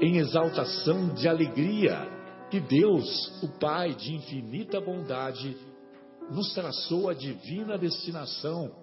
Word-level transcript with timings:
em 0.00 0.18
exaltação 0.18 1.14
de 1.14 1.28
alegria 1.28 1.96
que 2.50 2.60
Deus, 2.60 3.42
o 3.42 3.48
Pai 3.58 3.94
de 3.94 4.14
infinita 4.14 4.80
bondade, 4.80 5.56
nos 6.30 6.52
traçou 6.54 7.08
a 7.08 7.14
divina 7.14 7.78
destinação 7.78 8.74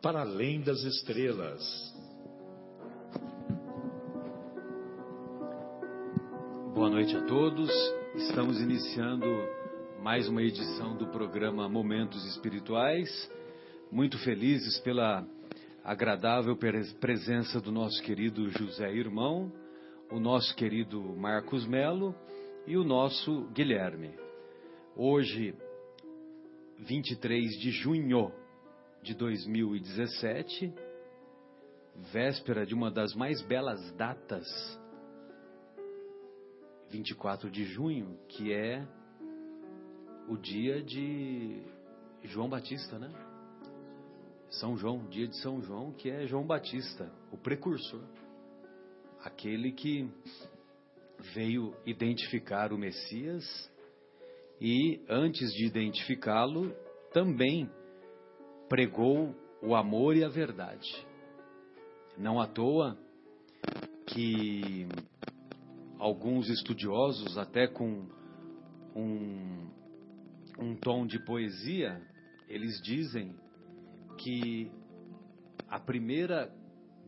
para 0.00 0.20
além 0.20 0.60
das 0.60 0.82
estrelas. 0.82 1.62
Boa 6.74 6.90
noite 6.90 7.16
a 7.16 7.22
todos. 7.22 7.70
Estamos 8.14 8.60
iniciando 8.60 9.26
mais 10.02 10.28
uma 10.28 10.42
edição 10.42 10.96
do 10.96 11.06
programa 11.06 11.68
Momentos 11.68 12.24
Espirituais. 12.26 13.08
Muito 13.90 14.18
felizes 14.18 14.78
pela 14.80 15.26
agradável 15.82 16.56
presença 17.00 17.60
do 17.60 17.70
nosso 17.70 18.02
querido 18.02 18.50
José 18.50 18.92
Irmão, 18.92 19.52
o 20.10 20.20
nosso 20.20 20.54
querido 20.54 21.00
Marcos 21.16 21.66
Melo 21.66 22.14
e 22.66 22.76
o 22.76 22.84
nosso 22.84 23.48
Guilherme. 23.52 24.14
Hoje, 24.96 25.54
23 26.78 27.58
de 27.58 27.70
junho 27.70 28.32
de 29.02 29.14
2017, 29.14 30.72
véspera 32.12 32.64
de 32.66 32.74
uma 32.74 32.90
das 32.90 33.14
mais 33.14 33.40
belas 33.42 33.92
datas, 33.92 34.46
24 36.90 37.50
de 37.50 37.64
junho, 37.64 38.18
que 38.28 38.52
é 38.52 38.86
o 40.28 40.36
dia 40.36 40.82
de 40.82 41.62
João 42.22 42.48
Batista, 42.48 42.98
né? 42.98 43.10
São 44.50 44.76
João, 44.76 45.06
dia 45.08 45.26
de 45.26 45.36
São 45.40 45.60
João, 45.60 45.92
que 45.92 46.08
é 46.08 46.26
João 46.26 46.46
Batista, 46.46 47.10
o 47.32 47.36
precursor, 47.36 48.02
aquele 49.24 49.72
que 49.72 50.06
veio 51.34 51.74
identificar 51.86 52.72
o 52.72 52.78
Messias 52.78 53.42
e, 54.60 55.00
antes 55.08 55.50
de 55.54 55.66
identificá-lo, 55.66 56.74
também 57.12 57.70
pregou 58.68 59.34
o 59.62 59.74
amor 59.74 60.14
e 60.14 60.22
a 60.22 60.28
verdade. 60.28 61.06
Não 62.18 62.38
à 62.38 62.46
toa 62.46 62.98
que 64.06 64.86
alguns 65.98 66.50
estudiosos, 66.50 67.38
até 67.38 67.66
com 67.66 68.06
um, 68.94 69.70
um 70.58 70.76
tom 70.76 71.06
de 71.06 71.18
poesia, 71.24 71.98
eles 72.46 72.78
dizem 72.82 73.34
que 74.18 74.70
a 75.66 75.80
primeira 75.80 76.52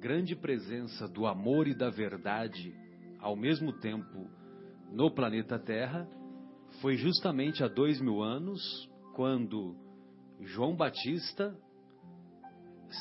grande 0.01 0.37
presença 0.37 1.09
do 1.09 1.27
amor 1.27 1.67
e 1.67 1.75
da 1.75 1.91
verdade 1.91 2.75
ao 3.19 3.35
mesmo 3.35 3.73
tempo 3.73 4.31
no 4.93 5.11
planeta 5.11 5.59
Terra 5.59 6.09
foi 6.81 6.97
justamente 6.97 7.65
há 7.65 7.69
dois 7.69 8.01
mil 8.01 8.23
anos, 8.23 8.61
quando 9.15 9.75
João 10.41 10.77
Batista, 10.77 11.57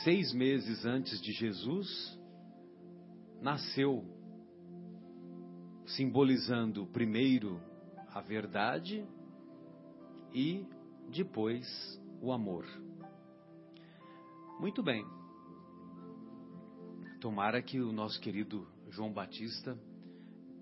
seis 0.04 0.34
meses 0.34 0.86
antes 0.86 1.20
de 1.22 1.32
Jesus, 1.34 1.88
nasceu, 3.42 4.04
simbolizando 5.86 6.88
primeiro 6.88 7.62
a 8.14 8.22
verdade 8.22 9.06
e 10.34 10.66
depois 11.12 11.66
o 12.22 12.32
amor. 12.32 12.66
Muito 14.59 14.82
bem. 14.82 15.06
Tomara 17.26 17.59
que 17.59 17.81
o 17.81 17.92
nosso 17.92 18.22
querido 18.22 18.68
João 18.92 19.12
Batista 19.12 19.76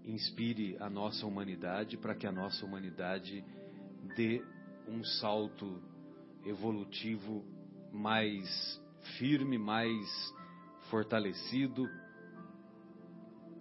inspire 0.05 0.77
a 0.79 0.89
nossa 0.89 1.27
humanidade 1.27 1.97
para 1.97 2.15
que 2.15 2.25
a 2.25 2.31
nossa 2.31 2.65
humanidade 2.65 3.43
dê 4.15 4.41
um 4.87 5.03
salto 5.03 5.83
evolutivo 6.45 7.43
mais 7.91 8.81
firme, 9.17 9.57
mais 9.57 10.07
fortalecido, 10.89 11.85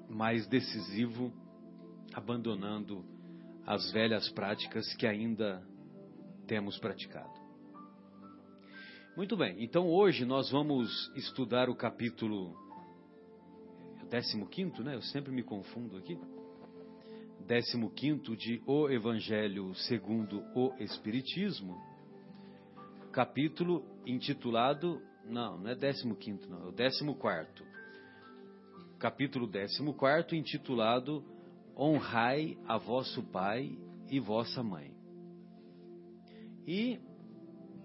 mais 0.08 0.46
decisivo, 0.46 1.32
abandonando 2.14 3.04
as 3.66 3.90
velhas 3.90 4.28
práticas 4.28 4.94
que 4.94 5.08
ainda 5.08 5.60
temos 6.46 6.78
praticado. 6.78 7.34
Muito 9.16 9.36
bem, 9.36 9.60
então 9.60 9.88
hoje 9.88 10.24
nós 10.24 10.52
vamos 10.52 11.10
estudar 11.16 11.68
o 11.68 11.74
capítulo 11.74 12.61
15, 14.20 14.82
né? 14.82 14.94
Eu 14.94 15.02
sempre 15.02 15.32
me 15.32 15.42
confundo 15.42 15.96
aqui. 15.96 16.18
15 17.46 18.36
de 18.36 18.62
O 18.66 18.88
Evangelho 18.90 19.74
segundo 19.74 20.44
o 20.54 20.74
Espiritismo, 20.78 21.80
capítulo 23.10 23.84
intitulado, 24.06 25.00
não, 25.24 25.58
não 25.58 25.70
é 25.70 25.74
15, 25.74 26.46
não, 26.48 26.66
é 26.66 26.68
o 26.68 27.14
14. 27.14 27.48
Capítulo 28.98 29.48
14, 29.48 30.36
intitulado 30.36 31.24
Honrai 31.74 32.58
a 32.68 32.76
vosso 32.76 33.22
pai 33.22 33.78
e 34.10 34.20
vossa 34.20 34.62
mãe. 34.62 34.94
E 36.66 37.00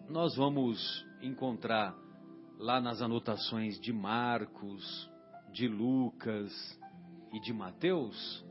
nós 0.09 0.35
vamos 0.35 1.05
encontrar 1.21 1.95
lá 2.59 2.81
nas 2.81 3.01
anotações 3.01 3.79
de 3.79 3.93
Marcos, 3.93 5.09
de 5.57 5.67
Lucas 5.67 6.53
e 7.33 7.39
de 7.39 7.51
Mateus, 7.51 8.45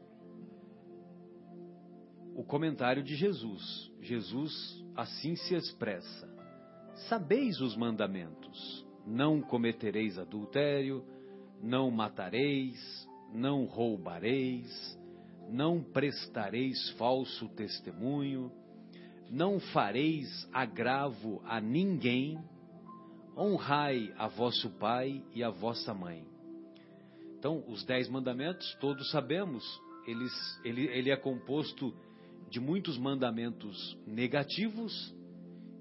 o 2.35 2.43
comentário 2.43 3.01
de 3.01 3.15
Jesus. 3.15 3.93
Jesus 4.01 4.53
assim 4.97 5.37
se 5.37 5.55
expressa: 5.55 6.29
Sabeis 7.09 7.61
os 7.61 7.77
mandamentos: 7.77 8.85
não 9.07 9.41
cometereis 9.41 10.19
adultério, 10.19 11.07
não 11.63 11.93
matareis, 11.93 13.09
não 13.33 13.67
roubareis, 13.67 14.99
não 15.49 15.81
prestareis 15.81 16.91
falso 16.99 17.49
testemunho, 17.51 18.51
não 19.31 19.61
fareis 19.61 20.49
agravo 20.53 21.41
a 21.45 21.61
ninguém, 21.61 22.37
honrai 23.37 24.13
a 24.19 24.27
vosso 24.27 24.71
pai 24.71 25.23
e 25.33 25.45
a 25.45 25.51
vossa 25.51 25.95
mãe. 25.95 26.36
Então, 27.47 27.63
os 27.69 27.85
dez 27.85 28.09
mandamentos, 28.09 28.75
todos 28.81 29.09
sabemos, 29.13 29.63
eles, 30.05 30.33
ele, 30.65 30.87
ele 30.89 31.13
é 31.13 31.17
composto 31.17 31.95
de 32.51 32.59
muitos 32.59 32.99
mandamentos 32.99 33.97
negativos 34.05 35.15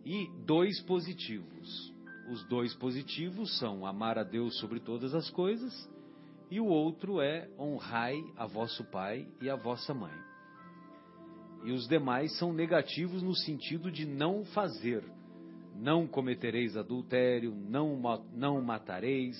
e 0.05 0.29
dois 0.45 0.79
positivos. 0.81 1.91
Os 2.29 2.47
dois 2.47 2.71
positivos 2.75 3.57
são 3.57 3.83
amar 3.83 4.19
a 4.19 4.23
Deus 4.23 4.59
sobre 4.59 4.79
todas 4.79 5.15
as 5.15 5.27
coisas 5.31 5.73
e 6.51 6.59
o 6.59 6.67
outro 6.67 7.19
é 7.19 7.49
honrai 7.57 8.23
a 8.37 8.45
vosso 8.45 8.83
pai 8.91 9.27
e 9.41 9.49
a 9.49 9.55
vossa 9.55 9.91
mãe. 9.91 10.13
E 11.63 11.71
os 11.71 11.87
demais 11.87 12.37
são 12.37 12.53
negativos 12.53 13.23
no 13.23 13.35
sentido 13.35 13.91
de 13.91 14.05
não 14.05 14.45
fazer. 14.45 15.03
Não 15.75 16.05
cometereis 16.05 16.77
adultério, 16.77 17.55
não, 17.55 17.99
não 18.31 18.61
matareis, 18.61 19.35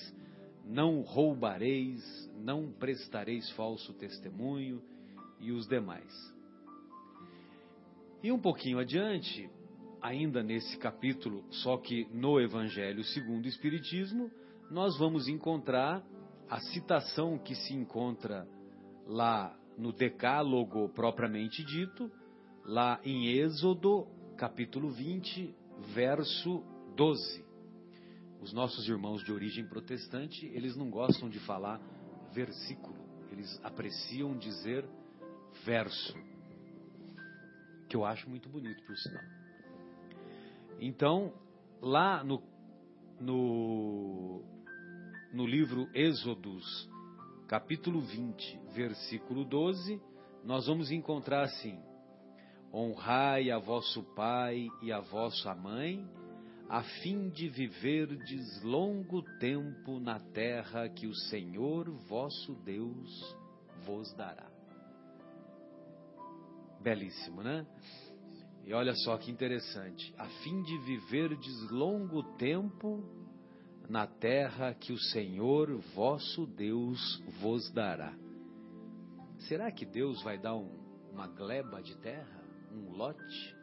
não 0.66 1.00
roubareis, 1.00 2.02
não 2.36 2.72
prestareis 2.72 3.48
falso 3.52 3.92
testemunho 3.94 4.82
e 5.38 5.52
os 5.52 5.66
demais. 5.68 6.12
E 8.22 8.32
um 8.32 8.38
pouquinho 8.38 8.80
adiante, 8.80 9.48
ainda 10.02 10.42
nesse 10.42 10.76
capítulo, 10.78 11.44
só 11.50 11.76
que 11.76 12.08
no 12.12 12.40
Evangelho 12.40 13.04
segundo 13.04 13.44
o 13.44 13.48
Espiritismo, 13.48 14.30
nós 14.68 14.98
vamos 14.98 15.28
encontrar 15.28 16.04
a 16.50 16.58
citação 16.58 17.38
que 17.38 17.54
se 17.54 17.72
encontra 17.72 18.48
lá 19.06 19.56
no 19.78 19.92
Decálogo 19.92 20.88
propriamente 20.88 21.62
dito, 21.64 22.10
lá 22.64 23.00
em 23.04 23.28
Êxodo, 23.28 24.08
capítulo 24.36 24.90
20, 24.90 25.54
verso 25.94 26.64
12 26.96 27.45
os 28.40 28.52
nossos 28.52 28.88
irmãos 28.88 29.22
de 29.24 29.32
origem 29.32 29.66
protestante, 29.66 30.46
eles 30.46 30.76
não 30.76 30.90
gostam 30.90 31.28
de 31.28 31.38
falar 31.40 31.80
versículo, 32.32 32.96
eles 33.30 33.60
apreciam 33.64 34.36
dizer 34.36 34.84
verso, 35.64 36.14
que 37.88 37.96
eu 37.96 38.04
acho 38.04 38.28
muito 38.28 38.48
bonito, 38.48 38.82
por 38.84 38.96
sinal. 38.96 39.24
Então, 40.78 41.32
lá 41.80 42.22
no, 42.22 42.42
no, 43.18 44.42
no 45.32 45.46
livro 45.46 45.88
Êxodos, 45.94 46.88
capítulo 47.48 48.00
20, 48.00 48.60
versículo 48.74 49.44
12, 49.44 50.00
nós 50.44 50.66
vamos 50.66 50.90
encontrar 50.90 51.42
assim: 51.44 51.78
Honrai 52.72 53.50
a 53.50 53.58
vosso 53.58 54.02
pai 54.14 54.68
e 54.82 54.92
a 54.92 55.00
vossa 55.00 55.54
mãe, 55.54 56.06
a 56.68 56.82
fim 56.82 57.28
de 57.28 57.48
viverdes 57.48 58.62
longo 58.62 59.22
tempo 59.38 60.00
na 60.00 60.18
terra 60.18 60.88
que 60.88 61.06
o 61.06 61.14
Senhor 61.14 61.88
vosso 62.08 62.54
Deus 62.56 63.36
vos 63.84 64.12
dará. 64.14 64.50
Belíssimo, 66.80 67.42
né? 67.42 67.66
E 68.64 68.74
olha 68.74 68.94
só 68.96 69.16
que 69.16 69.30
interessante. 69.30 70.12
A 70.18 70.26
fim 70.26 70.62
de 70.62 70.78
viverdes 70.78 71.70
longo 71.70 72.22
tempo 72.36 73.04
na 73.88 74.08
terra 74.08 74.74
que 74.74 74.92
o 74.92 74.98
Senhor 74.98 75.70
vosso 75.94 76.46
Deus 76.46 77.22
vos 77.40 77.70
dará. 77.70 78.12
Será 79.48 79.70
que 79.70 79.86
Deus 79.86 80.20
vai 80.24 80.36
dar 80.36 80.56
um, 80.56 80.68
uma 81.12 81.28
gleba 81.28 81.80
de 81.80 81.96
terra, 81.98 82.42
um 82.72 82.90
lote, 82.90 83.56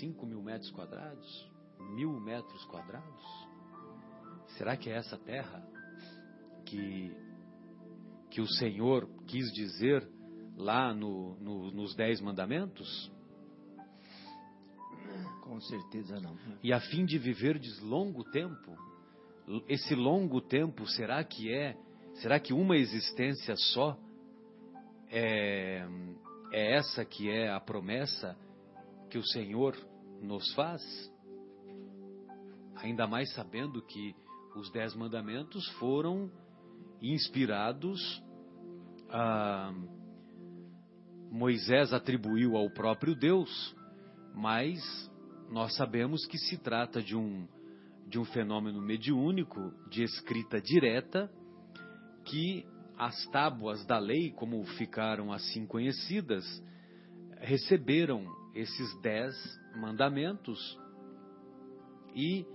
5 0.00 0.26
mil 0.26 0.42
metros 0.42 0.70
quadrados, 0.72 1.55
mil 1.78 2.12
metros 2.20 2.64
quadrados? 2.66 3.48
Será 4.56 4.76
que 4.76 4.90
é 4.90 4.96
essa 4.96 5.18
terra 5.18 5.66
que, 6.64 7.14
que 8.30 8.40
o 8.40 8.46
Senhor 8.46 9.08
quis 9.26 9.52
dizer 9.52 10.08
lá 10.56 10.94
no, 10.94 11.36
no, 11.40 11.70
nos 11.70 11.94
Dez 11.94 12.20
Mandamentos? 12.20 13.12
Com 15.42 15.60
certeza 15.60 16.20
não. 16.20 16.36
E 16.62 16.72
a 16.72 16.80
fim 16.80 17.04
de 17.04 17.18
viverdes 17.18 17.78
longo 17.80 18.24
tempo, 18.24 18.76
esse 19.68 19.94
longo 19.94 20.40
tempo, 20.40 20.86
será 20.86 21.22
que 21.22 21.52
é, 21.52 21.76
será 22.14 22.40
que 22.40 22.52
uma 22.52 22.76
existência 22.76 23.54
só 23.56 23.96
é, 25.08 25.86
é 26.52 26.74
essa 26.74 27.04
que 27.04 27.30
é 27.30 27.50
a 27.50 27.60
promessa 27.60 28.36
que 29.08 29.18
o 29.18 29.24
Senhor 29.24 29.76
nos 30.20 30.52
faz? 30.54 30.82
Ainda 32.76 33.06
mais 33.06 33.32
sabendo 33.34 33.82
que 33.82 34.14
os 34.54 34.70
dez 34.70 34.94
mandamentos 34.94 35.66
foram 35.78 36.30
inspirados 37.00 38.00
a 39.10 39.72
Moisés 41.30 41.92
atribuiu 41.92 42.56
ao 42.56 42.70
próprio 42.70 43.14
Deus, 43.14 43.76
mas 44.34 44.80
nós 45.50 45.74
sabemos 45.76 46.26
que 46.26 46.38
se 46.38 46.58
trata 46.58 47.02
de 47.02 47.16
um 47.16 47.46
de 48.08 48.20
um 48.20 48.24
fenômeno 48.24 48.80
mediúnico 48.80 49.72
de 49.90 50.04
escrita 50.04 50.60
direta 50.60 51.28
que 52.24 52.64
as 52.96 53.26
tábuas 53.26 53.84
da 53.84 53.98
lei, 53.98 54.30
como 54.30 54.64
ficaram 54.78 55.32
assim 55.32 55.66
conhecidas, 55.66 56.44
receberam 57.38 58.24
esses 58.54 59.00
dez 59.00 59.34
mandamentos 59.74 60.78
e 62.14 62.46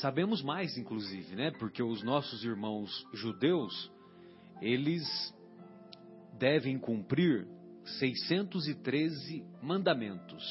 sabemos 0.00 0.42
mais, 0.42 0.76
inclusive, 0.76 1.34
né? 1.36 1.50
Porque 1.52 1.82
os 1.82 2.02
nossos 2.02 2.44
irmãos 2.44 3.06
judeus 3.12 3.90
eles 4.60 5.04
devem 6.38 6.78
cumprir 6.78 7.46
613 7.98 9.44
mandamentos. 9.62 10.44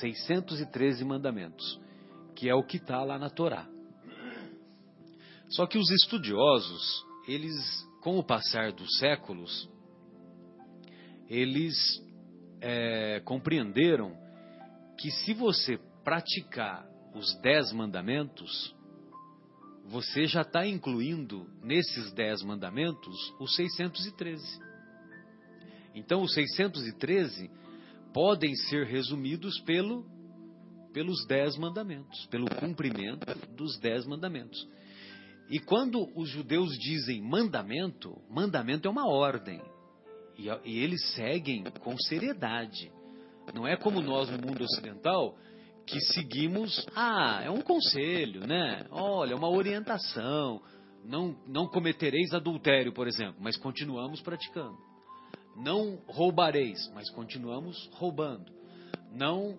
613 0.00 1.04
mandamentos 1.04 1.80
que 2.40 2.48
é 2.48 2.54
o 2.54 2.62
que 2.62 2.78
está 2.78 3.04
lá 3.04 3.18
na 3.18 3.28
Torá. 3.28 3.68
Só 5.50 5.66
que 5.66 5.76
os 5.76 5.90
estudiosos, 5.90 7.04
eles, 7.28 7.54
com 8.00 8.18
o 8.18 8.24
passar 8.24 8.72
dos 8.72 8.96
séculos, 8.96 9.68
eles 11.28 11.76
é, 12.62 13.20
compreenderam 13.26 14.16
que 14.98 15.10
se 15.10 15.34
você 15.34 15.78
praticar 16.02 16.89
os 17.14 17.34
dez 17.40 17.72
mandamentos, 17.72 18.74
você 19.86 20.26
já 20.26 20.42
está 20.42 20.66
incluindo 20.66 21.46
nesses 21.62 22.12
dez 22.12 22.42
mandamentos 22.42 23.34
os 23.40 23.54
613. 23.56 24.60
Então, 25.94 26.22
os 26.22 26.32
613 26.32 27.50
podem 28.12 28.54
ser 28.54 28.86
resumidos 28.86 29.58
pelo 29.60 30.04
pelos 30.92 31.24
dez 31.26 31.56
mandamentos, 31.56 32.26
pelo 32.26 32.50
cumprimento 32.56 33.24
dos 33.54 33.78
dez 33.78 34.04
mandamentos. 34.06 34.68
E 35.48 35.58
quando 35.58 36.08
os 36.16 36.28
judeus 36.28 36.70
dizem 36.78 37.22
mandamento, 37.22 38.20
mandamento 38.28 38.88
é 38.88 38.90
uma 38.90 39.08
ordem. 39.08 39.60
E, 40.36 40.48
e 40.64 40.78
eles 40.78 41.12
seguem 41.14 41.64
com 41.80 41.96
seriedade. 41.98 42.90
Não 43.54 43.66
é 43.66 43.76
como 43.76 44.00
nós 44.00 44.28
no 44.30 44.38
mundo 44.38 44.62
ocidental 44.62 45.36
que 45.90 46.00
seguimos, 46.00 46.86
ah, 46.94 47.40
é 47.44 47.50
um 47.50 47.60
conselho, 47.60 48.46
né? 48.46 48.86
Olha, 48.90 49.32
é 49.32 49.36
uma 49.36 49.48
orientação. 49.48 50.62
Não, 51.04 51.36
não 51.46 51.66
cometereis 51.66 52.32
adultério, 52.32 52.92
por 52.92 53.08
exemplo, 53.08 53.36
mas 53.40 53.56
continuamos 53.56 54.20
praticando. 54.20 54.78
Não 55.56 55.98
roubareis, 56.06 56.78
mas 56.94 57.10
continuamos 57.10 57.88
roubando. 57.94 58.52
Não 59.12 59.58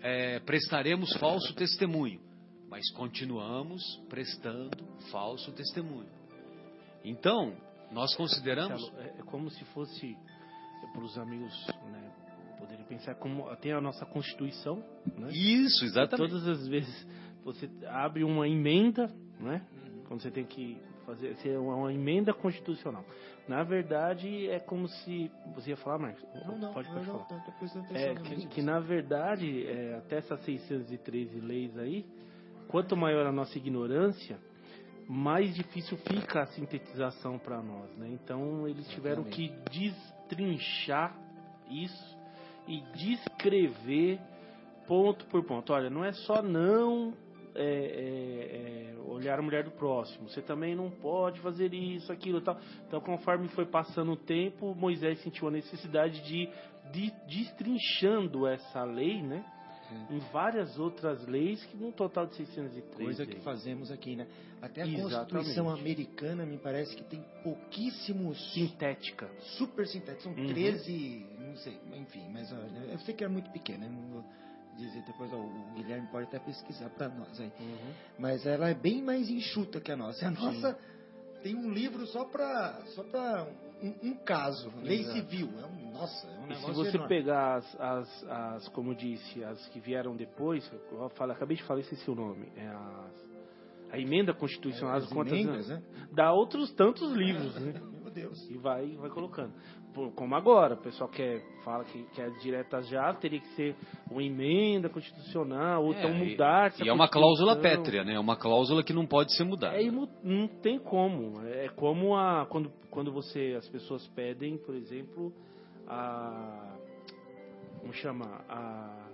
é, 0.00 0.38
prestaremos 0.40 1.12
falso 1.14 1.54
testemunho, 1.54 2.20
mas 2.68 2.90
continuamos 2.92 3.82
prestando 4.08 4.76
falso 5.10 5.50
testemunho. 5.52 6.10
Então, 7.02 7.56
nós 7.90 8.14
consideramos. 8.14 8.82
É, 8.98 9.20
é 9.20 9.22
como 9.22 9.48
se 9.50 9.64
fosse, 9.66 10.16
para 10.92 11.02
os 11.02 11.16
amigos 11.16 11.66
poderem 12.84 12.98
pensar, 12.98 13.14
como 13.16 13.54
tem 13.56 13.72
a 13.72 13.80
nossa 13.80 14.04
Constituição. 14.06 14.82
Né? 15.16 15.28
Isso, 15.32 15.84
exatamente. 15.84 16.28
E 16.28 16.28
todas 16.30 16.46
as 16.46 16.68
vezes 16.68 17.06
você 17.42 17.68
abre 17.86 18.24
uma 18.24 18.48
emenda, 18.48 19.10
né? 19.40 19.62
Quando 20.06 20.22
você 20.22 20.30
tem 20.30 20.44
que 20.44 20.78
fazer 21.04 21.34
ser 21.36 21.58
uma 21.58 21.92
emenda 21.92 22.32
constitucional. 22.32 23.04
Na 23.46 23.62
verdade, 23.62 24.48
é 24.48 24.58
como 24.58 24.88
se. 24.88 25.30
Você 25.54 25.70
ia 25.70 25.76
falar, 25.76 25.98
Marcos? 25.98 26.24
Não, 26.46 26.58
não, 26.58 26.72
pode, 26.72 26.88
pode 26.88 27.04
falar. 27.04 27.26
Não, 27.30 27.96
é, 27.96 28.14
que, 28.14 28.46
que, 28.48 28.62
na 28.62 28.80
verdade, 28.80 29.66
é, 29.66 29.96
até 29.96 30.16
essas 30.16 30.40
613 30.44 31.40
leis 31.40 31.76
aí, 31.76 32.06
quanto 32.68 32.96
maior 32.96 33.26
a 33.26 33.32
nossa 33.32 33.58
ignorância, 33.58 34.38
mais 35.06 35.54
difícil 35.54 35.98
fica 35.98 36.42
a 36.42 36.46
sintetização 36.46 37.38
para 37.38 37.62
nós. 37.62 37.94
Né? 37.98 38.08
Então, 38.10 38.66
eles 38.66 38.88
tiveram 38.88 39.24
que 39.24 39.52
destrinchar 39.70 41.14
isso 41.70 42.13
e 42.66 42.80
descrever 42.94 44.20
ponto 44.86 45.26
por 45.26 45.44
ponto. 45.44 45.72
Olha, 45.72 45.90
não 45.90 46.04
é 46.04 46.12
só 46.12 46.42
não 46.42 47.14
é, 47.54 47.62
é, 47.64 48.96
é, 48.96 49.00
olhar 49.06 49.38
a 49.38 49.42
mulher 49.42 49.64
do 49.64 49.70
próximo. 49.70 50.28
Você 50.28 50.42
também 50.42 50.74
não 50.74 50.90
pode 50.90 51.40
fazer 51.40 51.72
isso, 51.72 52.12
aquilo, 52.12 52.40
tal. 52.40 52.58
Então, 52.86 53.00
conforme 53.00 53.48
foi 53.48 53.64
passando 53.64 54.12
o 54.12 54.16
tempo, 54.16 54.74
Moisés 54.74 55.20
sentiu 55.22 55.48
a 55.48 55.50
necessidade 55.50 56.20
de, 56.22 56.48
de 56.92 57.12
destrinchando 57.28 58.46
essa 58.46 58.82
lei, 58.84 59.22
né? 59.22 59.44
Em 60.10 60.18
várias 60.32 60.78
outras 60.78 61.24
leis, 61.26 61.64
que 61.66 61.76
num 61.76 61.92
total 61.92 62.26
de 62.26 62.34
603. 62.34 62.96
Coisa 62.96 63.26
que 63.26 63.38
fazemos 63.40 63.92
aqui, 63.92 64.16
né? 64.16 64.26
Até 64.60 64.82
a 64.82 64.86
Exatamente. 64.86 65.30
Constituição 65.30 65.70
americana 65.70 66.44
me 66.44 66.56
parece 66.56 66.96
que 66.96 67.04
tem 67.04 67.22
pouquíssimos. 67.42 68.52
Sintética. 68.54 69.30
Super 69.58 69.86
sintética. 69.86 70.22
São 70.22 70.32
uhum. 70.32 70.46
13, 70.48 71.26
não 71.54 71.60
sei, 71.60 71.80
enfim, 71.94 72.28
mas 72.32 72.52
olha, 72.52 72.90
eu 72.90 72.98
sei 72.98 73.14
que 73.14 73.22
é 73.22 73.28
muito 73.28 73.48
pequena, 73.52 73.88
não 73.88 74.02
vou 74.08 74.24
dizer 74.76 75.02
depois, 75.02 75.32
ó, 75.32 75.36
o 75.36 75.72
Guilherme 75.76 76.08
pode 76.08 76.26
até 76.26 76.40
pesquisar 76.40 76.90
para 76.90 77.08
nós 77.08 77.40
aí. 77.40 77.52
Uhum. 77.60 77.92
Mas 78.18 78.44
ela 78.44 78.68
é 78.68 78.74
bem 78.74 79.00
mais 79.00 79.30
enxuta 79.30 79.80
que 79.80 79.92
a 79.92 79.96
nossa. 79.96 80.26
A 80.26 80.30
nossa 80.32 80.72
Sim. 80.72 80.78
tem 81.44 81.54
um 81.54 81.70
livro 81.70 82.04
só 82.08 82.24
para 82.24 82.82
só 82.86 83.04
para 83.04 83.46
um, 83.80 84.08
um, 84.10 84.14
caso, 84.16 84.66
Exato. 84.66 84.84
lei 84.84 85.04
civil. 85.04 85.48
É 85.60 85.66
um, 85.66 85.92
nossa, 85.92 86.26
é 86.26 86.40
um 86.40 86.50
e 86.50 86.56
se 86.56 86.72
você 86.72 86.96
enorme. 86.96 87.08
pegar 87.08 87.54
as, 87.54 87.80
as, 87.80 88.24
as, 88.28 88.68
como 88.70 88.96
disse, 88.96 89.44
as 89.44 89.64
que 89.68 89.78
vieram 89.78 90.16
depois, 90.16 90.68
eu 90.90 91.08
falo, 91.10 91.30
acabei 91.30 91.56
de 91.56 91.62
falar 91.62 91.80
esse 91.80 92.10
o 92.10 92.14
nome, 92.16 92.50
é 92.56 92.66
as, 92.66 93.24
a 93.92 93.98
emenda 94.00 94.34
constitucional, 94.34 94.96
é, 94.96 94.98
as, 94.98 95.04
as 95.04 95.12
quantas, 95.12 95.38
emendas, 95.38 95.68
né? 95.68 95.80
dá 96.12 96.32
outros 96.32 96.72
tantos 96.72 97.12
livros, 97.12 97.54
né? 97.60 97.80
Deus. 98.14 98.48
E 98.50 98.56
vai, 98.56 98.96
vai 98.96 99.10
colocando 99.10 99.52
como 100.16 100.34
agora, 100.34 100.74
o 100.74 100.78
pessoal 100.78 101.08
quer, 101.08 101.40
fala 101.64 101.84
que 101.84 102.02
quer 102.14 102.30
diretas 102.38 102.88
já, 102.88 103.12
teria 103.14 103.40
que 103.40 103.46
ser 103.54 103.76
uma 104.10 104.22
emenda 104.22 104.88
constitucional, 104.88 105.84
ou 105.84 105.94
é, 105.94 105.98
então 105.98 106.12
mudar. 106.12 106.72
E, 106.80 106.84
e 106.84 106.88
é 106.88 106.92
uma 106.92 107.08
cláusula 107.08 107.56
pétrea, 107.56 108.02
né? 108.02 108.14
É 108.14 108.18
uma 108.18 108.36
cláusula 108.36 108.82
que 108.82 108.92
não 108.92 109.06
pode 109.06 109.34
ser 109.36 109.44
mudada. 109.44 109.80
É, 109.80 109.90
não, 109.90 110.08
não 110.22 110.48
tem 110.48 110.78
como. 110.78 111.40
É 111.46 111.68
como 111.68 112.16
a, 112.16 112.46
quando, 112.46 112.72
quando 112.90 113.12
você, 113.12 113.54
as 113.56 113.68
pessoas 113.68 114.06
pedem, 114.08 114.58
por 114.58 114.74
exemplo, 114.74 115.32
a. 115.86 116.76
Como 117.80 117.92
chama? 117.92 118.44
A. 118.48 119.04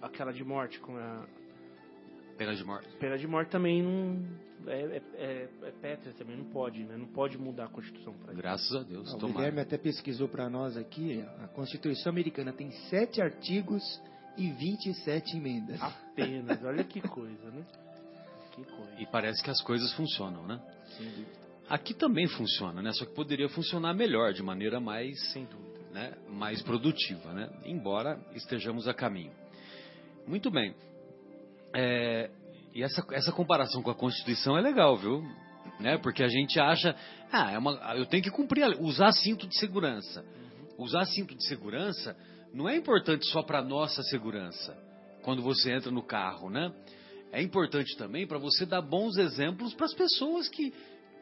Aquela 0.00 0.32
de 0.32 0.44
morte, 0.44 0.80
com 0.80 0.96
a. 0.96 1.26
Pena 2.36 2.54
de 2.54 2.64
morte. 2.64 2.88
Pena 2.98 3.18
de 3.18 3.26
morte 3.26 3.50
também 3.50 3.82
não 3.82 4.18
é, 4.66 4.80
é, 4.80 5.02
é, 5.16 5.48
é 5.62 5.70
pétrea 5.80 6.12
também, 6.14 6.36
não 6.36 6.46
pode, 6.46 6.82
né? 6.84 6.96
Não 6.96 7.06
pode 7.06 7.36
mudar 7.38 7.64
a 7.64 7.68
Constituição 7.68 8.14
para 8.14 8.32
Graças 8.32 8.74
a 8.74 8.82
Deus. 8.82 9.12
o 9.12 9.18
Guilherme 9.28 9.60
até 9.60 9.76
pesquisou 9.76 10.28
para 10.28 10.48
nós 10.48 10.76
aqui, 10.76 11.22
a 11.42 11.48
Constituição 11.48 12.10
Americana 12.10 12.52
tem 12.52 12.70
sete 12.88 13.20
artigos 13.20 13.82
e 14.36 14.50
27 14.50 15.36
emendas. 15.36 15.80
Apenas, 15.80 16.62
olha 16.64 16.82
que 16.84 17.00
coisa, 17.00 17.50
né? 17.50 17.64
Que 18.52 18.64
coisa. 18.64 19.00
E 19.00 19.06
parece 19.06 19.42
que 19.42 19.50
as 19.50 19.60
coisas 19.62 19.92
funcionam, 19.94 20.46
né? 20.46 20.60
Sem 20.96 21.06
dúvida. 21.06 21.44
Aqui 21.68 21.94
também 21.94 22.26
funciona, 22.28 22.82
né? 22.82 22.92
Só 22.92 23.06
que 23.06 23.14
poderia 23.14 23.48
funcionar 23.48 23.94
melhor, 23.94 24.32
de 24.32 24.42
maneira 24.42 24.80
mais... 24.80 25.18
Sem 25.32 25.44
dúvida. 25.46 25.74
né, 25.92 26.12
mais 26.28 26.60
produtiva, 26.62 27.32
né? 27.32 27.48
embora 27.64 28.20
estejamos 28.34 28.86
a 28.88 28.92
caminho. 28.92 29.32
Muito 30.26 30.50
bem. 30.50 30.74
É, 31.74 32.30
e 32.74 32.82
essa, 32.82 33.04
essa 33.12 33.32
comparação 33.32 33.82
com 33.82 33.90
a 33.90 33.94
Constituição 33.94 34.56
é 34.56 34.60
legal, 34.60 34.96
viu? 34.96 35.22
Né? 35.80 35.98
Porque 35.98 36.22
a 36.22 36.28
gente 36.28 36.58
acha, 36.58 36.94
ah, 37.32 37.50
é 37.52 37.58
uma, 37.58 37.72
eu 37.96 38.06
tenho 38.06 38.22
que 38.22 38.30
cumprir, 38.30 38.64
usar 38.80 39.12
cinto 39.12 39.46
de 39.46 39.58
segurança. 39.58 40.24
Usar 40.78 41.04
cinto 41.06 41.34
de 41.34 41.46
segurança 41.46 42.16
não 42.52 42.68
é 42.68 42.76
importante 42.76 43.26
só 43.30 43.42
para 43.42 43.62
nossa 43.62 44.02
segurança, 44.04 44.76
quando 45.22 45.42
você 45.42 45.72
entra 45.72 45.90
no 45.90 46.02
carro, 46.02 46.50
né? 46.50 46.72
É 47.32 47.42
importante 47.42 47.96
também 47.96 48.26
para 48.26 48.38
você 48.38 48.64
dar 48.64 48.80
bons 48.80 49.16
exemplos 49.16 49.74
para 49.74 49.86
as 49.86 49.94
pessoas 49.94 50.48
que 50.48 50.72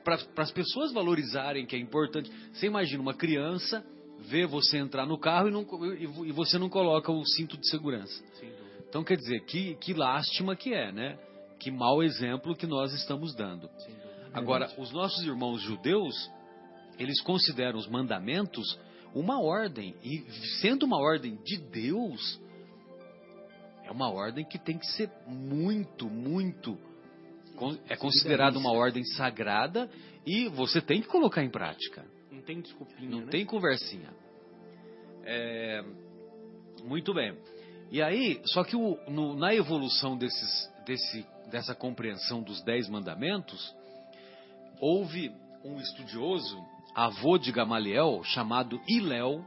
para 0.04 0.18
as 0.38 0.50
pessoas 0.50 0.92
valorizarem 0.92 1.64
que 1.64 1.76
é 1.76 1.78
importante. 1.78 2.30
Você 2.52 2.66
imagina 2.66 3.00
uma 3.00 3.14
criança 3.14 3.84
ver 4.18 4.46
você 4.46 4.78
entrar 4.78 5.06
no 5.06 5.18
carro 5.18 5.48
e, 5.48 5.50
não, 5.50 5.66
e 6.26 6.32
você 6.32 6.58
não 6.58 6.68
coloca 6.68 7.10
o 7.10 7.24
cinto 7.24 7.56
de 7.56 7.68
segurança. 7.68 8.22
Então 8.92 9.02
quer 9.02 9.16
dizer 9.16 9.40
que 9.46 9.74
que 9.76 9.94
lástima 9.94 10.54
que 10.54 10.74
é, 10.74 10.92
né? 10.92 11.18
Que 11.58 11.70
mau 11.70 12.02
exemplo 12.02 12.54
que 12.54 12.66
nós 12.66 12.92
estamos 12.92 13.34
dando. 13.34 13.70
Agora, 14.34 14.70
os 14.76 14.92
nossos 14.92 15.24
irmãos 15.24 15.62
judeus, 15.62 16.14
eles 16.98 17.18
consideram 17.22 17.78
os 17.78 17.88
mandamentos 17.88 18.78
uma 19.14 19.40
ordem. 19.40 19.94
E 20.04 20.20
sendo 20.60 20.84
uma 20.84 20.98
ordem 20.98 21.38
de 21.42 21.56
Deus, 21.56 22.38
é 23.82 23.90
uma 23.90 24.10
ordem 24.12 24.44
que 24.44 24.58
tem 24.58 24.76
que 24.76 24.86
ser 24.88 25.10
muito, 25.26 26.10
muito. 26.10 26.78
É 27.88 27.96
considerada 27.96 28.58
uma 28.58 28.72
ordem 28.72 29.02
sagrada 29.16 29.90
e 30.26 30.48
você 30.48 30.82
tem 30.82 31.00
que 31.00 31.08
colocar 31.08 31.42
em 31.42 31.50
prática. 31.50 32.04
Não 32.30 32.42
tem 32.42 32.60
desculpinha. 32.60 33.08
Não 33.08 33.20
né? 33.20 33.30
tem 33.30 33.46
conversinha. 33.46 34.10
É, 35.24 35.82
muito 36.84 37.14
bem. 37.14 37.34
E 37.92 38.00
aí, 38.00 38.40
só 38.46 38.64
que 38.64 38.74
o, 38.74 38.98
no, 39.06 39.36
na 39.36 39.54
evolução 39.54 40.16
desses, 40.16 40.72
desse, 40.86 41.26
dessa 41.50 41.74
compreensão 41.74 42.42
dos 42.42 42.62
dez 42.62 42.88
mandamentos, 42.88 43.76
houve 44.80 45.30
um 45.62 45.78
estudioso 45.78 46.56
avô 46.94 47.36
de 47.36 47.52
Gamaliel, 47.52 48.22
chamado 48.24 48.80
Iléu, 48.88 49.44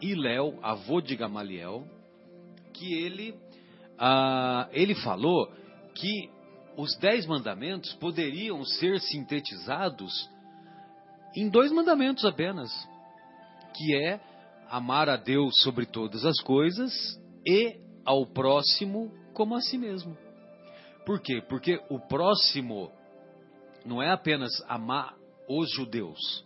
Iléu, 0.00 0.58
avô 0.62 1.02
de 1.02 1.14
Gamaliel, 1.14 1.86
que 2.72 2.90
ele, 3.04 3.34
ah, 3.98 4.66
ele 4.72 4.94
falou 4.94 5.52
que 5.94 6.30
os 6.74 6.96
dez 6.96 7.26
mandamentos 7.26 7.92
poderiam 7.96 8.64
ser 8.64 8.98
sintetizados 9.00 10.26
em 11.36 11.50
dois 11.50 11.70
mandamentos 11.70 12.24
apenas, 12.24 12.72
que 13.74 13.94
é 13.94 14.18
amar 14.68 15.08
a 15.08 15.16
Deus 15.16 15.60
sobre 15.62 15.86
todas 15.86 16.24
as 16.24 16.40
coisas 16.40 16.92
e 17.46 17.78
ao 18.04 18.26
próximo 18.26 19.12
como 19.32 19.54
a 19.54 19.60
si 19.60 19.76
mesmo. 19.76 20.16
Por 21.04 21.20
quê? 21.20 21.42
Porque 21.48 21.80
o 21.88 22.00
próximo 22.00 22.90
não 23.84 24.02
é 24.02 24.10
apenas 24.10 24.50
amar 24.68 25.14
os 25.48 25.70
judeus, 25.70 26.44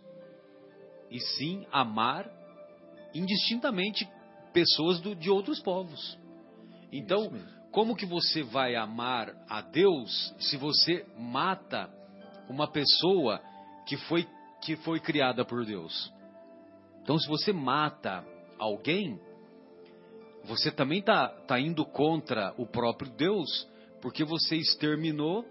e 1.09 1.19
sim 1.19 1.65
amar 1.71 2.29
indistintamente 3.13 4.07
pessoas 4.53 4.99
do, 4.99 5.15
de 5.15 5.29
outros 5.29 5.59
povos. 5.59 6.17
Então, 6.91 7.31
como 7.71 7.95
que 7.95 8.05
você 8.05 8.43
vai 8.43 8.75
amar 8.75 9.33
a 9.49 9.61
Deus 9.61 10.33
se 10.39 10.57
você 10.57 11.05
mata 11.17 11.89
uma 12.49 12.69
pessoa 12.69 13.41
que 13.87 13.97
foi, 13.97 14.27
que 14.61 14.75
foi 14.77 14.99
criada 14.99 15.43
por 15.43 15.65
Deus? 15.65 16.11
Então, 17.03 17.17
se 17.17 17.27
você 17.27 17.51
mata 17.51 18.25
alguém, 18.57 19.19
você 20.45 20.71
também 20.71 20.99
está 20.99 21.27
tá 21.27 21.59
indo 21.59 21.85
contra 21.85 22.53
o 22.57 22.65
próprio 22.65 23.11
Deus, 23.11 23.67
porque 24.01 24.23
você 24.23 24.55
exterminou 24.55 25.45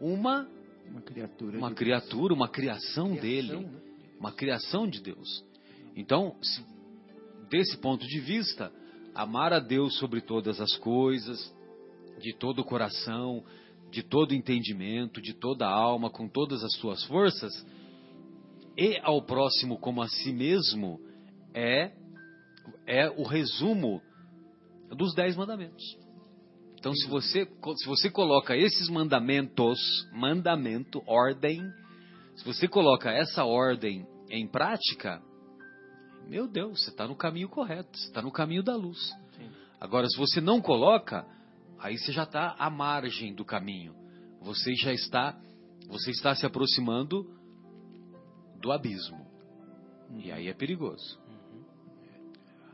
uma 0.00 0.48
uma 0.88 1.00
criatura, 1.00 1.58
uma, 1.58 1.74
criatura, 1.74 2.34
uma 2.34 2.48
criação, 2.48 3.08
criação 3.08 3.20
dele, 3.20 3.56
né? 3.56 3.80
uma 4.20 4.32
criação 4.32 4.86
de 4.86 5.00
Deus. 5.00 5.44
Então, 5.96 6.36
se, 6.40 6.64
desse 7.50 7.76
ponto 7.78 8.06
de 8.06 8.20
vista, 8.20 8.72
amar 9.14 9.52
a 9.52 9.58
Deus 9.58 9.98
sobre 9.98 10.20
todas 10.20 10.60
as 10.60 10.76
coisas, 10.76 11.52
de 12.20 12.32
todo 12.34 12.60
o 12.60 12.64
coração, 12.64 13.42
de 13.90 14.02
todo 14.02 14.30
o 14.30 14.34
entendimento, 14.34 15.20
de 15.20 15.34
toda 15.34 15.66
a 15.66 15.72
alma, 15.72 16.10
com 16.10 16.28
todas 16.28 16.62
as 16.62 16.72
suas 16.76 17.02
forças, 17.04 17.52
e 18.76 18.98
ao 19.02 19.22
próximo 19.22 19.78
como 19.78 20.02
a 20.02 20.08
si 20.08 20.32
mesmo, 20.32 21.00
é, 21.54 21.92
é 22.86 23.08
o 23.10 23.22
resumo 23.22 24.02
dos 24.90 25.14
dez 25.14 25.34
mandamentos. 25.36 25.82
Então, 26.78 26.94
se 26.94 27.08
você, 27.08 27.48
se 27.76 27.86
você 27.86 28.10
coloca 28.10 28.56
esses 28.56 28.88
mandamentos, 28.88 29.78
mandamento, 30.12 31.02
ordem, 31.06 31.62
se 32.36 32.44
você 32.44 32.68
coloca 32.68 33.10
essa 33.10 33.44
ordem 33.44 34.06
em 34.28 34.46
prática, 34.46 35.22
meu 36.28 36.46
Deus, 36.46 36.84
você 36.84 36.90
está 36.90 37.08
no 37.08 37.16
caminho 37.16 37.48
correto, 37.48 37.96
você 37.96 38.06
está 38.06 38.20
no 38.20 38.30
caminho 38.30 38.62
da 38.62 38.76
luz. 38.76 38.98
Sim. 39.36 39.48
Agora, 39.80 40.06
se 40.08 40.16
você 40.18 40.40
não 40.40 40.60
coloca, 40.60 41.26
aí 41.78 41.96
você 41.96 42.12
já 42.12 42.24
está 42.24 42.54
à 42.58 42.68
margem 42.68 43.34
do 43.34 43.44
caminho. 43.44 43.94
Você 44.42 44.74
já 44.74 44.92
está, 44.92 45.36
você 45.88 46.10
está 46.10 46.34
se 46.34 46.44
aproximando 46.44 47.35
do 48.60 48.72
abismo. 48.72 49.26
E 50.22 50.30
aí 50.30 50.48
é 50.48 50.54
perigoso. 50.54 51.18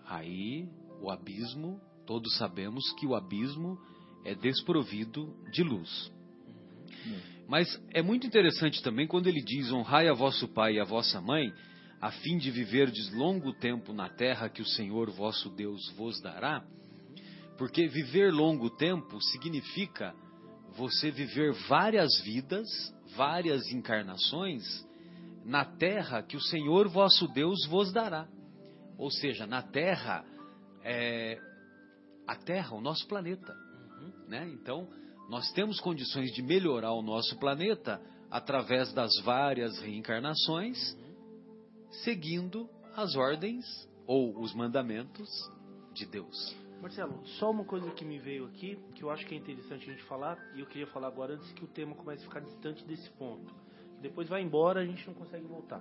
Aí 0.07 0.69
o 1.01 1.11
abismo, 1.11 1.81
todos 2.07 2.37
sabemos 2.37 2.93
que 2.99 3.07
o 3.07 3.15
abismo 3.15 3.79
é 4.25 4.35
desprovido 4.35 5.35
de 5.51 5.63
luz. 5.63 6.13
Mas 7.49 7.67
é 7.93 8.03
muito 8.03 8.27
interessante 8.27 8.83
também 8.83 9.07
quando 9.07 9.27
ele 9.27 9.43
diz: 9.43 9.73
honrai 9.73 10.09
a 10.09 10.15
vosso 10.15 10.49
pai 10.49 10.75
e 10.75 10.81
a 10.81 10.85
vossa 10.85 11.21
mãe, 11.21 11.53
a 12.01 12.11
fim 12.11 12.39
de 12.39 12.51
viverdes 12.51 13.13
longo 13.13 13.53
tempo 13.53 13.93
na 13.93 14.09
terra 14.09 14.49
que 14.49 14.63
o 14.63 14.67
Senhor 14.67 15.11
vosso 15.11 15.51
Deus 15.51 15.81
vos 15.97 16.21
dará. 16.21 16.65
Porque 17.59 17.87
viver 17.89 18.33
longo 18.33 18.71
tempo 18.71 19.21
significa 19.21 20.15
você 20.77 21.11
viver 21.11 21.53
várias 21.69 22.21
vidas, 22.23 22.67
várias 23.15 23.71
encarnações 23.71 24.63
na 25.45 25.65
terra 25.65 26.23
que 26.23 26.37
o 26.37 26.41
Senhor 26.41 26.89
vosso 26.89 27.29
Deus 27.29 27.67
vos 27.67 27.93
dará. 27.93 28.29
Ou 28.99 29.11
seja, 29.11 29.47
na 29.47 29.63
terra, 29.63 30.25
é, 30.85 31.39
a 32.27 32.37
terra, 32.37 32.77
o 32.77 32.81
nosso 32.81 33.07
planeta. 33.09 33.55
Né? 34.29 34.49
Então, 34.55 34.89
nós 35.29 35.51
temos 35.53 35.81
condições 35.81 36.31
de 36.33 36.43
melhorar 36.43 36.93
o 36.93 37.03
nosso 37.03 37.39
planeta 37.39 38.01
através 38.31 38.93
das 38.93 39.11
várias 39.25 39.79
reencarnações, 39.81 40.79
seguindo 42.05 42.69
as 42.97 43.15
ordens 43.15 43.65
ou 44.07 44.39
os 44.41 44.55
mandamentos 44.55 45.29
de 45.93 46.07
Deus. 46.07 46.57
Marcelo, 46.81 47.25
só 47.39 47.51
uma 47.51 47.65
coisa 47.65 47.91
que 47.93 48.05
me 48.05 48.19
veio 48.19 48.47
aqui, 48.47 48.77
que 48.95 49.05
eu 49.05 49.11
acho 49.11 49.25
que 49.27 49.35
é 49.35 49.39
interessante 49.39 49.89
a 49.89 49.93
gente 49.93 50.03
falar, 50.05 50.37
e 50.55 50.61
eu 50.61 50.67
queria 50.67 50.87
falar 50.89 51.09
agora 51.09 51.35
antes 51.35 51.53
que 51.53 51.65
o 51.65 51.69
tema 51.69 51.95
comece 51.95 52.23
a 52.23 52.27
ficar 52.27 52.41
distante 52.41 52.85
desse 52.85 53.09
ponto. 53.11 53.55
Depois 54.03 54.29
vai 54.29 54.43
embora, 54.43 54.81
a 54.81 54.85
gente 54.85 55.07
não 55.07 55.15
consegue 55.15 55.47
voltar. 55.47 55.81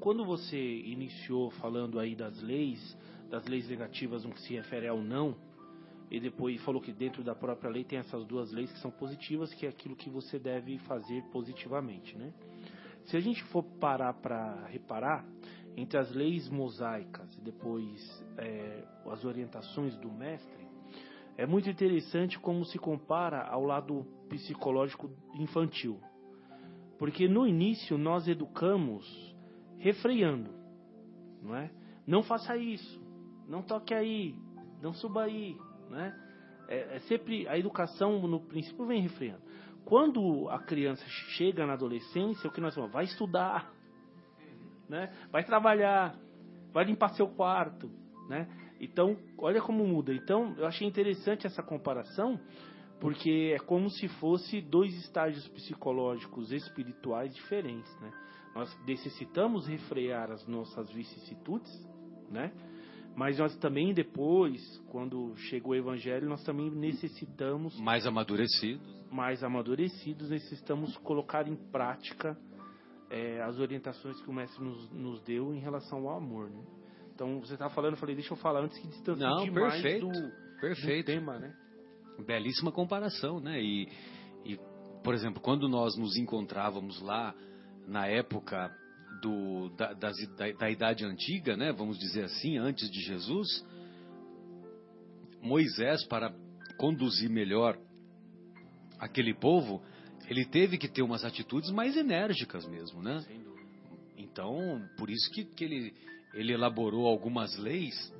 Quando 0.00 0.24
você 0.24 0.58
iniciou 0.58 1.50
falando 1.50 1.98
aí 1.98 2.14
das 2.14 2.40
leis, 2.42 2.96
das 3.30 3.46
leis 3.46 3.68
negativas 3.68 4.24
no 4.24 4.32
que 4.32 4.40
se 4.40 4.54
refere 4.54 4.86
ao 4.86 5.00
não, 5.00 5.34
e 6.10 6.20
depois 6.20 6.62
falou 6.62 6.80
que 6.80 6.92
dentro 6.92 7.24
da 7.24 7.34
própria 7.34 7.70
lei 7.70 7.82
tem 7.82 7.98
essas 7.98 8.24
duas 8.24 8.52
leis 8.52 8.70
que 8.70 8.78
são 8.78 8.90
positivas, 8.90 9.52
que 9.54 9.66
é 9.66 9.68
aquilo 9.68 9.96
que 9.96 10.10
você 10.10 10.38
deve 10.38 10.78
fazer 10.80 11.22
positivamente, 11.32 12.16
né? 12.16 12.32
Se 13.06 13.16
a 13.16 13.20
gente 13.20 13.42
for 13.44 13.62
parar 13.62 14.14
para 14.14 14.66
reparar, 14.66 15.24
entre 15.76 15.98
as 15.98 16.12
leis 16.12 16.48
mosaicas 16.48 17.36
e 17.36 17.40
depois 17.40 18.24
é, 18.38 18.84
as 19.06 19.24
orientações 19.24 19.96
do 19.96 20.10
mestre, 20.10 20.64
é 21.36 21.46
muito 21.46 21.68
interessante 21.68 22.38
como 22.38 22.64
se 22.64 22.78
compara 22.78 23.42
ao 23.42 23.64
lado 23.64 24.06
psicológico 24.28 25.10
infantil. 25.34 26.00
Porque 27.04 27.28
no 27.28 27.46
início 27.46 27.98
nós 27.98 28.26
educamos 28.26 29.04
refreando, 29.76 30.50
não 31.42 31.54
é? 31.54 31.70
Não 32.06 32.22
faça 32.22 32.56
isso, 32.56 32.98
não 33.46 33.60
toque 33.60 33.92
aí, 33.92 34.34
não 34.80 34.94
suba 34.94 35.24
aí, 35.24 35.54
né? 35.90 36.18
É, 36.66 36.96
é 36.96 36.98
sempre 37.00 37.46
a 37.46 37.58
educação 37.58 38.26
no 38.26 38.40
princípio 38.40 38.86
vem 38.86 39.02
refreando. 39.02 39.42
Quando 39.84 40.48
a 40.48 40.58
criança 40.60 41.04
chega 41.36 41.66
na 41.66 41.74
adolescência, 41.74 42.48
o 42.48 42.50
que 42.50 42.58
nós 42.58 42.74
falamos? 42.74 42.94
Vai 42.94 43.04
estudar, 43.04 43.70
né? 44.88 45.12
Vai 45.30 45.44
trabalhar, 45.44 46.18
vai 46.72 46.86
limpar 46.86 47.10
seu 47.10 47.28
quarto, 47.28 47.90
né? 48.30 48.48
Então, 48.80 49.14
olha 49.36 49.60
como 49.60 49.86
muda. 49.86 50.14
Então, 50.14 50.54
eu 50.56 50.66
achei 50.66 50.88
interessante 50.88 51.46
essa 51.46 51.62
comparação, 51.62 52.40
porque 53.00 53.54
é 53.54 53.58
como 53.58 53.90
se 53.90 54.08
fosse 54.08 54.60
dois 54.60 54.94
estágios 54.94 55.46
psicológicos 55.48 56.52
espirituais 56.52 57.34
diferentes, 57.34 57.92
né? 58.00 58.12
Nós 58.54 58.76
necessitamos 58.86 59.66
refrear 59.66 60.30
as 60.30 60.46
nossas 60.46 60.90
vicissitudes, 60.92 61.70
né? 62.30 62.52
Mas 63.16 63.38
nós 63.38 63.56
também 63.58 63.92
depois, 63.94 64.60
quando 64.88 65.34
chega 65.36 65.68
o 65.68 65.74
evangelho, 65.74 66.28
nós 66.28 66.42
também 66.42 66.70
necessitamos 66.70 67.78
mais 67.78 68.06
amadurecidos, 68.06 69.04
mais 69.10 69.44
amadurecidos, 69.44 70.30
necessitamos 70.30 70.96
colocar 70.98 71.46
em 71.46 71.54
prática 71.54 72.36
é, 73.10 73.40
as 73.42 73.58
orientações 73.58 74.20
que 74.20 74.28
o 74.28 74.32
mestre 74.32 74.64
nos, 74.64 74.90
nos, 74.90 75.22
deu 75.22 75.54
em 75.54 75.60
relação 75.60 76.08
ao 76.08 76.16
amor, 76.16 76.50
né? 76.50 76.64
Então 77.14 77.38
você 77.38 77.52
estava 77.52 77.72
falando, 77.72 77.92
eu 77.92 77.98
falei, 77.98 78.16
deixa 78.16 78.32
eu 78.32 78.36
falar 78.36 78.60
antes 78.60 78.76
que 78.78 78.88
distancie 78.88 79.22
Não, 79.22 79.44
demais 79.44 79.74
perfeito, 79.74 80.08
do, 80.08 80.60
perfeito. 80.60 81.06
do 81.06 81.14
tema, 81.14 81.38
né? 81.38 81.54
Belíssima 82.22 82.70
comparação, 82.70 83.40
né? 83.40 83.60
E, 83.60 83.88
e, 84.44 84.58
por 85.02 85.14
exemplo, 85.14 85.40
quando 85.40 85.68
nós 85.68 85.96
nos 85.96 86.16
encontrávamos 86.16 87.00
lá 87.00 87.34
na 87.86 88.06
época 88.06 88.74
do, 89.20 89.68
da, 89.70 89.92
da, 89.92 90.10
da, 90.58 90.70
Idade 90.70 91.04
Antiga, 91.04 91.56
né, 91.56 91.72
vamos 91.72 91.98
dizer 91.98 92.24
assim, 92.24 92.56
antes 92.58 92.90
de 92.90 93.00
Jesus, 93.00 93.64
Moisés, 95.42 96.04
para 96.06 96.34
conduzir 96.76 97.30
melhor 97.30 97.78
aquele 98.98 99.34
povo, 99.34 99.82
ele 100.28 100.44
teve 100.44 100.78
que 100.78 100.88
ter 100.88 101.02
umas 101.02 101.24
atitudes 101.24 101.70
mais 101.70 101.96
enérgicas 101.96 102.66
mesmo, 102.66 103.02
né? 103.02 103.22
Então, 104.16 104.82
por 104.96 105.10
isso 105.10 105.30
que, 105.30 105.44
que 105.44 105.64
ele, 105.64 105.94
ele 106.32 106.52
elaborou 106.52 107.06
algumas 107.06 107.56
leis, 107.58 108.12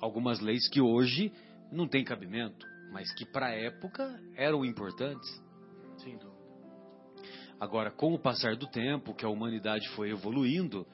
algumas 0.00 0.40
leis 0.40 0.68
que 0.68 0.80
hoje 0.80 1.32
não 1.70 1.86
têm 1.86 2.04
cabimento, 2.04 2.66
mas 2.92 3.12
que 3.14 3.24
para 3.24 3.46
a 3.46 3.54
época 3.54 4.20
eram 4.36 4.64
importantes. 4.64 5.28
Sem 5.98 6.16
dúvida. 6.16 6.38
Agora, 7.60 7.90
com 7.90 8.14
o 8.14 8.18
passar 8.18 8.56
do 8.56 8.66
tempo, 8.68 9.14
que 9.14 9.24
a 9.24 9.28
humanidade 9.28 9.88
foi 9.90 10.10
evoluindo, 10.10 10.86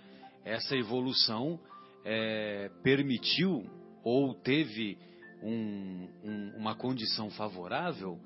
essa 0.44 0.76
evolução 0.76 1.60
é, 2.04 2.70
permitiu 2.82 3.68
ou 4.02 4.34
teve 4.34 4.98
um, 5.42 6.08
um, 6.22 6.56
uma 6.56 6.74
condição 6.74 7.30
favorável 7.30 8.18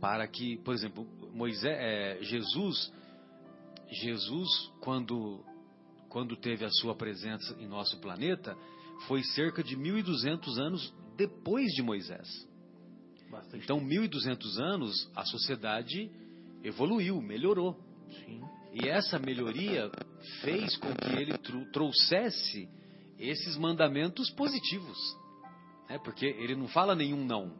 para 0.00 0.26
que, 0.28 0.58
por 0.58 0.74
exemplo, 0.74 1.06
Moisés, 1.32 1.76
é, 1.78 2.18
Jesus, 2.22 2.92
Jesus 3.90 4.48
quando 4.80 5.44
quando 6.08 6.36
teve 6.36 6.64
a 6.64 6.70
sua 6.70 6.94
presença 6.94 7.54
em 7.60 7.66
nosso 7.66 8.00
planeta, 8.00 8.56
foi 9.06 9.22
cerca 9.22 9.62
de 9.62 9.76
1.200 9.76 10.58
anos 10.58 10.94
depois 11.18 11.72
de 11.72 11.82
Moisés. 11.82 12.28
Bastante 13.28 13.64
então, 13.64 13.78
1.200 13.80 14.58
anos, 14.58 15.10
a 15.14 15.24
sociedade 15.24 16.10
evoluiu, 16.62 17.20
melhorou. 17.20 17.76
Sim. 18.24 18.40
E 18.72 18.88
essa 18.88 19.18
melhoria 19.18 19.90
fez 20.40 20.76
com 20.76 20.94
que 20.94 21.10
ele 21.10 21.36
trouxesse 21.72 22.68
esses 23.18 23.56
mandamentos 23.56 24.30
positivos. 24.30 24.96
Né? 25.90 25.98
Porque 25.98 26.24
ele 26.24 26.54
não 26.54 26.68
fala 26.68 26.94
nenhum 26.94 27.24
não. 27.24 27.52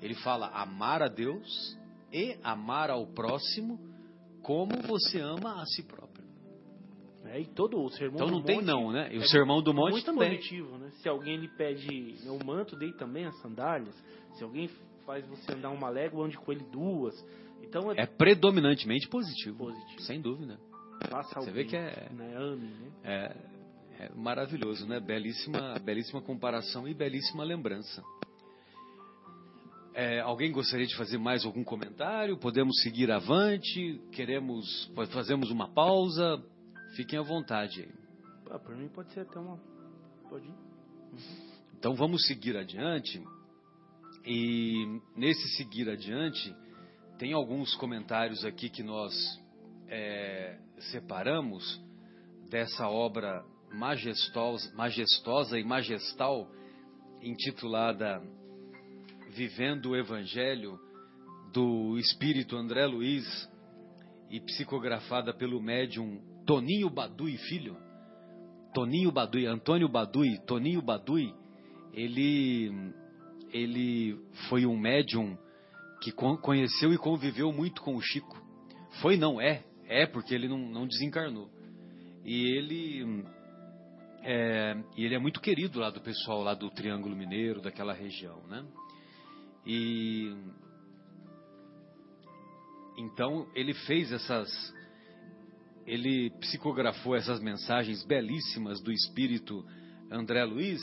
Ele 0.00 0.14
fala 0.14 0.48
amar 0.48 1.02
a 1.02 1.08
Deus 1.08 1.76
e 2.12 2.38
amar 2.42 2.90
ao 2.90 3.06
próximo 3.06 3.80
como 4.42 4.76
você 4.82 5.20
ama 5.20 5.60
a 5.60 5.66
si 5.66 5.82
próprio. 5.82 6.09
É, 7.30 7.40
e 7.40 7.46
todo 7.46 7.80
o 7.80 7.88
sermão 7.90 8.16
então 8.16 8.28
não 8.28 8.42
tem 8.42 8.56
monte 8.56 8.66
não, 8.66 8.90
né? 8.90 9.08
E 9.12 9.18
o 9.18 9.22
é 9.22 9.26
sermão 9.26 9.62
do 9.62 9.72
monte 9.72 9.92
muito 9.92 10.04
também. 10.04 10.30
positivo, 10.30 10.76
né? 10.78 10.90
Se 11.00 11.08
alguém 11.08 11.36
lhe 11.36 11.48
pede 11.48 12.16
o 12.26 12.44
manto, 12.44 12.76
dê 12.76 12.92
também 12.92 13.24
as 13.24 13.40
sandálias. 13.40 13.94
Se 14.34 14.42
alguém 14.42 14.68
faz 15.06 15.24
você 15.28 15.52
andar 15.52 15.70
uma 15.70 15.88
légua, 15.88 16.26
ande 16.26 16.36
com 16.36 16.50
ele 16.50 16.64
duas. 16.72 17.14
Então 17.62 17.92
é, 17.92 18.02
é 18.02 18.06
predominantemente 18.06 19.08
positivo, 19.08 19.58
positivo. 19.58 20.02
sem 20.02 20.20
dúvida. 20.20 20.58
Faça 21.08 21.40
Você 21.40 21.52
vê 21.52 21.64
que 21.64 21.76
é, 21.76 22.08
né? 22.10 22.36
Ame, 22.36 22.66
né? 22.66 22.90
É, 23.04 23.36
é 24.06 24.10
maravilhoso, 24.14 24.86
né? 24.88 24.98
Belíssima, 24.98 25.78
belíssima 25.78 26.20
comparação 26.20 26.88
e 26.88 26.94
belíssima 26.94 27.44
lembrança. 27.44 28.02
É, 29.94 30.18
alguém 30.20 30.50
gostaria 30.50 30.86
de 30.86 30.96
fazer 30.96 31.18
mais 31.18 31.44
algum 31.44 31.62
comentário? 31.62 32.36
Podemos 32.38 32.80
seguir 32.82 33.10
avante? 33.12 34.00
Queremos, 34.10 34.90
fazemos 35.12 35.50
uma 35.50 35.68
pausa? 35.68 36.42
Fiquem 36.96 37.18
à 37.18 37.22
vontade 37.22 37.82
aí. 37.82 37.92
Ah, 38.50 38.58
para 38.58 38.74
mim 38.74 38.88
pode 38.88 39.12
ser 39.12 39.20
até 39.20 39.38
uma. 39.38 39.58
Pode 40.28 40.46
ir. 40.46 40.50
Uhum. 40.50 41.50
Então 41.78 41.94
vamos 41.94 42.26
seguir 42.26 42.56
adiante. 42.56 43.22
E 44.26 45.00
nesse 45.16 45.56
seguir 45.56 45.88
adiante, 45.88 46.54
tem 47.18 47.32
alguns 47.32 47.74
comentários 47.76 48.44
aqui 48.44 48.68
que 48.68 48.82
nós 48.82 49.14
é, 49.88 50.58
separamos 50.90 51.80
dessa 52.50 52.88
obra 52.88 53.44
majestosa, 53.72 54.72
majestosa 54.74 55.58
e 55.58 55.64
majestal 55.64 56.50
intitulada 57.22 58.22
Vivendo 59.30 59.90
o 59.90 59.96
Evangelho 59.96 60.76
do 61.52 61.96
Espírito 61.98 62.56
André 62.56 62.84
Luiz 62.84 63.24
e 64.28 64.40
psicografada 64.40 65.32
pelo 65.32 65.62
médium 65.62 66.20
Toninho 66.50 66.90
Badui 66.90 67.36
Filho, 67.36 67.76
Toninho 68.74 69.12
Badui, 69.12 69.46
Antônio 69.46 69.88
Badui, 69.88 70.36
Toninho 70.44 70.82
Badui, 70.82 71.32
ele, 71.94 72.92
ele 73.52 74.18
foi 74.48 74.66
um 74.66 74.76
médium 74.76 75.38
que 76.02 76.10
conheceu 76.10 76.92
e 76.92 76.98
conviveu 76.98 77.52
muito 77.52 77.80
com 77.80 77.94
o 77.94 78.00
Chico. 78.00 78.36
Foi 79.00 79.16
não, 79.16 79.40
é, 79.40 79.62
é 79.86 80.06
porque 80.06 80.34
ele 80.34 80.48
não, 80.48 80.58
não 80.58 80.88
desencarnou. 80.88 81.48
E 82.24 82.56
ele, 82.56 83.24
é, 84.24 84.76
e 84.96 85.04
ele 85.04 85.14
é 85.14 85.20
muito 85.20 85.40
querido 85.40 85.78
lá 85.78 85.88
do 85.88 86.00
pessoal 86.00 86.42
lá 86.42 86.54
do 86.54 86.68
Triângulo 86.68 87.14
Mineiro, 87.14 87.60
daquela 87.60 87.92
região, 87.92 88.42
né? 88.48 88.66
E 89.64 90.34
então 92.98 93.46
ele 93.54 93.72
fez 93.72 94.10
essas 94.10 94.79
ele 95.90 96.30
psicografou 96.38 97.16
essas 97.16 97.40
mensagens 97.40 98.04
belíssimas 98.04 98.80
do 98.80 98.92
espírito 98.92 99.66
André 100.08 100.44
Luiz 100.44 100.80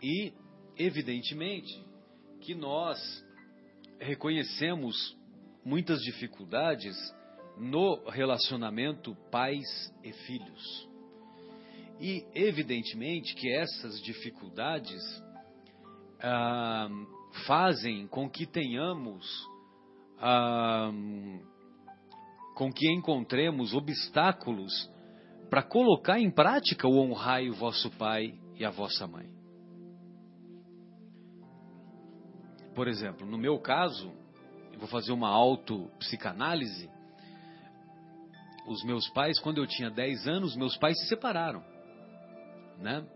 e, 0.00 0.32
evidentemente, 0.76 1.84
que 2.40 2.54
nós 2.54 2.96
reconhecemos 3.98 5.16
muitas 5.64 6.00
dificuldades 6.02 6.96
no 7.58 8.08
relacionamento 8.08 9.16
pais 9.28 9.66
e 10.04 10.12
filhos. 10.12 10.88
E, 12.00 12.24
evidentemente, 12.32 13.34
que 13.34 13.52
essas 13.52 14.00
dificuldades 14.02 15.02
ah, 16.20 16.88
fazem 17.44 18.06
com 18.06 18.30
que 18.30 18.46
tenhamos 18.46 19.26
ah, 20.20 20.92
com 22.56 22.72
que 22.72 22.90
encontremos 22.90 23.74
obstáculos 23.74 24.90
para 25.50 25.62
colocar 25.62 26.18
em 26.18 26.30
prática 26.30 26.88
o 26.88 26.98
honrai 26.98 27.50
o 27.50 27.54
vosso 27.54 27.90
pai 27.98 28.34
e 28.58 28.64
a 28.64 28.70
vossa 28.70 29.06
mãe. 29.06 29.28
Por 32.74 32.88
exemplo, 32.88 33.26
no 33.26 33.36
meu 33.36 33.58
caso, 33.58 34.10
eu 34.72 34.78
vou 34.78 34.88
fazer 34.88 35.12
uma 35.12 35.28
auto-psicanálise. 35.28 36.88
Os 38.66 38.82
meus 38.84 39.06
pais, 39.10 39.38
quando 39.38 39.58
eu 39.58 39.66
tinha 39.66 39.90
10 39.90 40.26
anos, 40.26 40.56
meus 40.56 40.78
pais 40.78 40.98
se 41.00 41.08
separaram. 41.08 41.62
Né? 42.78 43.06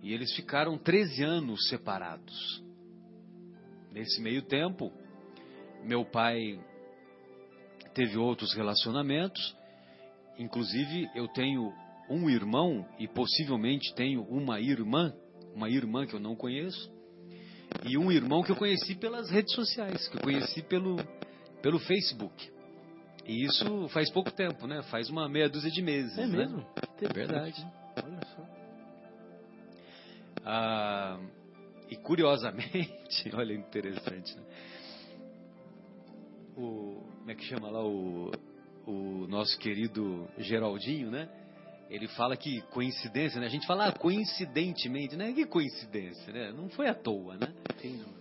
E 0.00 0.12
eles 0.12 0.32
ficaram 0.36 0.78
13 0.78 1.24
anos 1.24 1.68
separados. 1.68 2.62
Nesse 3.90 4.22
meio 4.22 4.42
tempo, 4.42 4.92
meu 5.82 6.04
pai 6.04 6.69
teve 8.00 8.16
outros 8.16 8.54
relacionamentos. 8.54 9.54
Inclusive, 10.38 11.10
eu 11.14 11.28
tenho 11.28 11.70
um 12.08 12.30
irmão 12.30 12.88
e 12.98 13.06
possivelmente 13.06 13.94
tenho 13.94 14.22
uma 14.22 14.58
irmã, 14.58 15.12
uma 15.54 15.68
irmã 15.68 16.06
que 16.06 16.14
eu 16.14 16.20
não 16.20 16.34
conheço, 16.34 16.90
e 17.84 17.98
um 17.98 18.10
irmão 18.10 18.42
que 18.42 18.50
eu 18.50 18.56
conheci 18.56 18.94
pelas 18.94 19.28
redes 19.30 19.54
sociais, 19.54 20.08
que 20.08 20.16
eu 20.16 20.22
conheci 20.22 20.62
pelo, 20.62 20.96
pelo 21.60 21.78
Facebook. 21.78 22.50
E 23.26 23.44
isso 23.44 23.86
faz 23.90 24.10
pouco 24.10 24.30
tempo, 24.30 24.66
né? 24.66 24.82
Faz 24.84 25.10
uma 25.10 25.28
meia 25.28 25.48
dúzia 25.50 25.70
de 25.70 25.82
meses. 25.82 26.16
É 26.16 26.26
né? 26.26 26.38
mesmo? 26.38 26.66
É 27.02 27.12
verdade. 27.12 27.66
Olha 28.02 28.20
só. 28.34 28.48
Ah, 30.42 31.20
e 31.90 31.96
curiosamente, 31.96 33.30
olha 33.36 33.52
interessante, 33.52 34.34
né? 34.36 34.42
O 36.60 37.10
como 37.20 37.30
é 37.30 37.34
que 37.34 37.44
chama 37.44 37.70
lá 37.70 37.84
o, 37.84 38.32
o 38.86 39.26
nosso 39.28 39.56
querido 39.58 40.28
Geraldinho, 40.38 41.10
né? 41.10 41.28
Ele 41.88 42.08
fala 42.08 42.36
que 42.36 42.60
coincidência, 42.72 43.40
né? 43.40 43.46
A 43.46 43.50
gente 43.50 43.66
fala 43.66 43.86
ah, 43.86 43.92
coincidentemente, 43.92 45.16
né? 45.16 45.32
Que 45.32 45.44
coincidência, 45.44 46.32
né? 46.32 46.52
Não 46.52 46.68
foi 46.70 46.88
à 46.88 46.94
toa, 46.94 47.36
né? 47.36 47.52
Sem 47.80 47.96
dúvida. 47.96 48.20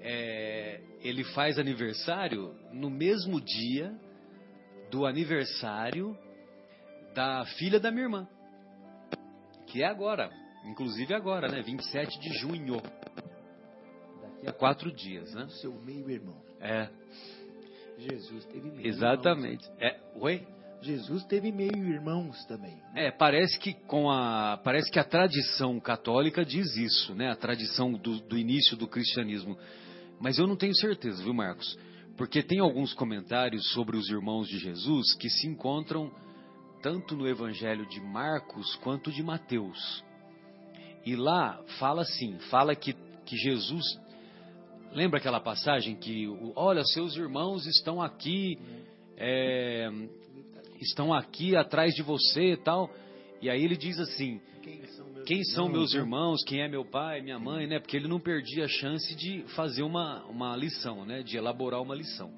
É, 0.00 0.80
ele 1.02 1.24
faz 1.24 1.58
aniversário 1.58 2.54
no 2.72 2.88
mesmo 2.88 3.40
dia 3.40 3.92
do 4.90 5.04
aniversário 5.04 6.16
da 7.14 7.44
filha 7.58 7.78
da 7.78 7.90
minha 7.90 8.04
irmã. 8.04 8.28
Que 9.66 9.82
é 9.82 9.86
agora, 9.86 10.30
inclusive 10.64 11.12
agora, 11.12 11.48
né? 11.48 11.60
27 11.60 12.18
de 12.18 12.30
junho. 12.38 12.80
Daqui 14.22 14.48
a 14.48 14.52
quatro 14.52 14.90
dias, 14.92 15.34
né? 15.34 15.46
Seu 15.60 15.72
meio-irmão. 15.82 16.40
É, 16.60 16.88
Jesus 17.98 18.44
teve 18.46 18.70
meio 18.70 18.86
exatamente. 18.86 19.68
É, 19.80 19.98
oi? 20.14 20.46
Jesus 20.80 21.24
teve 21.24 21.50
meio-irmãos 21.50 22.44
também. 22.46 22.80
É, 22.94 23.10
parece 23.10 23.58
que 23.58 23.74
com 23.74 24.08
a 24.08 24.56
parece 24.62 24.90
que 24.90 24.98
a 24.98 25.04
tradição 25.04 25.80
católica 25.80 26.44
diz 26.44 26.76
isso, 26.76 27.14
né? 27.14 27.30
A 27.30 27.36
tradição 27.36 27.92
do, 27.92 28.20
do 28.20 28.38
início 28.38 28.76
do 28.76 28.86
cristianismo. 28.86 29.58
Mas 30.20 30.38
eu 30.38 30.46
não 30.46 30.56
tenho 30.56 30.74
certeza, 30.76 31.22
viu, 31.22 31.34
Marcos? 31.34 31.76
Porque 32.16 32.42
tem 32.42 32.60
alguns 32.60 32.94
comentários 32.94 33.72
sobre 33.72 33.96
os 33.96 34.08
irmãos 34.08 34.48
de 34.48 34.58
Jesus 34.58 35.14
que 35.16 35.28
se 35.28 35.48
encontram 35.48 36.12
tanto 36.80 37.16
no 37.16 37.26
Evangelho 37.26 37.86
de 37.86 38.00
Marcos 38.00 38.76
quanto 38.76 39.10
de 39.10 39.22
Mateus. 39.22 40.04
E 41.04 41.16
lá 41.16 41.60
fala 41.78 42.02
assim, 42.02 42.38
fala 42.50 42.74
que, 42.76 42.92
que 43.24 43.36
Jesus 43.36 43.84
lembra 44.92 45.18
aquela 45.18 45.40
passagem 45.40 45.96
que 45.96 46.26
olha 46.54 46.82
seus 46.84 47.16
irmãos 47.16 47.66
estão 47.66 48.00
aqui 48.00 48.58
é, 49.16 49.90
estão 50.80 51.12
aqui 51.12 51.56
atrás 51.56 51.94
de 51.94 52.02
você 52.02 52.52
e 52.52 52.56
tal. 52.56 52.90
E 53.40 53.50
aí 53.50 53.62
ele 53.62 53.76
diz 53.76 53.98
assim: 53.98 54.40
Quem 55.26 55.42
são 55.44 55.68
meus 55.68 55.92
irmãos? 55.94 56.42
Quem 56.44 56.62
é 56.62 56.68
meu 56.68 56.84
pai, 56.84 57.20
minha 57.20 57.38
mãe, 57.38 57.66
né? 57.66 57.78
Porque 57.78 57.96
ele 57.96 58.08
não 58.08 58.20
perdia 58.20 58.64
a 58.64 58.68
chance 58.68 59.14
de 59.14 59.42
fazer 59.54 59.82
uma, 59.82 60.24
uma 60.26 60.56
lição, 60.56 61.04
né? 61.04 61.22
De 61.22 61.36
elaborar 61.36 61.82
uma 61.82 61.94
lição. 61.94 62.32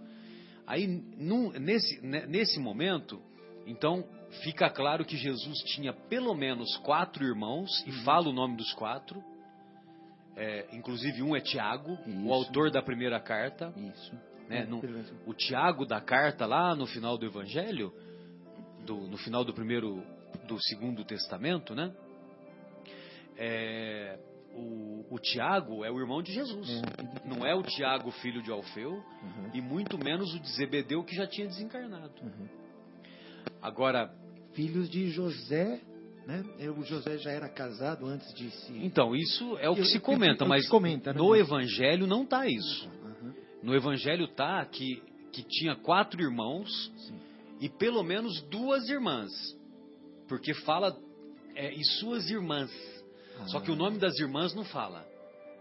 Aí, 0.66 0.86
num, 0.86 1.50
nesse, 1.50 2.04
né, 2.04 2.26
nesse 2.26 2.60
momento, 2.60 3.20
então, 3.66 4.04
fica 4.42 4.70
claro 4.70 5.04
que 5.04 5.16
Jesus 5.16 5.58
tinha 5.74 5.92
pelo 5.92 6.34
menos 6.34 6.76
quatro 6.78 7.24
irmãos, 7.24 7.68
e 7.86 7.92
fala 8.04 8.28
o 8.28 8.32
nome 8.32 8.56
dos 8.56 8.72
quatro. 8.74 9.22
É, 10.42 10.66
inclusive, 10.72 11.22
um 11.22 11.36
é 11.36 11.40
Tiago, 11.40 11.98
Isso. 12.06 12.26
o 12.26 12.32
autor 12.32 12.70
da 12.70 12.80
primeira 12.80 13.20
carta. 13.20 13.72
Isso. 13.76 14.14
Né? 14.48 14.62
É, 14.62 14.64
No- 14.64 14.80
o 15.26 15.34
Tiago 15.34 15.84
da 15.84 16.00
carta 16.00 16.46
lá 16.46 16.74
no 16.74 16.86
final 16.86 17.18
do 17.18 17.26
Evangelho, 17.26 17.92
do- 18.86 19.06
no 19.06 19.18
final 19.18 19.44
do 19.44 19.52
primeiro, 19.52 20.02
do 20.48 20.56
segundo 20.62 21.04
testamento, 21.04 21.74
né? 21.74 21.92
É, 23.36 24.18
o, 24.54 25.04
o 25.10 25.18
Tiago 25.18 25.84
é 25.84 25.90
o 25.90 25.98
irmão 26.00 26.22
de 26.22 26.32
Jesus. 26.32 26.68
É. 26.70 27.28
Não 27.28 27.44
é 27.46 27.54
o 27.54 27.62
Tiago, 27.62 28.10
filho 28.10 28.42
de 28.42 28.50
Alfeu, 28.50 28.92
Uhum. 28.92 29.50
e 29.54 29.60
muito 29.60 29.98
menos 30.02 30.32
o 30.34 30.40
de 30.40 30.50
Zebedeu 30.56 31.04
que 31.04 31.14
já 31.14 31.26
tinha 31.26 31.46
desencarnado. 31.46 32.12
Uhum. 32.22 32.48
Agora, 33.62 34.10
Filhos 34.54 34.90
de 34.90 35.10
José, 35.10 35.80
né? 36.26 36.44
O 36.76 36.82
José 36.84 37.18
já 37.18 37.30
era 37.30 37.48
casado 37.48 38.06
antes 38.06 38.32
de 38.34 38.50
se. 38.50 38.72
então, 38.84 39.14
isso 39.16 39.56
é 39.58 39.68
o 39.68 39.74
que 39.74 39.80
Eu- 39.80 39.86
se 39.86 40.00
comenta, 40.00 40.44
eu- 40.44 40.46
eu 40.46 40.48
mas 40.48 40.68
comenta, 40.68 41.12
né? 41.12 41.18
no 41.18 41.34
Evangelho 41.34 42.06
não 42.06 42.22
está 42.22 42.46
isso. 42.46 42.88
Uhum. 43.04 43.34
No 43.62 43.74
Evangelho 43.74 44.28
tá 44.28 44.64
que, 44.66 45.02
que 45.32 45.42
tinha 45.42 45.74
quatro 45.76 46.20
irmãos 46.22 46.68
Sim. 47.06 47.18
e 47.60 47.68
pelo 47.68 48.02
menos 48.02 48.40
duas 48.42 48.88
irmãs. 48.88 49.30
Porque 50.28 50.54
fala 50.54 50.96
é, 51.56 51.72
e 51.74 51.84
suas 51.98 52.30
irmãs. 52.30 52.70
Só 53.46 53.58
que 53.60 53.70
o 53.70 53.76
nome 53.76 53.98
das 53.98 54.18
irmãs 54.18 54.54
não 54.54 54.64
fala. 54.64 55.04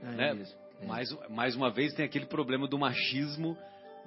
Ah, 0.04 0.12
né? 0.12 0.32
é 0.32 0.36
isso. 0.36 0.56
É. 0.82 0.86
Mais, 0.86 1.10
mais 1.30 1.56
uma 1.56 1.72
vez 1.72 1.94
tem 1.94 2.06
aquele 2.06 2.26
problema 2.26 2.68
do 2.68 2.78
machismo 2.78 3.58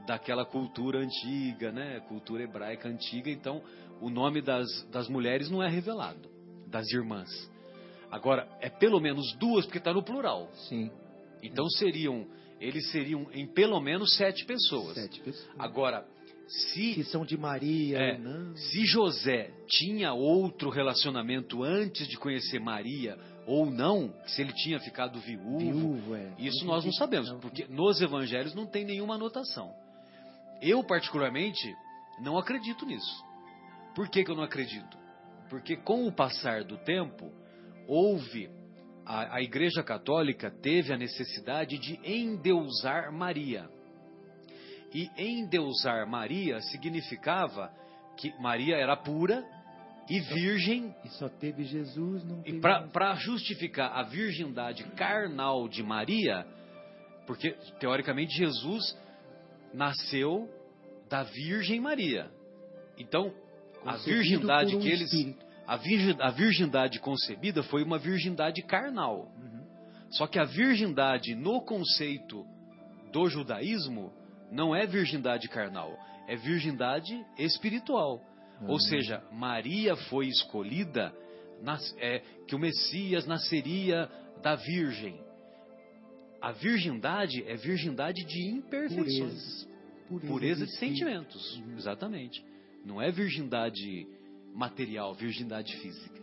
daquela 0.07 0.45
cultura 0.45 1.01
antiga, 1.01 1.71
né? 1.73 2.01
Cultura 2.09 2.43
hebraica 2.45 2.89
antiga. 2.89 3.31
Então, 3.31 3.63
o 4.01 4.09
nome 4.09 4.41
das, 4.41 4.67
das 4.91 5.09
mulheres 5.09 5.51
não 5.51 5.63
é 5.63 5.69
revelado, 5.69 6.29
das 6.73 6.91
irmãs. 6.91 7.29
Agora, 8.11 8.49
é 8.61 8.69
pelo 8.69 9.01
menos 9.01 9.33
duas, 9.37 9.65
porque 9.65 9.79
está 9.79 9.93
no 9.93 10.03
plural. 10.03 10.51
Sim. 10.69 10.91
Então 11.43 11.69
seriam, 11.71 12.27
eles 12.61 12.91
seriam 12.91 13.27
em 13.33 13.47
pelo 13.47 13.81
menos 13.81 14.17
sete 14.17 14.45
pessoas. 14.45 14.95
Sete 14.95 15.21
pessoas. 15.21 15.49
Agora, 15.59 16.05
Que 16.47 17.03
se, 17.03 17.05
são 17.05 17.25
de 17.25 17.37
Maria, 17.37 17.99
é, 17.99 18.19
não. 18.19 18.55
se 18.57 18.85
José 18.85 19.51
tinha 19.69 20.13
outro 20.13 20.69
relacionamento 20.71 21.63
antes 21.63 22.09
de 22.09 22.17
conhecer 22.19 22.59
Maria 22.59 23.17
ou 23.47 23.67
não, 23.67 24.15
se 24.27 24.41
ele 24.41 24.53
tinha 24.53 24.79
ficado 24.79 25.19
viúvo, 25.19 25.59
Viúvo, 25.59 26.15
é. 26.15 26.33
isso 26.39 26.65
nós 26.65 26.85
não 26.85 26.93
sabemos, 26.93 27.31
porque 27.41 27.67
nos 27.69 28.01
evangelhos 28.01 28.55
não 28.55 28.67
tem 28.67 28.85
nenhuma 28.85 29.15
anotação. 29.17 29.75
Eu, 30.61 30.85
particularmente, 30.85 31.75
não 32.21 32.39
acredito 32.39 32.87
nisso. 32.87 33.25
Por 33.97 34.09
que, 34.09 34.23
que 34.23 34.31
eu 34.31 34.37
não 34.37 34.45
acredito? 34.45 35.02
Porque 35.53 35.77
com 35.77 36.07
o 36.07 36.13
passar 36.13 36.65
do 36.65 36.79
tempo, 36.79 37.31
houve. 37.87 38.49
A, 39.05 39.37
a 39.37 39.43
Igreja 39.43 39.83
Católica 39.83 40.51
teve 40.51 40.95
a 40.95 40.97
necessidade 40.97 41.77
de 41.77 42.01
endeusar 42.03 43.13
Maria. 43.13 43.69
E 44.95 45.11
endeusar 45.15 46.09
Maria 46.09 46.59
significava 46.63 47.71
que 48.17 48.33
Maria 48.41 48.77
era 48.77 48.97
pura 48.97 49.45
e 50.09 50.21
virgem 50.21 50.95
E 51.05 51.09
só 51.11 51.29
teve 51.29 51.65
Jesus, 51.65 52.25
não 52.25 52.41
e 52.41 52.45
teve. 52.45 52.61
para 52.61 53.15
justificar 53.17 53.93
a 53.93 54.05
virgindade 54.05 54.85
carnal 54.93 55.69
de 55.69 55.83
Maria, 55.83 56.47
porque 57.27 57.51
teoricamente 57.79 58.35
Jesus 58.35 58.99
nasceu 59.75 60.49
da 61.11 61.25
Virgem 61.25 61.79
Maria. 61.79 62.31
Então, 62.97 63.35
a 63.85 63.97
virgindade 63.97 64.77
um 64.77 64.81
que 64.81 64.89
eles 64.89 65.13
espírito. 65.13 65.45
a, 65.67 65.77
virgin, 65.77 66.17
a 66.21 66.31
virgindade 66.31 66.99
concebida 67.01 67.63
foi 67.63 67.83
uma 67.83 67.99
virgindade 67.99 68.63
carnal. 68.63 69.33
Uhum. 69.37 69.63
Só 70.11 70.27
que 70.27 70.39
a 70.39 70.45
virgindade 70.45 71.35
no 71.35 71.61
conceito 71.63 72.45
do 73.13 73.29
judaísmo 73.29 74.13
não 74.51 74.75
é 74.75 74.87
virgindade 74.87 75.49
carnal, 75.49 75.97
é 76.29 76.37
virgindade 76.37 77.25
espiritual. 77.39 78.21
Ou 78.63 78.75
Uhum. 78.75 78.79
seja, 78.79 79.23
Maria 79.33 79.97
foi 79.97 80.27
escolhida 80.29 81.13
nas- 81.63 81.95
é, 81.99 82.21
que 82.47 82.55
o 82.55 82.59
Messias 82.59 83.27
nasceria 83.27 84.09
da 84.43 84.55
Virgem. 84.55 85.19
A 86.41 86.53
virgindade 86.53 87.43
é 87.47 87.55
virgindade 87.57 88.25
de 88.25 88.49
imperfeições, 88.51 89.65
Pureza. 90.09 90.27
pureza, 90.33 90.67
de 90.67 90.73
espírito. 90.73 90.97
sentimentos, 90.99 91.57
Uhum. 91.59 91.77
exatamente. 91.77 92.45
Não 92.85 93.01
é 93.01 93.11
virgindade 93.11 94.07
material, 94.55 95.15
virgindade 95.15 95.75
física. 95.79 96.21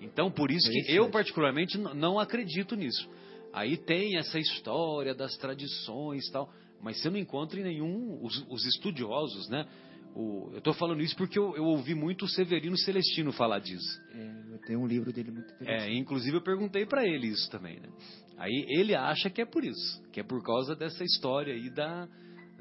Então, 0.00 0.30
por 0.30 0.50
isso 0.50 0.68
que 0.70 0.92
eu 0.92 1.10
particularmente 1.10 1.76
não 1.78 2.18
acredito 2.18 2.74
nisso. 2.74 3.08
Aí 3.52 3.76
tem 3.76 4.16
essa 4.18 4.38
história 4.38 5.14
das 5.14 5.36
tradições 5.36 6.26
e 6.26 6.32
tal, 6.32 6.52
mas 6.82 7.00
você 7.00 7.08
não 7.10 7.18
encontra 7.18 7.60
em 7.60 7.62
nenhum 7.62 8.18
os, 8.22 8.44
os 8.50 8.64
estudiosos, 8.66 9.48
né? 9.48 9.66
O- 10.14 10.50
eu 10.52 10.58
estou 10.58 10.72
falando 10.74 11.00
isso 11.02 11.16
porque 11.16 11.38
eu, 11.38 11.54
eu 11.56 11.64
ouvi 11.64 11.94
muito 11.94 12.24
o 12.24 12.28
Severino 12.28 12.76
Celestino 12.78 13.32
falar 13.32 13.58
disso. 13.60 14.00
É, 14.12 14.58
tem 14.66 14.76
um 14.76 14.86
livro 14.86 15.12
dele 15.12 15.30
muito 15.30 15.50
É, 15.52 15.54
interessante. 15.54 15.96
inclusive 15.98 16.36
eu 16.36 16.42
perguntei 16.42 16.86
para 16.86 17.06
ele 17.06 17.28
isso 17.28 17.50
também, 17.50 17.78
né? 17.80 17.88
Aí 18.36 18.64
ele 18.68 18.94
acha 18.94 19.30
que 19.30 19.40
é 19.40 19.46
por 19.46 19.64
isso, 19.64 20.02
que 20.12 20.20
é 20.20 20.22
por 20.22 20.42
causa 20.42 20.74
dessa 20.74 21.04
história 21.04 21.54
aí 21.54 21.70
da, 21.70 22.08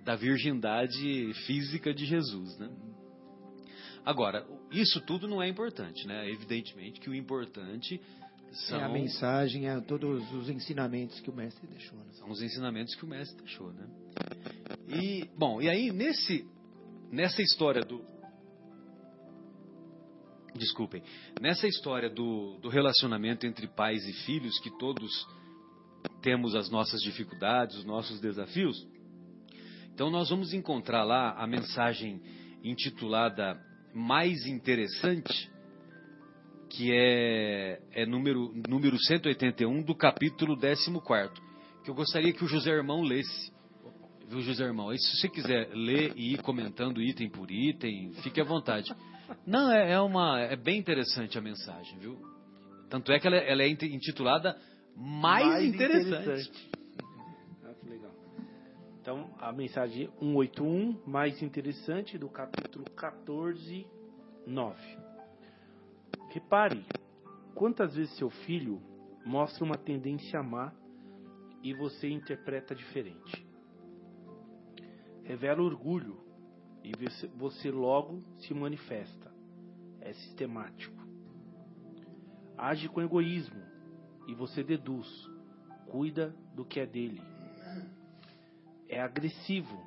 da 0.04 0.16
virgindade 0.16 1.34
física 1.46 1.94
de 1.94 2.06
Jesus, 2.06 2.58
né? 2.60 2.70
Agora, 4.06 4.46
isso 4.72 5.00
tudo 5.02 5.28
não 5.28 5.42
é 5.42 5.48
importante, 5.48 6.06
né? 6.08 6.30
Evidentemente 6.30 7.00
que 7.00 7.10
o 7.10 7.16
importante 7.16 8.02
são, 8.52 8.80
É 8.80 8.84
a 8.84 8.90
mensagem, 8.90 9.68
é 9.68 9.80
todos 9.82 10.32
os 10.34 10.50
ensinamentos 10.50 11.20
que 11.22 11.30
o 11.30 11.34
mestre 11.34 11.66
deixou. 11.68 11.98
Né? 11.98 12.06
são 12.12 12.30
os 12.30 12.42
ensinamentos 12.42 12.94
que 12.96 13.04
o 13.04 13.08
mestre 13.08 13.38
deixou, 13.44 13.72
né? 13.74 13.88
E, 14.88 15.28
bom, 15.38 15.62
e 15.62 15.70
aí 15.70 15.92
nesse, 15.92 16.46
nessa 17.12 17.42
história 17.42 17.82
do... 17.82 18.04
Desculpem. 20.56 21.02
Nessa 21.42 21.68
história 21.68 22.10
do, 22.10 22.60
do 22.60 22.70
relacionamento 22.70 23.48
entre 23.48 23.68
pais 23.68 24.08
e 24.08 24.14
filhos, 24.26 24.60
que 24.60 24.70
todos 24.78 25.12
temos 26.22 26.54
as 26.54 26.70
nossas 26.70 27.02
dificuldades, 27.02 27.78
os 27.78 27.86
nossos 27.86 28.20
desafios, 28.20 28.88
então 29.94 30.10
nós 30.10 30.30
vamos 30.30 30.54
encontrar 30.54 31.04
lá 31.04 31.32
a 31.32 31.48
mensagem 31.48 32.22
intitulada 32.64 33.60
Mais 33.94 34.46
Interessante, 34.48 35.52
que 36.70 36.92
é, 36.92 37.80
é 37.92 38.06
número, 38.06 38.52
número 38.68 38.98
181 38.98 39.84
do 39.84 39.96
capítulo 39.96 40.60
14, 40.60 40.92
que 41.84 41.90
eu 41.90 41.96
gostaria 41.96 42.34
que 42.34 42.44
o 42.44 42.48
José 42.48 42.72
Irmão 42.72 43.02
lesse. 43.02 43.54
Viu, 44.28 44.42
José 44.42 44.64
Irmão? 44.64 44.90
Aí, 44.90 44.98
se 44.98 45.18
você 45.18 45.30
quiser 45.30 45.70
ler 45.74 46.14
e 46.16 46.34
ir 46.34 46.42
comentando 46.42 47.02
item 47.02 47.30
por 47.30 47.52
item, 47.52 48.14
fique 48.24 48.42
à 48.42 48.44
vontade. 48.44 48.92
Não, 49.46 49.72
é, 49.72 49.92
é 49.92 50.00
uma, 50.00 50.40
é 50.40 50.56
bem 50.56 50.80
interessante 50.80 51.38
a 51.38 51.42
mensagem, 51.42 52.00
viu? 52.00 52.18
Tanto 52.90 53.12
é 53.12 53.20
que 53.20 53.28
ela, 53.28 53.38
ela 53.38 53.62
é 53.62 53.68
intitulada 53.68 54.58
Mais, 54.96 55.64
interessante. 55.64 56.52
Ah, 56.52 56.64
que 56.64 56.70
legal. 56.70 56.83
Então, 59.04 59.36
a 59.38 59.52
mensagem 59.52 60.08
181, 60.18 61.02
mais 61.06 61.42
interessante, 61.42 62.18
do 62.18 62.30
capítulo 62.30 62.86
14, 62.96 63.86
9. 64.48 64.98
Repare 66.30 66.86
quantas 67.54 67.96
vezes 67.96 68.16
seu 68.16 68.30
filho 68.30 68.82
mostra 69.26 69.66
uma 69.66 69.78
tendência 69.78 70.40
amar 70.40 70.74
e 71.62 71.74
você 71.74 72.08
interpreta 72.10 72.74
diferente. 72.74 73.46
Revela 75.26 75.62
orgulho 75.62 76.24
e 76.82 76.94
você 77.36 77.70
logo 77.72 78.24
se 78.38 78.54
manifesta. 78.54 79.30
É 80.00 80.14
sistemático. 80.14 81.06
Age 82.58 82.88
com 82.88 83.02
egoísmo 83.02 83.62
e 84.30 84.34
você 84.34 84.64
deduz. 84.64 85.30
Cuida 85.88 86.34
do 86.56 86.64
que 86.64 86.80
é 86.80 86.86
dele. 86.86 87.33
É 88.94 89.02
agressivo 89.02 89.84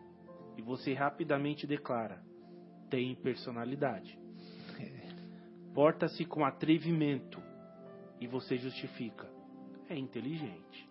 e 0.57 0.63
você 0.63 0.93
rapidamente 0.93 1.65
declara: 1.65 2.21
tem 2.91 3.15
personalidade. 3.15 4.19
Porta-se 5.73 6.25
com 6.25 6.45
atrevimento 6.45 7.41
e 8.21 8.27
você 8.27 8.57
justifica: 8.57 9.31
é 9.89 9.97
inteligente. 9.97 10.91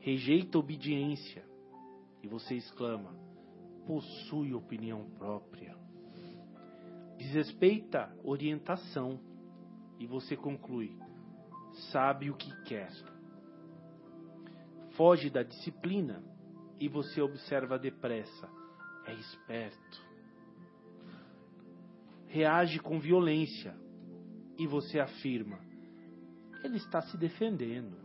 Rejeita 0.00 0.58
obediência 0.58 1.44
e 2.24 2.26
você 2.26 2.56
exclama: 2.56 3.14
possui 3.86 4.52
opinião 4.52 5.08
própria. 5.10 5.76
Desrespeita 7.16 8.12
orientação 8.24 9.20
e 9.96 10.08
você 10.08 10.36
conclui: 10.36 10.98
sabe 11.92 12.30
o 12.30 12.34
que 12.34 12.50
quer. 12.64 12.90
Foge 14.96 15.30
da 15.30 15.44
disciplina 15.44 16.33
e 16.78 16.88
você 16.88 17.20
observa 17.20 17.78
depressa: 17.78 18.48
é 19.06 19.14
esperto. 19.14 20.02
Reage 22.26 22.80
com 22.80 22.98
violência 22.98 23.74
e 24.58 24.66
você 24.66 24.98
afirma: 24.98 25.58
ele 26.62 26.76
está 26.76 27.00
se 27.02 27.16
defendendo. 27.16 27.96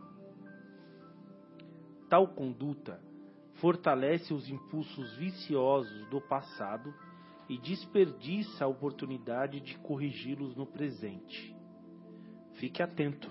Tal 2.08 2.28
conduta 2.28 3.00
fortalece 3.54 4.32
os 4.34 4.48
impulsos 4.48 5.14
viciosos 5.16 6.08
do 6.08 6.20
passado 6.20 6.92
e 7.48 7.58
desperdiça 7.58 8.64
a 8.64 8.68
oportunidade 8.68 9.60
de 9.60 9.76
corrigi-los 9.78 10.56
no 10.56 10.66
presente. 10.66 11.54
Fique 12.54 12.82
atento, 12.82 13.30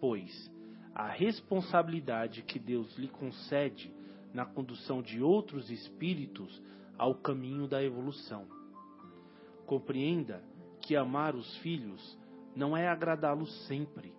pois 0.00 0.50
a 0.94 1.08
responsabilidade 1.08 2.42
que 2.42 2.58
Deus 2.58 2.96
lhe 2.96 3.08
concede 3.08 3.92
na 4.32 4.44
condução 4.44 5.02
de 5.02 5.22
outros 5.22 5.70
espíritos 5.70 6.62
ao 6.96 7.14
caminho 7.14 7.66
da 7.66 7.82
evolução. 7.82 8.46
Compreenda 9.66 10.42
que 10.80 10.96
amar 10.96 11.34
os 11.34 11.56
filhos 11.58 12.18
não 12.54 12.76
é 12.76 12.88
agradá-los 12.88 13.50
sempre, 13.66 14.14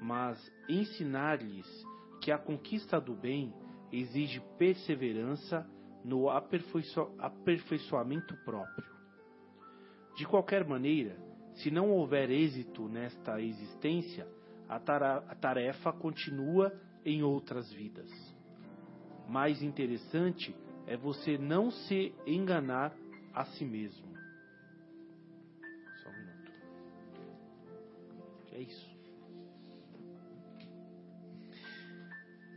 mas 0.00 0.38
ensinar-lhes 0.68 1.66
que 2.20 2.30
a 2.30 2.38
conquista 2.38 3.00
do 3.00 3.14
bem 3.14 3.52
exige 3.92 4.40
perseverança 4.58 5.68
no 6.04 6.28
aperfeiçoamento 6.30 8.36
próprio. 8.44 8.86
De 10.16 10.26
qualquer 10.26 10.66
maneira, 10.66 11.16
se 11.54 11.70
não 11.70 11.90
houver 11.90 12.30
êxito 12.30 12.88
nesta 12.88 13.40
existência, 13.40 14.26
a 14.68 15.34
tarefa 15.34 15.92
continua 15.92 16.72
em 17.04 17.22
outras 17.22 17.72
vidas. 17.72 18.35
Mais 19.28 19.62
interessante 19.62 20.54
é 20.86 20.96
você 20.96 21.36
não 21.36 21.70
se 21.70 22.14
enganar 22.26 22.96
a 23.34 23.44
si 23.44 23.64
mesmo. 23.64 24.06
Só 26.02 26.08
um 26.08 26.12
minuto. 26.12 26.52
É 28.52 28.60
isso. 28.60 28.96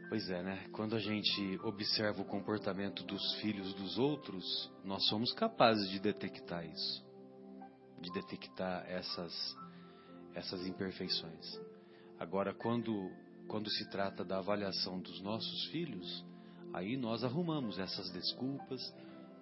Pois 0.09 0.27
é, 0.29 0.41
né? 0.41 0.67
Quando 0.71 0.95
a 0.95 0.99
gente 0.99 1.59
observa 1.63 2.21
o 2.21 2.25
comportamento 2.25 3.03
dos 3.03 3.21
filhos 3.41 3.73
dos 3.75 3.99
outros, 3.99 4.43
nós 4.83 5.07
somos 5.07 5.31
capazes 5.33 5.87
de 5.91 5.99
detectar 5.99 6.65
isso, 6.65 7.05
de 8.01 8.11
detectar 8.11 8.85
essas 8.87 9.33
essas 10.33 10.65
imperfeições. 10.65 11.45
Agora, 12.17 12.53
quando 12.55 12.91
quando 13.47 13.69
se 13.69 13.89
trata 13.89 14.23
da 14.23 14.39
avaliação 14.39 14.99
dos 14.99 15.21
nossos 15.21 15.65
filhos, 15.71 16.25
aí 16.73 16.97
nós 16.97 17.23
arrumamos 17.23 17.79
essas 17.79 18.09
desculpas, 18.11 18.93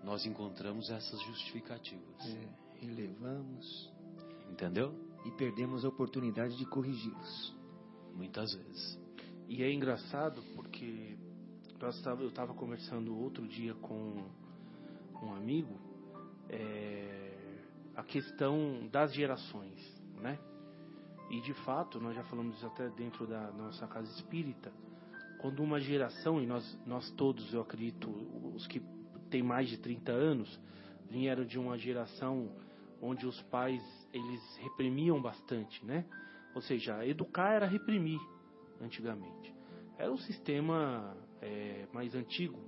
nós 0.03 0.25
encontramos 0.25 0.89
essas 0.89 1.21
justificativas. 1.21 2.25
É, 2.25 2.85
relevamos. 2.85 3.91
Entendeu? 4.51 4.93
E 5.25 5.31
perdemos 5.31 5.83
a 5.83 5.89
oportunidade 5.89 6.55
de 6.57 6.65
corrigi-los. 6.65 7.55
Muitas 8.15 8.53
vezes. 8.53 8.99
E 9.47 9.63
é 9.63 9.71
engraçado 9.71 10.41
porque 10.55 11.17
eu 11.79 12.27
estava 12.27 12.53
conversando 12.53 13.15
outro 13.15 13.47
dia 13.47 13.73
com 13.75 14.25
um 15.21 15.33
amigo 15.33 15.79
é, 16.49 17.27
a 17.95 18.03
questão 18.03 18.87
das 18.91 19.13
gerações, 19.13 19.79
né? 20.21 20.39
E 21.29 21.41
de 21.41 21.53
fato, 21.65 21.99
nós 21.99 22.15
já 22.15 22.23
falamos 22.23 22.55
isso 22.55 22.65
até 22.65 22.89
dentro 22.89 23.27
da 23.27 23.51
nossa 23.51 23.85
casa 23.87 24.09
espírita, 24.11 24.71
quando 25.39 25.61
uma 25.61 25.79
geração, 25.79 26.41
e 26.41 26.45
nós, 26.45 26.79
nós 26.85 27.09
todos, 27.11 27.53
eu 27.53 27.61
acredito, 27.61 28.09
os 28.55 28.65
que 28.67 28.81
têm 29.29 29.43
mais 29.43 29.69
de 29.69 29.77
30 29.77 30.11
anos, 30.11 30.59
vieram 31.09 31.45
de 31.45 31.59
uma 31.59 31.77
geração 31.77 32.49
onde 33.01 33.25
os 33.25 33.39
pais, 33.43 33.81
eles 34.11 34.57
reprimiam 34.57 35.21
bastante, 35.21 35.85
né? 35.85 36.05
Ou 36.55 36.61
seja, 36.61 37.05
educar 37.05 37.53
era 37.53 37.67
reprimir 37.67 38.19
antigamente. 38.81 39.53
Era 39.97 40.11
um 40.11 40.17
sistema 40.17 41.15
é, 41.41 41.87
mais 41.93 42.15
antigo, 42.15 42.59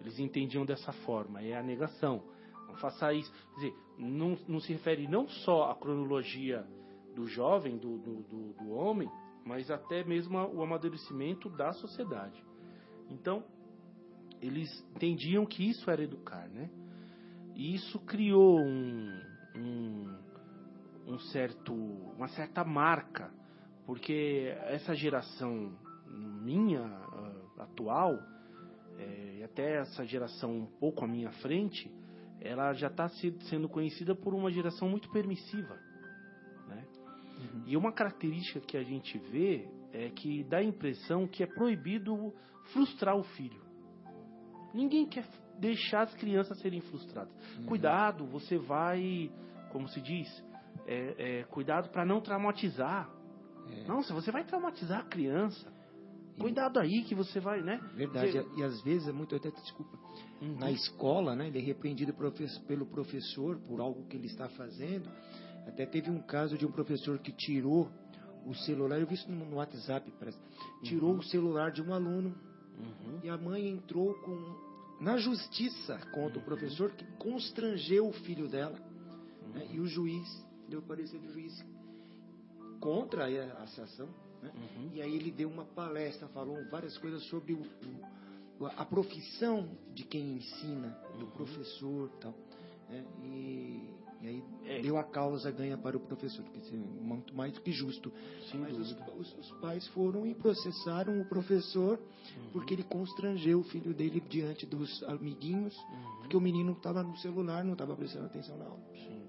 eles 0.00 0.18
entendiam 0.18 0.64
dessa 0.64 0.92
forma, 0.92 1.42
é 1.42 1.56
a 1.56 1.62
negação. 1.62 2.22
Não 2.66 2.74
faça 2.76 3.12
isso. 3.12 3.32
Quer 3.32 3.54
dizer, 3.54 3.74
não, 3.98 4.38
não 4.46 4.60
se 4.60 4.72
refere 4.72 5.08
não 5.08 5.26
só 5.28 5.70
à 5.70 5.74
cronologia 5.74 6.64
do 7.14 7.26
jovem, 7.26 7.76
do, 7.76 7.98
do, 7.98 8.22
do, 8.22 8.52
do 8.52 8.70
homem, 8.70 9.10
mas 9.48 9.70
até 9.70 10.04
mesmo 10.04 10.38
o 10.38 10.62
amadurecimento 10.62 11.48
da 11.48 11.72
sociedade. 11.72 12.44
Então, 13.08 13.42
eles 14.40 14.68
entendiam 14.94 15.46
que 15.46 15.68
isso 15.68 15.90
era 15.90 16.02
educar, 16.02 16.46
né? 16.48 16.70
E 17.54 17.74
isso 17.74 17.98
criou 18.00 18.60
um, 18.60 19.20
um, 19.56 20.16
um 21.06 21.18
certo, 21.18 21.72
uma 21.72 22.28
certa 22.28 22.62
marca 22.62 23.32
porque 23.88 24.54
essa 24.66 24.94
geração 24.94 25.72
minha, 26.06 26.82
atual, 27.56 28.18
é, 28.98 29.36
e 29.38 29.42
até 29.42 29.76
essa 29.76 30.04
geração 30.04 30.58
um 30.58 30.66
pouco 30.66 31.06
à 31.06 31.08
minha 31.08 31.32
frente, 31.40 31.90
ela 32.38 32.74
já 32.74 32.88
está 32.88 33.08
sendo 33.48 33.66
conhecida 33.66 34.14
por 34.14 34.34
uma 34.34 34.50
geração 34.50 34.90
muito 34.90 35.10
permissiva. 35.10 35.78
E 37.68 37.76
uma 37.76 37.92
característica 37.92 38.60
que 38.60 38.78
a 38.78 38.82
gente 38.82 39.18
vê 39.18 39.68
é 39.92 40.08
que 40.08 40.42
dá 40.44 40.56
a 40.56 40.64
impressão 40.64 41.28
que 41.28 41.42
é 41.42 41.46
proibido 41.46 42.32
frustrar 42.72 43.14
o 43.14 43.22
filho. 43.22 43.60
Ninguém 44.72 45.06
quer 45.06 45.26
deixar 45.58 46.04
as 46.04 46.14
crianças 46.14 46.58
serem 46.60 46.80
frustradas. 46.80 47.30
Uhum. 47.58 47.66
Cuidado, 47.66 48.24
você 48.24 48.56
vai, 48.56 49.30
como 49.70 49.86
se 49.86 50.00
diz, 50.00 50.26
é, 50.86 51.40
é, 51.40 51.44
cuidado 51.44 51.90
para 51.90 52.06
não 52.06 52.22
traumatizar. 52.22 53.10
É. 53.70 53.86
Nossa, 53.86 54.14
você 54.14 54.32
vai 54.32 54.44
traumatizar 54.44 55.00
a 55.00 55.04
criança. 55.04 55.70
Cuidado 56.40 56.78
aí 56.78 57.02
que 57.02 57.14
você 57.14 57.38
vai, 57.38 57.60
né? 57.60 57.78
Verdade. 57.94 58.32
Você... 58.32 58.60
E 58.60 58.64
às 58.64 58.80
vezes 58.82 59.08
é 59.08 59.12
muito 59.12 59.36
até 59.36 59.50
desculpa. 59.50 59.98
Uhum. 60.40 60.56
Na 60.56 60.70
escola, 60.70 61.36
né? 61.36 61.48
Ele 61.48 61.58
é 61.58 61.62
repreendido 61.62 62.14
pelo 62.66 62.86
professor 62.86 63.58
por 63.58 63.78
algo 63.78 64.06
que 64.06 64.16
ele 64.16 64.26
está 64.26 64.48
fazendo. 64.48 65.10
Até 65.68 65.84
teve 65.84 66.10
um 66.10 66.20
caso 66.20 66.56
de 66.56 66.66
um 66.66 66.72
professor 66.72 67.18
que 67.18 67.30
tirou 67.30 67.90
o 68.46 68.54
celular. 68.54 68.98
Eu 68.98 69.06
vi 69.06 69.14
isso 69.14 69.30
no 69.30 69.56
WhatsApp, 69.56 70.10
parece. 70.18 70.38
Tirou 70.82 71.12
uhum. 71.12 71.18
o 71.18 71.22
celular 71.22 71.70
de 71.70 71.82
um 71.82 71.92
aluno 71.92 72.34
uhum. 72.78 73.20
e 73.22 73.28
a 73.28 73.36
mãe 73.36 73.68
entrou 73.68 74.14
com 74.14 74.68
na 75.00 75.16
justiça 75.16 75.96
contra 76.12 76.38
o 76.38 76.40
uhum. 76.40 76.44
professor 76.44 76.90
que 76.90 77.04
constrangeu 77.18 78.08
o 78.08 78.12
filho 78.12 78.48
dela. 78.48 78.78
Né? 79.54 79.64
Uhum. 79.64 79.74
E 79.74 79.80
o 79.80 79.86
juiz 79.86 80.44
deu 80.68 80.82
parecer 80.82 81.18
do 81.18 81.32
juiz 81.32 81.64
contra 82.80 83.26
a 83.26 83.62
associação. 83.62 84.08
Né? 84.42 84.50
Uhum. 84.54 84.90
E 84.94 85.02
aí 85.02 85.14
ele 85.14 85.30
deu 85.30 85.48
uma 85.48 85.64
palestra, 85.64 86.26
falou 86.28 86.64
várias 86.70 86.96
coisas 86.96 87.22
sobre 87.24 87.52
o, 87.52 87.60
o, 88.58 88.66
a 88.66 88.84
profissão 88.84 89.68
de 89.94 90.04
quem 90.04 90.36
ensina, 90.36 90.98
do 91.18 91.26
uhum. 91.26 91.30
professor 91.32 92.10
tal. 92.20 92.34
Né? 92.88 93.04
E, 93.22 93.97
e, 94.20 94.26
aí 94.26 94.44
é. 94.64 94.80
deu 94.80 94.96
a 94.98 95.04
causa 95.04 95.50
ganha 95.50 95.76
para 95.76 95.96
o 95.96 96.00
professor, 96.00 96.44
que 96.44 96.58
é 96.58 96.76
muito 96.76 97.34
mais 97.34 97.52
do 97.52 97.60
que 97.60 97.70
justo. 97.70 98.12
Sim, 98.50 98.58
Mas 98.58 98.76
os, 98.76 98.96
os, 99.16 99.38
os, 99.38 99.50
pais 99.60 99.86
foram 99.88 100.26
e 100.26 100.34
processaram 100.34 101.20
o 101.20 101.24
professor 101.24 101.98
uhum. 101.98 102.50
porque 102.52 102.74
ele 102.74 102.82
constrangeu 102.82 103.60
o 103.60 103.64
filho 103.64 103.94
dele 103.94 104.20
diante 104.28 104.66
dos 104.66 105.02
amiguinhos, 105.04 105.76
uhum. 105.76 106.16
porque 106.18 106.36
o 106.36 106.40
menino 106.40 106.72
estava 106.72 107.02
no 107.02 107.16
celular, 107.18 107.64
não 107.64 107.72
estava 107.72 107.94
prestando 107.94 108.26
atenção 108.26 108.56
na 108.58 108.64
aula. 108.64 108.82
Sim. 108.94 109.28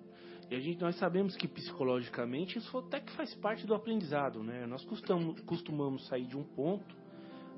E 0.50 0.56
a 0.56 0.60
gente, 0.60 0.82
nós 0.82 0.96
sabemos 0.98 1.36
que 1.36 1.48
psicologicamente 1.48 2.58
isso 2.58 2.76
até 2.80 3.00
que 3.00 3.12
faz 3.12 3.36
parte 3.36 3.68
do 3.68 3.76
aprendizado, 3.76 4.44
né? 4.44 4.66
Nós 4.66 4.84
costumamos, 4.84 5.40
costumamos 5.42 6.08
sair 6.08 6.26
de 6.26 6.36
um 6.36 6.44
ponto 6.44 6.98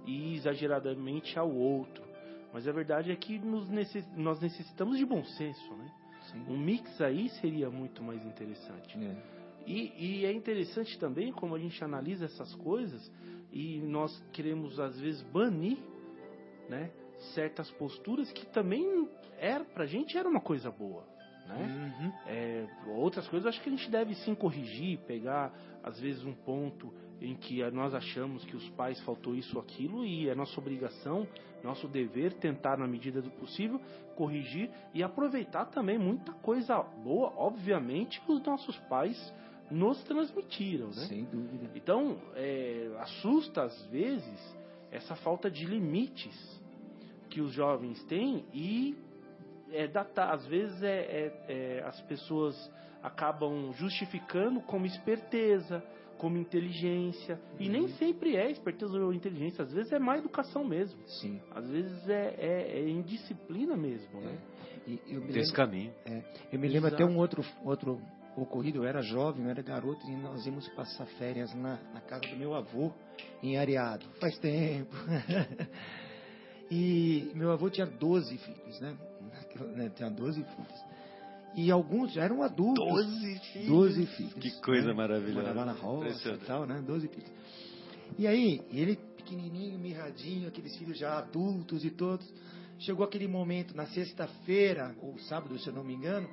e 0.06 0.36
exageradamente 0.36 1.40
ao 1.40 1.50
outro. 1.50 2.04
Mas 2.54 2.68
a 2.68 2.72
verdade 2.74 3.10
é 3.10 3.16
que 3.16 3.40
necess, 3.40 4.06
nós 4.18 4.42
necessitamos 4.42 4.98
de 4.98 5.06
bom 5.06 5.24
senso, 5.24 5.74
né? 5.76 6.01
Sim. 6.32 6.46
Um 6.48 6.58
mix 6.58 7.00
aí 7.02 7.30
seria 7.42 7.70
muito 7.70 8.04
mais 8.04 8.24
interessante. 8.26 8.98
É. 8.98 9.42
E, 9.66 10.22
e 10.22 10.26
é 10.26 10.32
interessante 10.32 10.98
também 11.00 11.32
como 11.32 11.56
a 11.56 11.60
gente 11.60 11.84
analisa 11.84 12.26
essas 12.26 12.54
coisas 12.56 13.12
e 13.52 13.80
nós 13.82 14.12
queremos 14.32 14.80
às 14.80 15.00
vezes 15.00 15.22
banir, 15.24 15.78
né? 16.70 16.92
Certas 17.34 17.70
posturas 17.72 18.32
que 18.32 18.46
também 18.48 19.08
era 19.38 19.64
pra 19.64 19.86
gente 19.86 20.18
era 20.18 20.28
uma 20.28 20.42
coisa 20.42 20.72
boa. 20.72 21.06
Né? 21.48 21.94
Uhum. 22.00 22.12
É, 22.28 22.68
outras 22.88 23.28
coisas 23.28 23.48
acho 23.48 23.62
que 23.62 23.70
a 23.70 23.72
gente 23.72 23.90
deve 23.90 24.16
sim 24.16 24.34
corrigir, 24.36 25.00
pegar 25.00 25.54
às 25.84 26.00
vezes 26.00 26.24
um 26.24 26.34
ponto 26.34 26.94
em 27.20 27.36
que 27.36 27.64
nós 27.72 27.94
achamos 27.94 28.44
que 28.46 28.56
os 28.56 28.68
pais 28.70 29.00
faltou 29.02 29.36
isso 29.36 29.58
ou 29.58 29.62
aquilo 29.62 30.06
e 30.06 30.28
é 30.28 30.36
nossa 30.36 30.60
obrigação, 30.60 31.28
nosso 31.64 31.88
dever 31.88 32.34
tentar 32.34 32.78
na 32.78 32.88
medida 32.88 33.22
do 33.22 33.30
possível 33.32 33.80
corrigir 34.16 34.70
e 34.94 35.04
aproveitar 35.04 35.66
também 35.66 35.98
muita 35.98 36.32
coisa 36.34 36.82
boa, 36.82 37.32
obviamente, 37.36 38.20
que 38.22 38.32
os 38.32 38.42
nossos 38.44 38.78
pais 38.90 39.34
nos 39.70 40.04
transmitiram, 40.04 40.88
né? 40.88 41.06
Sem 41.08 41.24
dúvida. 41.26 41.70
Então, 41.76 42.18
é, 42.36 42.92
assusta 43.00 43.64
às 43.64 43.86
vezes 43.86 44.58
essa 44.92 45.16
falta 45.16 45.50
de 45.50 45.66
limites 45.66 46.62
que 47.30 47.40
os 47.40 47.54
jovens 47.54 48.04
têm 48.06 48.46
e 48.54 48.96
é, 49.72 49.88
datar, 49.88 50.34
às 50.34 50.46
vezes 50.48 50.82
é, 50.84 51.00
é, 51.00 51.46
é, 51.48 51.84
as 51.84 52.00
pessoas 52.02 52.56
acabam 53.02 53.74
justificando 53.74 54.62
como 54.62 54.86
esperteza, 54.86 55.84
como 56.18 56.38
inteligência. 56.38 57.40
E 57.60 57.68
nem 57.68 57.82
uhum. 57.82 57.90
sempre 57.96 58.36
é 58.36 58.52
esperteza 58.52 58.98
ou 58.98 59.14
inteligência, 59.14 59.64
às 59.64 59.74
vezes 59.74 59.92
é 59.92 59.98
má 59.98 60.18
educação 60.18 60.64
mesmo. 60.64 61.02
Sim. 61.08 61.42
Às 61.50 61.68
vezes 61.68 62.08
é, 62.08 62.36
é, 62.38 62.80
é 62.80 62.90
indisciplina 62.90 63.76
mesmo, 63.76 64.22
né? 64.22 64.38
É. 64.88 64.90
E, 64.90 65.02
eu 65.08 65.22
me 65.22 65.28
Desse 65.28 65.40
lembro, 65.40 65.56
caminho. 65.56 65.94
É, 66.06 66.24
eu 66.52 66.60
me 66.60 66.68
lembro 66.68 66.90
Exato. 66.90 67.04
até 67.04 67.06
um 67.06 67.18
outro, 67.18 67.44
outro 67.64 68.00
ocorrido, 68.36 68.80
eu 68.80 68.86
era 68.86 69.02
jovem, 69.02 69.46
eu 69.46 69.50
era 69.50 69.62
garoto, 69.62 70.06
e 70.08 70.16
nós 70.16 70.46
íamos 70.46 70.68
passar 70.70 71.06
férias 71.18 71.54
na, 71.56 71.80
na 71.94 72.02
casa 72.02 72.28
do 72.28 72.38
meu 72.38 72.54
avô, 72.54 72.92
em 73.42 73.58
Areado. 73.58 74.06
Faz 74.20 74.38
tempo. 74.38 74.96
e 76.70 77.32
meu 77.34 77.52
avô 77.52 77.70
tinha 77.70 77.86
12 77.86 78.38
filhos, 78.38 78.80
né? 78.80 78.96
Né? 79.60 79.92
Tinha 79.96 80.10
12 80.10 80.44
filhos. 80.44 80.86
E 81.56 81.70
alguns 81.70 82.14
já 82.14 82.24
eram 82.24 82.42
adultos. 82.42 82.86
Doze 82.86 83.40
filhos. 83.52 83.68
Doze 83.68 84.06
filhos. 84.06 84.34
Que 84.34 84.52
coisa 84.62 84.88
né? 84.88 84.94
maravilhosa. 84.94 85.54
Morava 85.54 85.66
na 85.66 85.74
roça 85.74 86.30
e 86.30 86.38
tal, 86.46 86.66
né? 86.66 86.82
Doze 86.86 87.08
filhos. 87.08 87.32
E 88.18 88.28
aí, 88.28 88.62
ele 88.72 88.98
pequenininho, 89.32 89.80
mirradinho, 89.80 90.48
aqueles 90.48 90.76
filhos 90.78 90.98
já 90.98 91.18
adultos 91.18 91.86
e 91.86 91.90
todos. 91.90 92.28
Chegou 92.80 93.06
aquele 93.06 93.28
momento, 93.28 93.76
na 93.76 93.86
sexta-feira, 93.88 94.96
ou 95.02 95.18
sábado, 95.20 95.58
se 95.60 95.68
eu 95.68 95.74
não 95.74 95.84
me 95.84 95.94
engano, 95.94 96.28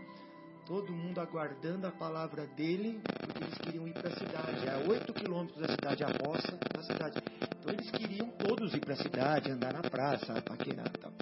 todo 0.66 0.92
mundo 0.92 1.20
aguardando 1.20 1.86
a 1.86 1.90
palavra 1.90 2.46
dele, 2.46 3.00
porque 3.20 3.44
eles 3.44 3.58
queriam 3.58 3.86
ir 3.86 3.92
para 3.92 4.08
a 4.08 4.16
cidade. 4.16 4.66
É 4.66 4.70
a 4.70 4.88
oito 4.88 5.12
quilômetros 5.12 5.60
da 5.60 5.68
cidade, 5.68 6.04
a 6.04 6.08
roça 6.08 6.58
da 6.74 6.82
cidade. 6.82 7.22
Então 7.60 7.72
eles 7.72 7.90
queriam 7.90 8.28
todos 8.30 8.74
ir 8.74 8.80
para 8.80 8.94
a 8.94 8.96
cidade, 8.96 9.50
andar 9.50 9.72
na 9.72 9.82
praça, 9.82 10.40
paquerar 10.42 10.88
e 10.88 10.98
tal. 10.98 11.12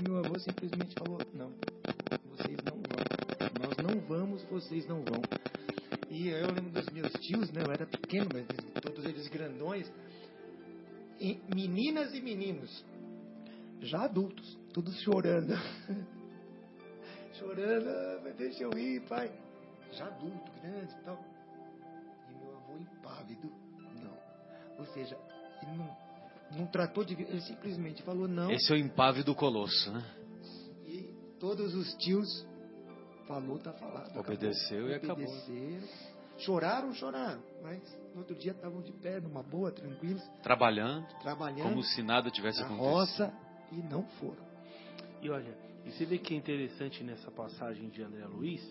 Meu 0.00 0.18
avô 0.18 0.38
simplesmente 0.38 0.96
falou, 0.96 1.18
não, 1.34 1.52
vocês 2.36 2.62
não 2.64 2.78
não 3.78 4.00
vamos, 4.00 4.42
vocês 4.44 4.86
não 4.86 5.02
vão. 5.02 5.26
E 6.10 6.28
eu 6.28 6.52
lembro 6.52 6.70
dos 6.70 6.90
meus 6.90 7.12
tios, 7.20 7.50
né? 7.52 7.62
Eu 7.62 7.70
era 7.70 7.86
pequeno, 7.86 8.30
mas 8.30 8.46
todos 8.82 9.04
eles 9.04 9.28
grandões. 9.28 9.90
E 11.20 11.40
meninas 11.48 12.14
e 12.14 12.20
meninos, 12.20 12.84
já 13.80 14.04
adultos, 14.04 14.58
todos 14.72 15.00
chorando. 15.02 15.54
chorando, 17.38 17.88
ah, 17.88 18.20
mas 18.24 18.36
deixa 18.36 18.64
eu 18.64 18.76
ir, 18.78 19.00
pai. 19.08 19.30
Já 19.92 20.06
adulto, 20.06 20.52
grande 20.60 20.92
e 20.92 21.04
tal. 21.04 21.24
E 22.28 22.44
meu 22.44 22.56
avô 22.56 22.76
impávido, 22.78 23.52
não. 24.02 24.18
Ou 24.78 24.86
seja, 24.86 25.18
ele 25.62 25.76
não, 25.76 25.96
não 26.52 26.66
tratou 26.66 27.04
de. 27.04 27.14
Ele 27.14 27.40
simplesmente 27.42 28.02
falou 28.02 28.26
não. 28.28 28.50
Esse 28.50 28.72
é 28.72 28.76
o 28.76 28.78
impávido 28.78 29.34
colosso, 29.34 29.92
né? 29.92 30.04
E 30.86 31.14
todos 31.38 31.74
os 31.74 31.94
tios 31.94 32.46
Falou, 33.28 33.58
tá 33.58 33.74
falado. 33.74 34.18
Obedeceu 34.18 34.86
acabou. 34.94 35.22
e 35.22 35.26
Obedeceram. 35.26 35.76
acabou. 35.76 36.08
Choraram, 36.38 36.94
choraram. 36.94 37.42
Mas 37.62 37.82
no 38.14 38.20
outro 38.20 38.34
dia 38.34 38.52
estavam 38.52 38.80
de 38.80 38.90
pé, 38.92 39.20
numa 39.20 39.42
boa, 39.42 39.70
tranquilos. 39.70 40.22
Trabalhando. 40.42 41.06
Trabalhando. 41.20 41.62
Como 41.68 41.82
se 41.82 42.02
nada 42.02 42.30
tivesse 42.30 42.60
na 42.60 42.66
acontecido. 42.66 42.90
roça 42.90 43.34
e 43.70 43.76
não 43.82 44.02
foram. 44.18 44.42
E 45.20 45.28
olha, 45.28 45.54
e 45.84 45.90
você 45.90 46.06
vê 46.06 46.16
que 46.16 46.32
é 46.32 46.38
interessante 46.38 47.04
nessa 47.04 47.30
passagem 47.30 47.90
de 47.90 48.02
André 48.02 48.24
Luiz, 48.24 48.62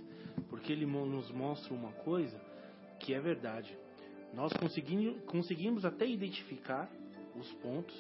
porque 0.49 0.71
ele 0.71 0.87
nos 0.87 1.29
mostra 1.29 1.71
uma 1.71 1.91
coisa 1.91 2.41
que 2.99 3.13
é 3.13 3.19
verdade. 3.19 3.77
Nós 4.33 4.51
conseguimos 5.27 5.85
até 5.85 6.07
identificar 6.07 6.89
os 7.39 7.51
pontos, 7.55 7.95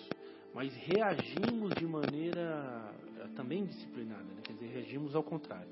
mas 0.53 0.73
reagimos 0.75 1.75
de 1.75 1.85
maneira 1.85 2.93
eh, 3.19 3.27
também 3.35 3.65
disciplinada, 3.65 4.23
né? 4.23 4.41
quer 4.43 4.53
dizer, 4.53 4.67
reagimos 4.67 5.15
ao 5.15 5.23
contrário 5.23 5.69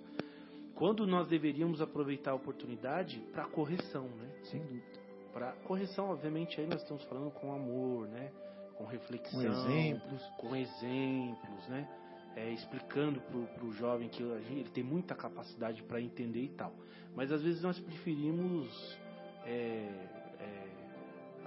quando 0.76 1.08
nós 1.08 1.28
deveríamos 1.28 1.82
aproveitar 1.82 2.32
a 2.32 2.36
oportunidade 2.36 3.20
para 3.32 3.46
correção, 3.46 4.10
né? 4.10 4.30
Sem 4.44 4.62
dúvida. 4.62 4.86
Para 5.34 5.54
correção, 5.64 6.10
obviamente, 6.10 6.60
aí 6.60 6.68
nós 6.68 6.82
estamos 6.82 7.04
falando 7.06 7.32
com 7.32 7.54
amor, 7.54 8.08
né? 8.10 8.32
Com 8.78 8.86
reflexão, 8.86 9.40
com 9.40 9.48
exemplos, 9.48 10.22
com 10.38 10.56
exemplos, 10.56 11.68
né? 11.70 11.88
É, 12.36 12.52
explicando 12.52 13.22
para 13.22 13.66
o 13.66 13.72
jovem 13.72 14.10
que 14.10 14.22
ele 14.22 14.70
tem 14.74 14.84
muita 14.84 15.16
capacidade 15.16 15.82
para 15.84 16.02
entender 16.02 16.44
e 16.44 16.50
tal. 16.50 16.74
Mas 17.16 17.32
às 17.32 17.42
vezes 17.42 17.62
nós 17.62 17.80
preferimos 17.80 19.00
é, 19.46 20.12
é, 20.14 20.15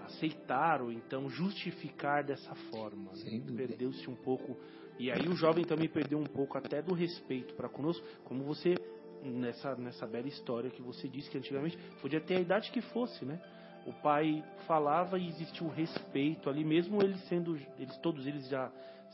aceitar 0.08 0.82
ou 0.82 0.90
então 0.90 1.28
justificar 1.28 2.24
dessa 2.24 2.54
forma. 2.70 3.12
Né? 3.12 3.42
Perdeu-se 3.56 4.08
um 4.10 4.16
pouco. 4.16 4.56
E 4.98 5.10
aí 5.10 5.28
o 5.28 5.36
jovem 5.36 5.64
também 5.64 5.88
perdeu 5.88 6.18
um 6.18 6.26
pouco 6.26 6.58
até 6.58 6.82
do 6.82 6.92
respeito 6.92 7.54
para 7.54 7.68
conosco, 7.68 8.04
como 8.24 8.42
você 8.42 8.74
nessa, 9.22 9.74
nessa 9.76 10.06
bela 10.06 10.28
história 10.28 10.70
que 10.70 10.82
você 10.82 11.08
disse 11.08 11.30
que 11.30 11.38
antigamente 11.38 11.78
podia 12.00 12.20
ter 12.20 12.36
a 12.36 12.40
idade 12.40 12.70
que 12.70 12.80
fosse, 12.80 13.24
né? 13.24 13.40
O 13.86 13.92
pai 14.02 14.44
falava 14.66 15.18
e 15.18 15.28
existia 15.28 15.66
o 15.66 15.70
respeito 15.70 16.50
ali, 16.50 16.64
mesmo 16.64 17.02
eles 17.02 17.20
sendo, 17.28 17.56
eles 17.78 17.96
todos 17.98 18.26
eles 18.26 18.48
já 18.48 18.70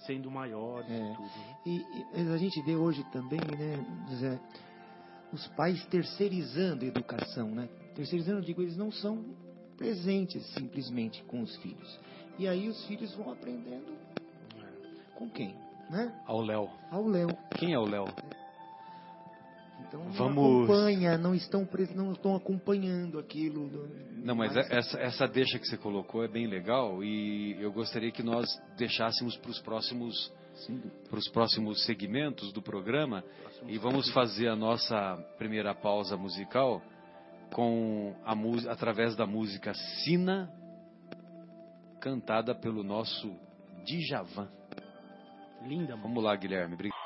sendo 0.07 0.31
maiores 0.31 0.91
é. 0.91 0.97
e 0.97 1.15
tudo. 1.15 1.27
Né? 1.27 1.57
E, 1.67 2.23
e, 2.23 2.33
a 2.33 2.37
gente 2.37 2.61
vê 2.63 2.75
hoje 2.75 3.05
também, 3.13 3.39
né, 3.41 4.41
os 5.33 5.47
pais 5.49 5.85
terceirizando 5.87 6.85
a 6.85 6.89
educação, 6.89 7.51
né? 7.51 7.69
Terceirizando, 7.95 8.39
eu 8.39 8.45
digo, 8.45 8.63
eles 8.63 8.77
não 8.77 8.91
são 8.91 9.25
presentes 9.77 10.45
simplesmente 10.55 11.23
com 11.25 11.43
os 11.43 11.55
filhos. 11.57 12.01
E 12.39 12.49
aí 12.49 12.69
os 12.69 12.85
filhos 12.87 13.15
vão 13.15 13.33
aprendendo 13.33 13.93
com 15.15 15.29
quem? 15.29 15.55
Né? 15.91 16.13
Ao 16.27 16.41
Léo. 16.41 16.69
Ao 16.91 17.07
Léo. 17.07 17.29
Quem 17.57 17.73
é 17.73 17.79
o 17.79 17.85
Léo? 17.85 18.07
Então 19.87 20.01
Vamos... 20.13 20.35
não 20.35 20.65
acompanha, 20.65 21.19
não 21.19 21.35
estão, 21.35 21.69
não 21.95 22.13
estão 22.13 22.35
acompanhando 22.35 23.19
aquilo. 23.19 23.89
Não, 24.17 24.35
mas 24.35 24.57
essa, 24.57 24.99
essa 24.99 25.27
deixa 25.29 25.59
que 25.59 25.67
você 25.67 25.77
colocou 25.77 26.25
é 26.25 26.29
bem 26.29 26.47
legal 26.47 27.03
e 27.05 27.57
eu 27.61 27.73
gostaria 27.73 28.11
que 28.11 28.23
nós 28.23 28.47
deixássemos 28.77 29.37
para 29.37 29.51
os 29.51 29.61
próximos 29.61 30.33
para 31.11 31.19
os 31.19 31.29
próximos 31.31 31.85
segmentos 31.85 32.53
do 32.53 32.63
programa 32.63 33.25
e 33.67 33.77
vamos 33.77 34.09
fazer 34.13 34.47
a 34.47 34.55
nossa 34.55 35.17
primeira 35.37 35.75
pausa 35.75 36.17
musical 36.17 36.81
com 37.55 38.17
a 38.25 38.35
através 38.69 39.15
da 39.15 39.25
música 39.25 39.73
Sina 40.03 40.53
cantada 42.01 42.53
pelo 42.53 42.83
nosso 42.83 43.33
Djavan. 43.85 44.51
Linda. 45.63 45.95
Vamos 45.95 46.23
lá, 46.23 46.35
Guilherme. 46.35 46.75
Obrigado. 46.75 46.99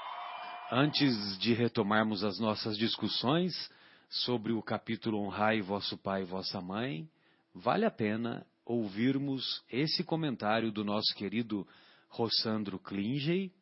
Antes 0.72 1.38
de 1.38 1.52
retomarmos 1.52 2.24
as 2.24 2.38
nossas 2.40 2.78
discussões 2.78 3.70
sobre 4.08 4.52
o 4.52 4.62
capítulo 4.62 5.20
Honrai 5.20 5.60
vosso 5.60 5.98
pai 5.98 6.22
e 6.22 6.24
vossa 6.24 6.62
mãe, 6.62 7.06
vale 7.54 7.84
a 7.84 7.90
pena 7.90 8.46
ouvirmos 8.64 9.62
esse 9.70 10.02
comentário 10.02 10.72
do 10.72 10.82
nosso 10.82 11.14
querido 11.14 11.68
Rossandro 12.08 12.78
Klingey 12.78 13.52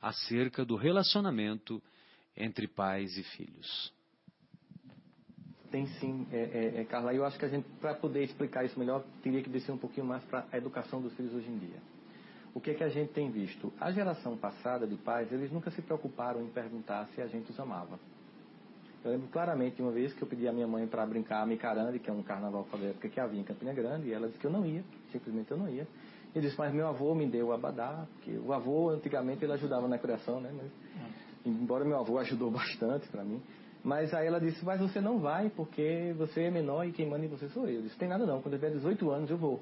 acerca 0.00 0.64
do 0.64 0.76
relacionamento 0.76 1.82
entre 2.36 2.68
pais 2.68 3.18
e 3.18 3.24
filhos. 3.24 3.97
Tem 5.70 5.86
sim, 5.86 6.26
é, 6.32 6.36
é, 6.36 6.80
é, 6.80 6.84
Carla. 6.84 7.12
Eu 7.12 7.24
acho 7.24 7.38
que 7.38 7.44
a 7.44 7.48
gente, 7.48 7.68
para 7.80 7.94
poder 7.94 8.24
explicar 8.24 8.64
isso 8.64 8.78
melhor, 8.78 9.04
teria 9.22 9.42
que 9.42 9.50
descer 9.50 9.72
um 9.72 9.78
pouquinho 9.78 10.06
mais 10.06 10.24
para 10.24 10.46
a 10.50 10.56
educação 10.56 11.00
dos 11.00 11.14
filhos 11.14 11.34
hoje 11.34 11.48
em 11.48 11.58
dia 11.58 11.78
o 12.58 12.60
que, 12.60 12.72
é 12.72 12.74
que 12.74 12.82
a 12.82 12.88
gente 12.88 13.12
tem 13.12 13.30
visto? 13.30 13.72
A 13.80 13.92
geração 13.92 14.36
passada 14.36 14.84
de 14.84 14.96
pais, 14.96 15.30
eles 15.30 15.52
nunca 15.52 15.70
se 15.70 15.80
preocuparam 15.80 16.42
em 16.42 16.48
perguntar 16.48 17.06
se 17.14 17.22
a 17.22 17.26
gente 17.28 17.50
os 17.52 17.60
amava. 17.60 17.98
Eu 19.04 19.12
lembro 19.12 19.28
claramente 19.28 19.80
uma 19.80 19.92
vez 19.92 20.12
que 20.12 20.22
eu 20.22 20.26
pedi 20.26 20.48
a 20.48 20.52
minha 20.52 20.66
mãe 20.66 20.84
para 20.86 21.06
brincar 21.06 21.40
a 21.40 21.46
Micarande, 21.46 22.00
que 22.00 22.10
é 22.10 22.12
um 22.12 22.20
carnaval 22.20 22.66
da 22.72 22.86
época 22.86 23.08
que 23.08 23.20
havia 23.20 23.40
em 23.40 23.44
Campina 23.44 23.72
Grande, 23.72 24.08
e 24.08 24.12
ela 24.12 24.26
disse 24.26 24.40
que 24.40 24.46
eu 24.46 24.50
não 24.50 24.66
ia, 24.66 24.82
simplesmente 25.12 25.50
eu 25.52 25.56
não 25.56 25.68
ia. 25.68 25.86
E 26.34 26.40
disse, 26.40 26.58
mas 26.58 26.74
meu 26.74 26.88
avô 26.88 27.14
me 27.14 27.26
deu 27.26 27.46
o 27.46 27.52
abadá, 27.52 28.06
porque 28.14 28.36
o 28.36 28.52
avô 28.52 28.90
antigamente 28.90 29.44
ele 29.44 29.52
ajudava 29.52 29.86
na 29.86 29.96
criação, 29.96 30.40
né? 30.40 30.52
Mas, 30.52 30.72
embora 31.46 31.84
meu 31.84 31.98
avô 31.98 32.18
ajudou 32.18 32.50
bastante 32.50 33.08
para 33.08 33.22
mim. 33.22 33.40
Mas 33.82 34.12
aí 34.12 34.26
ela 34.26 34.40
disse, 34.40 34.64
mas 34.64 34.80
você 34.80 35.00
não 35.00 35.18
vai 35.18 35.50
porque 35.50 36.14
você 36.16 36.42
é 36.42 36.50
menor 36.50 36.84
e 36.84 36.92
quem 36.92 37.08
manda 37.08 37.24
em 37.24 37.28
você 37.28 37.48
sou 37.48 37.66
eu. 37.68 37.76
Eu 37.76 37.82
disse, 37.82 37.96
tem 37.96 38.08
nada 38.08 38.26
não, 38.26 38.42
quando 38.42 38.54
eu 38.54 38.60
tiver 38.60 38.72
18 38.72 39.10
anos 39.10 39.30
eu 39.30 39.36
vou. 39.36 39.60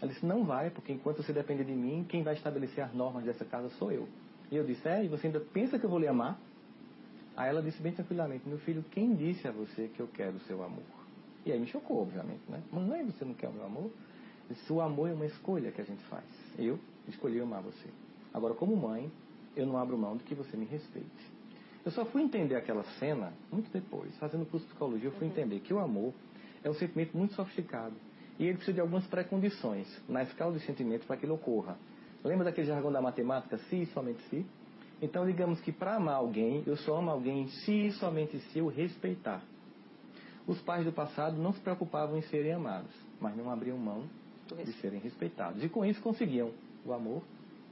Ela 0.00 0.12
disse, 0.12 0.24
não 0.24 0.44
vai, 0.44 0.70
porque 0.70 0.92
enquanto 0.92 1.22
você 1.22 1.32
depende 1.32 1.64
de 1.64 1.72
mim, 1.72 2.04
quem 2.08 2.22
vai 2.22 2.34
estabelecer 2.34 2.84
as 2.84 2.92
normas 2.92 3.24
dessa 3.24 3.44
casa 3.44 3.68
sou 3.70 3.92
eu. 3.92 4.08
E 4.50 4.56
eu 4.56 4.64
disse, 4.64 4.86
é, 4.88 5.04
e 5.04 5.08
você 5.08 5.26
ainda 5.26 5.40
pensa 5.40 5.78
que 5.78 5.84
eu 5.84 5.90
vou 5.90 5.98
lhe 5.98 6.06
amar? 6.06 6.38
Aí 7.36 7.48
ela 7.48 7.62
disse 7.62 7.82
bem 7.82 7.92
tranquilamente, 7.92 8.48
meu 8.48 8.58
filho, 8.58 8.82
quem 8.90 9.14
disse 9.14 9.46
a 9.46 9.52
você 9.52 9.88
que 9.88 10.00
eu 10.00 10.08
quero 10.08 10.36
o 10.36 10.40
seu 10.40 10.62
amor? 10.62 10.84
E 11.44 11.52
aí 11.52 11.60
me 11.60 11.66
chocou, 11.66 12.02
obviamente, 12.02 12.42
né? 12.48 12.62
Mãe, 12.72 13.04
você 13.04 13.24
não 13.24 13.34
quer 13.34 13.48
o 13.48 13.52
meu 13.52 13.64
amor? 13.64 13.90
Disse, 14.48 14.72
o 14.72 14.80
amor 14.80 15.10
é 15.10 15.12
uma 15.12 15.26
escolha 15.26 15.70
que 15.70 15.80
a 15.80 15.84
gente 15.84 16.02
faz. 16.04 16.24
Eu 16.58 16.78
escolhi 17.08 17.40
amar 17.40 17.62
você. 17.62 17.88
Agora, 18.32 18.54
como 18.54 18.76
mãe, 18.76 19.10
eu 19.54 19.66
não 19.66 19.76
abro 19.78 19.96
mão 19.96 20.16
de 20.16 20.24
que 20.24 20.34
você 20.34 20.56
me 20.56 20.66
respeite. 20.66 21.35
Eu 21.86 21.92
só 21.92 22.04
fui 22.04 22.20
entender 22.20 22.56
aquela 22.56 22.82
cena 22.98 23.32
muito 23.50 23.70
depois, 23.70 24.12
fazendo 24.18 24.44
curso 24.44 24.66
de 24.66 24.72
psicologia, 24.72 25.08
eu 25.08 25.12
fui 25.12 25.28
entender 25.28 25.60
que 25.60 25.72
o 25.72 25.78
amor 25.78 26.12
é 26.64 26.68
um 26.68 26.74
sentimento 26.74 27.16
muito 27.16 27.34
sofisticado. 27.34 27.94
E 28.40 28.44
ele 28.44 28.54
precisa 28.54 28.74
de 28.74 28.80
algumas 28.80 29.06
pré-condições 29.06 29.86
na 30.08 30.24
escala 30.24 30.52
de 30.52 30.58
sentimentos 30.66 31.06
para 31.06 31.16
que 31.16 31.24
ele 31.24 31.32
ocorra. 31.32 31.78
Lembra 32.24 32.46
daquele 32.46 32.66
jargão 32.66 32.90
da 32.90 33.00
matemática, 33.00 33.56
se 33.56 33.82
e 33.82 33.86
somente 33.86 34.20
se? 34.22 34.44
Então, 35.00 35.24
digamos 35.24 35.60
que 35.60 35.70
para 35.70 35.94
amar 35.94 36.16
alguém, 36.16 36.64
eu 36.66 36.76
só 36.76 36.96
amo 36.96 37.08
alguém 37.08 37.46
se 37.46 37.86
e 37.86 37.92
somente 37.92 38.36
se 38.36 38.58
eu 38.58 38.66
respeitar. 38.66 39.40
Os 40.44 40.60
pais 40.62 40.84
do 40.84 40.90
passado 40.90 41.40
não 41.40 41.52
se 41.52 41.60
preocupavam 41.60 42.18
em 42.18 42.22
serem 42.22 42.52
amados, 42.52 42.90
mas 43.20 43.36
não 43.36 43.48
abriam 43.48 43.78
mão 43.78 44.02
de 44.48 44.72
serem 44.80 44.98
respeitados. 44.98 45.62
E 45.62 45.68
com 45.68 45.84
isso 45.84 46.02
conseguiam 46.02 46.50
o 46.84 46.92
amor 46.92 47.22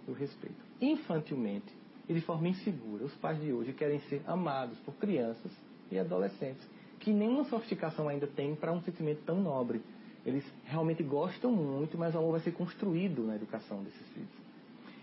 e 0.06 0.10
o 0.12 0.14
respeito. 0.14 0.64
Infantilmente 0.80 1.82
e 2.08 2.14
de 2.14 2.20
forma 2.20 2.48
insegura, 2.48 3.04
os 3.04 3.14
pais 3.14 3.40
de 3.40 3.52
hoje 3.52 3.72
querem 3.72 4.00
ser 4.00 4.22
amados 4.26 4.78
por 4.80 4.94
crianças 4.94 5.52
e 5.90 5.98
adolescentes 5.98 6.66
que 7.00 7.12
nenhuma 7.12 7.44
sofisticação 7.44 8.08
ainda 8.08 8.26
tem 8.26 8.54
para 8.54 8.72
um 8.72 8.80
sentimento 8.80 9.22
tão 9.26 9.40
nobre. 9.40 9.82
Eles 10.24 10.44
realmente 10.64 11.02
gostam 11.02 11.52
muito, 11.52 11.98
mas 11.98 12.14
o 12.14 12.18
amor 12.18 12.32
vai 12.32 12.40
ser 12.40 12.52
construído 12.52 13.22
na 13.26 13.36
educação 13.36 13.82
desses 13.82 14.08
filhos. 14.08 14.30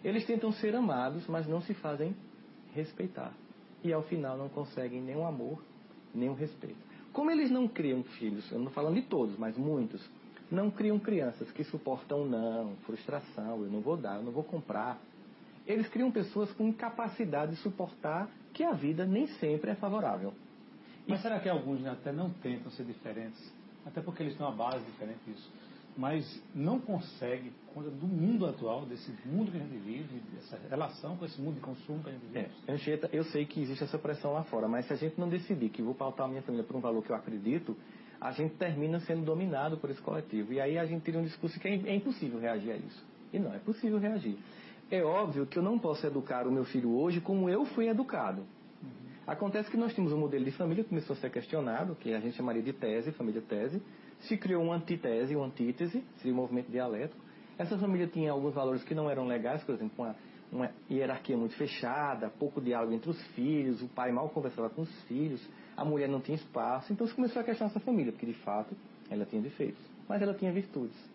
Eles 0.03 0.25
tentam 0.25 0.51
ser 0.51 0.75
amados, 0.75 1.27
mas 1.27 1.47
não 1.47 1.61
se 1.61 1.75
fazem 1.75 2.15
respeitar. 2.73 3.31
E 3.83 3.93
ao 3.93 4.01
final 4.03 4.35
não 4.35 4.49
conseguem 4.49 5.15
o 5.15 5.23
amor, 5.23 5.63
o 6.15 6.33
respeito. 6.33 6.79
Como 7.13 7.29
eles 7.29 7.51
não 7.51 7.67
criam 7.67 8.03
filhos, 8.03 8.49
eu 8.51 8.57
não 8.57 8.67
estou 8.67 8.83
falando 8.83 8.95
de 8.95 9.03
todos, 9.03 9.37
mas 9.37 9.55
muitos, 9.55 10.03
não 10.49 10.71
criam 10.71 10.97
crianças 10.97 11.51
que 11.51 11.63
suportam 11.65 12.25
não, 12.25 12.75
frustração, 12.77 13.63
eu 13.63 13.69
não 13.69 13.81
vou 13.81 13.95
dar, 13.95 14.15
eu 14.17 14.23
não 14.23 14.31
vou 14.31 14.43
comprar. 14.43 14.99
Eles 15.71 15.87
criam 15.87 16.11
pessoas 16.11 16.51
com 16.53 16.67
incapacidade 16.67 17.51
de 17.51 17.57
suportar 17.57 18.29
que 18.53 18.63
a 18.63 18.73
vida 18.73 19.05
nem 19.05 19.27
sempre 19.27 19.71
é 19.71 19.75
favorável. 19.75 20.33
Mas 21.07 21.19
e... 21.19 21.23
será 21.23 21.39
que 21.39 21.49
alguns 21.49 21.85
até 21.85 22.11
não 22.11 22.29
tentam 22.29 22.71
ser 22.71 22.83
diferentes? 22.83 23.39
Até 23.85 24.01
porque 24.01 24.21
eles 24.21 24.35
têm 24.35 24.45
uma 24.45 24.55
base 24.55 24.83
diferente 24.85 25.19
disso. 25.25 25.51
Mas 25.97 26.41
não 26.55 26.79
consegue, 26.79 27.51
conta 27.73 27.89
do 27.89 28.07
mundo 28.07 28.45
atual, 28.45 28.85
desse 28.85 29.11
mundo 29.25 29.51
que 29.51 29.57
a 29.57 29.59
gente 29.59 29.77
vive, 29.77 30.21
dessa 30.33 30.57
relação 30.69 31.17
com 31.17 31.25
esse 31.25 31.39
mundo 31.41 31.55
de 31.55 31.61
consumo 31.61 32.01
que 32.01 32.09
a 32.09 32.13
gente 32.13 32.25
vive. 32.27 32.39
É, 32.39 32.71
Anchieta, 32.71 33.09
eu 33.11 33.25
sei 33.25 33.45
que 33.45 33.61
existe 33.61 33.83
essa 33.83 33.97
pressão 33.97 34.31
lá 34.31 34.43
fora, 34.43 34.69
mas 34.69 34.85
se 34.85 34.93
a 34.93 34.95
gente 34.95 35.19
não 35.19 35.27
decidir 35.27 35.69
que 35.69 35.81
vou 35.81 35.93
pautar 35.93 36.27
a 36.27 36.29
minha 36.29 36.41
família 36.43 36.65
por 36.65 36.77
um 36.77 36.79
valor 36.79 37.03
que 37.03 37.11
eu 37.11 37.15
acredito, 37.15 37.75
a 38.21 38.31
gente 38.31 38.55
termina 38.55 38.99
sendo 39.01 39.25
dominado 39.25 39.77
por 39.77 39.89
esse 39.89 40.01
coletivo. 40.01 40.53
E 40.53 40.61
aí 40.61 40.77
a 40.77 40.85
gente 40.85 41.01
teria 41.01 41.19
um 41.19 41.23
discurso 41.23 41.59
que 41.59 41.67
é, 41.67 41.71
é 41.73 41.95
impossível 41.95 42.39
reagir 42.39 42.71
a 42.71 42.77
isso. 42.77 43.03
E 43.33 43.39
não, 43.39 43.53
é 43.53 43.59
possível 43.59 43.97
reagir. 43.97 44.37
É 44.91 45.01
óbvio 45.01 45.45
que 45.45 45.57
eu 45.57 45.63
não 45.63 45.79
posso 45.79 46.05
educar 46.05 46.45
o 46.45 46.51
meu 46.51 46.65
filho 46.65 46.93
hoje 46.93 47.21
como 47.21 47.49
eu 47.49 47.63
fui 47.63 47.87
educado. 47.87 48.43
Acontece 49.25 49.71
que 49.71 49.77
nós 49.77 49.93
tínhamos 49.93 50.11
um 50.11 50.19
modelo 50.19 50.43
de 50.43 50.51
família 50.51 50.83
que 50.83 50.89
começou 50.89 51.13
a 51.13 51.17
ser 51.17 51.31
questionado, 51.31 51.95
que 51.95 52.13
a 52.13 52.19
gente 52.19 52.35
chamaria 52.35 52.61
de 52.61 52.73
tese, 52.73 53.13
família 53.13 53.41
tese. 53.41 53.81
Se 54.19 54.35
criou 54.35 54.61
uma 54.61 54.75
antitese, 54.75 55.33
uma 55.33 55.45
antítese, 55.45 56.03
seria 56.17 56.33
um 56.33 56.35
movimento 56.35 56.69
dialético. 56.69 57.23
Essa 57.57 57.77
família 57.77 58.05
tinha 58.05 58.33
alguns 58.33 58.53
valores 58.53 58.83
que 58.83 58.93
não 58.93 59.09
eram 59.09 59.25
legais, 59.27 59.63
por 59.63 59.75
exemplo, 59.75 59.93
uma, 59.97 60.15
uma 60.51 60.71
hierarquia 60.89 61.37
muito 61.37 61.55
fechada, 61.55 62.29
pouco 62.29 62.59
diálogo 62.59 62.93
entre 62.93 63.11
os 63.11 63.27
filhos, 63.27 63.81
o 63.81 63.87
pai 63.87 64.11
mal 64.11 64.27
conversava 64.27 64.69
com 64.69 64.81
os 64.81 65.03
filhos, 65.03 65.41
a 65.77 65.85
mulher 65.85 66.09
não 66.09 66.19
tinha 66.19 66.35
espaço. 66.35 66.91
Então 66.91 67.07
se 67.07 67.13
começou 67.13 67.41
a 67.41 67.45
questionar 67.45 67.69
essa 67.71 67.79
família, 67.79 68.11
porque 68.11 68.25
de 68.25 68.35
fato 68.39 68.75
ela 69.09 69.25
tinha 69.25 69.41
defeitos, 69.41 69.81
mas 70.09 70.21
ela 70.21 70.33
tinha 70.33 70.51
virtudes. 70.51 71.10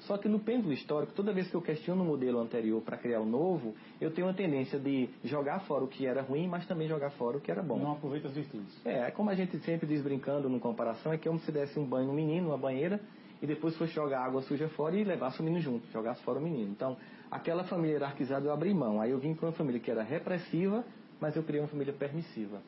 Só 0.00 0.16
que 0.16 0.28
no 0.28 0.38
pêndulo 0.38 0.72
histórico, 0.72 1.12
toda 1.12 1.32
vez 1.32 1.48
que 1.48 1.54
eu 1.54 1.62
questiono 1.62 2.02
o 2.02 2.06
modelo 2.06 2.38
anterior 2.38 2.80
para 2.82 2.96
criar 2.96 3.20
o 3.20 3.26
novo, 3.26 3.74
eu 4.00 4.10
tenho 4.12 4.28
a 4.28 4.32
tendência 4.32 4.78
de 4.78 5.08
jogar 5.24 5.60
fora 5.60 5.84
o 5.84 5.88
que 5.88 6.06
era 6.06 6.22
ruim, 6.22 6.46
mas 6.46 6.66
também 6.66 6.88
jogar 6.88 7.10
fora 7.10 7.36
o 7.36 7.40
que 7.40 7.50
era 7.50 7.62
bom. 7.62 7.78
Não 7.78 7.92
aproveita 7.92 8.28
as 8.28 8.34
virtudes. 8.34 8.74
É, 8.84 9.10
como 9.10 9.30
a 9.30 9.34
gente 9.34 9.58
sempre 9.60 9.86
diz 9.86 10.02
brincando 10.02 10.48
no 10.48 10.60
comparação, 10.60 11.12
é 11.12 11.18
que 11.18 11.28
como 11.28 11.40
se 11.40 11.50
desse 11.50 11.78
um 11.78 11.84
banho 11.84 12.06
no 12.06 12.12
menino, 12.12 12.48
uma 12.48 12.58
banheira, 12.58 13.00
e 13.40 13.46
depois 13.46 13.76
fosse 13.76 13.92
jogar 13.92 14.24
água 14.24 14.42
suja 14.42 14.68
fora 14.70 14.96
e 14.96 15.04
levasse 15.04 15.40
o 15.40 15.44
menino 15.44 15.62
junto, 15.62 15.86
jogasse 15.92 16.22
fora 16.22 16.38
o 16.38 16.42
menino. 16.42 16.70
Então, 16.70 16.96
aquela 17.30 17.64
família 17.64 17.94
hierarquizada 17.94 18.46
eu 18.46 18.52
abri 18.52 18.72
mão. 18.74 19.00
Aí 19.00 19.10
eu 19.10 19.18
vim 19.18 19.34
para 19.34 19.46
uma 19.46 19.52
família 19.52 19.80
que 19.80 19.90
era 19.90 20.02
repressiva, 20.02 20.84
mas 21.20 21.36
eu 21.36 21.42
criei 21.42 21.60
uma 21.60 21.68
família 21.68 21.92
permissiva. 21.92 22.60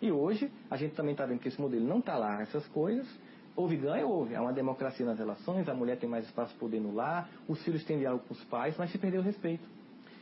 E 0.00 0.10
hoje, 0.10 0.50
a 0.70 0.76
gente 0.76 0.94
também 0.94 1.12
está 1.12 1.24
vendo 1.24 1.38
que 1.38 1.48
esse 1.48 1.60
modelo 1.60 1.86
não 1.86 1.98
está 1.98 2.16
lá, 2.16 2.42
essas 2.42 2.66
coisas, 2.68 3.06
Houve 3.54 3.76
ganho? 3.76 4.08
Houve. 4.08 4.34
Há 4.34 4.42
uma 4.42 4.52
democracia 4.52 5.04
nas 5.04 5.18
relações, 5.18 5.68
a 5.68 5.74
mulher 5.74 5.98
tem 5.98 6.08
mais 6.08 6.24
espaço 6.24 6.54
poder 6.56 6.80
no 6.80 6.94
lar, 6.94 7.28
os 7.46 7.62
filhos 7.62 7.84
têm 7.84 7.98
diálogo 7.98 8.24
com 8.26 8.34
os 8.34 8.44
pais, 8.44 8.74
mas 8.78 8.90
se 8.90 8.98
perdeu 8.98 9.20
o 9.20 9.24
respeito. 9.24 9.68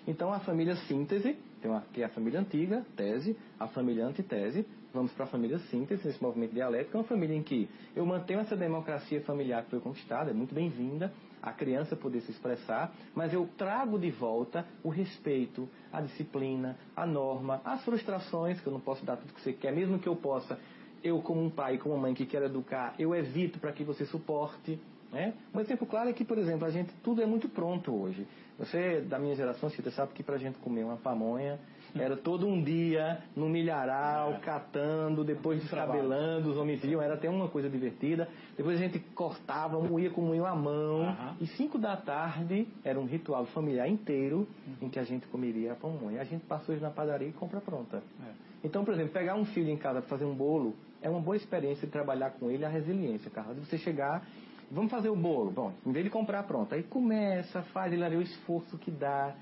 Então 0.06 0.32
a 0.32 0.40
família 0.40 0.74
síntese, 0.76 1.36
tem 1.60 1.70
uma, 1.70 1.82
que 1.92 2.02
é 2.02 2.06
a 2.06 2.08
família 2.08 2.40
antiga, 2.40 2.84
tese, 2.96 3.36
a 3.58 3.68
família 3.68 4.06
antitese, 4.06 4.66
vamos 4.92 5.12
para 5.12 5.24
a 5.24 5.28
família 5.28 5.58
síntese, 5.70 6.08
esse 6.08 6.22
movimento 6.22 6.52
dialético, 6.52 6.96
é 6.96 7.00
uma 7.00 7.06
família 7.06 7.36
em 7.36 7.42
que 7.42 7.68
eu 7.94 8.04
mantenho 8.04 8.40
essa 8.40 8.56
democracia 8.56 9.20
familiar 9.20 9.62
que 9.64 9.70
foi 9.70 9.80
conquistada, 9.80 10.30
é 10.30 10.34
muito 10.34 10.54
bem-vinda, 10.54 11.12
a 11.42 11.52
criança 11.52 11.94
poder 11.94 12.20
se 12.22 12.30
expressar, 12.30 12.92
mas 13.14 13.32
eu 13.32 13.48
trago 13.56 13.98
de 13.98 14.10
volta 14.10 14.66
o 14.82 14.88
respeito, 14.88 15.68
a 15.92 16.00
disciplina, 16.00 16.76
a 16.96 17.06
norma, 17.06 17.60
as 17.64 17.84
frustrações, 17.84 18.60
que 18.60 18.66
eu 18.66 18.72
não 18.72 18.80
posso 18.80 19.04
dar 19.04 19.16
tudo 19.16 19.32
que 19.32 19.40
você 19.40 19.52
quer, 19.52 19.72
mesmo 19.72 19.98
que 19.98 20.08
eu 20.08 20.16
possa 20.16 20.58
eu 21.02 21.20
como 21.20 21.42
um 21.42 21.50
pai, 21.50 21.78
como 21.78 21.94
uma 21.94 22.02
mãe 22.02 22.14
que 22.14 22.26
quer 22.26 22.42
educar, 22.42 22.94
eu 22.98 23.14
evito 23.14 23.58
para 23.58 23.72
que 23.72 23.84
você 23.84 24.04
suporte. 24.04 24.78
Né? 25.12 25.34
Um 25.52 25.60
exemplo 25.60 25.86
claro 25.86 26.08
é 26.08 26.12
que, 26.12 26.24
por 26.24 26.38
exemplo, 26.38 26.66
a 26.66 26.70
gente 26.70 26.92
tudo 27.02 27.20
é 27.20 27.26
muito 27.26 27.48
pronto 27.48 27.92
hoje. 27.92 28.26
Você 28.58 29.00
da 29.00 29.18
minha 29.18 29.34
geração, 29.34 29.68
você 29.68 29.90
sabe 29.90 30.12
que 30.12 30.22
para 30.22 30.36
a 30.36 30.38
gente 30.38 30.58
comer 30.58 30.84
uma 30.84 30.96
pamonha 30.96 31.58
era 31.94 32.16
todo 32.16 32.46
um 32.46 32.62
dia 32.62 33.22
no 33.34 33.48
milharal, 33.48 34.34
é. 34.34 34.38
catando, 34.38 35.24
depois 35.24 35.60
descabelando, 35.60 36.50
os 36.50 36.56
homens 36.56 36.82
iam, 36.84 37.02
era 37.02 37.14
até 37.14 37.28
uma 37.28 37.48
coisa 37.48 37.68
divertida. 37.68 38.28
Depois 38.56 38.78
a 38.78 38.82
gente 38.82 38.98
cortava, 39.14 39.80
moía 39.80 40.10
com 40.10 40.20
moinho 40.20 40.46
à 40.46 40.54
mão. 40.54 41.00
Uhum. 41.00 41.34
E 41.40 41.46
cinco 41.46 41.78
da 41.78 41.96
tarde 41.96 42.68
era 42.84 42.98
um 42.98 43.06
ritual 43.06 43.46
familiar 43.46 43.88
inteiro 43.88 44.46
uhum. 44.66 44.86
em 44.86 44.88
que 44.88 44.98
a 44.98 45.04
gente 45.04 45.26
comeria 45.28 45.72
a 45.72 45.74
pamonha. 45.74 46.20
A 46.20 46.24
gente 46.24 46.44
passa 46.44 46.70
hoje 46.70 46.80
na 46.80 46.90
padaria 46.90 47.28
e 47.28 47.32
compra 47.32 47.60
pronta. 47.60 47.96
É. 47.96 48.50
Então, 48.62 48.84
por 48.84 48.94
exemplo, 48.94 49.12
pegar 49.12 49.34
um 49.34 49.44
filho 49.44 49.70
em 49.70 49.76
casa 49.76 50.00
para 50.00 50.08
fazer 50.08 50.24
um 50.24 50.34
bolo 50.34 50.76
é 51.02 51.08
uma 51.08 51.20
boa 51.20 51.36
experiência 51.36 51.86
de 51.86 51.92
trabalhar 51.92 52.30
com 52.32 52.50
ele 52.50 52.64
a 52.64 52.68
resiliência, 52.68 53.30
Carlos. 53.30 53.58
Você 53.58 53.78
chegar, 53.78 54.26
vamos 54.70 54.90
fazer 54.90 55.08
o 55.08 55.16
bolo. 55.16 55.50
Bom, 55.50 55.72
em 55.86 55.92
vez 55.92 56.04
de 56.04 56.10
comprar 56.10 56.42
pronto, 56.44 56.74
aí 56.74 56.82
começa, 56.82 57.62
faz 57.64 57.92
ele 57.92 58.16
o 58.16 58.22
esforço 58.22 58.76
que 58.78 58.90
dá, 58.90 59.34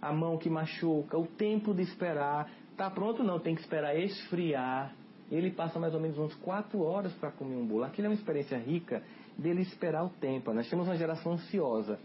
a 0.00 0.12
mão 0.12 0.36
que 0.36 0.50
machuca, 0.50 1.18
o 1.18 1.26
tempo 1.26 1.74
de 1.74 1.82
esperar. 1.82 2.50
Tá 2.76 2.90
pronto 2.90 3.22
não, 3.22 3.38
tem 3.38 3.54
que 3.54 3.60
esperar 3.60 3.96
esfriar. 3.96 4.94
Ele 5.30 5.50
passa 5.50 5.78
mais 5.78 5.92
ou 5.92 6.00
menos 6.00 6.18
uns 6.18 6.34
quatro 6.36 6.82
horas 6.82 7.12
para 7.14 7.30
comer 7.32 7.56
um 7.56 7.66
bolo. 7.66 7.84
Aquilo 7.84 8.06
é 8.06 8.10
uma 8.10 8.14
experiência 8.14 8.56
rica 8.58 9.02
dele 9.36 9.62
esperar 9.62 10.04
o 10.04 10.08
tempo. 10.08 10.52
Nós 10.52 10.68
temos 10.68 10.86
uma 10.86 10.96
geração 10.96 11.32
ansiosa. 11.32 11.98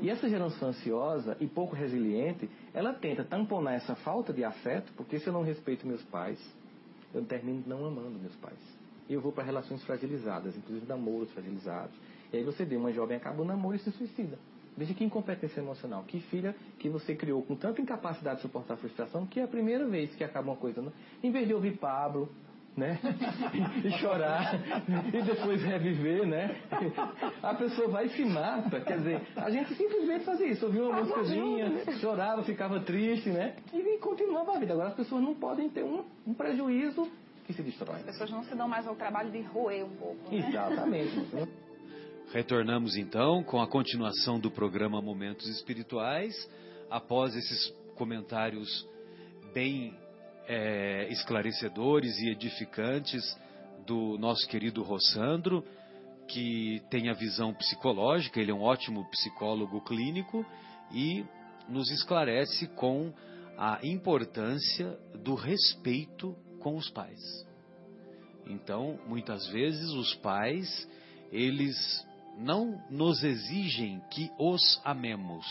E 0.00 0.08
essa 0.08 0.28
geração 0.28 0.68
ansiosa 0.68 1.36
e 1.40 1.46
pouco 1.46 1.74
resiliente, 1.74 2.48
ela 2.72 2.92
tenta 2.92 3.24
tamponar 3.24 3.74
essa 3.74 3.94
falta 3.96 4.32
de 4.32 4.44
afeto, 4.44 4.92
porque 4.96 5.18
se 5.18 5.26
eu 5.26 5.32
não 5.32 5.42
respeito 5.42 5.86
meus 5.86 6.02
pais, 6.04 6.38
eu 7.12 7.24
termino 7.24 7.62
não 7.66 7.84
amando 7.86 8.18
meus 8.18 8.34
pais. 8.36 8.58
Eu 9.08 9.20
vou 9.20 9.32
para 9.32 9.44
relações 9.44 9.82
fragilizadas, 9.82 10.56
inclusive 10.56 10.86
namoros 10.86 11.30
fragilizados. 11.32 11.94
E 12.32 12.36
aí 12.36 12.44
você 12.44 12.64
vê 12.64 12.76
uma 12.76 12.92
jovem 12.92 13.16
acaba 13.16 13.42
o 13.42 13.44
namoro 13.44 13.76
e 13.76 13.80
se 13.80 13.90
suicida. 13.90 14.38
Veja 14.76 14.94
que 14.94 15.04
incompetência 15.04 15.60
emocional. 15.60 16.04
Que 16.04 16.20
filha 16.20 16.54
que 16.78 16.88
você 16.88 17.14
criou 17.14 17.42
com 17.42 17.56
tanta 17.56 17.80
incapacidade 17.80 18.36
de 18.36 18.42
suportar 18.42 18.74
a 18.74 18.76
frustração 18.76 19.26
que 19.26 19.40
é 19.40 19.42
a 19.42 19.48
primeira 19.48 19.86
vez 19.86 20.14
que 20.14 20.22
acaba 20.22 20.50
uma 20.50 20.56
coisa. 20.56 20.80
Não? 20.80 20.92
Em 21.22 21.30
vez 21.30 21.46
de 21.46 21.52
ouvir 21.52 21.76
Pablo, 21.76 22.28
né? 22.76 22.98
e 23.84 23.90
chorar 23.98 24.54
e 25.12 25.22
depois 25.22 25.62
reviver, 25.62 26.26
né? 26.26 26.56
A 27.42 27.54
pessoa 27.54 27.88
vai 27.88 28.06
e 28.06 28.10
se 28.10 28.24
mata. 28.24 28.80
Quer 28.80 28.98
dizer, 28.98 29.22
a 29.36 29.50
gente 29.50 29.74
simplesmente 29.74 30.24
fazia 30.24 30.46
isso, 30.46 30.66
ouvia 30.66 30.84
uma 30.84 31.00
músicazinha, 31.00 31.84
chorava, 32.00 32.42
ficava 32.42 32.80
triste, 32.80 33.30
né? 33.30 33.56
E 33.72 33.98
continuava 33.98 34.56
a 34.56 34.58
vida. 34.58 34.72
Agora 34.72 34.88
as 34.88 34.94
pessoas 34.94 35.22
não 35.22 35.34
podem 35.34 35.68
ter 35.68 35.84
um, 35.84 36.04
um 36.26 36.34
prejuízo 36.34 37.10
que 37.46 37.52
se 37.52 37.62
destrói. 37.62 37.96
As 37.96 38.04
pessoas 38.04 38.30
não 38.30 38.44
se 38.44 38.54
dão 38.54 38.68
mais 38.68 38.86
ao 38.86 38.94
trabalho 38.94 39.30
de 39.30 39.42
roer 39.42 39.84
um 39.84 39.96
pouco. 39.96 40.30
Né? 40.30 40.48
Exatamente. 40.48 41.48
Retornamos 42.32 42.96
então 42.96 43.42
com 43.42 43.60
a 43.60 43.66
continuação 43.66 44.38
do 44.38 44.50
programa 44.50 45.02
Momentos 45.02 45.48
Espirituais, 45.48 46.32
após 46.88 47.34
esses 47.34 47.74
comentários 47.96 48.88
bem 49.52 49.92
é, 50.46 51.08
esclarecedores 51.10 52.18
e 52.18 52.30
edificantes 52.30 53.38
do 53.86 54.18
nosso 54.18 54.46
querido 54.48 54.82
Rossandro, 54.82 55.64
que 56.28 56.80
tem 56.90 57.08
a 57.08 57.14
visão 57.14 57.52
psicológica, 57.52 58.40
ele 58.40 58.50
é 58.50 58.54
um 58.54 58.62
ótimo 58.62 59.08
psicólogo 59.10 59.80
clínico 59.80 60.46
e 60.92 61.24
nos 61.68 61.90
esclarece 61.90 62.68
com 62.68 63.12
a 63.56 63.78
importância 63.82 64.96
do 65.22 65.34
respeito 65.34 66.36
com 66.60 66.76
os 66.76 66.88
pais. 66.90 67.20
Então, 68.46 68.98
muitas 69.06 69.46
vezes 69.48 69.90
os 69.90 70.14
pais, 70.16 70.88
eles 71.30 71.76
não 72.38 72.82
nos 72.90 73.22
exigem 73.22 74.00
que 74.10 74.30
os 74.38 74.80
amemos, 74.84 75.46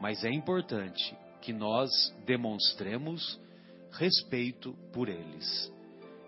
mas 0.00 0.24
é 0.24 0.30
importante 0.30 1.16
que 1.40 1.52
nós 1.52 1.90
demonstremos 2.24 3.40
respeito 3.98 4.72
por 4.92 5.08
eles. 5.08 5.72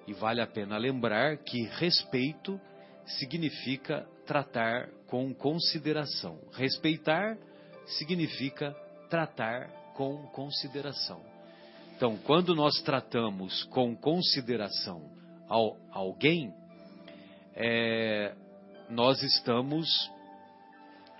E 0.06 0.12
vale 0.12 0.40
a 0.40 0.46
pena 0.46 0.76
lembrar 0.78 1.38
que 1.38 1.62
respeito 1.78 2.60
significa 3.04 4.06
tratar 4.26 4.88
com 5.06 5.32
consideração. 5.34 6.38
Respeitar 6.52 7.36
significa 7.86 8.74
tratar 9.08 9.68
com 9.94 10.26
consideração. 10.28 11.22
Então, 11.96 12.16
quando 12.18 12.54
nós 12.54 12.80
tratamos 12.82 13.64
com 13.64 13.96
consideração 13.96 15.10
ao, 15.48 15.76
alguém, 15.90 16.54
é, 17.54 18.34
nós 18.88 19.22
estamos 19.22 19.88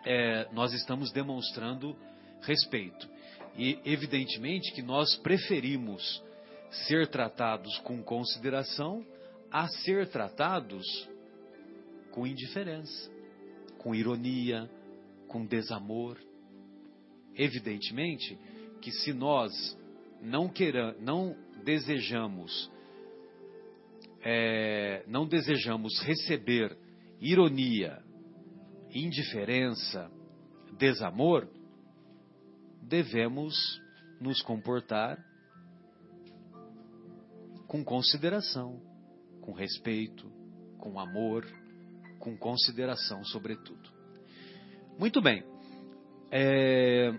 é, 0.05 0.47
nós 0.53 0.73
estamos 0.73 1.13
demonstrando 1.13 1.97
respeito. 2.43 3.09
E 3.57 3.79
evidentemente 3.85 4.73
que 4.73 4.83
nós 4.83 5.17
preferimos 5.17 6.23
ser 6.71 7.09
tratados 7.09 7.79
com 7.79 8.03
consideração 8.03 9.05
a 9.51 9.67
ser 9.69 10.09
tratados 10.09 10.85
com 12.11 12.27
indiferença, 12.27 13.11
com 13.79 13.95
ironia, 13.95 14.69
com 15.27 15.47
desamor. 15.47 16.19
Evidentemente 17.35 18.39
que 18.81 18.91
se 18.91 19.13
nós 19.13 19.53
não 20.21 20.49
queiramos, 20.49 21.01
não 21.01 21.37
desejamos, 21.65 22.71
é, 24.23 25.05
não 25.07 25.27
desejamos 25.27 26.01
receber 26.03 26.77
ironia, 27.21 28.03
indiferença, 28.93 30.11
desamor, 30.77 31.49
devemos 32.83 33.55
nos 34.21 34.41
comportar 34.43 35.28
com 37.69 37.85
consideração, 37.85 38.81
com 39.43 39.53
respeito, 39.53 40.29
com 40.79 40.99
amor, 40.99 41.47
com 42.19 42.37
consideração, 42.37 43.23
sobretudo. 43.25 43.91
Muito 44.99 45.21
bem. 45.21 45.45
É, 46.31 47.13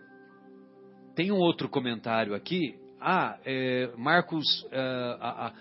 tem 1.15 1.31
um 1.31 1.37
outro 1.37 1.69
comentário 1.69 2.33
aqui. 2.33 2.77
Ah, 2.99 3.39
é, 3.45 3.93
Marcos, 3.95 4.45
é, 4.71 4.79
a, 5.21 5.47
a, 5.47 5.53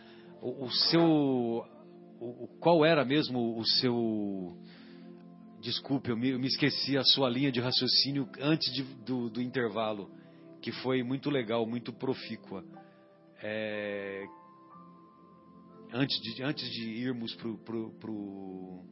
o, 0.43 0.71
seu. 0.71 1.65
O, 2.21 2.49
qual 2.59 2.85
era 2.85 3.05
mesmo 3.05 3.59
o 3.59 3.65
seu. 3.65 4.57
Desculpe, 5.61 6.11
eu 6.11 6.17
me, 6.17 6.31
eu 6.31 6.39
me, 6.39 6.47
esqueci 6.47 6.97
a 6.97 7.03
sua 7.03 7.29
linha 7.29 7.53
de 7.53 7.61
raciocínio 7.61 8.29
antes 8.41 8.73
de, 8.73 8.83
do, 9.05 9.29
do, 9.29 9.43
intervalo, 9.43 10.11
que 10.63 10.73
foi 10.73 11.03
muito 11.03 11.31
legal, 11.31 11.67
muito 11.67 11.93
profícua. 11.93 12.65
É, 13.43 14.25
antes, 15.93 16.21
de, 16.21 16.43
antes 16.43 16.71
de 16.71 16.83
irmos 16.83 17.35
para 17.35 17.49
o. 17.49 17.59
Pro, 17.59 17.91
pro, 18.01 18.85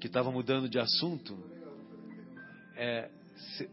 que 0.00 0.06
estava 0.06 0.30
mudando 0.30 0.68
de 0.68 0.78
assunto. 0.78 1.36
É, 2.76 3.08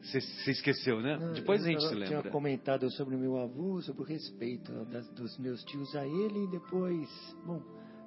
você 0.01 0.51
esqueceu, 0.51 1.01
né? 1.01 1.17
Não, 1.17 1.33
Depois 1.33 1.63
a 1.63 1.67
gente 1.67 1.81
se 1.81 1.93
lembra. 1.93 2.15
Eu 2.15 2.21
tinha 2.21 2.31
comentado 2.31 2.89
sobre 2.91 3.15
o 3.15 3.19
meu 3.19 3.37
avô, 3.37 3.81
sobre 3.81 4.01
o 4.01 4.05
respeito 4.05 4.71
das, 4.85 5.07
dos 5.09 5.37
meus 5.37 5.63
tios 5.65 5.95
a 5.95 6.05
ele, 6.05 6.45
e 6.45 6.47
depois, 6.47 7.09
bom, 7.45 7.61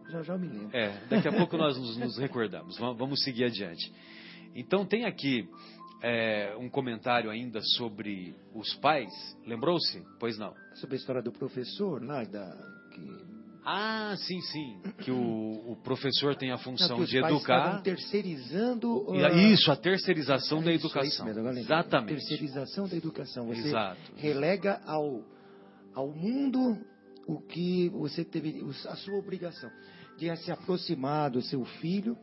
já 0.08 0.22
já 0.22 0.38
me 0.38 0.48
lembro. 0.48 0.76
É, 0.76 1.06
daqui 1.08 1.28
a 1.28 1.32
pouco 1.32 1.56
nós 1.56 1.76
nos, 1.76 1.96
nos 1.96 2.18
recordamos. 2.18 2.78
Vamos 2.78 3.22
seguir 3.22 3.44
adiante. 3.44 3.92
Então 4.54 4.86
tem 4.86 5.04
aqui 5.04 5.48
é, 6.02 6.56
um 6.58 6.68
comentário 6.68 7.30
ainda 7.30 7.60
sobre 7.76 8.34
os 8.54 8.74
pais. 8.76 9.12
Lembrou-se? 9.46 10.02
Pois 10.18 10.38
não. 10.38 10.54
Sobre 10.74 10.96
a 10.96 10.98
história 10.98 11.22
do 11.22 11.32
professor 11.32 12.02
lá, 12.02 12.24
da, 12.24 12.56
que 12.92 13.33
ah, 13.64 14.14
sim, 14.18 14.40
sim. 14.42 14.78
Que 14.98 15.10
o, 15.10 15.72
o 15.72 15.76
professor 15.82 16.36
tem 16.36 16.52
a 16.52 16.58
função 16.58 16.98
Não, 16.98 17.04
de 17.04 17.16
educar. 17.16 17.80
terceirizando. 17.82 19.06
Isso, 19.52 19.72
a 19.72 19.76
terceirização 19.76 20.60
é 20.60 20.64
da 20.64 20.72
educação. 20.74 21.24
Mesmo, 21.24 21.48
Exatamente. 21.48 22.18
Terceirização 22.18 22.86
da 22.86 22.96
educação. 22.96 23.46
Você 23.46 23.68
Exato. 23.68 24.00
relega 24.16 24.82
ao, 24.84 25.22
ao 25.94 26.10
mundo 26.10 26.78
o 27.26 27.40
que 27.40 27.88
você 27.88 28.22
teve, 28.22 28.62
a 28.86 28.96
sua 28.96 29.18
obrigação 29.18 29.70
de 30.18 30.34
se 30.36 30.52
aproximar 30.52 31.30
do 31.30 31.40
seu 31.40 31.64
filho 31.64 32.18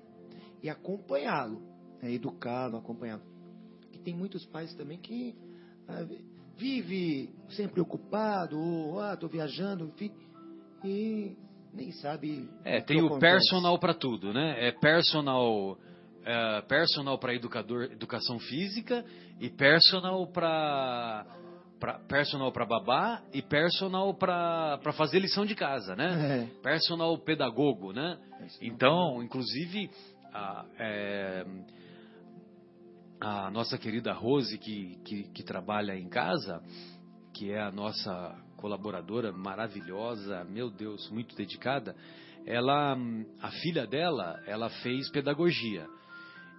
e 0.62 0.70
acompanhá-lo, 0.70 1.60
né, 2.04 2.14
educá-lo, 2.14 2.78
acompanhá-lo. 2.78 3.24
Que 3.92 4.00
tem 4.00 4.14
muitos 4.14 4.46
pais 4.46 4.76
também 4.76 5.00
que 5.00 5.36
ah, 5.88 6.06
vive 6.56 7.34
sempre 7.50 7.82
ocupado, 7.82 8.60
ou 8.60 9.00
ah, 9.00 9.16
estou 9.16 9.28
viajando, 9.28 9.86
enfim 9.88 10.12
e 10.84 11.36
nem 11.74 11.92
sabe. 11.92 12.50
É, 12.64 12.82
tem 12.82 13.02
o 13.02 13.08
acontece. 13.08 13.20
personal 13.20 13.80
para 13.80 13.94
tudo, 13.94 14.34
né? 14.34 14.68
É 14.68 14.72
personal. 14.72 15.78
É, 16.24 16.62
personal 16.62 17.18
para 17.18 17.34
educador, 17.34 17.86
educação 17.86 18.38
física 18.38 19.04
e 19.40 19.50
personal 19.50 20.28
para 20.28 21.26
personal 22.08 22.52
para 22.52 22.64
babá 22.64 23.24
e 23.34 23.42
personal 23.42 24.14
para 24.14 24.80
fazer 24.96 25.18
lição 25.18 25.48
de 25.48 25.56
casa, 25.56 25.96
né? 25.96 26.44
É. 26.44 26.62
Personal 26.62 27.18
pedagogo, 27.18 27.92
né? 27.92 28.20
Então, 28.62 29.24
inclusive 29.24 29.90
a, 30.32 30.66
é, 30.78 31.46
a 33.20 33.50
nossa 33.50 33.78
querida 33.78 34.14
Rose 34.14 34.58
que, 34.60 34.98
que, 35.04 35.24
que 35.30 35.44
trabalha 35.44 35.98
em 35.98 36.08
casa, 36.08 36.62
que 37.34 37.52
é 37.52 37.60
a 37.60 37.72
nossa 37.72 38.36
colaboradora 38.62 39.32
maravilhosa, 39.32 40.46
meu 40.46 40.70
Deus, 40.70 41.10
muito 41.10 41.36
dedicada, 41.36 41.96
ela, 42.46 42.96
a 43.42 43.52
filha 43.52 43.88
dela, 43.88 44.42
ela 44.46 44.70
fez 44.70 45.10
pedagogia. 45.10 45.88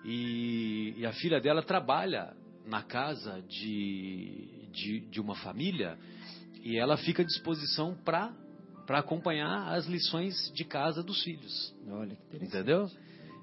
E, 0.04 0.94
e 0.98 1.06
a 1.06 1.12
filha 1.12 1.40
dela 1.40 1.62
trabalha 1.62 2.34
na 2.66 2.82
casa 2.82 3.40
de, 3.48 4.68
de, 4.72 5.00
de 5.08 5.20
uma 5.20 5.36
família 5.36 5.96
e 6.62 6.76
ela 6.76 6.96
fica 6.96 7.22
à 7.22 7.24
disposição 7.24 7.96
para 8.04 8.32
para 8.86 8.98
acompanhar 8.98 9.72
as 9.72 9.86
lições 9.86 10.34
de 10.54 10.64
casa 10.64 11.04
dos 11.04 11.22
filhos. 11.22 11.72
Olha, 11.88 12.16
que 12.16 12.36
interessante. 12.36 12.46
Entendeu? 12.48 12.90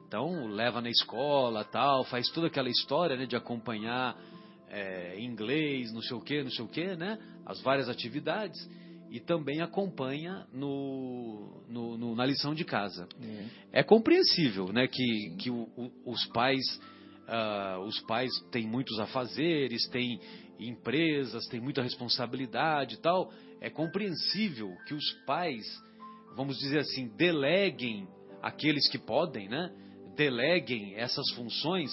Então, 0.05 0.47
leva 0.47 0.82
na 0.82 0.89
escola, 0.89 1.64
tal, 1.64 2.03
faz 2.03 2.30
toda 2.30 2.47
aquela 2.47 2.70
história 2.70 3.16
né, 3.16 3.26
de 3.26 3.38
acompanhar 3.38 4.18
é, 4.70 5.20
inglês, 5.20 5.92
não 5.92 6.02
sei 6.02 6.16
o 6.16 6.22
que, 6.22 6.44
não 6.44 6.52
sei 6.52 6.66
o 6.66 6.68
que, 6.68 6.96
né? 6.96 7.18
As 7.46 7.62
várias 7.62 7.90
atividades 7.90 8.60
e 9.12 9.20
também 9.20 9.60
acompanha 9.62 10.46
no, 10.54 11.64
no, 11.68 11.98
no 11.98 12.16
na 12.16 12.26
lição 12.26 12.54
de 12.54 12.64
casa. 12.64 13.08
É, 13.74 13.80
é 13.80 13.84
compreensível, 13.84 14.72
né, 14.72 14.88
que, 14.88 15.36
que 15.40 15.50
o, 15.50 15.68
o, 15.76 16.12
os 16.12 16.26
pais 16.28 16.62
uh, 17.30 17.80
os 17.82 18.00
pais 18.02 18.32
têm 18.52 18.68
muitos 18.68 19.00
afazeres, 19.00 19.88
têm 19.90 20.20
empresas, 20.60 21.46
têm 21.48 21.60
muita 21.60 21.82
responsabilidade 21.82 22.96
e 22.96 22.98
tal. 22.98 23.32
É 23.62 23.70
compreensível 23.70 24.76
que 24.88 24.94
os 24.94 25.12
pais, 25.26 25.64
vamos 26.36 26.58
dizer 26.58 26.80
assim, 26.80 27.08
deleguem 27.16 28.08
aqueles 28.42 28.90
que 28.90 28.98
podem, 28.98 29.48
né? 29.48 29.72
Deleguem 30.16 30.96
essas 30.96 31.30
funções 31.32 31.92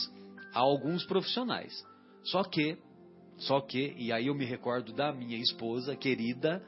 a 0.53 0.61
alguns 0.61 1.05
profissionais. 1.05 1.73
Só 2.27 2.43
que, 2.45 2.77
só 3.39 3.61
que, 3.61 3.95
e 3.97 4.13
aí 4.13 4.27
eu 4.29 4.35
me 4.35 4.45
recordo 4.45 4.93
da 4.93 5.13
minha 5.13 5.39
esposa 5.39 5.97
querida, 5.97 6.63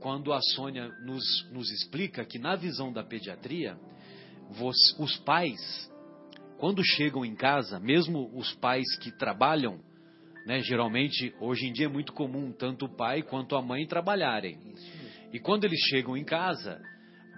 quando 0.00 0.32
a 0.32 0.40
Sônia 0.40 0.88
nos, 1.04 1.24
nos 1.50 1.70
explica 1.70 2.24
que 2.24 2.38
na 2.38 2.56
visão 2.56 2.92
da 2.92 3.02
pediatria, 3.02 3.78
os 4.98 5.16
pais, 5.24 5.90
quando 6.58 6.84
chegam 6.84 7.24
em 7.24 7.34
casa, 7.34 7.80
mesmo 7.80 8.30
os 8.34 8.54
pais 8.54 8.86
que 8.98 9.10
trabalham, 9.10 9.80
né, 10.46 10.60
geralmente 10.60 11.34
hoje 11.40 11.66
em 11.66 11.72
dia 11.72 11.86
é 11.86 11.88
muito 11.88 12.12
comum 12.12 12.52
tanto 12.52 12.86
o 12.86 12.96
pai 12.96 13.22
quanto 13.22 13.56
a 13.56 13.62
mãe 13.62 13.86
trabalharem. 13.86 14.58
E 15.32 15.40
quando 15.40 15.64
eles 15.64 15.80
chegam 15.88 16.16
em 16.16 16.24
casa, 16.24 16.80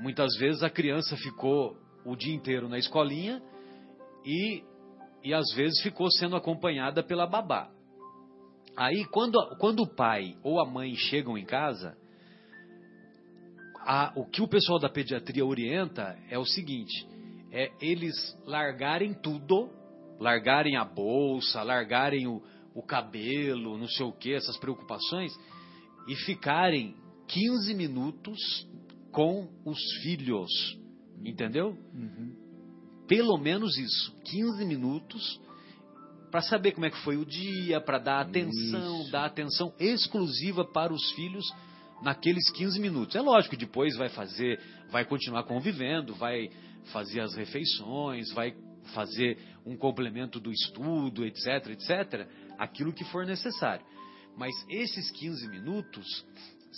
muitas 0.01 0.36
vezes 0.36 0.62
a 0.62 0.70
criança 0.70 1.16
ficou 1.16 1.76
o 2.05 2.14
dia 2.14 2.34
inteiro 2.34 2.68
na 2.68 2.78
escolinha 2.78 3.43
e, 4.24 4.62
e 5.28 5.34
às 5.34 5.52
vezes 5.52 5.82
ficou 5.82 6.10
sendo 6.10 6.36
acompanhada 6.36 7.02
pela 7.02 7.26
babá. 7.26 7.70
Aí, 8.74 9.04
quando, 9.04 9.38
quando 9.58 9.80
o 9.80 9.94
pai 9.94 10.34
ou 10.42 10.58
a 10.58 10.64
mãe 10.64 10.94
chegam 10.94 11.36
em 11.36 11.44
casa, 11.44 11.94
a, 13.80 14.10
o 14.16 14.24
que 14.24 14.40
o 14.40 14.48
pessoal 14.48 14.78
da 14.78 14.88
pediatria 14.88 15.44
orienta 15.44 16.18
é 16.30 16.38
o 16.38 16.46
seguinte: 16.46 17.06
é 17.52 17.70
eles 17.78 18.14
largarem 18.46 19.12
tudo, 19.12 19.68
largarem 20.18 20.78
a 20.78 20.84
bolsa, 20.84 21.62
largarem 21.62 22.26
o, 22.26 22.42
o 22.74 22.82
cabelo, 22.82 23.76
não 23.76 23.86
sei 23.86 24.06
o 24.06 24.12
que, 24.12 24.32
essas 24.32 24.56
preocupações, 24.56 25.30
e 26.06 26.16
ficarem 26.24 26.96
15 27.26 27.74
minutos 27.74 28.66
com 29.12 29.46
os 29.62 29.78
filhos. 30.02 30.48
Entendeu? 31.22 31.76
Uhum. 31.92 32.34
Pelo 33.09 33.38
menos 33.38 33.76
isso, 33.78 34.14
15 34.24 34.64
minutos 34.64 35.40
para 36.30 36.42
saber 36.42 36.72
como 36.72 36.86
é 36.86 36.90
que 36.90 36.98
foi 36.98 37.16
o 37.16 37.24
dia, 37.24 37.80
para 37.80 37.98
dar 37.98 38.20
atenção, 38.20 39.00
Isso. 39.00 39.11
dar 39.11 39.24
atenção 39.24 39.72
exclusiva 39.78 40.64
para 40.64 40.92
os 40.92 41.11
filhos 41.12 41.44
naqueles 42.02 42.50
15 42.52 42.78
minutos. 42.80 43.16
É 43.16 43.20
lógico 43.20 43.56
que 43.56 43.64
depois 43.64 43.96
vai 43.96 44.09
fazer, 44.09 44.61
vai 44.90 45.04
continuar 45.04 45.44
convivendo, 45.44 46.14
vai 46.14 46.50
fazer 46.92 47.20
as 47.20 47.34
refeições, 47.34 48.30
vai 48.32 48.54
fazer 48.94 49.38
um 49.66 49.76
complemento 49.76 50.40
do 50.40 50.50
estudo, 50.50 51.24
etc, 51.24 51.68
etc, 51.68 52.28
aquilo 52.59 52.92
que 52.92 53.04
for 53.04 53.26
necessário. 53.26 53.84
Mas 54.36 54.52
esses 54.68 55.11
15 55.11 55.48
minutos 55.48 56.24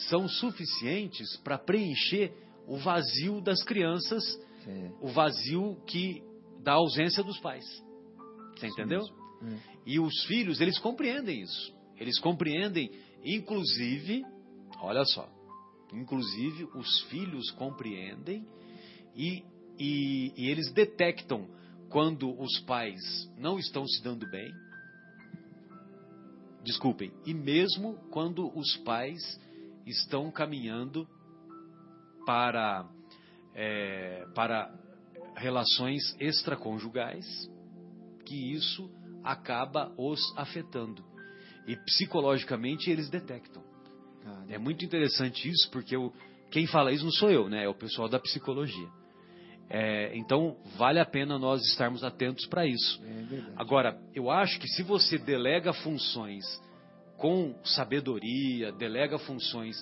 são 0.09 0.29
suficientes 0.29 1.37
para 1.39 1.59
preencher 1.59 2.33
o 2.67 2.77
vazio 2.77 3.41
das 3.41 3.63
crianças, 3.63 4.23
É. 4.67 4.91
o 5.01 5.09
vazio 5.09 5.77
que 5.87 6.23
da 6.63 6.75
ausência 6.75 7.23
dos 7.23 7.39
pais. 7.41 7.65
Você 8.57 8.67
entendeu? 8.67 9.03
É. 9.43 9.59
E 9.87 9.99
os 9.99 10.25
filhos, 10.25 10.61
eles 10.61 10.79
compreendem 10.79 11.41
isso. 11.43 11.75
Eles 11.99 12.19
compreendem, 12.19 12.91
inclusive, 13.25 14.25
olha 14.81 15.05
só, 15.05 15.29
inclusive 15.93 16.65
os 16.75 17.03
filhos 17.11 17.51
compreendem 17.53 18.47
e, 19.15 19.45
e, 19.79 20.33
e 20.37 20.51
eles 20.51 20.73
detectam 20.73 21.49
quando 21.91 22.31
os 22.41 22.59
pais 22.61 23.01
não 23.37 23.59
estão 23.59 23.87
se 23.87 24.03
dando 24.03 24.29
bem. 24.31 24.51
Desculpem, 26.63 27.13
e 27.27 27.35
mesmo 27.35 27.95
quando 28.11 28.51
os 28.57 28.77
pais 28.79 29.21
estão 29.87 30.31
caminhando 30.31 31.09
para, 32.25 32.89
é, 33.55 34.27
para 34.35 34.73
relações 35.37 36.03
extraconjugais, 36.19 37.27
que 38.27 38.53
isso 38.53 38.91
acaba 39.25 39.93
os 39.97 40.21
afetando. 40.37 41.05
E 41.67 41.77
psicologicamente 41.77 42.91
eles 42.91 43.09
detectam. 43.09 43.63
Ah, 44.25 44.45
É 44.49 44.59
muito 44.59 44.85
interessante 44.85 45.49
isso, 45.49 45.71
porque 45.71 45.97
o, 45.97 46.13
quem 46.51 46.67
fala 46.67 46.93
isso 46.93 47.05
não 47.05 47.13
sou 47.13 47.31
eu, 47.31 47.49
né? 47.49 47.65
É 47.65 47.69
o 47.69 47.75
pessoal 47.75 48.09
da 48.09 48.19
psicologia. 48.19 48.89
É, 49.69 50.17
então, 50.17 50.57
vale 50.77 50.99
a 50.99 51.07
pena 51.07 51.39
nós 51.39 51.63
estarmos 51.63 52.03
atentos 52.03 52.45
para 52.47 52.67
isso. 52.67 53.01
É. 53.05 53.53
Agora, 53.57 54.01
eu 54.13 54.29
acho 54.29 54.59
que 54.59 54.67
se 54.69 54.83
você 54.83 55.17
delega 55.17 55.73
funções 55.73 56.45
com 57.17 57.55
sabedoria, 57.63 58.73
delega 58.73 59.17
funções 59.19 59.77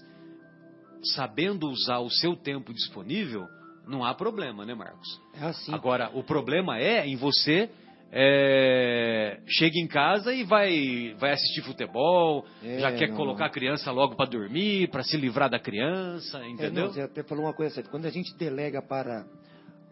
sabendo 1.15 1.71
usar 1.71 2.01
o 2.01 2.11
seu 2.11 2.37
tempo 2.37 2.75
disponível, 2.75 3.47
não 3.89 4.05
há 4.05 4.15
problema, 4.15 4.65
né, 4.65 4.75
Marcos? 4.75 5.21
É 5.35 5.45
assim. 5.47 5.73
Agora, 5.73 6.11
o 6.15 6.23
problema 6.23 6.79
é 6.79 7.07
em 7.07 7.17
você 7.17 7.71
é, 8.11 9.41
chega 9.47 9.79
em 9.79 9.87
casa 9.87 10.33
e 10.33 10.43
vai, 10.45 11.15
vai 11.19 11.33
assistir 11.33 11.63
futebol, 11.63 12.45
É, 12.63 12.79
já 12.79 12.93
quer 12.93 13.09
não, 13.09 13.17
colocar 13.17 13.47
a 13.47 13.51
criança 13.51 13.91
logo 13.91 14.17
para 14.17 14.31
dormir, 14.31 14.89
para 14.91 15.03
se 15.03 15.17
livrar 15.17 15.51
da 15.51 15.59
criança, 15.59 16.39
É, 16.39 16.49
entendeu? 16.49 16.87
não, 16.87 16.93
você 16.93 17.03
até 17.03 17.23
falou 17.23 17.45
uma 17.45 17.53
coisa 17.55 17.75
certa. 17.75 17.91
Quando 17.91 18.07
a 18.07 18.11
gente 18.11 18.35
delega 18.37 18.81
para, 18.81 19.27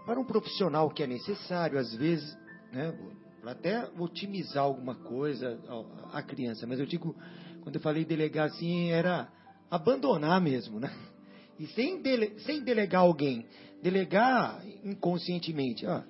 para 0.07 0.19
um 0.19 0.25
profissional 0.25 0.89
que 0.91 1.03
é 1.03 1.07
necessário, 1.07 1.79
às 1.79 1.95
vezes, 1.95 2.37
né, 2.73 2.95
para 3.43 3.53
até 3.53 3.89
otimizar 3.99 4.65
alguma 4.65 4.95
coisa 4.95 5.59
a, 6.13 6.19
a 6.19 6.23
criança, 6.23 6.67
mas 6.67 6.81
eu 6.81 6.87
digo, 6.87 7.15
quando 7.63 7.77
eu 7.77 7.81
falei 7.83 8.05
delegar 8.05 8.47
assim, 8.47 8.91
era 8.91 9.29
abandonar 9.71 10.41
mesmo, 10.41 10.81
né? 10.81 10.91
E 11.59 11.67
sem, 11.69 12.03
dele, 12.03 12.39
sem 12.41 12.63
delegar 12.63 13.03
alguém, 13.03 13.47
delegar 13.83 14.63
inconscientemente. 14.85 15.87
Ó, 15.87 16.03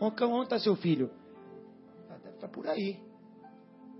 onde 0.00 0.44
está 0.44 0.58
seu 0.58 0.76
filho? 0.76 1.10
Ah, 2.10 2.18
deve 2.18 2.34
estar 2.34 2.48
por 2.48 2.66
aí. 2.66 3.00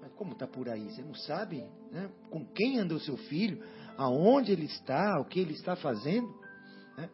Mas 0.00 0.12
como 0.12 0.32
está 0.32 0.46
por 0.46 0.68
aí? 0.68 0.90
Você 0.90 1.02
não 1.02 1.14
sabe 1.14 1.64
né? 1.90 2.10
com 2.30 2.44
quem 2.44 2.78
anda 2.78 2.94
o 2.94 3.00
seu 3.00 3.16
filho, 3.16 3.62
aonde 3.96 4.52
ele 4.52 4.66
está, 4.66 5.20
o 5.20 5.24
que 5.24 5.40
ele 5.40 5.52
está 5.52 5.76
fazendo. 5.76 6.28
Né? 6.96 7.08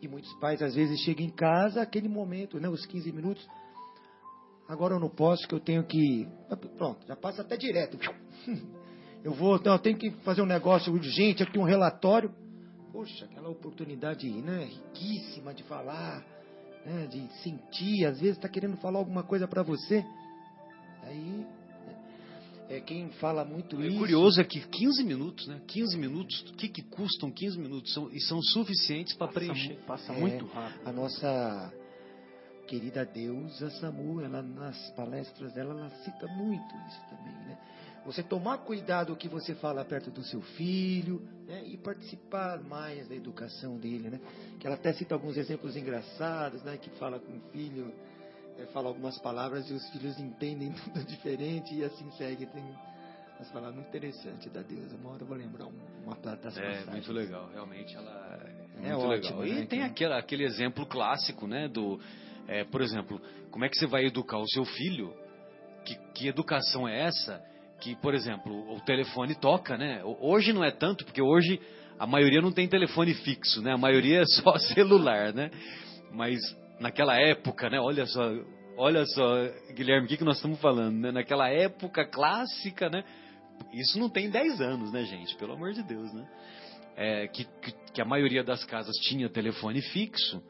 E 0.00 0.08
muitos 0.08 0.32
pais 0.38 0.60
às 0.62 0.74
vezes 0.74 1.00
chegam 1.00 1.24
em 1.24 1.30
casa, 1.30 1.80
aquele 1.80 2.08
momento, 2.08 2.60
né, 2.60 2.68
os 2.68 2.84
15 2.84 3.10
minutos. 3.12 3.46
Agora 4.68 4.94
eu 4.94 5.00
não 5.00 5.08
posso, 5.08 5.46
que 5.46 5.54
eu 5.54 5.60
tenho 5.60 5.84
que. 5.84 6.28
Pronto, 6.76 7.06
já 7.06 7.16
passa 7.16 7.42
até 7.42 7.56
direto. 7.56 7.98
Eu 9.24 9.32
vou, 9.32 9.60
não, 9.64 9.72
eu 9.72 9.78
tenho 9.80 9.98
que 9.98 10.12
fazer 10.22 10.40
um 10.40 10.46
negócio 10.46 10.92
urgente, 10.92 11.42
aqui 11.42 11.58
um 11.58 11.64
relatório. 11.64 12.32
Poxa, 12.96 13.26
aquela 13.26 13.50
oportunidade 13.50 14.26
né, 14.30 14.64
riquíssima 14.64 15.52
de 15.52 15.62
falar, 15.64 16.24
né, 16.86 17.06
de 17.06 17.28
sentir, 17.42 18.06
às 18.06 18.18
vezes 18.18 18.36
está 18.36 18.48
querendo 18.48 18.74
falar 18.78 18.98
alguma 18.98 19.22
coisa 19.22 19.46
para 19.46 19.62
você. 19.62 20.02
Aí, 21.02 21.46
é, 22.70 22.80
quem 22.80 23.10
fala 23.20 23.44
muito 23.44 23.76
O 23.76 23.84
isso. 23.84 23.98
curioso 23.98 24.40
é 24.40 24.44
que 24.44 24.66
15 24.66 25.04
minutos, 25.04 25.46
né? 25.46 25.60
15 25.66 25.98
minutos, 25.98 26.40
o 26.48 26.54
que, 26.54 26.70
que 26.70 26.80
custam 26.84 27.30
15 27.30 27.58
minutos? 27.58 27.92
São, 27.92 28.10
e 28.10 28.18
são 28.18 28.40
suficientes 28.40 29.12
para 29.12 29.28
preencher. 29.28 29.76
passa 29.86 30.14
É, 30.14 30.18
muito 30.18 30.46
rápido. 30.46 30.88
A 30.88 30.90
nossa 30.90 31.74
querida 32.66 33.04
deusa 33.04 33.68
Samu, 33.72 34.22
ela 34.22 34.42
nas 34.42 34.90
palestras 34.92 35.52
dela, 35.52 35.78
ela 35.78 35.90
cita 36.02 36.26
muito 36.28 36.74
isso 36.88 37.00
também, 37.10 37.34
né? 37.44 37.58
Você 38.06 38.22
tomar 38.22 38.58
cuidado 38.58 39.12
o 39.12 39.16
que 39.16 39.28
você 39.28 39.54
fala 39.56 39.84
perto 39.84 40.10
do 40.10 40.22
seu 40.22 40.40
filho, 40.40 41.20
né? 41.46 41.62
E 41.66 41.76
participar 41.76 42.62
mais 42.62 43.08
da 43.08 43.14
educação 43.14 43.76
dele, 43.76 44.08
né? 44.10 44.20
Que 44.60 44.66
ela 44.66 44.76
até 44.76 44.92
cita 44.92 45.14
alguns 45.14 45.36
exemplos 45.36 45.76
engraçados, 45.76 46.62
né? 46.62 46.76
Que 46.76 46.88
fala 46.90 47.18
com 47.18 47.32
o 47.36 47.40
filho, 47.52 47.92
é, 48.58 48.66
fala 48.66 48.88
algumas 48.88 49.18
palavras 49.18 49.68
e 49.68 49.72
os 49.74 49.88
filhos 49.90 50.18
entendem 50.20 50.72
tudo 50.84 51.04
diferente 51.04 51.74
e 51.74 51.84
assim 51.84 52.08
segue. 52.12 52.46
Tem 52.46 52.62
umas 53.38 53.48
palavras 53.50 53.74
muito 53.74 53.88
interessantes 53.88 54.52
da 54.52 54.62
deusa. 54.62 54.94
Uma 54.96 55.10
hora 55.10 55.22
eu 55.22 55.26
vou 55.26 55.36
lembrar 55.36 55.66
um- 55.66 56.04
uma 56.04 56.14
das 56.16 56.56
É, 56.56 56.62
passagens. 56.62 56.86
muito 56.88 57.12
legal, 57.12 57.50
realmente 57.52 57.94
ela 57.96 58.38
é, 58.40 58.86
É 58.88 58.92
muito 58.92 59.06
ótimo, 59.06 59.40
legal. 59.40 59.46
E 59.46 59.50
né, 59.62 59.66
tem 59.66 59.80
que- 59.80 59.84
aquele, 59.84 60.12
aquele 60.14 60.44
exemplo 60.44 60.86
clássico, 60.86 61.46
né, 61.48 61.66
do, 61.68 62.00
é, 62.46 62.62
por 62.64 62.80
exemplo, 62.82 63.20
como 63.50 63.64
é 63.64 63.68
que 63.68 63.76
você 63.76 63.86
vai 63.86 64.04
educar 64.06 64.38
o 64.38 64.48
seu 64.48 64.64
filho? 64.64 65.12
Que, 65.84 65.96
que 66.14 66.28
educação 66.28 66.86
é 66.88 67.00
essa? 67.02 67.44
Que, 67.80 67.94
por 67.96 68.14
exemplo, 68.14 68.74
o 68.74 68.80
telefone 68.80 69.34
toca, 69.34 69.76
né? 69.76 70.02
Hoje 70.20 70.52
não 70.52 70.64
é 70.64 70.70
tanto, 70.70 71.04
porque 71.04 71.20
hoje 71.20 71.60
a 71.98 72.06
maioria 72.06 72.40
não 72.40 72.52
tem 72.52 72.68
telefone 72.68 73.14
fixo, 73.14 73.62
né? 73.62 73.72
A 73.72 73.78
maioria 73.78 74.20
é 74.22 74.26
só 74.26 74.56
celular, 74.58 75.32
né? 75.32 75.50
Mas 76.12 76.38
naquela 76.80 77.16
época, 77.16 77.68
né? 77.70 77.78
Olha 77.80 78.06
só, 78.06 78.22
olha 78.76 79.04
só, 79.06 79.34
Guilherme, 79.74 80.06
o 80.06 80.08
que, 80.08 80.16
que 80.16 80.24
nós 80.24 80.36
estamos 80.36 80.60
falando, 80.60 80.96
né? 80.96 81.12
Naquela 81.12 81.48
época 81.48 82.04
clássica, 82.06 82.88
né? 82.88 83.04
Isso 83.72 83.98
não 83.98 84.08
tem 84.08 84.30
10 84.30 84.60
anos, 84.60 84.92
né, 84.92 85.04
gente? 85.04 85.36
Pelo 85.36 85.54
amor 85.54 85.72
de 85.72 85.82
Deus, 85.82 86.12
né? 86.12 86.26
É, 86.96 87.28
que, 87.28 87.46
que, 87.92 88.00
a 88.00 88.06
maioria 88.06 88.42
das 88.42 88.64
casas 88.64 88.94
tinha 89.02 89.28
telefone 89.28 89.82
fixo 89.82 90.42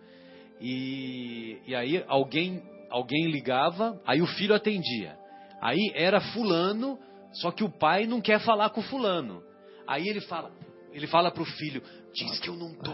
e, 0.61 1.59
e 1.67 1.75
aí 1.75 2.05
alguém, 2.07 2.63
alguém 2.89 3.27
ligava, 3.27 4.01
aí 4.07 4.23
o 4.23 4.27
filho 4.27 4.55
atendia. 4.55 5.17
Aí 5.61 5.91
era 5.95 6.21
fulano, 6.21 6.99
só 7.41 7.51
que 7.51 7.65
o 7.65 7.71
pai 7.71 8.07
não 8.07 8.21
quer 8.21 8.41
falar 8.41 8.71
com 8.71 8.81
o 8.81 8.85
fulano. 8.85 9.43
Aí 9.87 10.09
ele 10.09 10.21
fala, 10.21 10.51
ele 10.93 11.07
fala 11.07 11.31
pro 11.31 11.45
filho, 11.45 11.83
diz 12.13 12.39
que 12.39 12.49
eu 12.49 12.57
não 12.57 12.75
tô, 12.75 12.93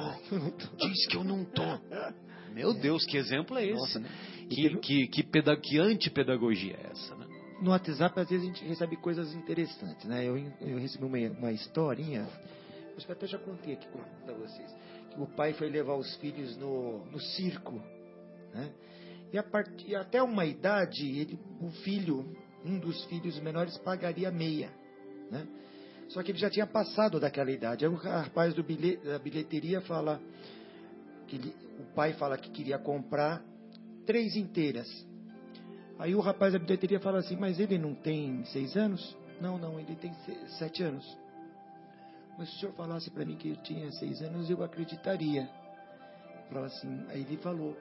diz 0.76 1.06
que 1.06 1.16
eu 1.16 1.24
não 1.24 1.44
tô. 1.44 1.78
Meu 2.52 2.74
Deus, 2.74 3.04
que 3.06 3.16
exemplo 3.16 3.56
é 3.56 3.64
esse, 3.64 3.78
Nossa, 3.80 3.98
né? 4.00 4.08
Que, 4.50 4.76
que, 4.78 5.06
que, 5.08 5.22
peda- 5.22 5.56
que 5.56 5.78
antipedagogia 5.78 6.76
é 6.76 6.90
essa, 6.90 7.14
né? 7.16 7.26
no 7.62 7.70
WhatsApp, 7.70 8.18
às 8.18 8.28
vezes, 8.28 8.44
a 8.44 8.52
gente 8.52 8.64
recebe 8.64 8.96
coisas 8.96 9.32
interessantes, 9.34 10.04
né? 10.06 10.26
Eu, 10.26 10.36
eu 10.60 10.78
recebi 10.78 11.04
uma, 11.04 11.16
uma 11.38 11.52
historinha, 11.52 12.26
acho 12.96 13.06
que 13.06 13.12
até 13.12 13.26
já 13.26 13.38
contei 13.38 13.74
aqui 13.74 13.86
para 14.24 14.34
vocês, 14.34 14.74
que 15.14 15.20
o 15.20 15.26
pai 15.26 15.52
foi 15.52 15.70
levar 15.70 15.94
os 15.94 16.16
filhos 16.16 16.56
no, 16.56 17.06
no 17.06 17.20
circo, 17.20 17.80
né? 18.52 18.68
E 19.32 19.38
a 19.38 19.42
partir, 19.44 19.94
até 19.94 20.20
uma 20.20 20.44
idade, 20.44 21.06
ele, 21.06 21.38
o 21.60 21.70
filho, 21.70 22.36
um 22.64 22.78
dos 22.78 23.04
filhos 23.04 23.38
menores, 23.40 23.76
pagaria 23.78 24.30
meia, 24.30 24.70
né? 25.30 25.46
Só 26.08 26.22
que 26.22 26.30
ele 26.30 26.38
já 26.38 26.50
tinha 26.50 26.66
passado 26.66 27.18
daquela 27.18 27.50
idade. 27.50 27.84
Aí 27.84 27.90
o 27.90 27.94
rapaz 27.94 28.54
da 28.54 29.18
bilheteria 29.18 29.80
fala 29.80 30.20
que 31.26 31.36
ele, 31.36 31.54
o 31.78 31.94
pai 31.94 32.12
fala 32.12 32.36
que 32.36 32.50
queria 32.50 32.78
comprar 32.78 33.42
três 34.04 34.36
inteiras. 34.36 34.88
Aí 35.98 36.14
o 36.14 36.20
rapaz 36.20 36.52
da 36.52 36.58
bilheteria 36.58 37.00
fala 37.00 37.20
assim, 37.20 37.36
mas 37.36 37.58
ele 37.58 37.78
não 37.78 37.94
tem 37.94 38.44
seis 38.46 38.76
anos? 38.76 39.16
Não, 39.40 39.56
não, 39.56 39.80
ele 39.80 39.96
tem 39.96 40.12
sete 40.58 40.82
anos. 40.82 41.18
Mas 42.36 42.50
se 42.50 42.56
o 42.56 42.60
senhor 42.60 42.74
falasse 42.74 43.10
para 43.10 43.24
mim 43.24 43.36
que 43.36 43.50
eu 43.50 43.56
tinha 43.62 43.90
seis 43.92 44.20
anos, 44.20 44.50
eu 44.50 44.62
acreditaria. 44.62 45.48
Falava 46.48 46.66
assim, 46.66 47.06
aí 47.08 47.22
ele 47.22 47.38
falou, 47.38 47.76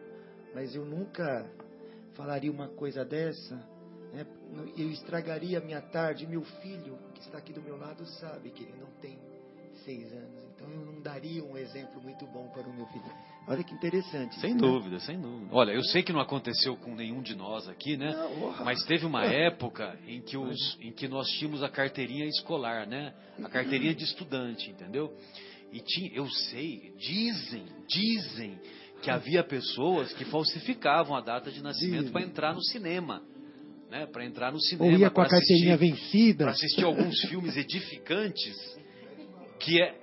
mas 0.56 0.74
eu 0.74 0.86
nunca 0.86 1.46
falaria 2.14 2.52
uma 2.52 2.70
coisa 2.70 3.04
dessa? 3.04 3.62
Eu 4.78 4.90
estragaria 4.92 5.58
a 5.58 5.62
minha 5.62 5.82
tarde. 5.82 6.28
Meu 6.28 6.44
filho, 6.44 6.98
que 7.14 7.22
está 7.22 7.38
aqui 7.38 7.54
do 7.54 7.62
meu 7.62 7.78
lado, 7.78 8.06
sabe 8.06 8.50
que 8.52 8.64
ele 8.64 8.78
não 8.80 8.92
tem 9.02 9.20
seis 9.86 10.12
anos. 10.12 10.46
Então 10.56 10.70
eu 10.70 10.86
não 10.86 11.02
daria 11.02 11.44
um 11.44 11.58
exemplo 11.58 12.02
muito 12.02 12.26
bom 12.28 12.48
para 12.50 12.68
o 12.68 12.74
meu 12.74 12.86
filho. 12.88 13.12
Olha 13.48 13.64
que 13.64 13.74
interessante. 13.74 14.40
Sem 14.40 14.52
isso, 14.52 14.62
né? 14.62 14.72
dúvida, 14.72 14.96
né? 14.96 15.00
sem 15.00 15.20
dúvida. 15.20 15.50
Olha, 15.52 15.72
eu 15.72 15.84
sei 15.84 16.04
que 16.04 16.14
não 16.14 16.20
aconteceu 16.20 16.76
com 16.78 16.94
nenhum 16.96 17.22
de 17.22 17.36
nós 17.36 17.68
aqui, 17.68 17.98
né? 17.98 18.12
Não, 18.12 18.64
Mas 18.64 18.84
teve 18.86 19.06
uma 19.06 19.26
época 19.32 19.98
em 20.08 20.22
que, 20.22 20.38
os, 20.38 20.78
em 20.80 20.92
que 20.92 21.08
nós 21.08 21.28
tínhamos 21.28 21.64
a 21.64 21.70
carteirinha 21.70 22.26
escolar, 22.26 22.88
né? 22.88 23.14
A 23.44 23.50
carteirinha 23.50 23.96
de 23.96 24.04
estudante, 24.04 24.70
entendeu? 24.70 25.16
E 25.72 25.80
tinha, 25.80 26.12
eu 26.14 26.28
sei, 26.30 26.94
dizem, 26.98 27.66
dizem 27.88 28.60
que 29.02 29.10
havia 29.10 29.44
pessoas 29.44 30.14
que 30.14 30.26
falsificavam 30.26 31.16
a 31.16 31.22
data 31.22 31.52
de 31.52 31.64
nascimento 31.64 32.12
para 32.12 32.22
entrar 32.22 32.54
no 32.54 32.62
cinema. 32.64 33.24
Né, 33.92 34.06
para 34.06 34.24
entrar 34.24 34.54
no 34.54 34.60
cinema. 34.62 34.90
Ou 34.90 34.98
ia 34.98 35.10
com 35.10 35.20
a 35.20 35.28
carteirinha 35.28 35.76
assistir, 35.76 35.96
vencida. 35.96 36.46
Para 36.46 36.54
assistir 36.54 36.86
alguns 36.86 37.20
filmes 37.28 37.58
edificantes 37.58 38.56
que, 39.60 39.82
é, 39.82 39.94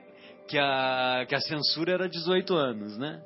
que, 0.46 0.58
a, 0.58 1.24
que 1.26 1.34
a 1.34 1.40
censura 1.40 1.92
era 1.92 2.06
18 2.06 2.54
anos, 2.54 2.98
né? 2.98 3.22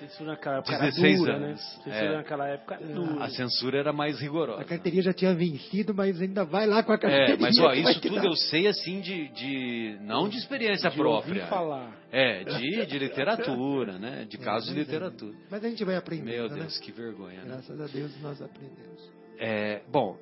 Censura 0.00 0.30
naquela 0.30 0.56
época 0.60 0.78
16 0.78 1.18
dura, 1.18 1.38
né? 1.38 1.46
anos. 1.48 1.60
Né? 1.60 1.66
A 1.66 1.84
censura 1.84 2.06
é. 2.06 2.16
naquela 2.16 2.48
época 2.48 2.78
dura. 2.78 3.24
A 3.24 3.28
censura 3.28 3.78
era 3.78 3.92
mais 3.92 4.18
rigorosa. 4.18 4.62
A 4.62 4.64
carteirinha 4.64 5.02
já 5.02 5.12
tinha 5.12 5.34
vencido, 5.34 5.92
mas 5.92 6.22
ainda 6.22 6.42
vai 6.46 6.66
lá 6.66 6.82
com 6.82 6.92
a 6.92 6.98
carteirinha. 6.98 7.34
É, 7.34 7.38
mas 7.38 7.58
ó, 7.58 7.70
isso 7.74 8.00
tudo 8.00 8.24
eu 8.24 8.34
sei 8.34 8.66
assim 8.68 9.02
de, 9.02 9.28
de 9.28 9.98
não 10.00 10.26
de 10.26 10.38
experiência 10.38 10.88
de 10.88 10.96
própria. 10.96 11.48
falar. 11.48 11.94
É, 12.10 12.44
de, 12.44 12.86
de 12.86 12.98
literatura, 12.98 13.98
né? 13.98 14.24
De 14.26 14.38
casos 14.38 14.70
de 14.72 14.80
é. 14.80 14.84
literatura. 14.84 15.36
Mas 15.50 15.62
a 15.62 15.68
gente 15.68 15.84
vai 15.84 15.96
aprendendo. 15.96 16.30
Meu 16.30 16.48
né? 16.48 16.60
Deus, 16.60 16.78
né? 16.78 16.82
que 16.82 16.92
vergonha. 16.92 17.42
Né? 17.42 17.48
Graças 17.48 17.78
a 17.78 17.86
Deus 17.86 18.22
nós 18.22 18.40
aprendemos. 18.40 19.25
É, 19.38 19.82
bom, 19.88 20.16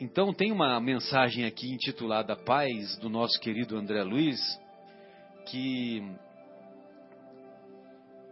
então 0.00 0.32
tem 0.34 0.50
uma 0.50 0.80
mensagem 0.80 1.44
aqui 1.44 1.72
intitulada 1.72 2.34
Paz 2.34 2.96
do 2.98 3.08
nosso 3.08 3.38
querido 3.40 3.76
André 3.76 4.02
Luiz 4.02 4.40
que 5.46 6.02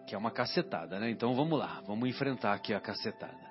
que 0.07 0.15
é 0.17 0.19
uma 0.19 0.33
cacetada, 0.33 0.99
né? 0.99 1.09
Então 1.09 1.35
vamos 1.35 1.57
lá, 1.57 1.81
vamos 1.87 2.09
enfrentar 2.09 2.55
aqui 2.55 2.75
a 2.75 2.81
cacetada. 2.81 3.49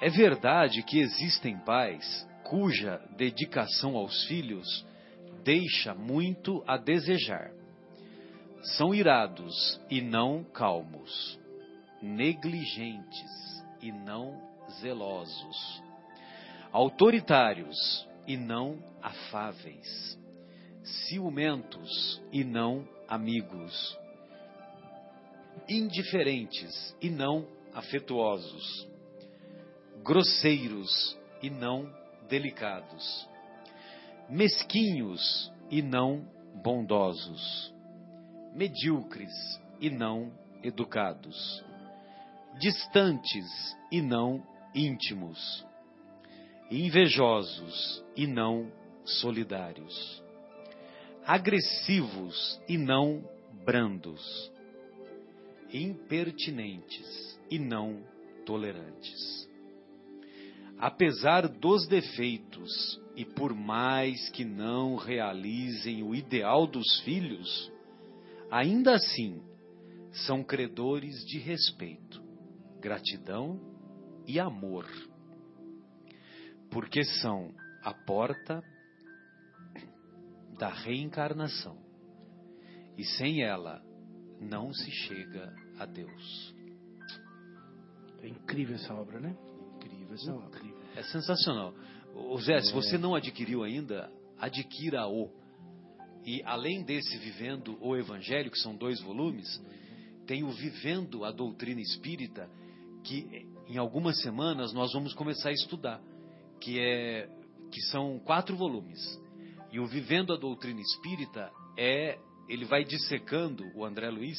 É 0.00 0.08
verdade 0.08 0.84
que 0.84 1.00
existem 1.00 1.58
pais 1.58 2.28
cuja 2.44 3.02
dedicação 3.16 3.96
aos 3.96 4.24
filhos 4.26 4.86
deixa 5.42 5.92
muito 5.92 6.62
a 6.68 6.76
desejar. 6.76 7.50
São 8.76 8.94
irados 8.94 9.80
e 9.90 10.00
não 10.00 10.44
calmos, 10.44 11.40
negligentes 12.00 13.64
e 13.82 13.90
não 13.90 14.47
zelosos, 14.80 15.82
autoritários 16.72 18.06
e 18.26 18.36
não 18.36 18.78
afáveis, 19.02 20.18
ciumentos 20.82 22.20
e 22.32 22.44
não 22.44 22.86
amigos, 23.08 23.98
indiferentes 25.68 26.94
e 27.00 27.10
não 27.10 27.46
afetuosos, 27.74 28.88
grosseiros 30.04 31.16
e 31.42 31.50
não 31.50 31.90
delicados, 32.28 33.28
mesquinhos 34.28 35.52
e 35.70 35.82
não 35.82 36.24
bondosos, 36.62 37.74
medíocres 38.54 39.32
e 39.80 39.90
não 39.90 40.32
educados, 40.62 41.64
distantes 42.58 43.46
e 43.90 44.02
não 44.02 44.42
íntimos, 44.74 45.66
invejosos 46.70 48.04
e 48.16 48.26
não 48.26 48.70
solidários 49.04 50.22
agressivos 51.28 52.58
e 52.66 52.78
não 52.78 53.22
brandos, 53.66 54.50
impertinentes 55.70 57.38
e 57.50 57.58
não 57.58 58.02
tolerantes. 58.46 59.46
Apesar 60.78 61.46
dos 61.46 61.86
defeitos 61.86 62.98
e 63.14 63.26
por 63.26 63.52
mais 63.52 64.30
que 64.30 64.42
não 64.42 64.96
realizem 64.96 66.02
o 66.02 66.14
ideal 66.14 66.66
dos 66.66 67.00
filhos, 67.00 67.70
ainda 68.50 68.94
assim 68.94 69.42
são 70.26 70.42
credores 70.42 71.26
de 71.26 71.38
respeito, 71.38 72.22
gratidão 72.80 73.60
e 74.28 74.38
amor, 74.38 74.86
porque 76.70 77.02
são 77.02 77.50
a 77.82 77.94
porta 77.94 78.62
da 80.58 80.68
reencarnação. 80.68 81.78
E 82.98 83.04
sem 83.04 83.42
ela 83.42 83.82
não 84.38 84.72
se 84.74 84.90
chega 84.90 85.54
a 85.78 85.86
Deus. 85.86 86.54
É 88.20 88.28
incrível 88.28 88.74
essa 88.74 88.92
obra, 88.92 89.18
né? 89.18 89.34
Incrível 89.76 90.14
essa 90.14 90.34
obra. 90.34 90.60
É 90.94 91.02
sensacional. 91.04 91.72
O 92.14 92.38
Zé, 92.38 92.56
é. 92.56 92.60
se 92.60 92.72
você 92.74 92.98
não 92.98 93.14
adquiriu 93.14 93.62
ainda, 93.62 94.12
adquira-o. 94.38 95.30
E 96.26 96.42
além 96.44 96.82
desse 96.82 97.16
Vivendo 97.18 97.78
o 97.80 97.96
Evangelho, 97.96 98.50
que 98.50 98.58
são 98.58 98.76
dois 98.76 99.00
volumes, 99.00 99.48
tem 100.26 100.44
o 100.44 100.50
Vivendo 100.50 101.24
a 101.24 101.30
Doutrina 101.30 101.80
Espírita, 101.80 102.50
que 103.08 103.46
em 103.66 103.78
algumas 103.78 104.20
semanas 104.20 104.74
nós 104.74 104.92
vamos 104.92 105.14
começar 105.14 105.48
a 105.48 105.52
estudar, 105.52 106.00
que 106.60 106.78
é 106.78 107.26
que 107.72 107.80
são 107.90 108.18
quatro 108.18 108.54
volumes. 108.54 108.98
E 109.72 109.80
o 109.80 109.86
Vivendo 109.86 110.32
a 110.32 110.36
Doutrina 110.36 110.80
Espírita 110.80 111.50
é, 111.76 112.18
ele 112.48 112.66
vai 112.66 112.84
dissecando, 112.84 113.64
o 113.74 113.84
André 113.84 114.10
Luiz 114.10 114.38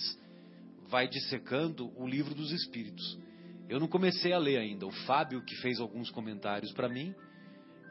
vai 0.87 1.07
dissecando 1.07 1.91
o 1.99 2.07
livro 2.07 2.35
dos 2.35 2.51
Espíritos. 2.51 3.19
Eu 3.67 3.79
não 3.79 3.87
comecei 3.87 4.33
a 4.33 4.39
ler 4.39 4.57
ainda. 4.57 4.85
O 4.85 4.91
Fábio, 5.05 5.43
que 5.43 5.55
fez 5.57 5.79
alguns 5.79 6.09
comentários 6.09 6.71
para 6.71 6.89
mim, 6.89 7.13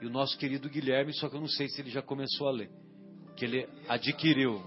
e 0.00 0.06
o 0.06 0.10
nosso 0.10 0.36
querido 0.38 0.68
Guilherme, 0.68 1.12
só 1.14 1.28
que 1.28 1.36
eu 1.36 1.40
não 1.40 1.48
sei 1.48 1.68
se 1.68 1.80
ele 1.80 1.90
já 1.90 2.02
começou 2.02 2.48
a 2.48 2.52
ler. 2.52 2.70
Que 3.36 3.44
ele 3.44 3.68
adquiriu. 3.88 4.60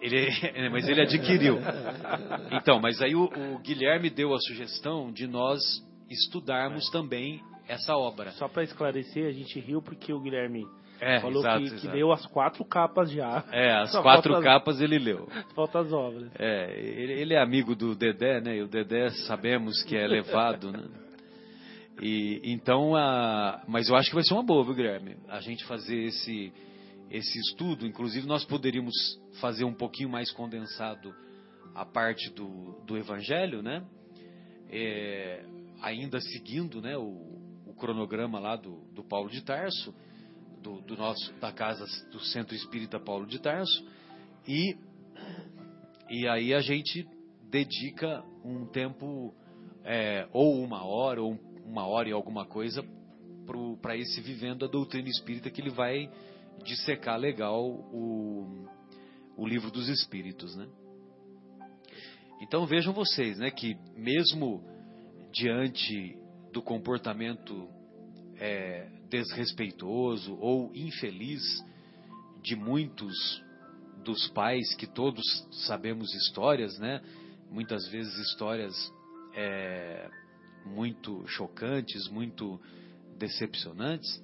Ele, 0.00 0.28
mas 0.70 0.88
ele 0.88 1.02
adquiriu. 1.02 1.58
Então, 2.52 2.80
mas 2.80 3.00
aí 3.00 3.14
o, 3.14 3.24
o 3.24 3.58
Guilherme 3.58 4.10
deu 4.10 4.34
a 4.34 4.38
sugestão 4.38 5.12
de 5.12 5.26
nós 5.26 5.60
estudarmos 6.10 6.88
também 6.90 7.40
essa 7.68 7.96
obra. 7.96 8.30
Só 8.32 8.48
para 8.48 8.62
esclarecer, 8.62 9.26
a 9.26 9.32
gente 9.32 9.58
riu 9.58 9.82
porque 9.82 10.12
o 10.12 10.20
Guilherme 10.20 10.64
é, 11.00 11.20
Falou 11.20 11.40
exato, 11.40 11.58
que, 11.58 11.64
exato. 11.66 11.80
que, 11.82 11.88
leu 11.88 12.12
as 12.12 12.26
quatro 12.26 12.64
capas 12.64 13.10
já. 13.10 13.44
É, 13.52 13.72
as 13.72 13.92
Só 13.92 14.02
quatro 14.02 14.40
capas 14.40 14.80
ele 14.80 14.98
leu. 14.98 15.28
Falta 15.54 15.80
as 15.80 15.92
obras. 15.92 16.30
É, 16.38 16.74
ele, 16.78 17.12
ele, 17.12 17.34
é 17.34 17.40
amigo 17.40 17.74
do 17.74 17.94
Dedé, 17.94 18.40
né? 18.40 18.56
E 18.56 18.62
o 18.62 18.68
Dedé 18.68 19.10
sabemos 19.26 19.82
que 19.82 19.96
é 19.96 20.06
levado, 20.06 20.72
né? 20.72 20.84
E, 22.00 22.40
então, 22.44 22.94
a, 22.94 23.62
mas 23.66 23.88
eu 23.88 23.96
acho 23.96 24.08
que 24.08 24.14
vai 24.14 24.24
ser 24.24 24.34
uma 24.34 24.42
boa, 24.42 24.64
viu, 24.64 24.74
Guilherme? 24.74 25.16
A 25.28 25.40
gente 25.40 25.64
fazer 25.64 25.96
esse, 26.04 26.52
esse 27.10 27.38
estudo. 27.38 27.86
Inclusive, 27.86 28.26
nós 28.26 28.44
poderíamos 28.44 28.94
fazer 29.40 29.64
um 29.64 29.74
pouquinho 29.74 30.08
mais 30.08 30.30
condensado 30.32 31.14
a 31.74 31.84
parte 31.84 32.30
do, 32.30 32.80
do 32.86 32.96
Evangelho, 32.96 33.62
né? 33.62 33.84
É, 34.68 35.44
ainda 35.80 36.20
seguindo 36.20 36.80
né, 36.80 36.96
o, 36.96 37.36
o 37.66 37.74
cronograma 37.74 38.40
lá 38.40 38.56
do, 38.56 38.80
do 38.92 39.04
Paulo 39.04 39.30
de 39.30 39.42
Tarso 39.42 39.94
do, 40.60 40.80
do, 40.80 40.96
nosso 40.96 41.32
da 41.34 41.52
casa 41.52 41.84
do 42.10 42.18
Centro 42.18 42.54
Espírita 42.54 42.98
Paulo 42.98 43.26
de 43.26 43.38
Tarso 43.38 43.86
e 44.48 44.76
e 46.08 46.26
aí 46.26 46.52
a 46.54 46.60
gente 46.60 47.06
dedica 47.50 48.24
um 48.44 48.66
tempo 48.66 49.34
é, 49.84 50.28
ou 50.32 50.60
uma 50.62 50.84
hora 50.84 51.22
ou 51.22 51.38
uma 51.64 51.86
hora 51.86 52.08
e 52.08 52.12
alguma 52.12 52.44
coisa 52.44 52.84
para 53.80 53.96
esse 53.96 54.20
vivendo 54.20 54.64
a 54.64 54.68
doutrina 54.68 55.08
espírita 55.08 55.50
que 55.50 55.60
ele 55.60 55.70
vai 55.70 56.10
dissecar 56.64 57.18
legal 57.18 57.64
o, 57.64 58.66
o 59.36 59.46
livro 59.46 59.70
dos 59.70 59.88
espíritos, 59.88 60.54
né? 60.56 60.66
Então 62.40 62.66
vejam 62.66 62.92
vocês, 62.92 63.38
né, 63.38 63.50
que 63.50 63.76
mesmo 63.96 64.62
diante 65.32 66.18
do 66.52 66.62
comportamento 66.62 67.68
é, 68.38 68.88
desrespeitoso 69.08 70.36
ou 70.40 70.70
infeliz 70.74 71.42
de 72.42 72.54
muitos 72.54 73.42
dos 74.04 74.28
pais 74.28 74.74
que 74.76 74.86
todos 74.86 75.24
sabemos 75.66 76.14
histórias, 76.14 76.78
né? 76.78 77.02
Muitas 77.50 77.88
vezes 77.88 78.16
histórias 78.18 78.74
é, 79.34 80.08
muito 80.64 81.26
chocantes, 81.26 82.08
muito 82.08 82.60
decepcionantes. 83.18 84.22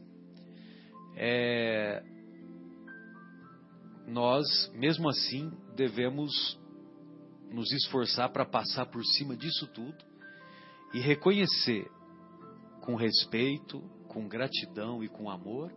É, 1.17 2.03
nós, 4.13 4.71
mesmo 4.75 5.09
assim, 5.09 5.51
devemos 5.75 6.61
nos 7.51 7.73
esforçar 7.73 8.31
para 8.31 8.45
passar 8.45 8.87
por 8.87 9.03
cima 9.05 9.35
disso 9.35 9.67
tudo 9.69 9.97
e 10.93 11.01
reconhecer 11.01 11.91
com 12.83 12.95
respeito, 12.95 13.81
com 14.09 14.29
gratidão 14.29 15.03
e 15.03 15.09
com 15.09 15.31
amor 15.31 15.73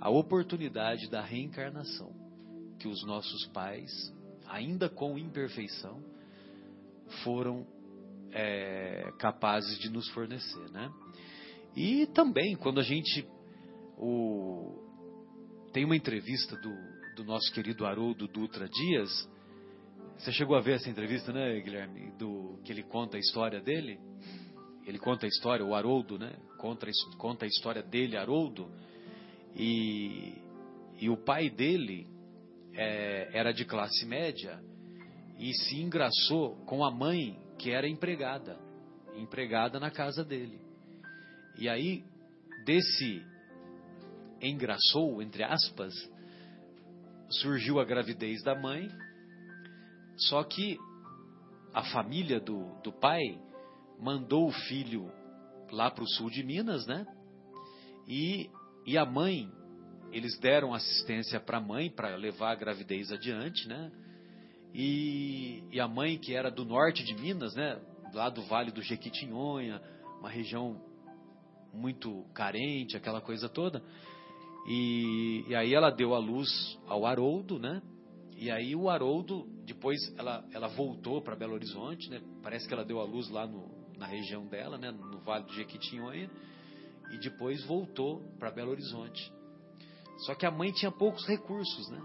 a 0.00 0.10
oportunidade 0.10 1.08
da 1.08 1.22
reencarnação 1.22 2.12
que 2.80 2.88
os 2.88 3.04
nossos 3.04 3.46
pais, 3.48 3.90
ainda 4.46 4.88
com 4.88 5.18
imperfeição, 5.18 6.02
foram 7.22 7.66
é, 8.32 9.12
capazes 9.18 9.78
de 9.78 9.88
nos 9.88 10.08
fornecer, 10.10 10.70
né? 10.70 10.90
E 11.76 12.06
também 12.08 12.56
quando 12.56 12.80
a 12.80 12.82
gente 12.82 13.26
o, 13.96 14.78
tem 15.72 15.84
uma 15.84 15.96
entrevista 15.96 16.56
do, 16.56 16.97
do 17.18 17.24
nosso 17.24 17.52
querido 17.52 17.84
Haroldo 17.84 18.28
Dutra 18.28 18.68
Dias, 18.68 19.10
você 20.16 20.30
chegou 20.30 20.56
a 20.56 20.60
ver 20.60 20.76
essa 20.76 20.88
entrevista, 20.88 21.32
né, 21.32 21.58
Guilherme? 21.60 22.12
Do 22.16 22.60
que 22.64 22.70
ele 22.70 22.84
conta 22.84 23.16
a 23.16 23.20
história 23.20 23.60
dele. 23.60 23.98
Ele 24.86 25.00
conta 25.00 25.26
a 25.26 25.28
história, 25.28 25.66
o 25.66 25.74
Haroldo, 25.74 26.16
né? 26.16 26.32
Conta, 26.58 26.86
conta 27.16 27.44
a 27.44 27.48
história 27.48 27.82
dele, 27.82 28.16
Haroldo. 28.16 28.70
E, 29.56 30.40
e 31.00 31.10
o 31.10 31.16
pai 31.16 31.50
dele 31.50 32.06
é, 32.72 33.30
era 33.32 33.52
de 33.52 33.64
classe 33.64 34.06
média 34.06 34.62
e 35.40 35.52
se 35.54 35.80
engraçou 35.80 36.54
com 36.66 36.84
a 36.84 36.90
mãe 36.90 37.36
que 37.58 37.72
era 37.72 37.88
empregada, 37.88 38.60
empregada 39.16 39.80
na 39.80 39.90
casa 39.90 40.24
dele. 40.24 40.60
E 41.58 41.68
aí 41.68 42.04
desse 42.64 43.26
engraçou 44.40 45.20
entre 45.20 45.42
aspas 45.42 45.92
surgiu 47.30 47.78
a 47.78 47.84
gravidez 47.84 48.42
da 48.42 48.54
mãe 48.54 48.88
só 50.18 50.42
que 50.42 50.78
a 51.72 51.84
família 51.92 52.40
do, 52.40 52.74
do 52.82 52.92
pai 52.92 53.40
mandou 54.00 54.48
o 54.48 54.52
filho 54.52 55.10
lá 55.70 55.90
para 55.90 56.02
o 56.02 56.08
sul 56.08 56.28
de 56.28 56.42
Minas, 56.42 56.86
né? 56.86 57.06
E, 58.06 58.50
e 58.84 58.98
a 58.98 59.04
mãe, 59.04 59.50
eles 60.10 60.36
deram 60.38 60.74
assistência 60.74 61.38
para 61.38 61.58
a 61.58 61.60
mãe 61.60 61.90
para 61.90 62.16
levar 62.16 62.52
a 62.52 62.56
gravidez 62.56 63.12
adiante, 63.12 63.68
né? 63.68 63.92
E, 64.74 65.62
e, 65.70 65.80
a 65.80 65.86
mãe, 65.86 66.18
que 66.18 66.34
era 66.34 66.50
do 66.50 66.64
norte 66.64 67.04
de 67.04 67.14
Minas, 67.14 67.54
né? 67.54 67.80
Lá 68.12 68.28
do 68.28 68.42
Vale 68.42 68.72
do 68.72 68.82
Jequitinhonha, 68.82 69.80
uma 70.18 70.28
região 70.28 70.80
muito 71.72 72.24
carente, 72.34 72.96
aquela 72.96 73.20
coisa 73.20 73.48
toda. 73.48 73.82
E, 74.70 75.46
e 75.48 75.54
aí 75.54 75.72
ela 75.72 75.88
deu 75.88 76.14
a 76.14 76.18
luz 76.18 76.78
ao 76.86 77.06
Haroldo, 77.06 77.58
né? 77.58 77.80
E 78.36 78.50
aí 78.50 78.76
o 78.76 78.90
Haroldo, 78.90 79.48
depois 79.64 79.98
ela, 80.18 80.46
ela 80.52 80.68
voltou 80.68 81.22
para 81.22 81.34
Belo 81.34 81.54
Horizonte, 81.54 82.10
né? 82.10 82.20
Parece 82.42 82.68
que 82.68 82.74
ela 82.74 82.84
deu 82.84 83.00
a 83.00 83.04
luz 83.04 83.30
lá 83.30 83.46
no, 83.46 83.70
na 83.96 84.04
região 84.04 84.46
dela, 84.46 84.76
né? 84.76 84.90
No 84.90 85.20
Vale 85.20 85.46
do 85.46 85.54
Jequitinhonha. 85.54 86.30
E 87.10 87.16
depois 87.16 87.64
voltou 87.64 88.20
para 88.38 88.50
Belo 88.50 88.72
Horizonte. 88.72 89.32
Só 90.26 90.34
que 90.34 90.44
a 90.44 90.50
mãe 90.50 90.70
tinha 90.70 90.92
poucos 90.92 91.26
recursos, 91.26 91.88
né? 91.88 92.02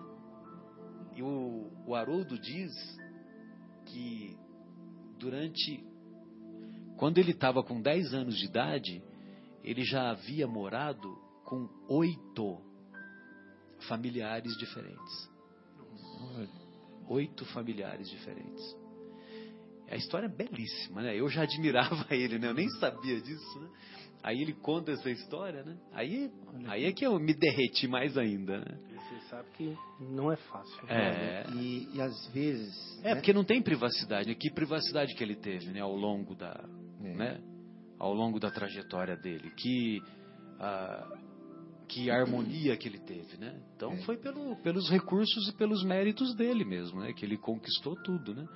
E 1.18 1.22
o, 1.22 1.70
o 1.86 1.94
Haroldo 1.94 2.40
diz 2.40 2.72
que 3.88 4.38
durante. 5.20 5.84
Quando 6.96 7.18
ele 7.18 7.32
estava 7.32 7.62
com 7.62 7.82
10 7.82 8.14
anos 8.14 8.38
de 8.38 8.46
idade, 8.46 9.04
ele 9.62 9.84
já 9.84 10.12
havia 10.12 10.48
morado 10.48 11.23
com 11.54 11.70
oito 11.88 12.58
familiares 13.88 14.56
diferentes. 14.58 15.30
Oito 17.08 17.46
familiares 17.46 18.10
diferentes. 18.10 18.64
A 19.90 19.96
história 19.96 20.26
é 20.26 20.30
belíssima, 20.30 21.02
né? 21.04 21.16
Eu 21.16 21.30
já 21.30 21.44
admirava 21.44 22.08
ele, 22.16 22.40
né? 22.40 22.48
Eu 22.48 22.54
nem 22.54 22.68
sabia 22.80 23.22
disso, 23.22 23.60
né? 23.60 23.70
Aí 24.24 24.42
ele 24.42 24.54
conta 24.54 24.94
essa 24.94 25.10
história, 25.10 25.64
né? 25.64 25.78
Aí, 25.92 26.32
aí 26.68 26.86
é 26.86 26.94
que 26.94 27.06
eu 27.06 27.20
me 27.20 27.34
derreti 27.34 27.88
mais 27.90 28.18
ainda, 28.18 28.60
né? 28.60 28.80
Você 28.90 29.20
sabe 29.30 29.50
que 29.52 29.78
não 30.00 30.32
é 30.32 30.38
fácil. 30.38 30.90
É. 30.90 31.46
E, 31.56 31.90
e 31.94 32.02
às 32.02 32.28
vezes. 32.30 33.00
É, 33.04 33.10
né? 33.10 33.16
porque 33.16 33.34
não 33.34 33.44
tem 33.44 33.62
privacidade. 33.62 34.30
né? 34.30 34.34
Que 34.36 34.50
privacidade 34.50 35.14
que 35.14 35.22
ele 35.24 35.36
teve, 35.36 35.68
né? 35.72 35.82
Ao 35.82 35.94
longo 35.96 36.34
da, 36.36 36.64
É. 37.04 37.14
né? 37.16 37.42
Ao 38.00 38.14
longo 38.14 38.40
da 38.40 38.50
trajetória 38.50 39.18
dele. 39.18 39.52
Que, 39.52 40.02
ah, 40.58 41.20
que 41.94 42.10
harmonia 42.10 42.76
que 42.76 42.88
ele 42.88 43.00
teve, 43.00 43.38
né? 43.38 43.60
Então 43.76 43.92
É. 43.92 43.98
foi 44.04 44.18
pelo, 44.18 44.56
pelos 44.58 44.90
recursos 44.90 45.48
e 45.50 45.54
pelos 45.54 45.84
méritos 45.84 46.34
dele 46.36 46.66
mesmo, 46.66 47.00
né? 47.02 47.14
Que 47.14 47.26
ele 47.26 47.38
conquistou 47.38 47.96
tudo, 48.04 48.34
né? 48.34 48.48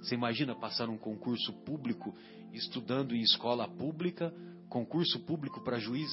Você 0.00 0.14
imagina 0.14 0.54
passar 0.54 0.88
um 0.88 0.98
concurso 0.98 1.52
público 1.64 2.14
estudando 2.52 3.14
em 3.14 3.20
escola 3.22 3.66
pública, 3.68 4.32
concurso 4.68 5.18
público 5.20 5.62
para 5.64 5.78
juiz, 5.78 6.10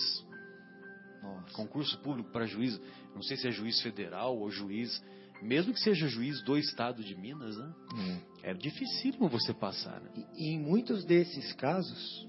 Nossa. 1.22 1.54
concurso 1.54 1.98
público 2.00 2.32
para 2.32 2.46
juiz, 2.46 2.80
não 3.14 3.22
sei 3.22 3.38
se 3.38 3.48
é 3.48 3.52
juiz 3.52 3.80
federal 3.82 4.38
ou 4.38 4.50
juiz, 4.50 5.04
mesmo 5.42 5.74
que 5.74 5.80
seja 5.80 6.08
juiz 6.08 6.42
do 6.44 6.58
estado 6.58 7.04
de 7.04 7.16
Minas, 7.16 7.58
né? 7.58 7.74
É 8.44 8.54
dificílimo 8.54 9.28
você 9.28 9.54
passar, 9.54 10.00
né? 10.02 10.10
E, 10.16 10.46
e 10.46 10.54
em 10.56 10.60
muitos 10.60 11.04
desses 11.06 11.52
casos, 11.54 12.28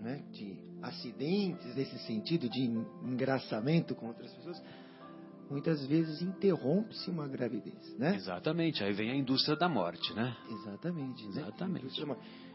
né, 0.00 0.22
de 0.30 0.67
acidentes 0.82 1.74
desse 1.74 1.98
sentido 2.06 2.48
de 2.48 2.62
en- 2.62 2.86
engraçamento 3.04 3.94
com 3.94 4.06
outras 4.08 4.32
pessoas, 4.34 4.62
muitas 5.50 5.84
vezes 5.86 6.22
interrompe-se 6.22 7.10
uma 7.10 7.26
gravidez, 7.26 7.96
né? 7.98 8.14
Exatamente, 8.16 8.82
aí 8.84 8.92
vem 8.92 9.10
a 9.10 9.16
indústria 9.16 9.56
da 9.56 9.68
morte, 9.68 10.14
né? 10.14 10.36
Exatamente. 10.50 11.24
né? 11.26 11.30
Exatamente. 11.42 12.04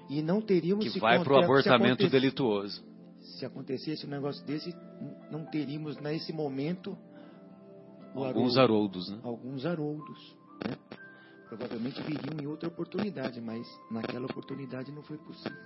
E 0.09 0.21
não 0.21 0.41
teríamos 0.41 0.85
Que 0.85 0.91
se 0.91 0.99
vai 0.99 1.23
para 1.23 1.33
o 1.33 1.37
se 1.39 1.43
abortamento 1.43 2.03
aconte- 2.03 2.09
delituoso. 2.11 2.83
Se 3.21 3.45
acontecesse 3.45 4.05
um 4.05 4.09
negócio 4.09 4.45
desse, 4.45 4.75
não 5.31 5.45
teríamos 5.45 5.97
nesse 5.97 6.33
momento 6.33 6.97
Alguns 8.13 8.57
Haroldo- 8.57 8.59
haroldos, 8.59 9.09
né? 9.09 9.19
alguns 9.23 9.65
haroldos. 9.65 10.35
Né? 10.67 10.75
Provavelmente 11.47 12.01
viriam 12.03 12.39
em 12.41 12.45
outra 12.47 12.67
oportunidade, 12.69 13.41
mas 13.41 13.65
naquela 13.89 14.25
oportunidade 14.25 14.91
não 14.91 15.01
foi 15.01 15.17
possível. 15.17 15.57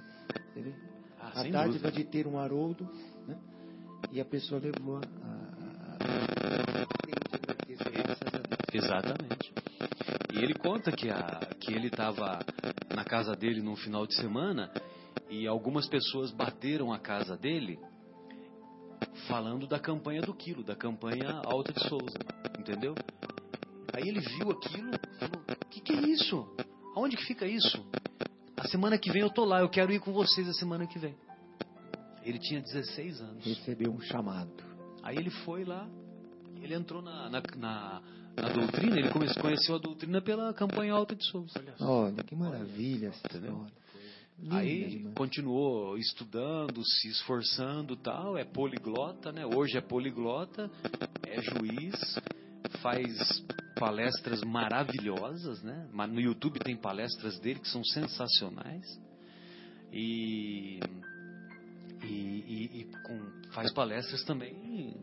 Entendeu? 0.52 0.74
Ah, 1.36 1.42
a 1.42 1.44
dádiva 1.44 1.92
de 1.92 2.04
ter 2.04 2.28
um 2.28 2.38
haroldo, 2.38 2.88
né? 3.28 3.38
e 4.12 4.22
a 4.22 4.26
pessoa 4.26 4.62
levou 4.62 4.98
a, 4.98 5.00
a, 5.00 5.38
a. 6.04 6.88
Exatamente. 8.74 9.54
E 10.34 10.44
ele 10.44 10.54
conta 10.54 10.92
que, 10.92 11.10
a, 11.10 11.40
que 11.60 11.74
ele 11.74 11.88
estava 11.88 12.40
na 12.96 13.04
casa 13.04 13.36
dele 13.36 13.62
num 13.62 13.76
final 13.76 14.06
de 14.06 14.16
semana 14.16 14.72
e 15.30 15.48
algumas 15.48 15.88
pessoas 15.88 16.32
bateram 16.32 16.94
a 16.94 17.00
casa 17.00 17.36
dele 17.36 17.80
falando 19.28 19.68
da 19.68 19.80
campanha 19.80 20.22
do 20.22 20.34
quilo, 20.34 20.64
da 20.64 20.76
campanha 20.76 21.42
Alta 21.44 21.74
de 21.74 21.88
Souza, 21.88 22.20
entendeu? 22.58 22.96
Aí 23.94 24.08
ele 24.08 24.20
viu 24.20 24.52
aquilo 24.52 24.92
e 24.92 25.20
falou: 25.20 25.44
O 25.50 25.66
que, 25.70 25.82
que 25.82 25.94
é 25.94 26.02
isso? 26.02 26.48
Aonde 26.96 27.18
que 27.18 27.26
fica 27.26 27.46
isso? 27.46 27.86
A 28.58 28.68
semana 28.68 28.98
que 28.98 29.12
vem 29.12 29.22
eu 29.22 29.30
tô 29.30 29.46
lá, 29.46 29.60
eu 29.62 29.70
quero 29.70 29.92
ir 29.92 30.00
com 30.00 30.12
vocês 30.12 30.48
a 30.50 30.54
semana 30.54 30.88
que 30.88 30.98
vem. 30.98 31.16
Ele 32.24 32.40
tinha 32.40 32.60
16 32.62 33.22
anos. 33.22 33.46
Recebeu 33.46 33.92
um 33.92 34.02
chamado. 34.02 34.52
Aí 35.04 35.16
ele 35.16 35.30
foi 35.30 35.64
lá, 35.64 35.88
ele 36.62 36.74
entrou 36.74 37.02
na, 37.02 37.30
na, 37.30 37.42
na, 37.56 38.02
na 38.36 38.50
doutrina, 38.50 38.98
ele 39.00 39.10
come- 39.10 39.34
conheceu 39.36 39.76
a 39.76 39.78
doutrina 39.78 40.22
pela 40.22 40.54
campanha 40.54 40.94
Alta 40.94 41.16
de 41.16 41.24
Souza. 41.26 41.54
Olha, 41.80 42.24
que 42.24 42.36
maravilha 42.36 43.08
essa 43.10 43.26
Entendeu? 43.28 43.52
história. 43.52 43.88
Linda 44.40 44.56
Aí 44.58 44.90
demais. 44.90 45.16
continuou 45.16 45.98
estudando, 45.98 46.84
se 46.86 47.08
esforçando 47.10 47.96
tal, 47.96 48.38
é 48.38 48.44
poliglota, 48.44 49.32
né? 49.32 49.44
Hoje 49.46 49.78
é 49.78 49.82
poliglota, 49.82 50.70
é 51.26 51.42
juiz, 51.42 52.20
faz 52.82 53.44
palestras 53.80 54.42
maravilhosas, 54.44 55.62
né? 55.64 55.88
No 55.94 56.20
YouTube 56.20 56.60
tem 56.60 56.76
palestras 56.76 57.40
dele 57.40 57.60
que 57.60 57.68
são 57.70 57.84
sensacionais. 57.84 58.86
E, 59.92 60.80
e, 62.04 62.08
e- 62.08 62.80
e 62.82 62.84
com- 63.06 63.52
faz 63.52 63.72
palestras 63.74 64.24
também 64.24 64.96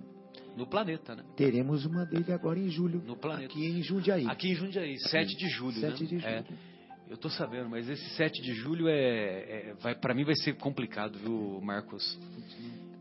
no 0.57 0.67
planeta, 0.67 1.15
né? 1.17 1.25
Teremos 1.37 1.85
uma 1.85 2.05
dele 2.05 2.33
agora 2.33 2.59
em 2.59 2.69
julho. 2.69 3.03
No 3.07 3.17
planeta. 3.17 3.53
Aqui 3.53 3.67
em 3.67 3.83
Jundiaí. 3.83 4.27
Aqui 4.27 4.51
em 4.51 4.55
Jundiaí, 4.55 4.99
7 4.99 5.37
de 5.37 5.49
julho, 5.49 5.81
7 5.81 6.03
né? 6.03 6.09
de 6.09 6.19
julho. 6.19 6.27
É. 6.27 6.45
Eu 7.09 7.17
tô 7.19 7.29
sabendo, 7.29 7.69
mas 7.69 7.89
esse 7.89 8.09
7 8.17 8.41
de 8.43 8.55
julho 8.55 8.89
é, 8.89 9.71
é 9.71 9.75
vai 9.81 9.95
para 9.95 10.15
mim 10.15 10.25
vai 10.25 10.35
ser 10.37 10.55
complicado, 10.57 11.19
viu, 11.19 11.61
Marcos? 11.63 12.19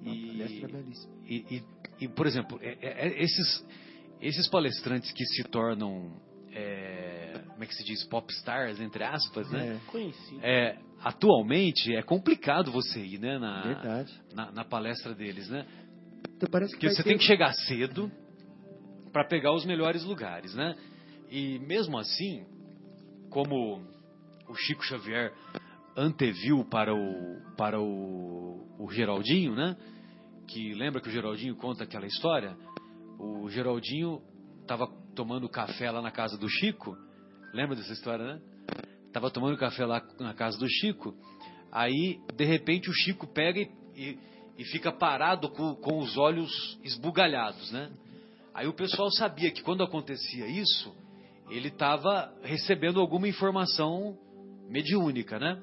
Uma 0.01 0.13
E- 0.13 0.27
palestra 0.27 0.67
belíssima. 0.67 1.13
E, 1.25 1.35
e- 1.57 1.63
e, 2.01 2.07
por 2.09 2.27
exemplo, 2.27 2.59
é- 2.61 2.77
é- 2.81 3.07
é 3.07 3.23
esses 3.23 3.65
esses 4.27 4.49
palestrantes 4.49 5.11
que 5.11 5.25
se 5.25 5.43
tornam, 5.43 6.11
é, 6.51 7.41
como 7.49 7.63
é 7.63 7.67
que 7.67 7.75
se 7.75 7.83
diz, 7.83 8.03
popstars, 8.05 8.79
entre 8.79 9.03
aspas, 9.03 9.49
né? 9.51 9.75
É. 9.85 9.91
Conhecido. 9.91 10.39
É, 10.41 10.77
atualmente 11.01 11.93
é 11.95 12.01
complicado 12.01 12.71
você 12.71 12.99
ir, 12.99 13.19
né, 13.19 13.37
na, 13.37 13.61
Verdade. 13.63 14.21
na, 14.33 14.51
na 14.51 14.63
palestra 14.65 15.13
deles, 15.13 15.49
né? 15.49 15.65
Então 16.37 16.49
parece 16.49 16.71
que 16.73 16.79
Porque 16.79 16.95
você 16.95 17.03
ter- 17.03 17.09
tem 17.09 17.17
que 17.17 17.23
chegar 17.25 17.53
cedo 17.53 18.11
para 19.11 19.25
pegar 19.25 19.53
os 19.53 19.65
melhores 19.65 20.03
lugares, 20.03 20.53
né? 20.55 20.75
E 21.29 21.59
mesmo 21.59 21.97
assim, 21.97 22.45
como 23.29 23.81
o 24.47 24.55
Chico 24.55 24.83
Xavier 24.83 25.33
anteviu 25.95 26.65
para 26.65 26.93
o 26.93 27.41
para 27.55 27.79
o, 27.79 28.65
o 28.79 28.91
Geraldinho, 28.91 29.55
né? 29.55 29.75
Que 30.47 30.73
lembra 30.73 31.01
que 31.01 31.07
o 31.09 31.11
Geraldinho 31.11 31.55
conta 31.55 31.83
aquela 31.83 32.05
história? 32.05 32.55
O 33.19 33.49
Geraldinho 33.49 34.21
estava 34.61 34.87
tomando 35.15 35.49
café 35.49 35.89
lá 35.91 36.01
na 36.01 36.11
casa 36.11 36.37
do 36.37 36.49
Chico. 36.49 36.97
Lembra 37.53 37.75
dessa 37.75 37.93
história, 37.93 38.25
né? 38.25 38.41
Tava 39.11 39.29
tomando 39.29 39.57
café 39.57 39.85
lá 39.85 40.01
na 40.19 40.33
casa 40.33 40.57
do 40.57 40.67
Chico. 40.67 41.15
Aí, 41.71 42.19
de 42.35 42.45
repente, 42.45 42.89
o 42.89 42.93
Chico 42.93 43.27
pega 43.27 43.59
e, 43.59 43.69
e, 43.95 44.19
e 44.57 44.65
fica 44.65 44.91
parado 44.91 45.49
com, 45.49 45.75
com 45.75 45.99
os 45.99 46.17
olhos 46.17 46.79
esbugalhados, 46.83 47.71
né? 47.71 47.91
Aí 48.53 48.67
o 48.67 48.73
pessoal 48.73 49.09
sabia 49.11 49.51
que 49.51 49.63
quando 49.63 49.83
acontecia 49.83 50.47
isso, 50.47 50.95
ele 51.49 51.69
estava 51.69 52.31
recebendo 52.43 52.99
alguma 52.99 53.27
informação 53.27 54.17
mediúnica, 54.69 55.39
né? 55.39 55.61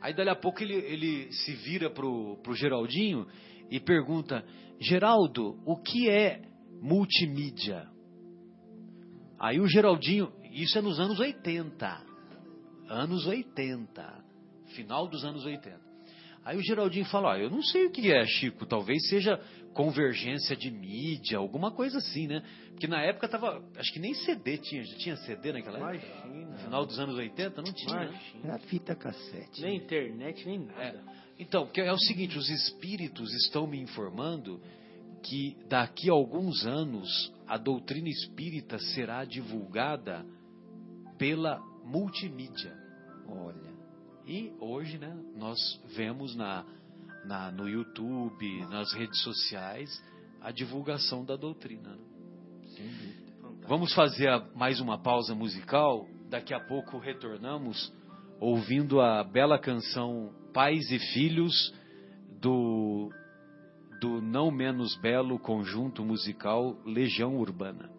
Aí 0.00 0.12
dali 0.14 0.30
a 0.30 0.36
pouco 0.36 0.62
ele, 0.62 0.74
ele 0.74 1.32
se 1.32 1.52
vira 1.54 1.90
pro, 1.90 2.36
pro 2.42 2.54
Geraldinho 2.54 3.26
e 3.70 3.80
pergunta: 3.80 4.44
Geraldo, 4.80 5.60
o 5.64 5.76
que 5.76 6.08
é 6.08 6.42
multimídia? 6.80 7.88
Aí 9.38 9.60
o 9.60 9.68
Geraldinho, 9.68 10.32
isso 10.52 10.78
é 10.78 10.82
nos 10.82 10.98
anos 10.98 11.18
80. 11.20 12.02
Anos 12.88 13.26
80. 13.26 14.24
Final 14.74 15.06
dos 15.08 15.24
anos 15.24 15.44
80. 15.44 15.88
Aí 16.44 16.56
o 16.56 16.62
Geraldinho 16.62 17.04
fala: 17.06 17.30
Ó, 17.30 17.36
eu 17.36 17.50
não 17.50 17.62
sei 17.62 17.86
o 17.86 17.90
que 17.90 18.10
é, 18.12 18.24
Chico, 18.24 18.64
talvez 18.66 19.06
seja 19.08 19.38
convergência 19.74 20.56
de 20.56 20.70
mídia, 20.70 21.38
alguma 21.38 21.70
coisa 21.70 21.98
assim, 21.98 22.26
né? 22.26 22.42
Porque 22.70 22.86
na 22.86 23.02
época 23.02 23.28
tava. 23.28 23.62
Acho 23.76 23.92
que 23.92 23.98
nem 24.00 24.14
CD 24.14 24.56
tinha. 24.58 24.82
Já 24.84 24.96
tinha 24.96 25.16
CD 25.16 25.52
naquela 25.52 25.78
época? 25.78 26.26
Imagina. 26.26 26.56
Final 26.58 26.86
dos 26.86 26.98
anos 26.98 27.16
80? 27.16 27.62
Não 27.62 27.72
tinha. 27.72 27.94
né? 27.96 28.06
Imagina. 28.06 28.52
Na 28.52 28.58
fita 28.60 28.94
cassete. 28.94 29.60
Nem 29.60 29.76
internet, 29.76 30.46
nem 30.46 30.56
É. 30.56 30.92
nada. 30.92 31.04
Então, 31.38 31.66
porque 31.66 31.80
é 31.80 31.92
o 31.92 31.98
seguinte, 31.98 32.36
os 32.36 32.48
espíritos 32.48 33.32
estão 33.44 33.66
me 33.66 33.78
informando 33.78 34.60
que 35.22 35.56
daqui 35.68 36.08
a 36.08 36.12
alguns 36.12 36.66
anos 36.66 37.08
a 37.46 37.56
doutrina 37.56 38.08
espírita 38.08 38.78
será 38.78 39.24
divulgada 39.24 40.24
pela 41.18 41.58
multimídia. 41.84 42.76
Olha. 43.26 43.68
E 44.26 44.52
hoje, 44.60 44.98
né, 44.98 45.16
nós 45.36 45.58
vemos 45.96 46.36
na, 46.36 46.64
na, 47.24 47.50
no 47.50 47.68
YouTube, 47.68 48.66
nas 48.66 48.92
redes 48.92 49.20
sociais, 49.22 49.90
a 50.40 50.50
divulgação 50.50 51.24
da 51.24 51.34
doutrina. 51.36 51.90
né? 51.96 52.04
Vamos 53.66 53.92
fazer 53.94 54.28
a- 54.28 54.46
mais 54.54 54.80
uma 54.80 54.98
pausa 54.98 55.34
musical. 55.34 56.06
Daqui 56.30 56.54
a 56.54 56.60
pouco 56.60 56.98
retornamos 56.98 57.92
ouvindo 58.40 59.00
a 59.00 59.24
bela 59.24 59.58
canção 59.58 60.32
Pais 60.52 60.90
e 60.90 60.98
Filhos 61.12 61.74
do, 62.40 63.10
do 64.00 64.22
não 64.22 64.50
menos 64.50 64.94
belo 64.96 65.38
conjunto 65.38 66.04
musical 66.04 66.76
Legião 66.84 67.36
Urbana. 67.36 67.90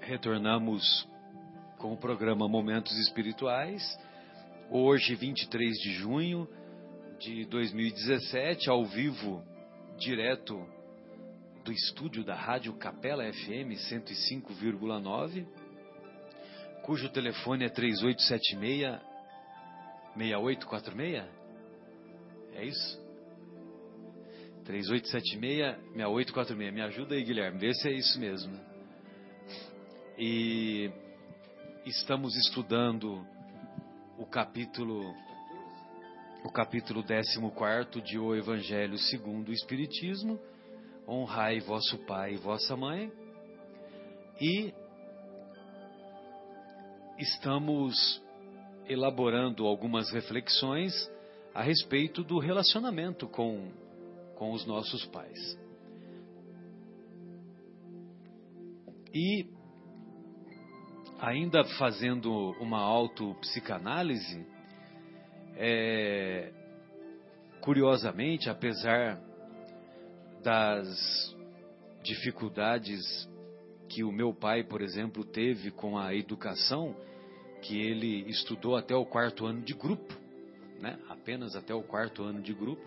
Retornamos 0.00 1.08
com 1.78 1.92
o 1.92 1.96
programa 1.96 2.48
Momentos 2.48 2.96
Espirituais. 2.98 3.82
Hoje, 4.70 5.16
23 5.16 5.76
de 5.76 5.92
junho 5.94 6.48
de 7.18 7.44
2017, 7.46 8.70
ao 8.70 8.84
vivo, 8.84 9.42
direto 9.98 10.64
do 11.64 11.72
estúdio 11.72 12.22
da 12.22 12.36
Rádio 12.36 12.72
Capela 12.74 13.24
FM 13.32 13.74
105,9, 13.90 15.44
cujo 16.82 17.08
telefone 17.08 17.64
é 17.64 17.68
3876 17.68 19.15
6846. 20.16 21.24
É 22.54 22.64
isso? 22.64 23.06
3876 24.64 25.76
6846. 25.94 26.74
Me 26.74 26.82
ajuda 26.82 27.14
aí, 27.14 27.22
Guilherme, 27.22 27.58
vê 27.58 27.74
se 27.74 27.88
é 27.88 27.92
isso 27.92 28.18
mesmo. 28.18 28.58
E 30.18 30.90
estamos 31.84 32.34
estudando 32.36 33.24
o 34.18 34.26
capítulo 34.26 35.14
o 36.42 36.50
capítulo 36.50 37.02
14 37.02 38.02
de 38.02 38.18
O 38.18 38.34
Evangelho 38.34 38.96
segundo 38.98 39.48
o 39.48 39.52
Espiritismo, 39.52 40.40
honrai 41.06 41.58
vosso 41.60 41.98
pai 42.06 42.34
e 42.34 42.36
vossa 42.36 42.76
mãe, 42.76 43.12
e 44.40 44.72
estamos 47.18 48.22
elaborando 48.88 49.66
algumas 49.66 50.10
reflexões 50.10 50.92
a 51.54 51.62
respeito 51.62 52.22
do 52.22 52.38
relacionamento 52.38 53.26
com, 53.28 53.70
com 54.34 54.52
os 54.52 54.66
nossos 54.66 55.04
pais. 55.06 55.58
E 59.14 59.46
ainda 61.18 61.64
fazendo 61.78 62.30
uma 62.60 62.80
autopsicanálise, 62.80 64.46
é, 65.56 66.52
curiosamente, 67.62 68.50
apesar 68.50 69.18
das 70.42 71.34
dificuldades 72.02 73.00
que 73.88 74.04
o 74.04 74.12
meu 74.12 74.34
pai, 74.34 74.62
por 74.62 74.82
exemplo, 74.82 75.24
teve 75.24 75.70
com 75.70 75.96
a 75.96 76.14
educação, 76.14 76.94
que 77.62 77.80
ele 77.80 78.28
estudou 78.28 78.76
até 78.76 78.94
o 78.94 79.04
quarto 79.04 79.46
ano 79.46 79.62
de 79.62 79.74
grupo, 79.74 80.14
né? 80.80 80.98
apenas 81.08 81.56
até 81.56 81.74
o 81.74 81.82
quarto 81.82 82.22
ano 82.22 82.40
de 82.40 82.52
grupo. 82.52 82.82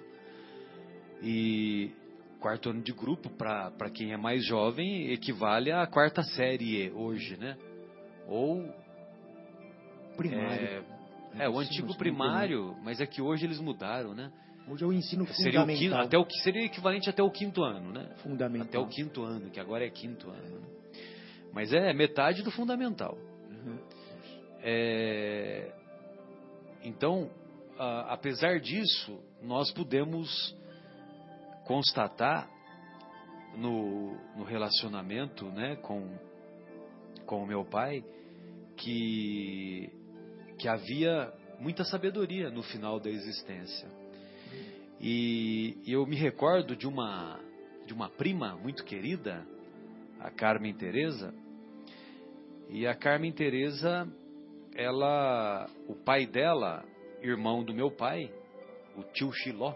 E 1.22 1.92
quarto 2.40 2.70
ano 2.70 2.82
de 2.82 2.94
grupo, 2.94 3.30
para 3.30 3.90
quem 3.94 4.14
é 4.14 4.18
mais 4.18 4.46
jovem, 4.46 5.12
equivale 5.12 5.72
à 5.72 5.86
quarta 5.86 6.24
série 6.24 6.90
hoje, 6.92 7.36
né? 7.38 7.58
Ou 8.28 8.74
Primário. 10.16 10.66
é, 11.36 11.46
é, 11.46 11.50
o 11.50 11.60
antigo 11.60 11.96
primário, 11.98 12.76
mas 12.84 13.02
é 13.02 13.06
que 13.06 13.22
hoje 13.22 13.46
eles 13.46 13.60
mudaram, 13.60 14.14
né? 14.14 14.32
Hoje 14.68 14.84
é 14.84 14.88
o 14.88 14.94
ensino 14.94 15.26
Seria 15.34 15.64
o 15.64 15.66
quinto, 15.66 15.80
fundamental. 15.80 16.06
até 16.06 16.18
o 16.18 16.26
seria 16.44 16.64
equivalente 16.64 17.10
até 17.10 17.24
o 17.24 17.32
quinto 17.32 17.64
ano, 17.64 17.92
né? 17.92 18.08
Fundamental. 18.18 18.68
Até 18.68 18.80
o 18.80 18.88
quinto 18.88 19.24
ano, 19.24 19.50
que 19.50 19.60
agora 19.60 19.86
é 19.86 19.90
quinto 19.90 20.30
ano. 20.30 20.60
né? 20.60 20.68
Mas 21.52 21.74
é 21.74 21.92
metade 21.94 22.44
do 22.44 22.52
fundamental. 22.52 23.18
Uhum. 23.50 23.80
É, 24.62 25.72
Então, 26.84 27.30
a- 27.78 28.14
apesar 28.14 28.60
disso, 28.60 29.20
nós 29.42 29.72
podemos 29.72 30.56
constatar 31.66 32.50
no, 33.58 34.14
no 34.36 34.44
relacionamento 34.44 35.46
né, 35.46 35.76
com, 35.78 36.08
com 37.26 37.44
o 37.44 37.48
meu 37.48 37.66
pai 37.66 38.04
que, 38.78 39.90
que 40.58 40.68
havia 40.68 41.34
muita 41.60 41.84
sabedoria 41.84 42.50
no 42.50 42.64
final 42.64 43.00
da 43.00 43.10
existência. 43.10 43.88
E, 45.02 45.78
e 45.86 45.92
eu 45.92 46.06
me 46.06 46.16
recordo 46.16 46.76
de 46.76 46.88
uma, 46.88 47.40
de 47.86 47.94
uma 47.94 48.10
prima 48.10 48.56
muito 48.56 48.84
querida, 48.84 49.46
a 50.20 50.30
Carmen 50.30 50.74
Teresa, 50.74 51.34
e 52.70 52.86
a 52.86 52.94
Carmen 52.96 53.32
Teresa, 53.32 54.08
ela, 54.76 55.70
o 55.88 55.96
pai 55.96 56.26
dela, 56.26 56.84
irmão 57.22 57.64
do 57.64 57.74
meu 57.74 57.92
pai, 57.92 58.32
o 58.96 59.04
tio 59.04 59.32
Xiló, 59.32 59.76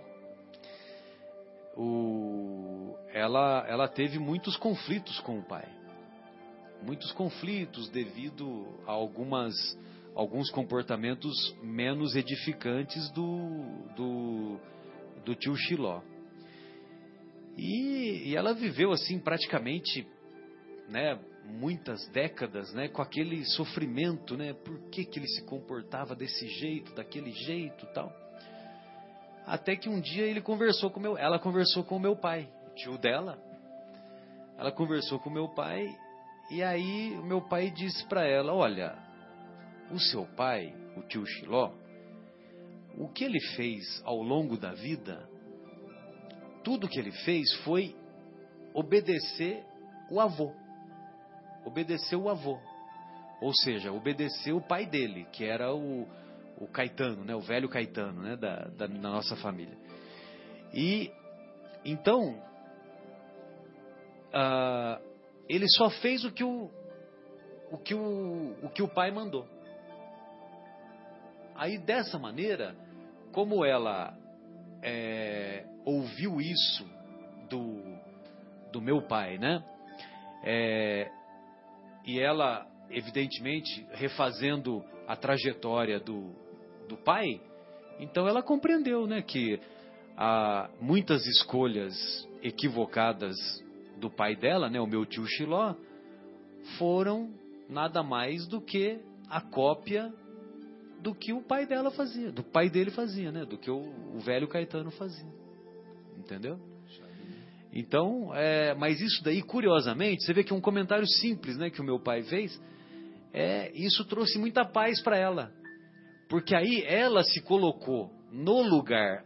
o, 1.76 2.96
ela, 3.12 3.66
ela 3.68 3.88
teve 3.88 4.20
muitos 4.20 4.56
conflitos 4.58 5.20
com 5.22 5.40
o 5.40 5.44
pai. 5.44 5.68
Muitos 6.82 7.12
conflitos 7.14 7.90
devido 7.90 8.68
a 8.86 8.92
algumas, 8.92 9.54
alguns 10.14 10.52
comportamentos 10.52 11.34
menos 11.64 12.16
edificantes 12.16 13.10
do, 13.12 13.88
do, 13.96 14.60
do 15.26 15.36
tio 15.36 15.56
Xiló. 15.56 16.02
E, 17.58 18.30
e 18.30 18.36
ela 18.36 18.54
viveu 18.54 18.92
assim 18.92 19.20
praticamente, 19.20 20.08
né, 20.90 21.18
muitas 21.46 22.08
décadas, 22.10 22.74
né, 22.74 22.88
com 22.88 23.02
aquele 23.02 23.46
sofrimento, 23.46 24.38
né, 24.38 24.54
por 24.54 24.80
que, 24.90 25.06
que 25.06 25.20
ele 25.20 25.28
se 25.28 25.44
comportava 25.44 26.16
desse 26.16 26.48
jeito, 26.48 26.94
daquele 26.94 27.32
jeito, 27.32 27.86
tal. 27.94 28.12
Até 29.46 29.76
que 29.76 29.90
um 29.90 30.00
dia 30.00 30.26
ele 30.26 30.42
conversou 30.42 30.90
com 30.90 31.00
meu, 31.00 31.18
ela 31.18 31.38
conversou 31.38 31.84
com 31.84 31.98
o 31.98 32.00
meu 32.00 32.16
pai, 32.16 32.50
tio 32.76 32.98
dela. 32.98 33.38
Ela 34.58 34.72
conversou 34.72 35.20
com 35.20 35.30
meu 35.30 35.50
pai 35.50 35.94
e 36.50 36.64
aí 36.64 37.18
o 37.18 37.24
meu 37.24 37.42
pai 37.42 37.70
disse 37.70 38.06
para 38.06 38.26
ela: 38.26 38.54
Olha, 38.54 38.98
o 39.92 40.00
seu 40.00 40.26
pai, 40.36 40.74
o 40.96 41.02
tio 41.02 41.26
Xiló, 41.26 41.74
o 42.98 43.10
que 43.10 43.24
ele 43.24 43.40
fez 43.56 44.02
ao 44.06 44.22
longo 44.22 44.58
da 44.58 44.72
vida, 44.72 45.28
tudo 46.64 46.88
que 46.88 47.00
ele 47.00 47.12
fez 47.12 47.52
foi 47.64 47.96
obedecer 48.74 49.64
o 50.10 50.20
avô. 50.20 50.54
Obedecer 51.66 52.16
o 52.16 52.30
avô. 52.30 52.60
Ou 53.42 53.54
seja, 53.54 53.92
obedecer 53.92 54.54
o 54.54 54.62
pai 54.62 54.86
dele, 54.86 55.28
que 55.32 55.44
era 55.44 55.74
o, 55.74 56.08
o 56.58 56.68
Caetano, 56.68 57.26
né, 57.26 57.36
o 57.36 57.42
velho 57.42 57.68
Caetano 57.68 58.22
né, 58.22 58.36
da, 58.36 58.68
da, 58.70 58.88
da 58.88 59.10
nossa 59.10 59.36
família. 59.36 59.78
E 60.74 61.12
então, 61.84 62.42
uh, 64.30 65.02
ele 65.50 65.68
só 65.70 65.90
fez 65.90 66.24
o 66.24 66.32
que 66.32 66.44
o, 66.44 66.72
o, 67.72 67.78
que 67.78 67.94
o, 67.94 68.56
o 68.64 68.70
que 68.70 68.82
o 68.82 68.88
pai 68.88 69.12
mandou. 69.12 69.48
Aí 71.56 71.78
dessa 71.78 72.18
maneira, 72.18 72.76
como 73.32 73.66
ela 73.66 74.18
é, 74.82 75.66
ouviu 75.86 76.40
isso 76.40 76.86
do, 77.50 77.82
do 78.72 78.82
meu 78.82 79.02
pai, 79.02 79.38
né? 79.38 79.64
É, 80.44 81.12
e 82.06 82.20
ela, 82.20 82.68
evidentemente, 82.90 83.86
refazendo 83.92 84.84
a 85.08 85.16
trajetória 85.16 86.00
do, 86.00 86.32
do 86.88 86.98
pai, 86.98 87.42
então 88.00 88.28
ela 88.28 88.42
compreendeu, 88.42 89.08
né, 89.08 89.22
que 89.22 89.60
há 90.18 90.70
muitas 90.80 91.26
escolhas 91.26 91.96
equivocadas 92.42 93.36
do 93.98 94.10
pai 94.10 94.36
dela, 94.36 94.70
né, 94.70 94.80
o 94.80 94.88
meu 94.88 95.06
tio 95.06 95.26
Xiló, 95.26 95.76
foram 96.78 97.34
nada 97.70 98.04
mais 98.04 98.48
do 98.48 98.62
que 98.62 99.00
a 99.30 99.42
cópia 99.42 100.14
do 101.02 101.14
que 101.14 101.34
o 101.34 101.42
pai 101.42 101.66
dela 101.66 101.92
fazia, 101.92 102.32
do 102.32 102.44
pai 102.44 102.70
dele 102.70 102.90
fazia, 102.90 103.30
né, 103.32 103.46
do 103.46 103.58
que 103.58 103.70
o, 103.70 103.82
o 104.16 104.20
velho 104.20 104.48
Caetano 104.48 104.90
fazia, 104.92 105.28
entendeu? 106.18 106.58
Então, 107.74 108.34
é, 108.36 108.76
mas 108.76 109.02
isso 109.02 109.24
daí, 109.24 109.42
curiosamente, 109.42 110.24
você 110.24 110.34
vê 110.34 110.44
que 110.44 110.54
um 110.54 110.62
comentário 110.62 111.08
simples, 111.08 111.58
né, 111.58 111.72
que 111.72 111.82
o 111.82 111.84
meu 111.84 112.00
pai 112.00 112.22
fez, 112.24 112.62
é, 113.34 113.72
isso 113.74 114.06
trouxe 114.06 114.38
muita 114.38 114.64
paz 114.64 115.02
para 115.02 115.18
ela, 115.18 115.52
porque 116.30 116.56
aí 116.56 116.84
ela 116.86 117.24
se 117.24 117.42
colocou 117.42 118.12
no 118.32 118.62
lugar 118.62 119.26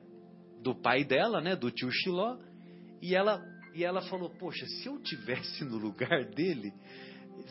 do 0.61 0.73
pai 0.73 1.03
dela, 1.03 1.41
né, 1.41 1.55
do 1.55 1.69
tio 1.69 1.91
Xiló, 1.91 2.37
e 3.01 3.13
ela 3.13 3.43
e 3.75 3.83
ela 3.83 4.01
falou: 4.01 4.31
Poxa, 4.39 4.65
se 4.65 4.87
eu 4.87 4.97
tivesse 5.03 5.63
no 5.63 5.77
lugar 5.77 6.25
dele, 6.25 6.73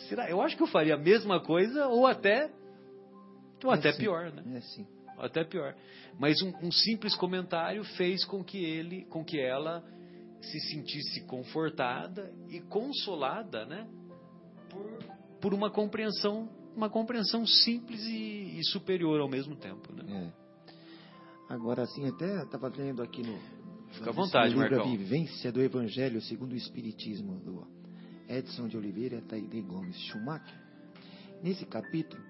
será? 0.08 0.28
Eu 0.28 0.42
acho 0.42 0.56
que 0.56 0.62
eu 0.62 0.66
faria 0.66 0.94
a 0.94 0.98
mesma 0.98 1.40
coisa 1.40 1.86
ou 1.86 2.04
até 2.04 2.50
ou 3.62 3.72
é 3.72 3.76
até 3.76 3.90
assim, 3.90 3.98
pior, 4.00 4.32
né? 4.32 4.42
É 4.54 4.56
assim. 4.58 4.86
Até 5.18 5.44
pior. 5.44 5.74
Mas 6.18 6.36
um, 6.42 6.66
um, 6.66 6.72
simples 6.72 7.14
comentário 7.14 7.82
fez 7.96 8.24
com 8.24 8.44
que 8.44 8.62
ele, 8.62 9.04
com 9.06 9.24
que 9.24 9.40
ela 9.40 9.82
se 10.46 10.60
sentisse 10.60 11.22
confortada 11.22 12.32
e 12.48 12.60
consolada, 12.60 13.64
né? 13.66 13.88
Por, 14.70 14.98
por 15.40 15.54
uma 15.54 15.70
compreensão, 15.70 16.48
uma 16.74 16.90
compreensão 16.90 17.46
simples 17.46 18.02
e, 18.04 18.58
e 18.58 18.64
superior 18.64 19.20
ao 19.20 19.28
mesmo 19.28 19.56
tempo, 19.56 19.92
né? 19.92 20.32
É. 20.32 20.46
Agora, 21.52 21.82
assim, 21.82 22.06
até 22.08 22.42
estava 22.42 22.68
lendo 22.68 23.02
aqui 23.02 23.22
no, 23.22 23.38
Fica 23.92 24.10
à 24.10 24.12
vontade, 24.12 24.48
livro 24.48 24.60
Marcão. 24.60 24.82
A 24.82 24.96
Vivência 24.96 25.52
do 25.52 25.62
Evangelho 25.62 26.20
segundo 26.20 26.52
o 26.52 26.56
Espiritismo, 26.56 27.38
do 27.40 27.66
Edson 28.28 28.68
de 28.68 28.76
Oliveira 28.76 29.22
Taide 29.22 29.60
Gomes 29.62 29.96
Schumacher. 29.96 30.60
Nesse 31.42 31.64
capítulo, 31.64 32.22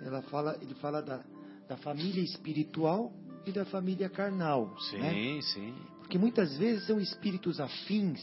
ela 0.00 0.22
fala, 0.22 0.58
ele 0.60 0.74
fala 0.74 1.02
da, 1.02 1.22
da 1.68 1.76
família 1.76 2.22
espiritual 2.22 3.12
e 3.46 3.52
da 3.52 3.64
família 3.64 4.08
carnal. 4.08 4.74
Sim, 4.90 4.98
né? 4.98 5.40
sim. 5.42 5.74
Porque 6.04 6.18
muitas 6.18 6.54
vezes 6.58 6.86
são 6.86 7.00
espíritos 7.00 7.58
afins, 7.58 8.20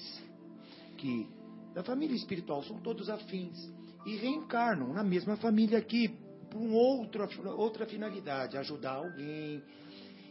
que 0.98 1.28
da 1.74 1.84
família 1.84 2.16
espiritual 2.16 2.64
são 2.64 2.80
todos 2.80 3.10
afins, 3.10 3.58
e 4.06 4.16
reencarnam 4.18 4.94
na 4.94 5.04
mesma 5.04 5.36
família 5.36 5.80
aqui, 5.80 6.08
por 6.52 6.62
outro, 6.62 7.28
outra 7.58 7.88
finalidade, 7.88 8.56
ajudar 8.56 8.94
alguém. 8.94 9.64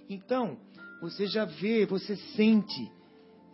Então, 0.08 0.58
você 1.00 1.26
já 1.26 1.44
vê, 1.44 1.84
você 1.86 2.14
sente 2.36 2.92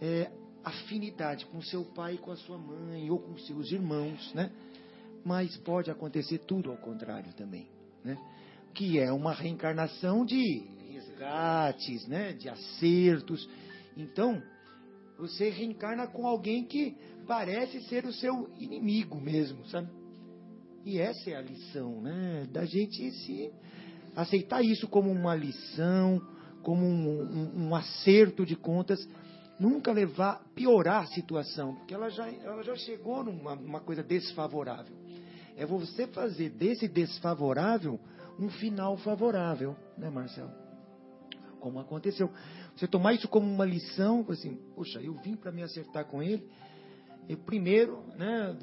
é, 0.01 0.30
afinidade 0.62 1.47
com 1.47 1.62
seu 1.62 1.82
pai 1.82 2.18
com 2.18 2.30
a 2.30 2.36
sua 2.36 2.59
mãe, 2.59 3.11
ou 3.11 3.18
com 3.18 3.38
seus 3.38 3.72
irmãos, 3.72 4.34
né? 4.34 4.53
Mas 5.24 5.57
pode 5.57 5.90
acontecer 5.90 6.38
tudo 6.40 6.70
ao 6.70 6.76
contrário 6.76 7.32
também, 7.32 7.66
né? 8.05 8.18
Que 8.74 8.99
é 8.99 9.11
uma 9.11 9.32
reencarnação 9.32 10.24
de 10.24 10.66
resgates, 10.92 12.07
né? 12.07 12.34
De 12.34 12.49
acertos. 12.49 13.49
Então, 13.97 14.42
você 15.18 15.49
reencarna 15.49 16.07
com 16.07 16.26
alguém 16.26 16.64
que 16.64 16.97
parece 17.26 17.80
ser 17.88 18.05
o 18.05 18.12
seu 18.12 18.49
inimigo 18.59 19.20
mesmo, 19.20 19.66
sabe? 19.66 19.88
E 20.84 20.99
essa 20.99 21.30
é 21.30 21.36
a 21.36 21.40
lição, 21.40 22.01
né? 22.01 22.47
Da 22.53 22.64
gente 22.64 23.11
se 23.11 23.51
aceitar 24.14 24.62
isso 24.62 24.86
como 24.86 25.11
uma 25.11 25.34
lição, 25.34 26.20
como 26.62 26.84
um, 26.84 27.22
um, 27.22 27.66
um, 27.66 27.74
acerto 27.74 28.47
de 28.47 28.55
contas, 28.55 28.99
nunca 29.59 29.92
levar, 29.92 30.44
piorar 30.55 31.03
a 31.03 31.07
situação, 31.07 31.74
porque 31.74 31.94
ela 31.94 32.09
já, 32.09 32.30
ela 32.30 32.62
já 32.62 32.74
chegou 32.76 33.24
numa, 33.24 33.80
coisa 33.80 34.03
desfavorável. 34.03 34.97
É 35.57 35.64
você 35.66 36.07
fazer 36.09 36.51
desse 36.51 36.86
desfavorável 36.86 37.99
um 38.38 38.49
final 38.49 38.97
favorável, 38.99 39.74
né, 39.97 40.11
Marcelo? 40.11 40.53
Como 41.59 41.78
aconteceu. 41.80 42.30
Você 42.76 42.86
tomar 42.86 43.14
isso 43.14 43.26
como 43.26 43.50
uma 43.50 43.64
lição, 43.64 44.24
assim, 44.28 44.58
poxa, 44.74 45.00
eu 45.00 45.14
vim 45.14 45.34
para 45.34 45.50
me 45.50 45.62
acertar 45.62 46.04
com 46.04 46.22
ele. 46.22 46.46
Eu 47.28 47.38
primeiro, 47.38 48.04
né, 48.16 48.54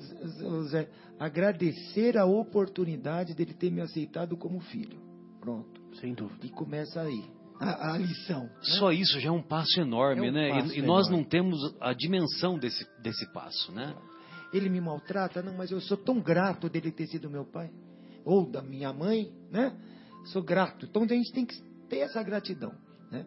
Zé, 0.69 0.87
agradecer 1.19 2.17
a 2.17 2.25
oportunidade 2.25 3.33
dele 3.33 3.53
ter 3.53 3.71
me 3.71 3.81
aceitado 3.81 4.37
como 4.37 4.59
filho. 4.61 4.99
Pronto. 5.41 5.81
Sem 5.99 6.13
dúvida. 6.13 6.45
E 6.45 6.49
começa 6.49 7.01
aí 7.01 7.23
a, 7.59 7.93
a 7.93 7.97
lição. 7.97 8.43
Né? 8.43 8.49
Só 8.79 8.91
isso 8.91 9.19
já 9.19 9.29
é 9.29 9.31
um 9.31 9.41
passo 9.41 9.81
enorme, 9.81 10.27
É 10.27 10.29
um 10.29 10.33
né? 10.33 10.49
passo 10.49 10.73
e, 10.75 10.79
e 10.79 10.81
nós 10.81 11.07
enorme. 11.07 11.17
não 11.17 11.23
temos 11.29 11.75
a 11.81 11.93
dimensão 11.93 12.57
desse, 12.57 12.87
desse 13.01 13.25
passo, 13.33 13.71
né? 13.71 13.95
Ele 14.53 14.69
me 14.69 14.79
maltrata, 14.79 15.41
não, 15.41 15.57
mas 15.57 15.71
eu 15.71 15.81
sou 15.81 15.97
tão 15.97 16.21
grato 16.21 16.69
dele 16.69 16.91
ter 16.91 17.07
sido 17.07 17.29
meu 17.29 17.43
pai. 17.45 17.71
Ou 18.23 18.49
da 18.49 18.61
minha 18.61 18.93
mãe, 18.93 19.31
né? 19.51 19.75
Sou 20.25 20.41
grato. 20.43 20.85
Então 20.85 21.03
a 21.03 21.07
gente 21.07 21.33
tem 21.33 21.45
que 21.45 21.55
ter 21.89 21.97
essa 21.97 22.21
gratidão, 22.23 22.71
né? 23.11 23.25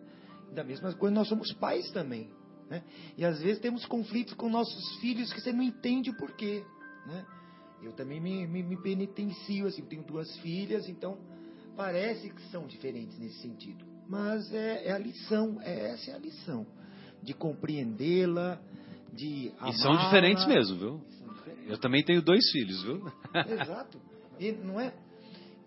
Da 0.56 0.64
mesma 0.64 0.90
coisa, 0.94 1.14
nós 1.14 1.28
somos 1.28 1.52
pais 1.52 1.90
também, 1.90 2.30
né? 2.70 2.82
E 3.14 3.26
às 3.26 3.38
vezes 3.42 3.60
temos 3.60 3.84
conflitos 3.84 4.32
com 4.32 4.48
nossos 4.48 4.96
filhos 5.00 5.30
que 5.30 5.38
você 5.38 5.52
não 5.52 5.62
entende 5.62 6.08
o 6.08 6.16
porquê, 6.16 6.64
né? 7.06 7.26
Eu 7.82 7.92
também 7.92 8.18
me, 8.18 8.46
me, 8.46 8.62
me 8.62 8.82
penitencio, 8.82 9.66
assim, 9.66 9.82
eu 9.82 9.86
tenho 9.86 10.02
duas 10.02 10.34
filhas, 10.38 10.88
então 10.88 11.18
parece 11.76 12.30
que 12.30 12.40
são 12.50 12.66
diferentes 12.66 13.18
nesse 13.18 13.38
sentido. 13.42 13.84
Mas 14.08 14.50
é, 14.50 14.86
é 14.86 14.92
a 14.92 14.98
lição, 14.98 15.60
é, 15.60 15.90
essa 15.90 16.12
é 16.12 16.14
a 16.14 16.18
lição. 16.18 16.66
De 17.22 17.34
compreendê-la, 17.34 18.58
de 19.12 19.52
E 19.62 19.72
são 19.74 19.94
diferentes 19.94 20.46
mesmo, 20.46 20.78
viu? 20.78 21.00
Diferentes. 21.34 21.68
Eu 21.68 21.78
também 21.78 22.02
tenho 22.02 22.22
dois 22.22 22.50
filhos, 22.50 22.82
viu? 22.82 23.12
Exato. 23.60 24.00
E, 24.40 24.52
não 24.52 24.80
é? 24.80 24.94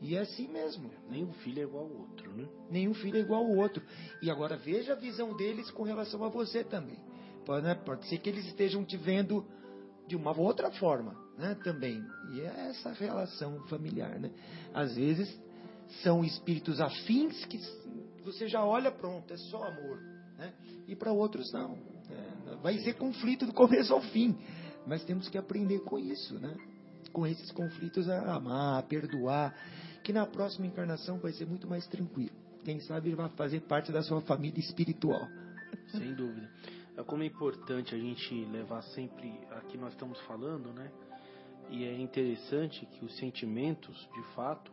E 0.02 0.16
é 0.16 0.20
assim 0.20 0.48
mesmo. 0.48 0.90
Nenhum 1.10 1.34
filho 1.34 1.60
é 1.60 1.64
igual 1.64 1.86
ao 1.86 1.92
outro, 1.92 2.32
né? 2.32 2.48
Nenhum 2.70 2.94
filho 2.94 3.18
é 3.18 3.20
igual 3.20 3.44
ao 3.44 3.56
outro. 3.56 3.84
E 4.22 4.30
agora 4.30 4.56
veja 4.56 4.94
a 4.94 4.96
visão 4.96 5.36
deles 5.36 5.70
com 5.72 5.84
relação 5.84 6.24
a 6.24 6.30
você 6.30 6.64
também. 6.64 6.98
Pode, 7.46 7.66
né? 7.66 7.76
Pode 7.76 8.08
ser 8.08 8.18
que 8.20 8.30
eles 8.30 8.46
estejam 8.46 8.86
te 8.86 8.96
vendo 8.96 9.46
de 10.08 10.16
uma 10.16 10.36
outra 10.38 10.72
forma, 10.72 11.16
né? 11.38 11.56
Também. 11.64 12.04
E 12.34 12.42
é 12.42 12.70
essa 12.70 12.92
relação 12.94 13.60
familiar, 13.68 14.20
né? 14.20 14.32
Às 14.74 14.96
vezes 14.96 15.40
são 16.02 16.24
espíritos 16.24 16.80
afins 16.80 17.46
que 17.46 17.60
você 18.24 18.48
já 18.48 18.64
olha 18.64 18.92
pronto, 18.92 19.34
é 19.34 19.38
só 19.38 19.64
amor, 19.64 20.00
né? 20.38 20.54
E 20.88 20.96
para 20.96 21.12
outros 21.12 21.52
não. 21.52 21.78
É, 22.10 22.56
vai 22.62 22.78
ser 22.80 22.94
conflito 22.94 23.46
do 23.46 23.54
começo 23.54 23.94
ao 23.94 24.02
fim. 24.02 24.38
Mas 24.86 25.04
temos 25.04 25.28
que 25.30 25.38
aprender 25.38 25.80
com 25.82 26.00
isso, 26.00 26.40
né? 26.40 26.56
Com 27.12 27.28
esses 27.28 27.52
conflitos 27.52 28.10
a 28.10 28.36
amar, 28.36 28.80
a 28.80 28.84
perdoar, 28.84 29.54
que 30.10 30.14
na 30.14 30.26
próxima 30.26 30.66
encarnação 30.66 31.20
vai 31.20 31.32
ser 31.34 31.46
muito 31.46 31.68
mais 31.68 31.86
tranquilo. 31.86 32.36
Quem 32.66 32.80
sabe 32.80 33.10
ele 33.10 33.16
vai 33.16 33.30
fazer 33.30 33.60
parte 33.60 33.92
da 33.92 34.02
sua 34.02 34.20
família 34.22 34.60
espiritual. 34.60 35.22
Sem 35.92 36.16
dúvida. 36.16 36.50
É 36.98 37.04
como 37.04 37.22
é 37.22 37.28
importante 37.28 37.94
a 37.94 37.98
gente 38.00 38.34
levar 38.46 38.82
sempre 38.82 39.32
aqui 39.52 39.78
nós 39.78 39.94
estamos 39.94 40.20
falando, 40.22 40.74
né? 40.74 40.92
E 41.70 41.84
é 41.84 41.96
interessante 41.96 42.88
que 42.88 43.06
os 43.06 43.16
sentimentos, 43.18 43.96
de 44.12 44.24
fato, 44.34 44.72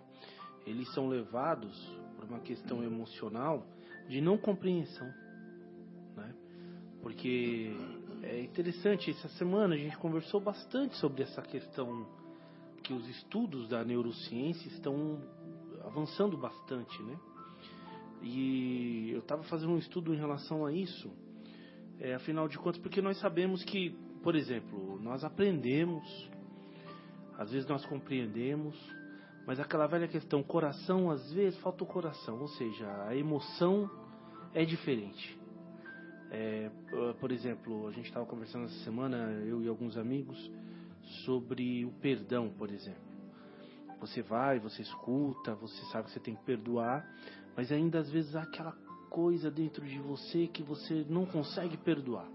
eles 0.67 0.91
são 0.95 1.07
levados 1.07 1.77
por 2.17 2.25
uma 2.25 2.41
questão 2.41 2.83
emocional 2.83 3.67
de 4.09 4.23
não 4.23 4.39
compreensão. 4.39 5.13
né? 6.17 6.35
Porque 7.03 7.77
é 8.23 8.41
interessante, 8.41 9.11
essa 9.11 9.29
semana 9.37 9.75
a 9.75 9.79
gente 9.79 9.99
conversou 9.99 10.41
bastante 10.41 10.97
sobre 10.97 11.25
essa 11.25 11.43
questão 11.43 12.07
que 12.87 12.93
os 12.93 13.09
estudos 13.09 13.69
da 13.69 13.85
neurociência 13.85 14.69
estão 14.69 15.21
avançando 15.85 16.37
bastante, 16.37 17.03
né? 17.03 17.19
E 18.23 19.11
eu 19.13 19.19
estava 19.19 19.43
fazendo 19.43 19.73
um 19.73 19.79
estudo 19.79 20.15
em 20.15 20.17
relação 20.17 20.65
a 20.65 20.73
isso, 20.73 21.11
é, 21.99 22.15
afinal 22.15 22.47
de 22.47 22.57
contas, 22.59 22.81
porque 22.81 23.03
nós 23.03 23.19
sabemos 23.19 23.65
que, 23.65 23.91
por 24.23 24.37
exemplo, 24.37 25.01
nós 25.01 25.25
aprendemos, 25.25 26.31
às 27.37 27.51
vezes 27.51 27.69
nós 27.69 27.85
compreendemos, 27.87 28.77
mas 29.47 29.59
aquela 29.59 29.89
velha 29.89 30.07
questão, 30.07 30.43
coração, 30.43 31.11
às 31.11 31.33
vezes 31.33 31.59
falta 31.61 31.83
o 31.83 31.87
coração, 31.87 32.41
ou 32.41 32.49
seja, 32.49 32.87
a 33.09 33.17
emoção 33.17 33.91
é 34.55 34.65
diferente. 34.65 35.37
É, 36.31 36.71
por 37.19 37.33
exemplo, 37.33 37.89
a 37.89 37.91
gente 37.91 38.07
estava 38.07 38.27
conversando 38.27 38.67
essa 38.67 38.85
semana, 38.85 39.17
eu 39.45 39.63
e 39.63 39.69
alguns 39.69 39.97
amigos, 39.97 40.39
sobre 41.25 41.85
o 41.85 41.91
perdão, 41.93 42.51
por 42.51 42.71
exemplo. 42.71 43.07
Você 44.01 44.23
vai, 44.23 44.59
você 44.59 44.83
escuta, 44.83 45.55
você 45.55 45.83
sabe 45.87 46.05
que 46.07 46.13
você 46.13 46.21
tem 46.21 46.35
que 46.35 46.45
perdoar, 46.45 47.07
mas 47.57 47.73
ainda 47.73 47.99
às 47.99 48.11
vezes 48.11 48.37
há 48.37 48.43
aquela 48.43 48.73
coisa 49.09 49.51
dentro 49.51 49.85
de 49.87 49.99
você 49.99 50.47
que 50.47 50.63
você 50.63 51.07
não 51.09 51.25
consegue 51.25 51.77
perdoar. 51.77 52.29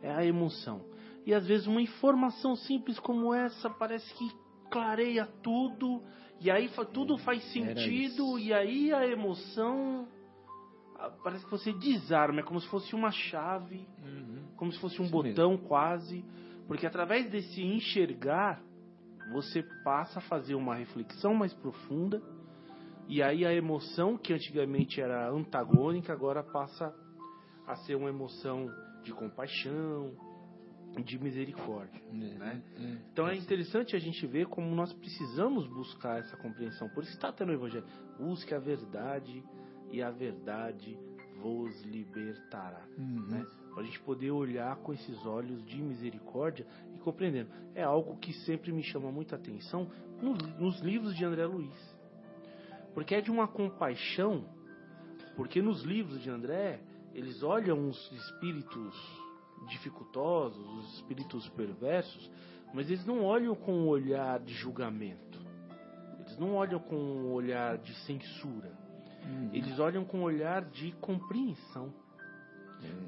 É 0.00 0.12
a 0.12 0.24
emoção. 0.24 0.84
E 1.26 1.34
às 1.34 1.46
vezes 1.46 1.66
uma 1.66 1.82
informação 1.82 2.54
simples 2.54 2.98
como 3.00 3.34
essa 3.34 3.68
parece 3.68 4.12
que 4.14 4.30
clareia 4.70 5.26
tudo, 5.42 6.02
e 6.40 6.50
aí 6.50 6.70
tudo 6.92 7.18
faz 7.18 7.42
sentido, 7.52 8.38
e 8.38 8.52
aí 8.52 8.92
a 8.92 9.06
emoção 9.06 10.06
parece 11.22 11.44
que 11.44 11.50
você 11.50 11.72
desarma, 11.72 12.40
é 12.40 12.42
como 12.42 12.60
se 12.60 12.68
fosse 12.68 12.94
uma 12.94 13.10
chave, 13.10 13.86
uhum. 14.02 14.42
como 14.56 14.72
se 14.72 14.78
fosse 14.78 15.00
um 15.00 15.04
Isso 15.04 15.12
botão 15.12 15.50
mesmo. 15.52 15.66
quase, 15.66 16.24
porque 16.68 16.86
através 16.86 17.28
desse 17.30 17.62
enxergar, 17.62 18.62
você 19.32 19.64
passa 19.82 20.20
a 20.20 20.22
fazer 20.22 20.54
uma 20.54 20.74
reflexão 20.74 21.34
mais 21.34 21.52
profunda, 21.54 22.22
e 23.08 23.22
aí 23.22 23.44
a 23.44 23.54
emoção 23.54 24.18
que 24.18 24.34
antigamente 24.34 25.00
era 25.00 25.30
antagônica, 25.30 26.12
agora 26.12 26.42
passa 26.42 26.94
a 27.66 27.74
ser 27.74 27.94
uma 27.94 28.10
emoção 28.10 28.70
de 29.02 29.12
compaixão, 29.14 30.14
de 31.02 31.18
misericórdia. 31.18 32.02
É, 32.10 32.14
né? 32.14 32.62
É, 32.76 32.82
então 33.12 33.26
é 33.26 33.34
interessante 33.34 33.96
a 33.96 33.98
gente 33.98 34.26
ver 34.26 34.46
como 34.46 34.74
nós 34.74 34.92
precisamos 34.92 35.66
buscar 35.66 36.18
essa 36.18 36.36
compreensão. 36.36 36.88
Por 36.90 37.02
isso 37.02 37.12
está 37.12 37.32
tendo 37.32 37.50
o 37.50 37.54
Evangelho. 37.54 37.86
Busque 38.18 38.54
a 38.54 38.58
verdade 38.58 39.42
e 39.90 40.02
a 40.02 40.10
verdade 40.10 40.98
vos 41.40 41.82
libertará. 41.84 42.86
Uhum. 42.98 43.26
Né? 43.26 43.46
Para 43.78 43.84
a 43.84 43.86
gente 43.86 44.00
poder 44.00 44.32
olhar 44.32 44.74
com 44.78 44.92
esses 44.92 45.24
olhos 45.24 45.64
de 45.64 45.80
misericórdia 45.80 46.66
e 46.96 46.98
compreendendo. 46.98 47.48
É 47.76 47.84
algo 47.84 48.16
que 48.16 48.32
sempre 48.32 48.72
me 48.72 48.82
chama 48.82 49.12
muita 49.12 49.36
atenção 49.36 49.88
no, 50.20 50.32
nos 50.34 50.80
livros 50.80 51.14
de 51.14 51.24
André 51.24 51.46
Luiz. 51.46 51.96
Porque 52.92 53.14
é 53.14 53.20
de 53.20 53.30
uma 53.30 53.46
compaixão, 53.46 54.44
porque 55.36 55.62
nos 55.62 55.84
livros 55.84 56.20
de 56.20 56.28
André, 56.28 56.80
eles 57.14 57.40
olham 57.44 57.88
os 57.88 58.10
espíritos 58.10 59.00
dificultosos, 59.68 60.58
os 60.58 60.94
espíritos 60.96 61.48
perversos, 61.50 62.28
mas 62.74 62.90
eles 62.90 63.06
não 63.06 63.24
olham 63.24 63.54
com 63.54 63.72
um 63.72 63.86
olhar 63.86 64.40
de 64.40 64.54
julgamento. 64.54 65.38
Eles 66.18 66.36
não 66.36 66.56
olham 66.56 66.80
com 66.80 66.96
um 66.96 67.30
olhar 67.30 67.78
de 67.78 67.94
censura. 68.06 68.72
Uhum. 69.24 69.50
Eles 69.52 69.78
olham 69.78 70.04
com 70.04 70.18
um 70.18 70.22
olhar 70.24 70.64
de 70.64 70.90
compreensão. 71.00 71.94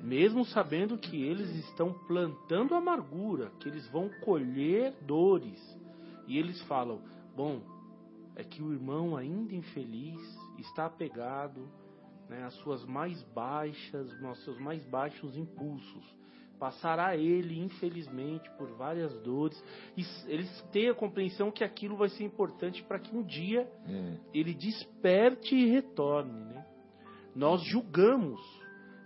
Mesmo 0.03 0.45
sabendo 0.47 0.99
que 0.99 1.23
eles 1.23 1.51
estão 1.67 1.93
plantando 1.93 2.75
amargura, 2.75 3.53
que 3.61 3.69
eles 3.69 3.87
vão 3.89 4.09
colher 4.25 4.93
dores. 5.03 5.61
E 6.27 6.39
eles 6.39 6.61
falam: 6.63 7.01
bom, 7.37 7.61
é 8.35 8.43
que 8.43 8.63
o 8.63 8.73
irmão 8.73 9.17
ainda 9.17 9.55
infeliz 9.55 10.21
está 10.59 10.87
apegado 10.87 11.69
né, 12.29 12.45
às 12.45 12.55
suas 12.55 12.85
mais 12.85 13.23
baixas, 13.35 14.11
aos 14.25 14.43
seus 14.45 14.59
mais 14.59 14.85
baixos 14.87 15.37
impulsos 15.37 16.21
passará 16.61 17.17
ele, 17.17 17.59
infelizmente, 17.59 18.49
por 18.59 18.69
várias 18.77 19.19
dores. 19.23 19.59
E 19.97 20.05
eles 20.31 20.63
têm 20.71 20.91
a 20.91 20.95
compreensão 20.95 21.51
que 21.51 21.65
aquilo 21.65 21.97
vai 21.97 22.11
ser 22.11 22.25
importante 22.25 22.83
para 22.85 22.99
que 22.99 23.17
um 23.17 23.23
dia 23.23 23.67
é. 23.89 24.17
ele 24.35 24.53
desperte 24.53 25.55
e 25.55 25.71
retorne. 25.71 26.45
Né? 26.45 26.67
Nós 27.35 27.63
julgamos, 27.63 28.39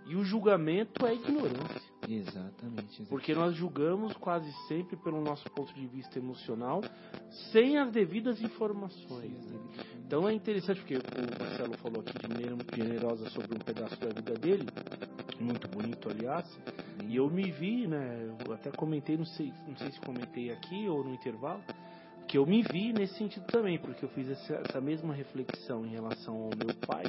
e 0.05 0.15
o 0.15 0.23
julgamento 0.23 1.05
é 1.05 1.13
ignorância. 1.13 1.81
Exatamente, 2.07 2.29
exatamente. 2.29 3.03
Porque 3.05 3.33
nós 3.33 3.55
julgamos 3.55 4.15
quase 4.17 4.51
sempre 4.67 4.95
pelo 4.95 5.21
nosso 5.21 5.49
ponto 5.51 5.73
de 5.73 5.87
vista 5.87 6.19
emocional, 6.19 6.81
sem 7.51 7.77
as 7.77 7.91
devidas 7.91 8.41
informações. 8.41 9.45
Né? 9.45 9.59
Então 10.05 10.27
é 10.29 10.33
interessante, 10.33 10.79
porque 10.79 10.95
o 10.95 11.39
Marcelo 11.39 11.77
falou 11.77 12.01
aqui 12.01 12.17
de 12.19 12.27
maneira 12.27 12.55
muito 12.55 12.75
generosa 12.75 13.29
sobre 13.31 13.55
um 13.55 13.59
pedaço 13.59 13.99
da 13.99 14.07
vida 14.07 14.33
dele, 14.35 14.65
muito 15.39 15.67
bonito, 15.67 16.09
aliás, 16.09 16.45
e 17.07 17.15
eu 17.15 17.29
me 17.29 17.51
vi, 17.51 17.87
né, 17.87 18.31
eu 18.45 18.53
até 18.53 18.71
comentei, 18.71 19.17
não 19.17 19.25
sei, 19.25 19.51
não 19.67 19.75
sei 19.77 19.91
se 19.91 19.99
comentei 19.99 20.51
aqui 20.51 20.87
ou 20.87 21.03
no 21.03 21.13
intervalo, 21.13 21.61
que 22.27 22.37
eu 22.37 22.45
me 22.45 22.61
vi 22.63 22.91
nesse 22.91 23.15
sentido 23.15 23.45
também, 23.45 23.77
porque 23.77 24.03
eu 24.03 24.09
fiz 24.09 24.29
essa, 24.29 24.61
essa 24.67 24.81
mesma 24.81 25.13
reflexão 25.13 25.85
em 25.85 25.89
relação 25.89 26.35
ao 26.35 26.49
meu 26.49 26.73
pai, 26.87 27.05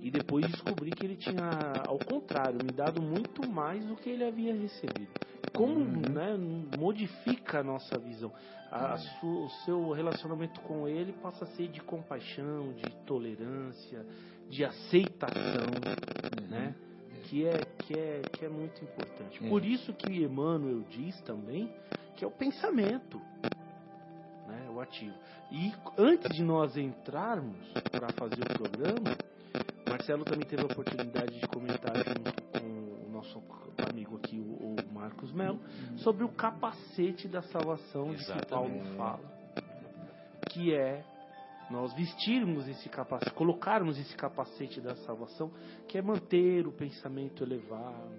e 0.00 0.10
depois 0.10 0.46
descobri 0.46 0.90
que 0.90 1.04
ele 1.04 1.16
tinha, 1.16 1.82
ao 1.86 1.98
contrário, 1.98 2.58
me 2.64 2.72
dado 2.72 3.02
muito 3.02 3.48
mais 3.48 3.84
do 3.84 3.96
que 3.96 4.08
ele 4.08 4.24
havia 4.24 4.54
recebido. 4.54 5.10
Como 5.52 5.80
uhum. 5.80 6.02
né, 6.12 6.36
modifica 6.78 7.60
a 7.60 7.62
nossa 7.64 7.98
visão. 7.98 8.32
A, 8.70 8.94
a 8.94 8.98
su, 8.98 9.26
o 9.26 9.50
seu 9.64 9.90
relacionamento 9.92 10.60
com 10.60 10.86
ele 10.86 11.12
passa 11.14 11.44
a 11.44 11.48
ser 11.48 11.68
de 11.68 11.80
compaixão, 11.80 12.72
de 12.74 12.90
tolerância, 13.06 14.04
de 14.48 14.64
aceitação, 14.64 15.66
uhum. 15.66 16.46
né? 16.48 16.74
Que 17.24 17.44
é, 17.44 17.58
que, 17.78 17.98
é, 17.98 18.22
que 18.32 18.44
é 18.44 18.48
muito 18.48 18.84
importante. 18.84 19.44
É. 19.44 19.48
Por 19.48 19.64
isso 19.64 19.92
que 19.92 20.22
Emmanuel 20.22 20.84
diz 20.90 21.20
também 21.22 21.68
que 22.14 22.24
é 22.24 22.28
o 22.28 22.30
pensamento, 22.30 23.20
E 25.50 25.72
antes 25.98 26.34
de 26.34 26.42
nós 26.42 26.76
entrarmos 26.76 27.66
para 27.90 28.08
fazer 28.12 28.42
o 28.42 28.58
programa, 28.58 29.16
Marcelo 29.88 30.24
também 30.24 30.46
teve 30.46 30.62
a 30.62 30.66
oportunidade 30.66 31.38
de 31.38 31.46
comentar 31.46 31.96
junto 31.96 32.42
com 32.42 33.06
o 33.06 33.10
nosso 33.10 33.42
amigo 33.90 34.16
aqui, 34.16 34.38
o, 34.38 34.76
Marcos 34.92 35.32
Melo, 35.32 35.60
sobre 35.98 36.24
o 36.24 36.28
capacete 36.28 37.28
da 37.28 37.42
salvação 37.42 38.12
Exatamente. 38.12 38.34
de 38.34 38.40
que 38.40 38.46
Paulo 38.50 38.96
fala. 38.96 39.36
Que 40.50 40.74
é 40.74 41.04
nós 41.70 41.92
vestirmos 41.94 42.68
esse 42.68 42.88
capacete, 42.88 43.32
colocarmos 43.32 43.98
esse 43.98 44.14
capacete 44.16 44.80
da 44.80 44.94
salvação, 44.96 45.50
que 45.88 45.98
é 45.98 46.02
manter 46.02 46.66
o 46.66 46.72
pensamento 46.72 47.42
elevado, 47.42 48.14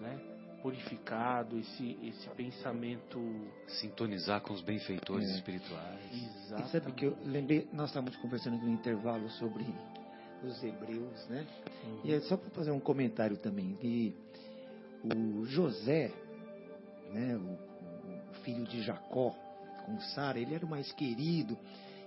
né? 0.00 0.33
Purificado, 0.64 1.58
esse, 1.58 1.98
esse 2.02 2.26
pensamento. 2.30 3.20
Sintonizar 3.66 4.40
com 4.40 4.54
os 4.54 4.62
benfeitores 4.62 5.28
é. 5.28 5.34
espirituais. 5.34 6.00
Exatamente. 6.10 6.68
E 6.68 6.72
sabe 6.72 6.92
que 6.92 7.04
eu 7.04 7.18
lembrei, 7.22 7.68
nós 7.70 7.90
estávamos 7.90 8.16
conversando 8.16 8.56
no 8.56 8.70
intervalo 8.70 9.28
sobre 9.32 9.62
os 10.42 10.64
hebreus, 10.64 11.28
né? 11.28 11.46
Uhum. 11.84 12.00
E 12.04 12.14
é 12.14 12.20
só 12.20 12.38
para 12.38 12.48
fazer 12.48 12.70
um 12.70 12.80
comentário 12.80 13.36
também, 13.36 13.74
que 13.74 14.16
o 15.04 15.44
José, 15.44 16.10
né, 17.12 17.36
o, 17.36 18.30
o 18.30 18.34
filho 18.42 18.64
de 18.64 18.80
Jacó, 18.82 19.36
com 19.84 20.00
Sara, 20.14 20.40
ele 20.40 20.54
era 20.54 20.64
o 20.64 20.68
mais 20.68 20.90
querido. 20.92 21.58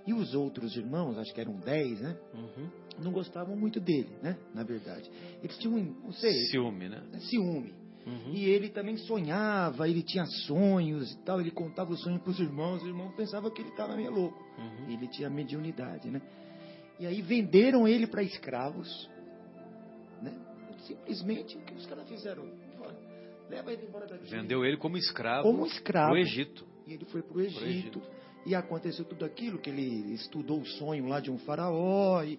E 0.04 0.12
os 0.12 0.34
outros 0.34 0.76
irmãos, 0.76 1.16
acho 1.16 1.32
que 1.32 1.40
eram 1.40 1.54
dez, 1.60 2.00
né? 2.00 2.16
Uhum. 2.34 2.68
Não 2.98 3.12
gostavam 3.12 3.54
muito 3.54 3.78
dele, 3.78 4.18
né? 4.20 4.36
Na 4.52 4.64
verdade. 4.64 5.08
Eles 5.44 5.56
tinham, 5.58 5.78
não 5.78 6.12
sei. 6.12 6.32
Ciúme, 6.46 6.88
né? 6.88 7.04
Ciúme. 7.20 7.87
Uhum. 8.06 8.32
E 8.32 8.44
ele 8.44 8.70
também 8.70 8.96
sonhava, 8.96 9.88
ele 9.88 10.02
tinha 10.02 10.24
sonhos 10.24 11.12
e 11.12 11.18
tal. 11.24 11.40
Ele 11.40 11.50
contava 11.50 11.92
os 11.92 12.00
sonhos 12.00 12.22
para 12.22 12.30
os 12.30 12.40
irmãos. 12.40 12.82
Os 12.82 12.88
irmãos 12.88 13.14
pensavam 13.14 13.50
que 13.50 13.60
ele 13.60 13.70
estava 13.70 13.96
meio 13.96 14.10
louco. 14.10 14.42
Uhum. 14.58 14.90
Ele 14.90 15.08
tinha 15.08 15.28
mediunidade, 15.28 16.10
né? 16.10 16.22
E 16.98 17.06
aí 17.06 17.22
venderam 17.22 17.86
ele 17.86 18.06
para 18.06 18.22
escravos. 18.22 19.08
Né? 20.22 20.32
Simplesmente 20.80 21.56
o 21.56 21.60
que 21.60 21.74
os 21.74 21.86
caras 21.86 22.08
fizeram? 22.08 22.44
Leva 23.48 23.72
ele 23.72 23.86
embora 23.86 24.06
daqui. 24.06 24.30
Vendeu 24.30 24.64
ele 24.64 24.76
como 24.76 24.96
escravo. 24.96 25.42
Como 25.42 25.66
escravo. 25.66 26.12
No 26.12 26.18
Egito. 26.18 26.66
E 26.86 26.92
ele 26.94 27.04
foi 27.06 27.22
para 27.22 27.36
o 27.36 27.40
Egito, 27.40 27.64
Egito. 27.64 28.02
E 28.46 28.54
aconteceu 28.54 29.04
tudo 29.04 29.24
aquilo, 29.24 29.58
que 29.58 29.70
ele 29.70 30.14
estudou 30.14 30.60
o 30.60 30.66
sonho 30.66 31.06
lá 31.06 31.20
de 31.20 31.30
um 31.30 31.38
faraó 31.38 32.22
e, 32.22 32.38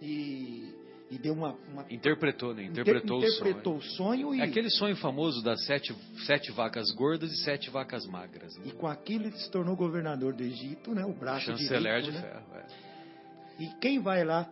e, 0.00 0.74
e 1.12 1.18
deu 1.18 1.34
uma, 1.34 1.52
uma, 1.70 1.84
Interpretou, 1.90 2.54
né? 2.54 2.64
Interpretou, 2.64 3.18
inter, 3.18 3.28
interpretou 3.30 3.76
o 3.76 3.82
sonho. 3.82 4.28
o 4.28 4.32
sonho. 4.32 4.34
e, 4.34 4.40
é 4.40 4.44
aquele 4.44 4.70
sonho 4.70 4.96
famoso 4.96 5.42
das 5.42 5.64
sete, 5.66 5.94
sete 6.26 6.50
vacas 6.50 6.90
gordas 6.92 7.30
e 7.30 7.36
sete 7.44 7.68
vacas 7.68 8.06
magras. 8.06 8.56
Né? 8.56 8.64
E 8.68 8.72
com 8.72 8.86
aquilo 8.86 9.26
ele 9.26 9.36
se 9.36 9.50
tornou 9.50 9.76
governador 9.76 10.32
do 10.32 10.42
Egito, 10.42 10.94
né? 10.94 11.04
O 11.04 11.12
braço 11.12 11.44
Chanceler 11.46 12.00
direito, 12.00 12.04
de 12.06 12.12
né? 12.12 12.20
ferro, 12.22 12.46
é. 12.56 13.62
E 13.62 13.66
quem 13.78 14.00
vai 14.00 14.24
lá 14.24 14.48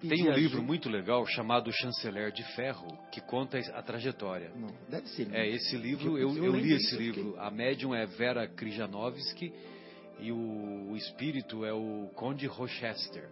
Tem 0.00 0.10
um 0.10 0.26
ajuda. 0.26 0.36
livro 0.36 0.62
muito 0.62 0.90
legal 0.90 1.24
chamado 1.26 1.72
Chanceler 1.72 2.30
de 2.30 2.42
Ferro, 2.54 2.86
que 3.10 3.20
conta 3.22 3.58
a 3.58 3.82
trajetória. 3.82 4.50
Não, 4.54 4.68
deve 4.90 5.06
ser. 5.08 5.32
É, 5.34 5.48
esse 5.48 5.76
livro, 5.76 6.18
Eu- 6.18 6.36
eu, 6.36 6.44
eu 6.44 6.54
li 6.54 6.74
esse 6.74 6.94
livro. 6.96 7.34
A 7.38 7.50
médium 7.50 7.94
é 7.94 8.04
Vera 8.04 8.46
Krijanovski 8.46 9.50
e 10.20 10.30
o, 10.30 10.90
o 10.90 10.96
espírito 10.96 11.64
é 11.64 11.72
o 11.72 12.10
Conde 12.14 12.46
Rochester. 12.46 13.30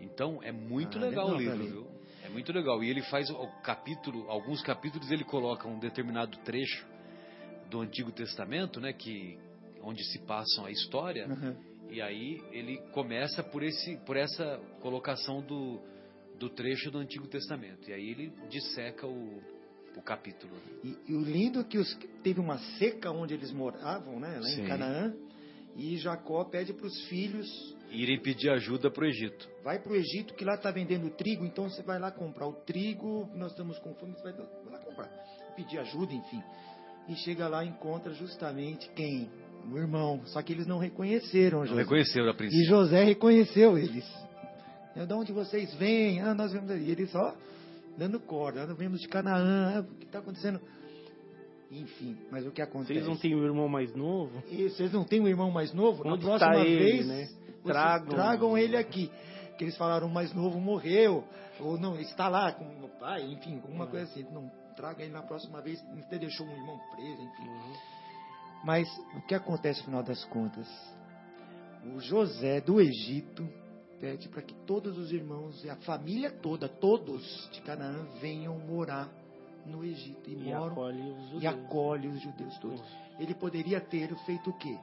Então 0.00 0.42
é 0.42 0.52
muito 0.52 0.98
Ah, 0.98 1.00
legal, 1.02 1.28
o 1.28 1.36
livro, 1.36 1.66
viu? 1.66 1.86
É 2.24 2.28
muito 2.28 2.52
legal. 2.52 2.82
E 2.82 2.90
ele 2.90 3.02
faz 3.02 3.30
o 3.30 3.46
capítulo, 3.62 4.28
alguns 4.30 4.62
capítulos 4.62 5.10
ele 5.10 5.24
coloca 5.24 5.66
um 5.68 5.78
determinado 5.78 6.36
trecho 6.38 6.86
do 7.70 7.80
Antigo 7.80 8.10
Testamento, 8.12 8.80
né, 8.80 8.92
que 8.92 9.38
onde 9.82 10.02
se 10.04 10.18
passam 10.20 10.64
a 10.64 10.70
história. 10.70 11.26
Aham. 11.26 11.56
E 11.90 12.02
aí 12.02 12.42
ele 12.52 12.76
começa 12.92 13.42
por 13.42 13.62
esse, 13.62 13.96
por 14.04 14.16
essa 14.16 14.60
colocação 14.80 15.40
do, 15.40 15.80
do 16.38 16.50
trecho 16.50 16.90
do 16.90 16.98
Antigo 16.98 17.26
Testamento. 17.26 17.88
E 17.88 17.94
aí 17.94 18.10
ele 18.10 18.32
disseca 18.50 19.06
o, 19.06 19.40
o 19.96 20.02
capítulo. 20.02 20.52
E, 20.84 20.94
e 21.08 21.14
o 21.14 21.20
lindo 21.22 21.60
é 21.60 21.64
que 21.64 21.78
os, 21.78 21.94
teve 22.22 22.40
uma 22.40 22.58
seca 22.78 23.10
onde 23.10 23.32
eles 23.32 23.50
moravam, 23.50 24.20
né? 24.20 24.38
Lá 24.38 24.48
Sim. 24.48 24.62
em 24.62 24.66
Canaã. 24.66 25.14
E 25.76 25.96
Jacó 25.96 26.44
pede 26.44 26.74
para 26.74 26.86
os 26.86 27.08
filhos, 27.08 27.48
irem 27.90 28.20
pedir 28.20 28.50
ajuda 28.50 28.90
para 28.90 29.04
o 29.04 29.06
Egito. 29.06 29.48
vai 29.64 29.78
para 29.78 29.92
o 29.92 29.96
Egito 29.96 30.34
que 30.34 30.44
lá 30.44 30.54
está 30.54 30.70
vendendo 30.70 31.08
trigo, 31.10 31.44
então 31.44 31.68
você 31.68 31.82
vai 31.82 31.98
lá 31.98 32.10
comprar 32.10 32.46
o 32.46 32.52
trigo, 32.52 33.28
nós 33.34 33.50
estamos 33.52 33.78
com 33.78 33.94
fome, 33.94 34.12
você 34.14 34.32
vai 34.32 34.46
lá 34.70 34.78
comprar. 34.78 35.08
Pedir 35.56 35.78
ajuda, 35.78 36.12
enfim. 36.12 36.42
E 37.08 37.14
chega 37.16 37.48
lá 37.48 37.64
e 37.64 37.68
encontra 37.68 38.12
justamente 38.12 38.88
quem? 38.90 39.30
O 39.72 39.76
irmão. 39.78 40.20
Só 40.26 40.40
que 40.42 40.52
eles 40.52 40.66
não 40.66 40.78
reconheceram 40.78 41.60
Não 41.60 41.66
José. 41.66 41.80
reconheceram 41.82 42.28
a 42.28 42.30
E 42.32 42.34
princípio. 42.36 42.66
José 42.66 43.04
reconheceu 43.04 43.76
eles. 43.78 44.04
"É, 44.94 45.04
De 45.06 45.12
onde 45.14 45.32
vocês 45.32 45.74
vêm? 45.74 46.20
Ah, 46.20 46.34
nós 46.34 46.52
vemos. 46.52 46.70
E 46.70 46.90
eles 46.90 47.10
só 47.10 47.34
dando 47.96 48.20
corda. 48.20 48.62
"Ah, 48.62 48.66
Nós 48.66 48.76
vemos 48.78 49.00
de 49.00 49.08
Canaã. 49.08 49.78
Ah, 49.78 49.80
O 49.80 49.94
que 49.96 50.04
está 50.04 50.18
acontecendo? 50.20 50.60
Enfim, 51.70 52.16
mas 52.30 52.46
o 52.46 52.50
que 52.50 52.62
acontece? 52.62 52.94
Vocês 52.94 53.06
não 53.06 53.16
têm 53.16 53.34
um 53.34 53.44
irmão 53.44 53.68
mais 53.68 53.94
novo? 53.94 54.42
E 54.50 54.70
vocês 54.70 54.90
não 54.92 55.04
têm 55.04 55.20
um 55.20 55.28
irmão 55.28 55.50
mais 55.50 55.72
novo? 55.74 56.02
Onde 56.06 56.24
Na 56.26 56.34
está 56.36 56.48
próxima 56.50 56.66
ele, 56.66 56.78
vez, 56.92 57.06
né? 57.06 57.28
Tragam. 57.72 58.08
tragam 58.08 58.58
ele 58.58 58.76
aqui. 58.76 59.10
Que 59.56 59.64
eles 59.64 59.76
falaram, 59.76 60.06
o 60.06 60.10
mais 60.10 60.32
novo 60.32 60.60
morreu, 60.60 61.24
ou 61.58 61.76
não, 61.78 61.98
está 61.98 62.28
lá 62.28 62.52
com 62.52 62.64
o 62.64 62.88
pai, 63.00 63.22
enfim, 63.24 63.56
alguma 63.56 63.84
É. 63.86 63.88
coisa 63.88 64.04
assim. 64.06 64.22
Não, 64.32 64.48
traga 64.76 65.02
ele 65.02 65.12
na 65.12 65.22
próxima 65.22 65.60
vez, 65.60 65.84
até 66.04 66.16
deixou 66.18 66.46
um 66.46 66.52
irmão 66.52 66.78
preso, 66.94 67.20
enfim. 67.22 67.48
Uhum. 67.48 67.72
Mas 68.64 68.88
o 69.16 69.22
que 69.22 69.34
acontece 69.34 69.80
no 69.80 69.86
final 69.86 70.02
das 70.04 70.24
contas? 70.26 70.68
O 71.94 72.00
José 72.00 72.60
do 72.60 72.80
Egito 72.80 73.48
pede 74.00 74.28
para 74.28 74.42
que 74.42 74.54
todos 74.66 74.96
os 74.96 75.10
irmãos 75.12 75.64
e 75.64 75.70
a 75.70 75.76
família 75.76 76.30
toda, 76.30 76.68
todos 76.68 77.48
de 77.52 77.60
Canaã, 77.62 78.04
venham 78.20 78.56
morar 78.60 79.08
no 79.66 79.84
Egito. 79.84 80.30
E, 80.30 80.34
E 80.34 80.36
moram 80.54 80.72
acolhe 80.72 81.02
os 81.02 81.22
judeus. 81.30 81.42
e 81.42 81.46
acolhe 81.46 82.08
os 82.08 82.20
judeus 82.20 82.58
todos. 82.58 82.82
Ele 83.18 83.34
poderia 83.34 83.80
ter 83.80 84.14
feito 84.24 84.50
o 84.50 84.58
quê? 84.58 84.78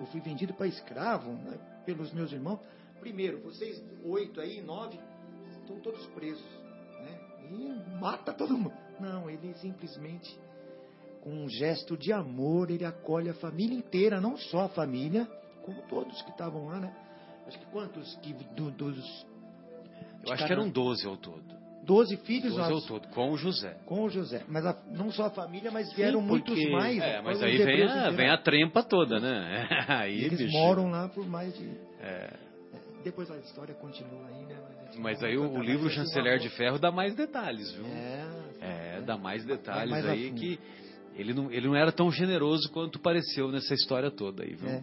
Eu 0.00 0.06
fui 0.06 0.20
vendido 0.20 0.52
para 0.54 0.66
escravo 0.66 1.32
né, 1.32 1.58
pelos 1.86 2.12
meus 2.12 2.32
irmãos. 2.32 2.60
Primeiro, 3.00 3.40
vocês 3.42 3.82
oito 4.04 4.40
aí, 4.40 4.60
nove, 4.60 4.98
estão 5.60 5.78
todos 5.80 6.04
presos. 6.08 6.44
Né? 7.00 7.20
E 7.50 8.00
mata 8.00 8.32
todo 8.32 8.56
mundo. 8.56 8.74
Não, 8.98 9.28
ele 9.28 9.54
simplesmente, 9.54 10.38
com 11.20 11.30
um 11.30 11.48
gesto 11.48 11.96
de 11.96 12.12
amor, 12.12 12.70
ele 12.70 12.84
acolhe 12.84 13.28
a 13.28 13.34
família 13.34 13.76
inteira, 13.76 14.20
não 14.20 14.36
só 14.36 14.62
a 14.62 14.68
família, 14.68 15.26
como 15.64 15.82
todos 15.82 16.20
que 16.22 16.30
estavam 16.30 16.66
lá, 16.66 16.78
né? 16.80 16.94
Acho 17.46 17.58
que 17.58 17.66
quantos 17.66 18.16
que 18.16 18.32
do- 18.32 18.70
dos 18.70 19.26
Eu 20.26 20.32
acho 20.32 20.46
que 20.46 20.52
eram 20.52 20.68
12 20.70 21.06
ao 21.06 21.16
todo. 21.16 21.63
12 21.84 22.16
filhos 22.18 22.54
12 22.56 22.72
ao 22.72 22.80
todo, 22.82 23.08
com 23.08 23.30
o 23.30 23.36
José. 23.36 23.76
com 23.86 24.04
o 24.04 24.08
José. 24.10 24.42
Mas 24.48 24.64
a- 24.66 24.76
não 24.92 25.10
só 25.12 25.26
a 25.26 25.30
família, 25.30 25.70
mas 25.70 25.92
vieram 25.92 26.26
porque- 26.26 26.50
muitos 26.52 26.70
mais. 26.72 26.98
É, 27.02 27.20
mas 27.22 27.42
aí 27.42 27.56
vem 27.58 27.82
a, 27.84 28.10
vem 28.10 28.30
a 28.30 28.38
trempa 28.38 28.82
toda, 28.82 29.20
né? 29.20 29.68
Aí, 29.88 30.24
eles 30.24 30.38
bicho. 30.38 30.52
moram 30.52 30.90
lá 30.90 31.08
por 31.08 31.26
mais 31.26 31.56
de. 31.56 31.68
É, 32.00 32.32
Depois 33.04 33.30
a 33.30 33.36
história 33.38 33.74
continua 33.74 34.26
aí, 34.28 34.46
né? 34.46 34.56
mas 34.98 35.22
aí 35.22 35.36
o, 35.36 35.60
livro 35.60 35.88
é 35.88 35.90
Chanceler 35.90 36.38
de. 36.38 36.48
Ferro 36.50 36.78
dá 36.78 36.90
mais 36.90 37.14
detalhes, 37.14 37.70
viu? 37.72 37.84
É, 37.86 38.24
É, 38.60 39.00
dá 39.02 39.16
mais 39.18 39.44
detalhes 39.44 39.90
mais 39.90 40.06
aí 40.06 40.30
que 40.32 40.58
ele 41.16 41.34
não, 41.34 41.50
ele 41.52 41.66
não 41.66 41.76
era 41.76 41.92
tão 41.92 42.10
generoso 42.10 42.70
quanto 42.72 42.98
pareceu 42.98 43.50
nessa 43.50 43.74
história 43.74 44.10
toda 44.10 44.42
aí, 44.42 44.54
viu? 44.54 44.68
É. 44.70 44.82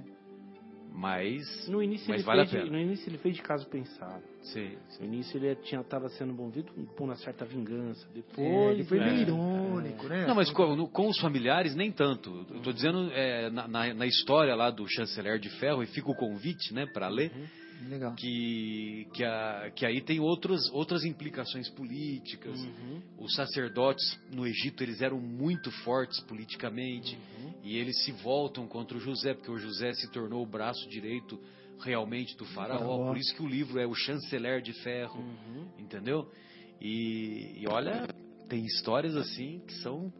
Mas, 0.93 1.67
No 1.69 1.81
início, 1.81 2.05
mas 2.09 2.17
ele 2.19 2.25
vale 2.27 2.41
a 2.41 2.45
fez 2.45 2.63
de, 2.63 2.69
pena. 2.69 2.77
no 2.77 2.85
início 2.89 3.09
ele 3.09 3.17
fez 3.17 3.35
de 3.35 3.41
caso 3.41 3.65
pensado. 3.69 4.21
Sim, 4.41 4.75
No 4.99 5.05
início 5.05 5.37
ele 5.37 5.55
tinha 5.55 5.79
estava 5.79 6.09
sendo 6.09 6.33
movido 6.33 6.71
por 6.97 7.05
uma 7.05 7.15
certa 7.15 7.45
vingança. 7.45 8.05
É, 8.09 8.13
Depois 8.15 8.71
ele 8.73 8.83
foi 8.83 8.97
É. 8.99 9.05
meio 9.05 9.21
irônico, 9.21 10.07
né? 10.07 10.25
Não, 10.27 10.35
mas 10.35 10.51
com, 10.51 10.75
no- 10.75 10.89
com 10.89 11.07
os 11.07 11.17
familiares 11.19 11.73
nem 11.75 11.91
tanto. 11.91 12.45
Eu 12.53 12.59
tô 12.61 12.73
dizendo 12.73 13.09
é, 13.13 13.49
na, 13.49 13.67
na- 13.67 13.93
na 13.93 14.05
história 14.05 14.53
lá 14.53 14.69
do 14.69 14.85
Chanceler 14.87 15.39
de 15.39 15.49
Ferro, 15.59 15.81
e 15.81 15.87
fica 15.87 16.11
o 16.11 16.15
convite, 16.15 16.73
né, 16.73 16.85
para 16.85 17.07
ler, 17.07 17.31
Legal. 17.89 18.15
que, 18.15 19.07
que, 19.13 19.23
a- 19.23 19.71
que 19.75 19.85
aí 19.85 20.01
tem 20.01 20.19
outras, 20.19 20.61
outras 20.71 21.03
implicações 21.03 21.69
políticas. 21.69 22.59
Uhum. 22.59 23.01
Os 23.19 23.33
sacerdotes 23.35 24.03
no 24.31 24.45
Egito 24.47 24.83
eles 24.83 25.01
eram 25.01 25.19
muito 25.19 25.71
fortes 25.83 26.19
politicamente 26.21 27.15
Uhum. 27.15 27.53
e 27.63 27.77
eles 27.77 28.03
se 28.03 28.11
voltam 28.11 28.67
contra 28.67 28.97
o 28.97 28.99
José, 29.01 29.33
porque 29.33 29.51
o 29.51 29.57
José 29.57 29.93
se 29.93 30.09
tornou 30.11 30.43
o 30.43 30.45
braço 30.45 30.87
direito 30.89 31.39
realmente 31.79 32.35
do 32.37 32.45
faraó. 32.45 33.07
Por 33.07 33.17
isso 33.17 33.33
que 33.35 33.41
o 33.41 33.47
livro 33.47 33.79
é 33.79 33.87
o 33.87 33.93
Chanceler 33.95 34.61
de 34.61 34.73
Ferro, 34.83 35.19
Uhum. 35.19 35.67
entendeu? 35.79 36.31
E, 36.79 37.53
e 37.61 37.67
olha, 37.67 38.07
tem 38.47 38.63
histórias 38.65 39.15
assim 39.15 39.59
que 39.67 39.73
são 39.81 40.11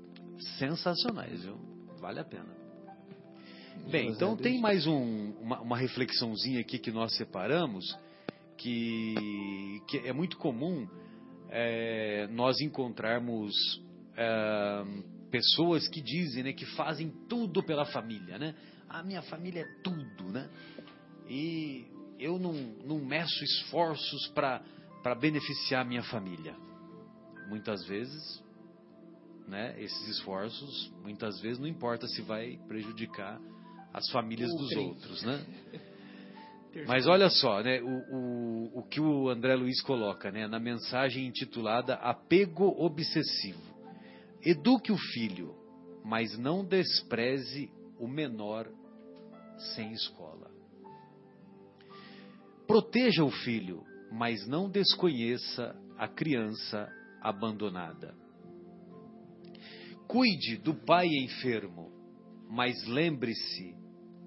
sensacionais, 0.57 1.43
viu? 1.43 1.57
Vale 1.99 2.19
a 2.19 2.23
pena. 2.23 2.60
Bem, 3.89 4.09
então 4.09 4.37
tem 4.37 4.59
mais 4.59 4.85
um- 4.87 5.31
uma, 5.41 5.59
uma 5.61 5.77
reflexãozinha 5.77 6.61
aqui 6.61 6.77
que 6.79 6.91
nós 6.91 7.15
separamos, 7.15 7.97
que, 8.57 9.81
que 9.87 9.97
é 9.99 10.13
muito 10.13 10.37
comum 10.37 10.87
é, 11.49 12.27
nós 12.31 12.59
encontrarmos 12.61 13.53
é, 14.15 14.83
pessoas 15.29 15.87
que 15.89 16.01
dizem, 16.01 16.43
né, 16.43 16.53
que 16.53 16.65
fazem 16.75 17.11
tudo 17.27 17.63
pela 17.63 17.85
família, 17.85 18.37
né? 18.37 18.55
A 18.87 19.03
minha 19.03 19.21
família 19.23 19.61
é 19.61 19.81
tudo, 19.83 20.25
né? 20.31 20.49
E 21.27 21.85
eu 22.19 22.37
não, 22.37 22.53
não 22.85 22.99
meço 22.99 23.43
esforços 23.43 24.27
para 24.27 25.15
beneficiar 25.19 25.81
a 25.81 25.85
minha 25.85 26.03
família. 26.03 26.55
Muitas 27.49 27.85
vezes, 27.87 28.43
né, 29.47 29.75
esses 29.81 30.07
esforços, 30.07 30.93
muitas 31.01 31.39
vezes 31.41 31.59
não 31.59 31.67
importa 31.67 32.07
se 32.07 32.21
vai 32.21 32.57
prejudicar 32.67 33.41
as 33.93 34.09
famílias 34.09 34.51
dos 34.51 34.71
outros, 34.75 35.23
né? 35.23 35.45
Mas 36.87 37.05
olha 37.05 37.29
só, 37.29 37.61
né, 37.61 37.81
o, 37.81 38.15
o, 38.15 38.79
o 38.79 38.83
que 38.83 39.01
o 39.01 39.27
André 39.29 39.55
Luiz 39.55 39.81
coloca 39.81 40.31
né, 40.31 40.47
na 40.47 40.57
mensagem 40.57 41.27
intitulada 41.27 41.95
Apego 41.95 42.65
Obsessivo. 42.81 43.59
Eduque 44.41 44.91
o 44.91 44.97
filho, 44.97 45.53
mas 46.03 46.37
não 46.37 46.63
despreze 46.65 47.69
o 47.99 48.07
menor 48.07 48.67
sem 49.75 49.91
escola. 49.91 50.49
Proteja 52.65 53.23
o 53.23 53.29
filho, 53.29 53.83
mas 54.09 54.47
não 54.47 54.69
desconheça 54.69 55.75
a 55.97 56.07
criança 56.07 56.89
abandonada. 57.21 58.15
Cuide 60.07 60.57
do 60.57 60.73
pai 60.73 61.07
enfermo, 61.07 61.91
mas 62.49 62.87
lembre-se 62.87 63.80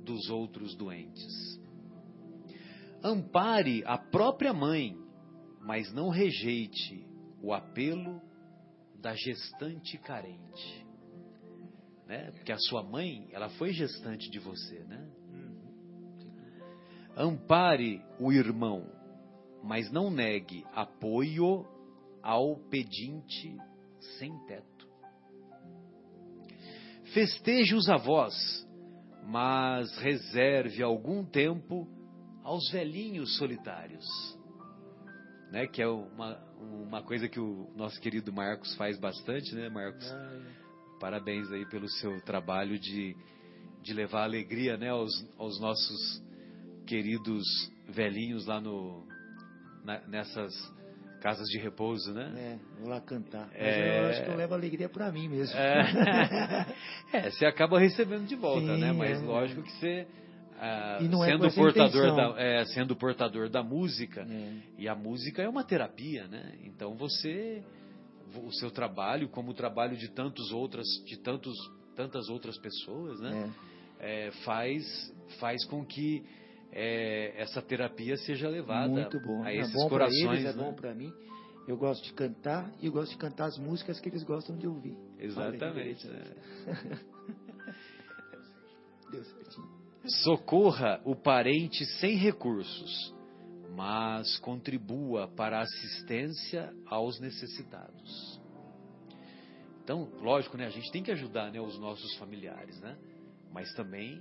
dos 0.05 0.29
outros 0.31 0.77
doentes. 0.77 1.61
Ampare 3.03 3.83
a 3.85 3.99
própria 3.99 4.53
mãe, 4.53 4.97
mas 5.61 5.93
não 5.93 6.09
rejeite 6.09 7.07
o 7.43 7.53
apelo 7.53 8.23
da 9.01 9.15
gestante 9.15 9.99
carente. 9.99 10.87
Né? 12.07 12.31
Porque 12.33 12.53
a 12.53 12.59
sua 12.59 12.83
mãe, 12.83 13.29
ela 13.33 13.49
foi 13.51 13.73
gestante 13.73 14.31
de 14.31 14.39
você, 14.39 14.79
né? 14.85 15.11
Ampare 17.17 18.03
o 18.19 18.33
irmão, 18.33 18.91
mas 19.63 19.91
não 19.91 20.11
negue 20.11 20.65
apoio 20.73 21.67
ao 22.23 22.57
pedinte 22.69 23.57
sem 24.19 24.37
teto. 24.47 24.89
Festeje 27.13 27.75
os 27.75 27.89
avós, 27.89 28.64
mas 29.27 29.97
reserve 29.99 30.83
algum 30.83 31.25
tempo 31.25 31.89
aos 32.43 32.71
velhinhos 32.71 33.37
solitários. 33.39 34.05
Né? 35.51 35.67
Que 35.67 35.83
é 35.83 35.89
uma, 35.89 36.37
uma 36.59 37.03
coisa 37.03 37.29
que 37.29 37.41
o 37.41 37.71
nosso 37.77 38.01
querido 38.01 38.33
Marcos 38.33 38.75
faz 38.77 38.99
bastante, 38.99 39.55
né, 39.55 39.69
Marcos? 39.69 40.05
Parabéns 41.01 41.51
aí 41.53 41.67
pelo 41.67 41.89
seu 41.89 42.21
trabalho 42.23 42.79
de, 42.79 43.17
de 43.83 43.93
levar 43.93 44.25
alegria 44.25 44.77
né, 44.77 44.91
aos, 44.91 45.13
aos 45.39 45.61
nossos 45.61 46.23
queridos 46.87 47.45
velhinhos 47.89 48.47
lá 48.47 48.61
no, 48.61 49.07
na- 49.85 50.01
nessas 50.07 50.55
Casas 51.25 51.49
de 51.49 51.57
repouso, 51.59 52.13
né? 52.13 52.35
É, 52.37 52.81
vou 52.81 52.91
lá 52.91 53.01
cantar. 53.01 53.47
Mas 53.47 53.57
É. 53.59 53.99
eu 54.03 54.07
acho 54.11 54.25
que 54.25 54.31
eu 54.31 54.37
levo 54.37 54.53
alegria 54.53 54.91
pra 54.91 55.11
mim 55.11 55.27
mesmo. 55.27 55.57
É, 55.59 56.67
É, 57.15 57.31
você 57.31 57.47
acaba 57.47 57.79
recebendo 57.81 58.27
de 58.27 58.37
volta, 58.37 58.75
Sim, 58.75 58.79
né? 58.83 58.93
Mas 58.93 59.23
é. 59.23 59.25
lógico 59.25 59.63
que 59.63 59.73
você, 59.73 60.07
ah, 60.61 60.99
E 61.01 61.09
não 61.09 61.25
é 61.25 61.29
sendo, 61.31 61.51
portador 61.51 62.15
da, 62.15 62.35
é, 62.39 62.65
sendo 62.67 62.95
portador 62.95 63.49
da 63.49 63.63
música, 63.63 64.21
É. 64.31 64.53
e 64.77 64.87
a 64.87 64.95
música 64.95 65.41
é 65.43 65.49
uma 65.49 65.65
terapia, 65.65 66.29
né? 66.29 66.59
Então 66.63 66.95
você, 66.95 67.63
o 68.37 68.53
seu 68.53 68.71
trabalho, 68.71 69.27
como 69.31 69.53
o 69.53 69.55
trabalho 69.55 69.97
de 69.97 70.11
tantos 70.11 70.53
outras, 70.53 70.87
de 71.07 71.17
tantos, 71.23 71.57
tantas 71.97 72.29
outras 72.29 72.59
pessoas, 72.59 73.19
né? 73.21 73.51
É. 73.99 74.27
É, 74.27 74.31
faz, 74.45 74.85
faz 75.41 75.65
com 75.65 75.83
que 75.87 76.23
é, 76.77 77.41
essa 77.41 77.63
terapia 77.63 78.17
seja 78.17 78.49
levada 78.49 78.89
Muito 78.89 79.21
bom. 79.21 79.45
a 79.45 79.53
é 79.53 79.59
esses 79.59 79.73
bom 79.73 79.89
corações. 79.89 80.41
eles, 80.41 80.45
é 80.45 80.53
né? 80.53 80.65
bom 80.65 80.75
pra 80.75 80.93
mim. 80.93 81.13
Eu 81.69 81.77
gosto 81.77 82.03
de 82.03 82.13
cantar 82.13 82.71
e 82.83 82.87
eu 82.87 82.93
gosto 82.93 83.13
de 83.13 83.17
cantar 83.17 83.47
as 83.47 83.57
músicas 83.57 84.01
que 84.01 84.09
eles 84.09 84.25
gostam 84.25 84.57
de 84.59 84.67
ouvir. 84.67 84.99
Exatamente. 85.17 86.05
Né? 86.09 86.35
Deu 89.11 89.25
certinho. 89.25 89.69
Socorra 90.25 91.01
o 91.05 91.15
parente 91.15 91.87
sem 92.01 92.17
recursos, 92.17 93.15
mas 93.75 94.37
contribua 94.39 95.29
para 95.29 95.61
a 95.61 95.63
assistência 95.63 96.75
aos 96.87 97.21
necessitados. 97.21 98.41
Então, 99.83 100.11
lógico, 100.21 100.57
né? 100.57 100.67
A 100.67 100.71
gente 100.71 100.91
tem 100.91 101.03
que 101.03 101.13
ajudar 101.13 101.53
né, 101.53 101.61
os 101.61 101.79
nossos 101.79 102.17
familiares, 102.17 102.81
né? 102.81 102.99
Mas 103.53 103.73
também 103.75 104.21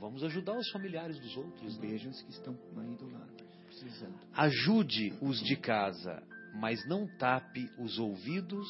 vamos 0.00 0.22
ajudar 0.24 0.56
os 0.56 0.70
familiares 0.70 1.18
dos 1.18 1.36
outros. 1.36 1.76
Né? 1.76 1.88
Beijos 1.88 2.22
que 2.22 2.30
estão 2.30 2.56
aí 2.76 2.94
do 2.96 3.10
lado, 3.10 3.44
precisando. 3.66 4.14
Ajude 4.34 5.14
os 5.20 5.40
de 5.42 5.56
casa, 5.56 6.22
mas 6.54 6.86
não 6.86 7.06
tape 7.18 7.70
os 7.78 7.98
ouvidos 7.98 8.66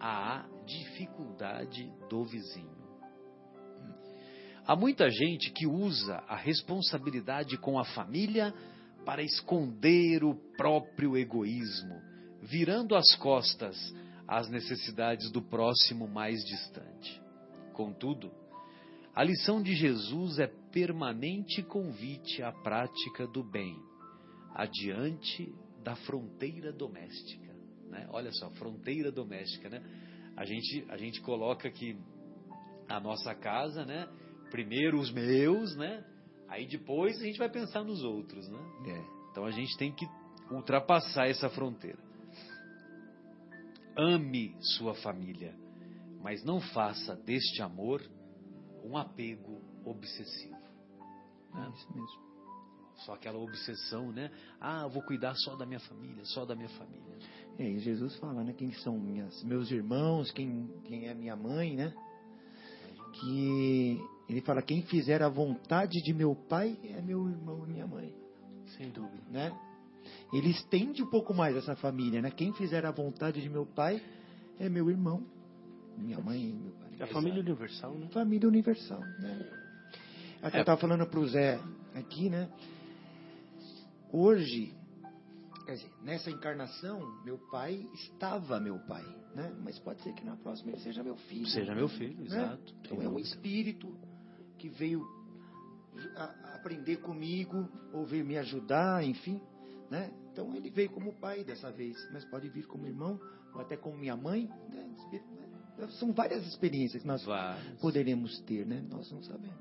à 0.00 0.46
dificuldade 0.66 1.92
do 2.08 2.24
vizinho. 2.24 2.76
Há 4.66 4.74
muita 4.74 5.08
gente 5.08 5.52
que 5.52 5.66
usa 5.66 6.16
a 6.26 6.36
responsabilidade 6.36 7.56
com 7.56 7.78
a 7.78 7.84
família 7.84 8.52
para 9.04 9.22
esconder 9.22 10.24
o 10.24 10.34
próprio 10.56 11.16
egoísmo, 11.16 12.02
virando 12.42 12.96
as 12.96 13.14
costas 13.14 13.76
às 14.26 14.48
necessidades 14.48 15.30
do 15.30 15.40
próximo 15.40 16.08
mais 16.08 16.44
distante. 16.44 17.22
Contudo, 17.72 18.32
a 19.16 19.24
lição 19.24 19.62
de 19.62 19.74
Jesus 19.74 20.38
é 20.38 20.46
permanente 20.46 21.62
convite 21.62 22.42
à 22.42 22.52
prática 22.52 23.26
do 23.26 23.42
bem, 23.42 23.74
adiante 24.54 25.54
da 25.82 25.96
fronteira 25.96 26.70
doméstica. 26.70 27.50
Né? 27.88 28.06
Olha 28.10 28.30
só, 28.30 28.50
fronteira 28.50 29.10
doméstica, 29.10 29.70
né? 29.70 29.82
A 30.36 30.44
gente, 30.44 30.84
a 30.90 30.98
gente 30.98 31.22
coloca 31.22 31.66
aqui 31.66 31.98
a 32.86 33.00
nossa 33.00 33.34
casa, 33.34 33.86
né? 33.86 34.06
Primeiro 34.50 35.00
os 35.00 35.10
meus, 35.10 35.74
né? 35.76 36.04
Aí 36.46 36.66
depois 36.66 37.18
a 37.18 37.24
gente 37.24 37.38
vai 37.38 37.48
pensar 37.48 37.82
nos 37.84 38.04
outros, 38.04 38.46
né? 38.50 38.58
É. 38.86 39.30
Então 39.30 39.46
a 39.46 39.50
gente 39.50 39.74
tem 39.78 39.94
que 39.94 40.06
ultrapassar 40.50 41.26
essa 41.26 41.48
fronteira. 41.48 41.98
Ame 43.96 44.54
sua 44.76 44.94
família, 44.96 45.54
mas 46.20 46.44
não 46.44 46.60
faça 46.60 47.16
deste 47.16 47.62
amor 47.62 48.02
um 48.86 48.96
apego 48.96 49.60
obsessivo. 49.84 50.56
É 51.54 51.68
isso 51.70 51.92
mesmo. 51.94 52.26
Só 53.04 53.14
aquela 53.14 53.38
obsessão, 53.38 54.10
né? 54.10 54.30
Ah, 54.60 54.82
eu 54.84 54.90
vou 54.90 55.02
cuidar 55.02 55.34
só 55.34 55.54
da 55.54 55.66
minha 55.66 55.80
família, 55.80 56.24
só 56.24 56.44
da 56.46 56.54
minha 56.54 56.68
família. 56.70 57.16
É, 57.58 57.68
e 57.68 57.78
Jesus 57.78 58.16
fala, 58.16 58.42
né? 58.42 58.52
Quem 58.52 58.72
são 58.72 58.98
minhas, 58.98 59.42
meus 59.44 59.70
irmãos, 59.70 60.30
quem, 60.30 60.68
quem 60.84 61.06
é 61.06 61.14
minha 61.14 61.36
mãe, 61.36 61.74
né? 61.76 61.92
Que 63.20 64.00
ele 64.28 64.40
fala, 64.42 64.62
quem 64.62 64.82
fizer 64.82 65.22
a 65.22 65.28
vontade 65.28 66.02
de 66.02 66.12
meu 66.12 66.34
pai 66.34 66.78
é 66.84 67.00
meu 67.00 67.28
irmão 67.28 67.64
e 67.66 67.72
minha 67.72 67.86
mãe, 67.86 68.14
Sem 68.76 68.90
dúvida. 68.90 69.22
né? 69.30 69.58
Ele 70.32 70.50
estende 70.50 71.02
um 71.02 71.10
pouco 71.10 71.32
mais 71.32 71.56
essa 71.56 71.76
família, 71.76 72.20
né? 72.20 72.30
Quem 72.30 72.52
fizer 72.54 72.84
a 72.84 72.90
vontade 72.90 73.40
de 73.40 73.48
meu 73.48 73.64
pai 73.66 74.02
é 74.58 74.68
meu 74.68 74.90
irmão, 74.90 75.24
minha 75.96 76.20
mãe 76.20 76.50
e 76.50 76.52
meu 76.52 76.72
pai. 76.72 76.85
É 76.98 77.04
a 77.04 77.06
família 77.08 77.40
universal, 77.40 77.94
né? 77.94 78.08
Família 78.08 78.48
universal, 78.48 79.00
né? 79.00 79.46
Até 80.42 80.56
É. 80.56 80.60
eu 80.60 80.62
estava 80.62 80.80
falando 80.80 81.06
pro 81.06 81.26
Zé 81.26 81.60
aqui, 81.94 82.30
né? 82.30 82.48
Hoje, 84.12 84.72
quer 85.66 85.74
dizer, 85.74 85.90
nessa 86.02 86.30
encarnação, 86.30 87.00
meu 87.24 87.38
pai 87.50 87.86
estava 87.94 88.60
meu 88.60 88.78
pai, 88.80 89.04
né? 89.34 89.54
Mas 89.62 89.78
pode 89.78 90.00
ser 90.02 90.12
que 90.14 90.24
na 90.24 90.36
próxima 90.36 90.70
ele 90.72 90.80
seja 90.80 91.02
meu 91.02 91.16
filho. 91.16 91.46
Seja 91.46 91.74
meu 91.74 91.88
filho, 91.88 92.16
né? 92.18 92.24
exato. 92.26 92.74
Então 92.80 93.02
é 93.02 93.08
um 93.08 93.18
espírito 93.18 93.92
que 94.58 94.68
veio 94.68 95.04
aprender 96.54 96.96
comigo, 96.98 97.68
ou 97.92 98.04
veio 98.04 98.24
me 98.24 98.36
ajudar, 98.38 99.02
enfim, 99.04 99.40
né? 99.90 100.10
Então 100.32 100.54
ele 100.54 100.70
veio 100.70 100.90
como 100.90 101.12
pai 101.14 101.42
dessa 101.44 101.70
vez, 101.70 101.96
mas 102.12 102.24
pode 102.26 102.48
vir 102.48 102.66
como 102.66 102.86
irmão, 102.86 103.18
ou 103.54 103.60
até 103.60 103.76
como 103.76 103.96
minha 103.96 104.16
mãe, 104.16 104.48
né? 104.68 104.86
Espírito, 104.98 105.32
né? 105.34 105.35
São 105.98 106.12
várias 106.12 106.46
experiências 106.46 107.02
que 107.02 107.08
nós 107.08 107.22
Vários. 107.24 107.80
poderemos 107.80 108.38
ter, 108.40 108.66
né? 108.66 108.82
Nós 108.90 109.10
não 109.12 109.22
sabemos 109.22 109.56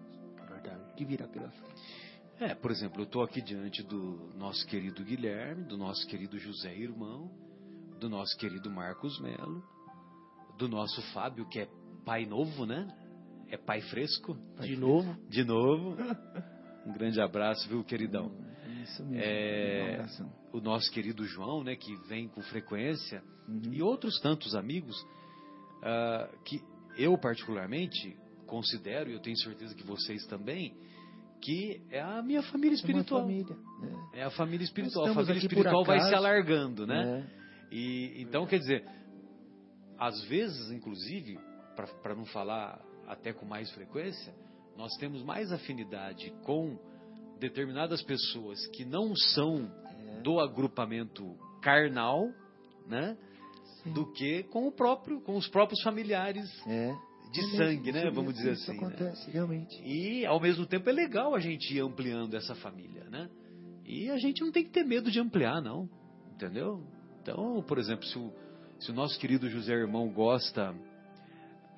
Verdade. 0.50 0.94
que 0.96 1.06
virá 1.06 1.28
pela 1.28 1.50
frente. 1.50 1.82
É, 2.40 2.54
por 2.54 2.72
exemplo, 2.72 3.02
eu 3.02 3.06
estou 3.06 3.24
aqui 3.24 3.42
diante 3.42 3.82
do 3.84 4.32
nosso 4.38 4.66
querido 4.68 5.04
Guilherme, 5.04 5.64
do 5.66 5.78
nosso 5.78 6.06
querido 6.08 6.38
José 6.38 6.76
Irmão, 6.76 7.32
do 8.00 8.10
nosso 8.10 8.36
querido 8.38 8.70
Marcos 8.70 9.20
Melo, 9.22 9.64
do 10.58 10.68
nosso 10.68 11.02
Fábio, 11.14 11.48
que 11.48 11.60
é 11.60 11.68
pai 12.06 12.26
novo, 12.26 12.66
né? 12.66 12.88
É 13.50 13.58
pai 13.58 13.82
fresco, 13.82 14.38
De 14.60 14.76
novo, 14.76 15.16
de 15.30 15.44
novo. 15.44 15.96
Um 16.86 16.94
grande 16.94 17.22
abraço, 17.22 17.68
viu, 17.70 17.84
queridão? 17.84 18.32
Isso 18.84 19.04
mesmo. 19.04 19.22
É. 19.24 20.06
O 20.54 20.60
nosso 20.60 20.92
querido 20.92 21.26
João, 21.26 21.64
né, 21.64 21.76
que 21.76 21.96
vem 22.08 22.28
com 22.28 22.42
frequência, 22.42 23.24
Uhum. 23.48 23.62
e 23.72 23.82
outros 23.82 24.20
tantos 24.22 24.56
amigos 24.56 24.96
ah, 25.84 26.30
que 26.46 26.62
eu 26.98 27.18
particularmente 27.18 28.16
considero, 28.48 29.10
e 29.10 29.14
eu 29.14 29.20
tenho 29.20 29.38
certeza 29.38 29.74
que 29.76 29.84
vocês 29.84 30.26
também, 30.28 30.74
que 31.42 31.82
é 31.92 32.02
a 32.02 32.22
minha 32.22 32.42
família 32.44 32.74
É 32.74 32.78
espiritual. 32.80 33.22
família, 33.22 33.56
né? 33.82 34.10
É 34.14 34.24
a 34.24 34.32
família 34.32 34.64
espiritual. 34.64 35.08
A 35.08 35.14
família 35.14 35.38
espiritual 35.40 35.84
vai 35.84 36.00
se 36.00 36.08
acaso, 36.08 36.26
alargando, 36.26 36.88
né? 36.88 37.28
É. 37.32 37.76
E 37.76 38.22
então 38.22 38.46
quer 38.46 38.60
dizer, 38.60 38.86
às 39.98 40.24
vezes, 40.26 40.72
inclusive, 40.72 41.38
para 42.02 42.16
não 42.16 42.26
falar 42.26 42.82
até 43.08 43.34
com 43.34 43.46
mais 43.46 43.70
frequência, 43.72 44.34
nós 44.78 44.96
temos 44.98 45.24
mais 45.24 45.52
afinidade 45.52 46.32
com 46.44 46.78
determinadas 47.40 48.02
pessoas 48.02 48.66
que 48.68 48.86
não 48.86 49.16
são 49.16 49.70
É. 50.18 50.22
do 50.22 50.40
agrupamento 50.40 51.36
carnal, 51.62 52.30
né? 52.88 53.18
Do 53.94 54.12
que 54.14 54.44
com 54.44 54.68
o 54.68 54.72
próprio, 54.72 55.22
com 55.22 55.36
os 55.36 55.48
próprios 55.48 55.82
familiares 55.84 56.50
É. 56.68 56.96
de 57.32 57.42
sangue, 57.58 57.92
né? 57.92 58.06
isso 58.06 58.12
Vamos 58.14 58.34
dizer 58.34 58.54
isso 58.54 58.72
assim. 58.72 58.80
né? 58.80 58.88
acontece, 58.88 59.32
realmente. 59.32 59.82
E 59.84 60.26
ao 60.26 60.40
mesmo 60.40 60.66
tempo 60.66 60.90
é 60.90 60.94
legal 60.94 61.36
a 61.36 61.40
gente 61.40 61.74
ir 61.76 61.82
ampliando 61.82 62.34
essa 62.36 62.56
família, 62.56 63.04
né? 63.10 63.30
E 63.86 64.10
a 64.10 64.18
gente 64.18 64.42
não 64.42 64.52
tem 64.52 64.64
que 64.64 64.72
ter 64.72 64.84
medo 64.84 65.12
de 65.12 65.20
ampliar, 65.20 65.62
não. 65.62 65.88
Entendeu? 66.34 66.84
Então, 67.22 67.64
por 67.68 67.78
exemplo, 67.78 68.04
se 68.06 68.18
o, 68.18 68.32
se 68.80 68.92
o 68.92 68.94
nosso 68.94 69.18
querido 69.20 69.48
José 69.50 69.74
Irmão 69.74 70.10
gosta 70.12 70.74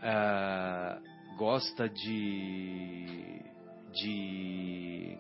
ah, 0.02 1.00
gosta 1.38 1.90
de 1.90 3.42
de 3.94 5.18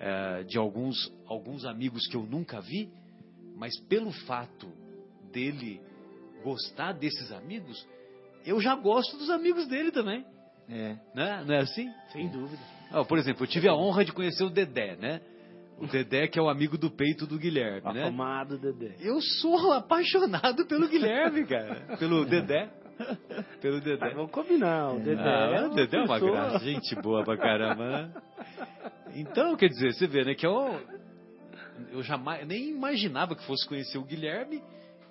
ah, 0.00 0.42
de 0.46 0.58
alguns 0.58 0.96
alguns 1.26 1.64
amigos 1.64 2.06
que 2.08 2.16
eu 2.16 2.22
nunca 2.24 2.60
vi, 2.60 2.90
mas 3.56 3.78
pelo 3.88 4.10
fato 4.26 4.68
dele 5.32 5.80
gostar 6.42 6.92
desses 6.92 7.32
amigos, 7.32 7.86
eu 8.44 8.60
já 8.60 8.74
gosto 8.74 9.16
dos 9.16 9.30
amigos 9.30 9.66
dele 9.68 9.90
também, 9.90 10.24
É. 10.68 10.96
né? 11.14 11.44
Não 11.46 11.54
é 11.54 11.58
assim? 11.60 11.88
sem 12.12 12.28
dúvida. 12.28 12.62
Ah, 12.90 13.04
por 13.04 13.18
exemplo, 13.18 13.44
eu 13.44 13.48
tive 13.48 13.68
a 13.68 13.74
honra 13.74 14.04
de 14.04 14.12
conhecer 14.12 14.44
o 14.44 14.50
Dedé, 14.50 14.96
né? 14.96 15.20
O 15.78 15.86
Dedé 15.86 16.28
que 16.28 16.38
é 16.38 16.42
o 16.42 16.48
amigo 16.48 16.76
do 16.78 16.90
peito 16.90 17.26
do 17.26 17.38
Guilherme, 17.38 17.92
né? 17.94 18.02
Afamado 18.02 18.58
Dedé. 18.58 18.94
Eu 19.00 19.20
sou 19.20 19.72
apaixonado 19.72 20.66
pelo 20.66 20.86
Guilherme, 20.88 21.44
cara. 21.48 21.96
Pelo 21.98 22.24
Dedé. 22.24 22.68
Pelo 23.60 23.80
Dedé. 23.80 24.10
vamos 24.14 24.30
combinar, 24.30 24.92
o 24.92 25.00
Dedé. 25.00 25.22
Ah, 25.22 25.50
é 25.56 25.66
o 25.66 25.70
Dedé 25.70 25.96
é 25.96 26.02
uma 26.04 26.20
graça, 26.20 26.58
gente 26.60 26.94
boa 26.96 27.24
pra 27.24 27.36
caramba, 27.36 27.88
né? 27.88 28.12
Então, 29.14 29.56
quer 29.56 29.68
dizer, 29.68 29.92
você 29.94 30.06
vê, 30.06 30.24
né, 30.24 30.34
que 30.34 30.46
eu, 30.46 30.80
eu 31.90 32.02
jamais, 32.02 32.46
nem 32.46 32.68
imaginava 32.68 33.34
que 33.34 33.44
fosse 33.44 33.66
conhecer 33.66 33.98
o 33.98 34.04
Guilherme 34.04 34.62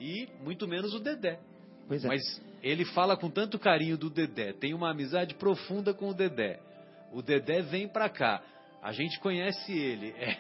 e 0.02 0.28
muito 0.44 0.68
menos 0.68 0.94
o 0.96 1.00
Dedé. 1.00 1.40
Pois 1.88 2.04
é. 2.04 2.08
Mas 2.08 2.22
ele 2.64 2.84
fala 2.86 3.16
com 3.16 3.30
tanto 3.30 3.60
carinho 3.60 3.98
do 3.98 4.10
Dedé, 4.10 4.52
tem 4.54 4.74
uma 4.74 4.90
amizade 4.90 5.36
profunda 5.36 5.94
com 5.94 6.10
o 6.10 6.14
Dedé. 6.14 6.60
O 7.14 7.22
Dedé 7.22 7.62
vem 7.62 7.88
pra 7.88 8.10
cá. 8.10 8.42
A 8.82 8.92
gente 8.92 9.20
conhece 9.20 9.72
ele. 9.72 10.10
É, 10.18 10.38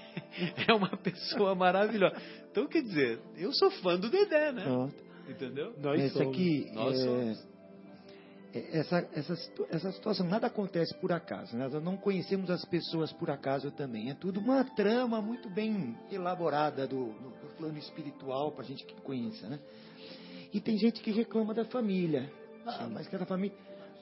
é 0.68 0.74
uma 0.74 0.98
pessoa 0.98 1.54
maravilhosa. 1.54 2.16
Então, 2.50 2.68
quer 2.68 2.82
dizer, 2.82 3.20
eu 3.38 3.54
sou 3.54 3.70
fã 3.70 4.00
do 4.00 4.10
Dedé, 4.10 4.52
né? 4.52 4.64
Pronto. 4.64 4.96
Entendeu? 5.30 5.76
Nós 5.78 6.02
Esse 6.02 6.18
somos. 6.18 6.34
aqui, 6.34 6.72
Nós 6.74 7.00
é, 7.00 7.04
somos. 7.04 7.48
Essa, 8.54 9.08
essa, 9.14 9.34
essa 9.70 9.92
situação 9.94 10.28
nada 10.28 10.48
acontece 10.48 10.94
por 10.96 11.12
acaso. 11.12 11.56
né? 11.56 11.68
Nós 11.68 11.84
não 11.84 11.96
conhecemos 11.96 12.50
as 12.50 12.66
pessoas 12.66 13.12
por 13.14 13.30
acaso 13.30 13.72
também. 13.72 14.10
É 14.10 14.14
tudo 14.14 14.40
uma 14.40 14.64
trama 14.64 15.22
muito 15.22 15.50
bem 15.50 15.98
elaborada 16.12 16.86
do, 16.86 17.06
do, 17.06 17.32
plano 17.58 17.78
espiritual 17.78 18.52
para 18.52 18.64
a 18.64 18.68
gente 18.68 18.84
que 18.86 18.96
conheça, 19.02 19.48
né? 19.48 19.60
E 20.52 20.60
tem 20.60 20.78
gente 20.78 21.02
que 21.02 21.12
reclama 21.12 21.54
da 21.54 21.64
família. 21.64 22.32
Ah, 22.66 22.88
mas 22.92 23.08
cada 23.08 23.26
família... 23.26 23.56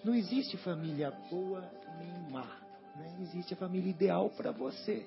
Não 0.03 0.15
existe 0.15 0.57
família 0.57 1.11
boa 1.29 1.69
nem 1.99 2.31
má. 2.31 2.57
Né? 2.95 3.17
Existe 3.21 3.53
a 3.53 3.57
família 3.57 3.89
ideal 3.89 4.29
para 4.29 4.51
você. 4.51 5.05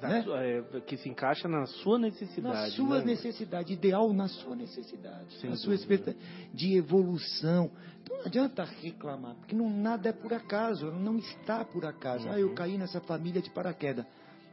Né? 0.00 0.22
sua- 0.22 0.42
é, 0.44 0.62
que 0.86 0.96
se 0.96 1.08
encaixa 1.08 1.46
na 1.48 1.66
sua 1.66 1.98
necessidade. 1.98 2.54
Na 2.54 2.70
sua 2.70 2.98
né? 2.98 3.04
necessidade, 3.04 3.72
ideal 3.72 4.12
na 4.12 4.26
sua 4.28 4.56
necessidade, 4.56 5.32
Sem 5.40 5.50
na 5.50 5.56
sua 5.56 5.74
expectativa 5.74 6.18
de 6.52 6.74
evolução. 6.76 7.70
Então 8.02 8.16
não 8.18 8.26
adianta 8.26 8.64
reclamar, 8.64 9.36
porque 9.36 9.54
não, 9.54 9.70
nada 9.70 10.08
é 10.08 10.12
por 10.12 10.32
acaso, 10.32 10.90
não 10.90 11.18
está 11.18 11.64
por 11.64 11.84
acaso. 11.84 12.28
Ah, 12.28 12.38
eu 12.38 12.48
Uhum. 12.48 12.54
caí 12.54 12.76
nessa 12.76 13.00
família 13.00 13.40
de 13.40 13.50
paraquedas. 13.50 14.04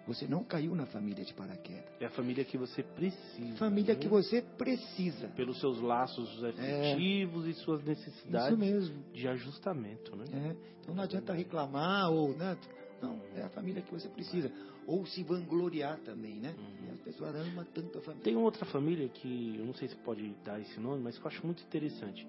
Você 0.07 0.25
não 0.27 0.43
caiu 0.43 0.73
na 0.73 0.87
família 0.87 1.23
de 1.23 1.33
paraquedas. 1.35 1.85
É 1.99 2.05
a 2.05 2.09
família 2.09 2.43
que 2.43 2.57
você 2.57 2.81
precisa. 2.81 3.57
Família 3.57 3.93
né? 3.93 3.99
que 3.99 4.07
você 4.07 4.41
precisa. 4.41 5.27
Pelos 5.29 5.59
seus 5.59 5.79
laços 5.79 6.43
afetivos 6.43 7.45
e 7.47 7.53
suas 7.53 7.83
necessidades 7.83 8.91
de 9.13 9.27
ajustamento, 9.27 10.15
né? 10.15 10.25
É, 10.33 10.55
então 10.81 10.95
não 10.95 11.03
adianta 11.03 11.31
reclamar 11.33 12.09
ou 12.11 12.35
né? 12.35 12.57
não, 13.01 13.21
é 13.35 13.43
a 13.43 13.49
família 13.49 13.81
que 13.83 13.91
você 13.91 14.07
precisa. 14.09 14.51
Ou 14.89 15.05
se 15.05 15.21
vangloriar 15.21 15.99
também, 15.99 16.39
né? 16.39 16.55
E 16.87 16.89
as 16.91 16.99
pessoas 17.01 17.35
amam 17.35 17.63
tanto 17.75 17.99
a 17.99 18.01
família. 18.01 18.23
Tem 18.23 18.35
outra 18.35 18.65
família 18.65 19.07
que, 19.07 19.55
eu 19.59 19.63
não 19.63 19.73
sei 19.75 19.87
se 19.87 19.95
pode 19.97 20.27
dar 20.43 20.59
esse 20.59 20.79
nome, 20.79 21.03
mas 21.03 21.15
que 21.15 21.23
eu 21.23 21.27
acho 21.27 21.45
muito 21.45 21.61
interessante. 21.61 22.27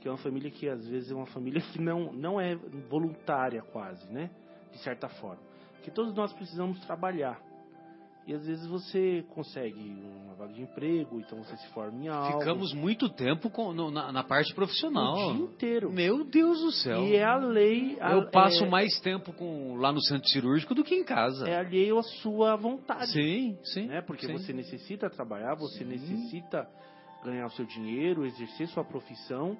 Que 0.00 0.08
é 0.08 0.10
uma 0.10 0.18
família 0.18 0.50
que 0.50 0.68
às 0.68 0.84
vezes 0.88 1.12
é 1.12 1.14
uma 1.14 1.26
família 1.26 1.60
que 1.72 1.80
não, 1.80 2.12
não 2.12 2.40
é 2.40 2.56
voluntária 2.90 3.62
quase, 3.62 4.04
né? 4.08 4.28
De 4.72 4.78
certa 4.78 5.08
forma. 5.08 5.40
Que 5.84 5.90
todos 5.92 6.12
nós 6.14 6.32
precisamos 6.32 6.80
trabalhar. 6.80 7.40
E 8.26 8.32
às 8.32 8.46
vezes 8.46 8.66
você 8.66 9.22
consegue 9.34 10.02
uma 10.24 10.34
vaga 10.34 10.54
de 10.54 10.62
emprego, 10.62 11.20
então 11.20 11.42
você 11.42 11.54
se 11.58 11.68
forma 11.74 12.02
em 12.02 12.08
algo. 12.08 12.38
Ficamos 12.38 12.72
muito 12.72 13.08
tempo 13.10 13.50
com, 13.50 13.72
no- 13.74 13.90
na, 13.90 14.10
na 14.10 14.24
parte 14.24 14.54
profissional. 14.54 15.14
o 15.30 15.32
dia 15.34 15.44
inteiro. 15.44 15.92
Meu 15.92 16.24
Deus 16.24 16.58
do 16.60 16.72
céu. 16.72 17.02
E 17.04 17.16
é 17.16 17.22
a 17.24 17.36
lei. 17.36 17.98
a- 18.00 18.12
Eu 18.12 18.30
passo 18.30 18.64
é, 18.64 18.68
mais 18.68 18.98
tempo 19.00 19.30
com, 19.34 19.76
lá 19.76 19.92
no 19.92 20.00
centro 20.00 20.26
cirúrgico 20.30 20.74
do 20.74 20.82
que 20.82 20.94
em 20.94 21.04
casa. 21.04 21.46
É 21.46 21.58
alheio 21.58 21.98
à 21.98 22.02
sua 22.02 22.56
vontade. 22.56 23.12
Sim, 23.12 23.58
sim. 23.62 23.88
né? 23.88 24.00
Porque 24.00 24.26
sim. 24.26 24.32
você 24.32 24.54
necessita 24.54 25.10
trabalhar, 25.10 25.54
você 25.56 25.84
necessita 25.84 26.66
ganhar 27.22 27.44
o 27.46 27.50
seu 27.50 27.66
dinheiro, 27.66 28.24
exercer 28.24 28.68
sua 28.68 28.84
profissão. 28.84 29.56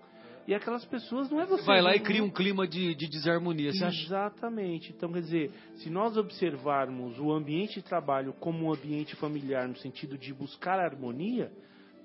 E 0.46 0.54
aquelas 0.54 0.84
pessoas 0.84 1.30
não 1.30 1.40
é 1.40 1.46
você. 1.46 1.64
Vai 1.64 1.80
lá 1.80 1.94
e 1.94 1.98
não- 1.98 2.04
cria 2.04 2.22
um 2.22 2.30
clima 2.30 2.66
de, 2.68 2.94
de 2.94 3.08
desarmonia. 3.08 3.72
Você 3.72 3.84
acha? 3.84 4.02
Exatamente. 4.04 4.92
Então, 4.92 5.12
quer 5.12 5.20
dizer, 5.20 5.50
se 5.76 5.88
nós 5.88 6.16
observarmos 6.16 7.18
o 7.18 7.32
ambiente 7.32 7.74
de 7.74 7.82
trabalho 7.82 8.34
como 8.34 8.66
um 8.66 8.72
ambiente 8.72 9.16
familiar 9.16 9.66
no 9.66 9.76
sentido 9.76 10.18
de 10.18 10.34
buscar 10.34 10.78
harmonia, 10.78 11.50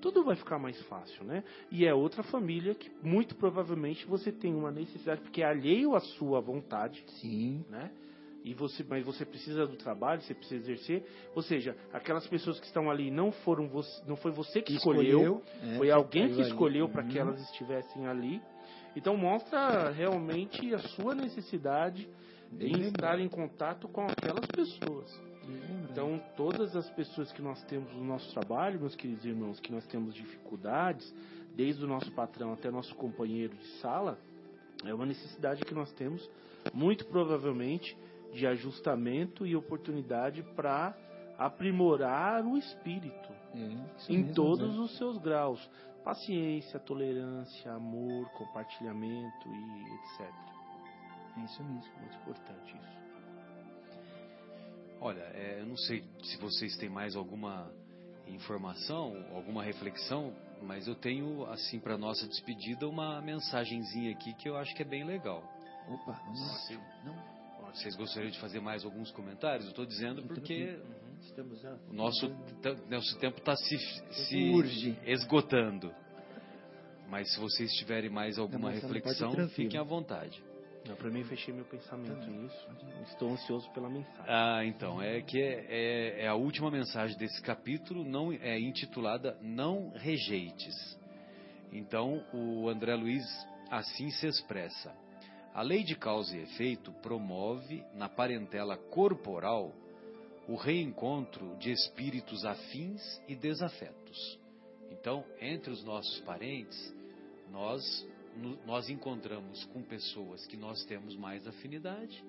tudo 0.00 0.24
vai 0.24 0.34
ficar 0.36 0.58
mais 0.58 0.80
fácil, 0.84 1.24
né? 1.24 1.44
E 1.70 1.84
é 1.84 1.92
outra 1.92 2.22
família 2.22 2.74
que 2.74 2.90
muito 3.02 3.34
provavelmente 3.36 4.06
você 4.06 4.32
tem 4.32 4.54
uma 4.54 4.70
necessidade, 4.70 5.20
porque 5.20 5.42
é 5.42 5.46
alheio 5.46 5.94
à 5.94 6.00
sua 6.00 6.40
vontade, 6.40 7.04
Sim. 7.20 7.62
né? 7.68 7.90
E 8.44 8.54
você, 8.54 8.82
mas 8.88 9.04
você 9.04 9.24
precisa 9.24 9.66
do 9.66 9.76
trabalho, 9.76 10.22
você 10.22 10.34
precisa 10.34 10.62
exercer. 10.62 11.04
Ou 11.34 11.42
seja, 11.42 11.76
aquelas 11.92 12.26
pessoas 12.26 12.58
que 12.58 12.66
estão 12.66 12.90
ali 12.90 13.10
não 13.10 13.30
foram 13.30 13.68
você, 13.68 14.02
não 14.06 14.16
foi 14.16 14.30
você 14.30 14.62
que 14.62 14.74
escolheu, 14.74 15.42
é, 15.62 15.76
foi 15.76 15.90
alguém 15.90 16.32
que 16.34 16.40
escolheu 16.40 16.88
para 16.88 17.02
que 17.04 17.18
Uhum. 17.18 17.28
elas 17.28 17.40
estivessem 17.50 18.06
ali. 18.06 18.40
Então 18.96 19.16
mostra 19.16 19.90
realmente 19.90 20.74
a 20.74 20.78
sua 20.78 21.14
necessidade 21.14 22.08
em 22.58 22.80
estar 22.88 23.20
em 23.20 23.28
contato 23.28 23.86
com 23.88 24.06
aquelas 24.06 24.46
pessoas. 24.46 25.14
Lembra? 25.46 25.88
Então 25.90 26.20
todas 26.36 26.74
as 26.74 26.88
pessoas 26.90 27.30
que 27.32 27.42
nós 27.42 27.62
temos 27.64 27.92
no 27.92 28.04
nosso 28.04 28.32
trabalho, 28.32 28.80
meus 28.80 28.96
queridos 28.96 29.24
irmãos, 29.24 29.60
que 29.60 29.70
nós 29.70 29.86
temos 29.86 30.14
dificuldades, 30.14 31.14
desde 31.54 31.84
o 31.84 31.86
nosso 31.86 32.10
patrão 32.12 32.52
até 32.54 32.70
nosso 32.70 32.94
companheiro 32.94 33.54
de 33.54 33.66
sala, 33.80 34.18
é 34.84 34.94
uma 34.94 35.04
necessidade 35.04 35.62
que 35.62 35.74
nós 35.74 35.92
temos, 35.92 36.26
muito 36.72 37.04
provavelmente, 37.06 37.96
de 38.32 38.46
ajustamento 38.46 39.46
e 39.46 39.56
oportunidade 39.56 40.42
para 40.54 40.94
aprimorar 41.38 42.44
o 42.44 42.56
espírito 42.56 43.32
É, 43.54 44.12
em 44.12 44.32
todos 44.32 44.76
né? 44.76 44.80
os 44.80 44.96
seus 44.96 45.18
graus. 45.18 45.68
Paciência, 46.04 46.78
tolerância, 46.80 47.72
amor, 47.72 48.28
compartilhamento 48.30 49.48
e 49.48 49.94
etc. 49.94 50.32
É 51.36 51.44
isso 51.44 51.62
mesmo. 51.62 51.92
Muito 52.00 52.16
importante 52.16 52.76
isso. 52.76 53.00
Olha, 55.00 55.22
é, 55.34 55.60
eu 55.60 55.66
não 55.66 55.76
sei 55.76 56.04
se 56.22 56.36
vocês 56.38 56.76
têm 56.76 56.88
mais 56.88 57.16
alguma 57.16 57.70
informação, 58.26 59.14
alguma 59.34 59.62
reflexão, 59.62 60.32
mas 60.62 60.86
eu 60.86 60.94
tenho, 60.94 61.46
assim, 61.46 61.80
para 61.80 61.96
nossa 61.96 62.26
despedida, 62.28 62.86
uma 62.86 63.20
mensagenzinha 63.22 64.12
aqui 64.12 64.34
que 64.34 64.48
eu 64.48 64.56
acho 64.56 64.74
que 64.74 64.82
é 64.82 64.84
bem 64.84 65.04
legal. 65.04 65.42
Opa, 65.88 66.12
vamos 66.24 66.40
lá. 66.40 66.54
Sim. 66.68 66.78
Não, 67.04 67.14
Vocês 67.74 67.94
gostariam 67.96 68.30
de 68.30 68.38
fazer 68.40 68.60
mais 68.60 68.84
alguns 68.84 69.10
comentários? 69.10 69.64
Eu 69.64 69.70
estou 69.70 69.86
dizendo 69.86 70.22
porque 70.22 70.78
estamos 71.22 71.60
já. 71.60 71.72
o 71.88 71.92
nosso, 71.92 72.28
nosso 72.88 73.18
tempo 73.18 73.38
está 73.38 73.54
se, 73.56 73.78
se 74.10 74.50
Urge. 74.50 74.98
esgotando. 75.04 75.92
Mas 77.08 77.32
se 77.32 77.40
vocês 77.40 77.72
tiverem 77.72 78.08
mais 78.10 78.38
alguma 78.38 78.70
ir 78.72 78.80
reflexão, 78.80 79.32
fiquem 79.50 79.78
à 79.78 79.82
vontade. 79.82 80.42
Para 80.96 81.10
mim, 81.10 81.22
fechei 81.24 81.52
meu 81.52 81.64
pensamento 81.66 82.26
nisso. 82.30 82.66
Estou 83.08 83.30
ansioso 83.32 83.70
pela 83.72 83.88
mensagem. 83.88 84.24
Ah, 84.26 84.64
então, 84.64 85.00
é 85.00 85.20
que 85.20 85.38
é, 85.40 85.66
é- 85.68 86.24
é 86.24 86.28
a 86.28 86.34
última 86.34 86.70
mensagem 86.70 87.16
desse 87.18 87.40
capítulo, 87.42 88.02
não 88.04 88.32
é 88.32 88.58
intitulada 88.58 89.36
Não 89.42 89.90
Rejeites. 89.94 90.98
Então, 91.72 92.24
o 92.32 92.68
André 92.68 92.94
Luiz 92.94 93.24
assim 93.70 94.10
se 94.10 94.26
expressa. 94.26 94.92
A 95.52 95.62
lei 95.62 95.82
de 95.82 95.96
causa 95.96 96.36
e 96.36 96.42
efeito 96.42 96.92
promove 97.02 97.84
na 97.94 98.08
parentela 98.08 98.76
corporal 98.76 99.74
o 100.48 100.54
reencontro 100.56 101.56
de 101.58 101.70
espíritos 101.70 102.44
afins 102.44 103.00
e 103.28 103.34
desafetos. 103.34 104.38
Então, 104.90 105.24
entre 105.40 105.70
os 105.70 105.84
nossos 105.84 106.20
parentes, 106.20 106.94
nós, 107.50 107.82
nós 108.66 108.88
encontramos 108.88 109.64
com 109.66 109.82
pessoas 109.82 110.46
que 110.46 110.56
nós 110.56 110.84
temos 110.84 111.16
mais 111.16 111.46
afinidade 111.46 112.24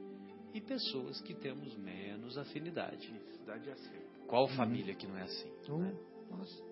e 0.54 0.62
pessoas 0.62 1.22
que 1.22 1.34
temos 1.34 1.76
menos 1.78 2.38
afinidade. 2.38 3.12
De 3.46 3.52
acerto. 3.72 4.28
Qual 4.28 4.48
família 4.50 4.94
que 4.96 5.06
não 5.08 5.18
é 5.18 5.24
assim? 5.24 5.52
Oh, 5.70 6.36
nossa. 6.36 6.64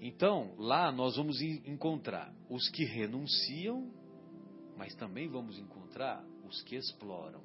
Então, 0.00 0.54
lá 0.58 0.90
nós 0.92 1.16
vamos 1.16 1.40
en- 1.40 1.62
encontrar 1.66 2.34
os 2.48 2.68
que 2.70 2.84
renunciam, 2.84 3.90
mas 4.76 4.94
também 4.94 5.28
vamos 5.28 5.58
encontrar 5.58 6.24
os 6.44 6.62
que 6.62 6.76
exploram. 6.76 7.42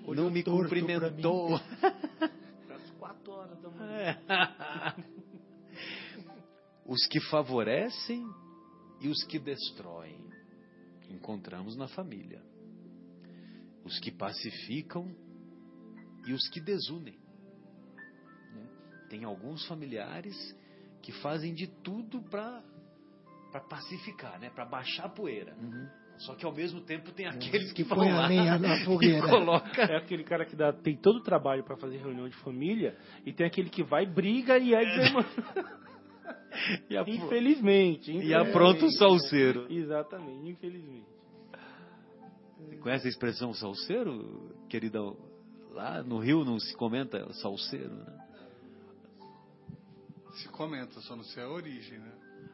não 0.08 0.30
me 0.30 0.44
cumprimentou. 0.44 1.56
Às 1.56 2.92
quatro 3.00 3.32
horas 3.32 3.60
da 3.62 3.70
manhã. 3.70 3.92
É. 3.92 4.18
Os 6.86 7.08
que 7.08 7.20
favorecem 7.30 8.28
e 9.02 9.08
os 9.08 9.24
que 9.24 9.40
destroem. 9.40 10.22
Encontramos 11.10 11.76
na 11.76 11.88
família. 11.88 12.44
Os 13.84 14.00
que 14.00 14.12
pacificam 14.12 15.12
e 16.26 16.34
os 16.34 16.48
que 16.50 16.62
desunem. 16.62 17.20
Tem 19.10 19.24
alguns 19.24 19.66
familiares 19.68 20.36
que 21.02 21.12
fazem 21.12 21.54
de 21.54 21.68
tudo 21.68 22.22
para 22.24 22.64
para 23.54 23.62
pacificar, 23.62 24.40
né? 24.40 24.50
Para 24.50 24.66
baixar 24.66 25.06
a 25.06 25.10
poeira. 25.10 25.56
Só 26.18 26.34
que 26.34 26.44
ao 26.44 26.52
mesmo 26.52 26.82
tempo 26.82 27.12
tem 27.12 27.28
aqueles 27.28 27.72
que, 27.72 27.84
que 27.84 27.90
vão 27.90 28.02
a 28.12 28.22
lá 28.22 28.28
lenha 28.28 28.58
na 28.58 28.78
e 28.82 28.86
fogueira. 28.86 29.28
coloca 29.30 29.82
É 29.84 29.96
aquele 29.96 30.24
cara 30.24 30.44
que 30.44 30.56
dá, 30.56 30.74
tem 30.74 30.98
todo 30.98 31.18
o 31.18 31.24
trabalho 31.24 31.64
pra 31.64 31.78
fazer 31.78 31.98
reunião 31.98 32.28
de 32.28 32.36
família 32.38 32.98
e 33.26 33.32
tem 33.32 33.46
aquele 33.46 33.70
que 33.70 33.84
vai, 33.84 34.06
briga 34.08 34.58
e 34.58 34.74
é 34.74 34.82
e, 36.90 36.98
apro- 36.98 37.14
Infelizmente. 37.14 38.12
e 38.12 38.16
infelizmente. 38.16 38.50
apronta 38.50 38.86
o 38.86 38.92
salseiro. 38.92 39.68
Exatamente, 39.72 40.50
infelizmente. 40.50 41.06
Conhece 42.82 43.06
a 43.06 43.10
expressão 43.10 43.54
salseiro, 43.54 44.56
queridão? 44.70 45.16
Lá 45.72 46.02
no 46.02 46.18
Rio 46.20 46.44
não 46.46 46.60
se 46.60 46.76
comenta 46.76 47.32
salseiro, 47.34 47.94
né? 47.94 48.06
Se 50.38 50.48
comenta, 50.50 51.00
só 51.02 51.16
não 51.16 51.24
sei 51.24 51.44
a 51.44 51.50
origem, 51.50 52.00
né? 52.00 52.12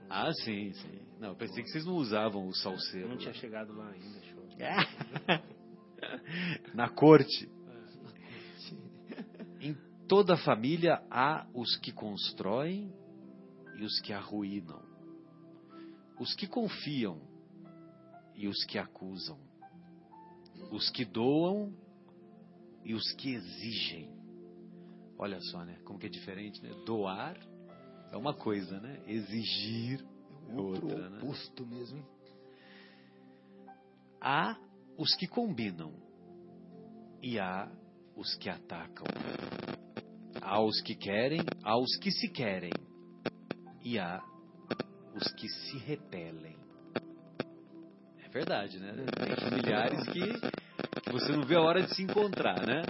Ah, 0.10 0.32
sim, 0.34 0.74
sim. 0.74 1.00
Não, 1.20 1.30
eu 1.30 1.36
pensei 1.36 1.64
que 1.64 1.70
vocês 1.70 1.86
não 1.86 1.96
usavam 1.96 2.48
o 2.48 2.56
salseiro. 2.56 3.10
Não 3.10 3.18
tinha 3.18 3.34
chegado 3.34 3.74
lá 3.74 3.90
ainda, 3.90 4.22
show. 4.24 4.40
Na 6.74 6.90
corte. 6.90 7.50
Em 9.62 9.76
toda 10.08 10.38
família 10.38 11.02
há 11.10 11.48
os 11.54 11.76
que 11.78 11.92
constroem 11.92 12.92
e 13.78 13.84
os 13.84 14.00
que 14.02 14.14
arruinam. 14.14 14.82
Os 16.20 16.34
que 16.34 16.48
confiam 16.48 17.22
e 18.36 18.48
os 18.48 18.64
que 18.66 18.78
acusam. 18.78 19.40
Os 20.72 20.90
que 20.90 21.06
doam 21.06 21.74
e 22.84 22.94
os 22.94 23.12
que 23.14 23.34
exigem. 23.34 24.10
Olha 25.18 25.40
só, 25.42 25.64
né? 25.64 25.78
Como 25.84 26.00
que 26.00 26.08
é 26.08 26.10
diferente, 26.10 26.62
né? 26.62 26.70
Doar 26.86 27.38
é 28.12 28.18
uma 28.18 28.34
coisa, 28.34 28.80
né? 28.80 29.02
Exigir 29.08 30.06
é 30.50 30.54
Outro 30.56 30.88
outra, 30.88 31.10
né? 31.10 31.18
oposto 31.18 31.66
mesmo. 31.66 32.06
Há 34.22 34.58
os 34.98 35.16
que 35.16 35.28
combinam 35.28 35.94
e 37.22 37.40
há 37.40 37.72
os 38.16 38.36
que 38.36 38.50
atacam. 38.50 39.06
Há 40.42 40.62
os 40.62 40.82
que 40.82 40.96
querem, 40.96 41.42
há 41.64 41.78
os 41.78 41.96
que 41.98 42.12
se 42.12 42.28
querem 42.30 42.72
e 43.84 44.00
há 44.00 44.22
os 45.16 45.32
que 45.34 45.48
se 45.48 45.78
repelem. 45.78 46.58
É 48.24 48.30
verdade, 48.30 48.80
né? 48.80 48.94
Tem 48.94 49.36
familiares 49.36 50.04
que, 50.10 50.22
que 50.22 50.59
você 51.12 51.32
não 51.32 51.44
vê 51.44 51.56
a 51.56 51.62
hora 51.62 51.82
de 51.84 51.96
se 51.96 52.04
encontrar, 52.04 52.66
né? 52.66 52.84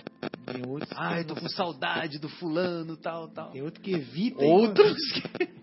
Tem 0.45 0.65
outros, 0.67 0.89
que, 0.89 1.23
tô 1.25 1.35
com 1.35 1.49
saudade 1.49 2.19
do 2.19 2.27
fulano, 2.27 2.97
tal, 2.97 3.27
tal. 3.29 3.51
tem 3.51 3.61
outro 3.61 3.81
que 3.81 3.91
evita. 3.91 4.43
Outros 4.43 4.97
que... 5.11 5.59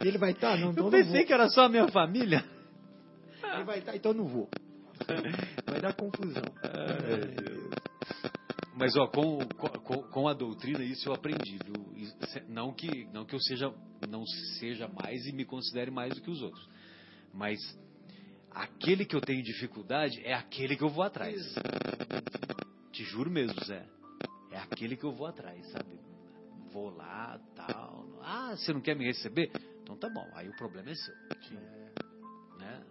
Ele 0.00 0.18
vai 0.18 0.32
estar, 0.32 0.58
não, 0.58 0.72
então 0.72 0.86
Eu 0.86 0.90
não 0.90 0.98
pensei 0.98 1.18
vou. 1.18 1.26
que 1.26 1.32
era 1.32 1.48
só 1.48 1.62
a 1.62 1.68
minha 1.68 1.88
família. 1.88 2.44
Ele 3.54 3.64
vai 3.64 3.78
estar, 3.78 3.96
então 3.96 4.12
não 4.12 4.24
vou. 4.26 4.48
Vai 5.66 5.80
dar 5.80 5.94
confusão. 5.94 6.42
Mas 8.76 8.96
ó, 8.96 9.06
com, 9.06 9.38
com, 9.38 10.02
com 10.02 10.28
a 10.28 10.34
doutrina 10.34 10.82
isso 10.82 11.08
eu 11.08 11.14
aprendi, 11.14 11.58
viu? 11.64 11.74
Não 12.48 12.72
que, 12.72 13.06
não 13.12 13.24
que 13.24 13.34
eu 13.34 13.40
seja, 13.40 13.72
não 14.08 14.26
seja 14.58 14.88
mais 14.88 15.26
e 15.26 15.32
me 15.32 15.44
considere 15.44 15.90
mais 15.90 16.14
do 16.14 16.20
que 16.20 16.30
os 16.30 16.42
outros. 16.42 16.68
Mas 17.32 17.58
aquele 18.54 19.04
que 19.04 19.16
eu 19.16 19.20
tenho 19.20 19.42
dificuldade 19.42 20.20
é 20.24 20.32
aquele 20.32 20.76
que 20.76 20.84
eu 20.84 20.88
vou 20.88 21.02
atrás. 21.02 21.36
Te 22.92 23.04
juro 23.04 23.30
mesmo, 23.30 23.62
Zé. 23.64 23.86
É 24.50 24.58
aquele 24.58 24.96
que 24.96 25.04
eu 25.04 25.12
vou 25.12 25.26
atrás, 25.26 25.66
sabe? 25.72 25.98
Vou 26.72 26.90
lá, 26.90 27.40
tal. 27.56 28.06
Ah, 28.22 28.56
você 28.56 28.72
não 28.72 28.80
quer 28.80 28.94
me 28.94 29.04
receber? 29.04 29.50
Então 29.82 29.96
tá 29.96 30.08
bom, 30.08 30.26
aí 30.34 30.48
o 30.48 30.56
problema 30.56 30.90
é 30.90 30.94
seu. 30.94 31.14
Né? 32.58 32.84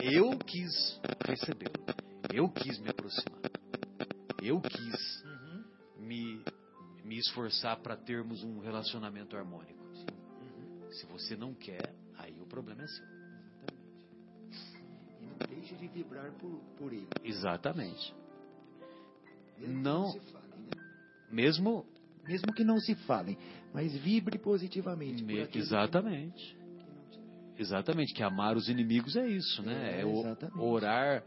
Eu 0.00 0.38
quis 0.40 1.00
recebê-lo. 1.24 1.84
Eu 2.32 2.48
quis 2.48 2.78
me 2.78 2.88
aproximar. 2.88 3.40
Eu 4.42 4.60
quis 4.60 5.24
me, 5.98 6.42
me 7.04 7.18
esforçar 7.18 7.76
para 7.80 7.96
termos 7.96 8.42
um 8.44 8.60
relacionamento 8.60 9.36
harmônico. 9.36 9.78
Se 10.92 11.06
você 11.06 11.36
não 11.36 11.54
quer, 11.54 11.94
aí 12.16 12.40
o 12.40 12.46
problema 12.46 12.82
é 12.82 12.86
seu. 12.86 13.17
Não 15.28 15.46
deixe 15.56 15.74
de 15.74 15.86
vibrar 15.88 16.30
por, 16.32 16.60
por 16.76 16.92
ele. 16.92 17.08
Exatamente. 17.24 18.14
Mesmo 19.58 19.74
que 19.74 19.82
Não. 19.82 20.12
falem, 20.12 20.48
né? 20.60 20.82
Mesmo. 21.30 21.86
Mesmo 22.26 22.52
que 22.52 22.62
não 22.62 22.78
se 22.78 22.94
falem, 23.06 23.38
mas 23.72 23.92
vibre 23.96 24.38
positivamente. 24.38 25.24
me- 25.24 25.48
exatamente. 25.54 26.54
que 26.54 26.62
não 26.84 27.10
te- 27.54 27.62
Exatamente. 27.62 28.12
Que 28.14 28.22
amar 28.22 28.54
os 28.56 28.68
inimigos 28.68 29.16
é 29.16 29.26
isso, 29.26 29.62
né? 29.62 29.98
É, 29.98 30.00
É, 30.02 30.04
o- 30.06 30.36
orar. 30.62 31.24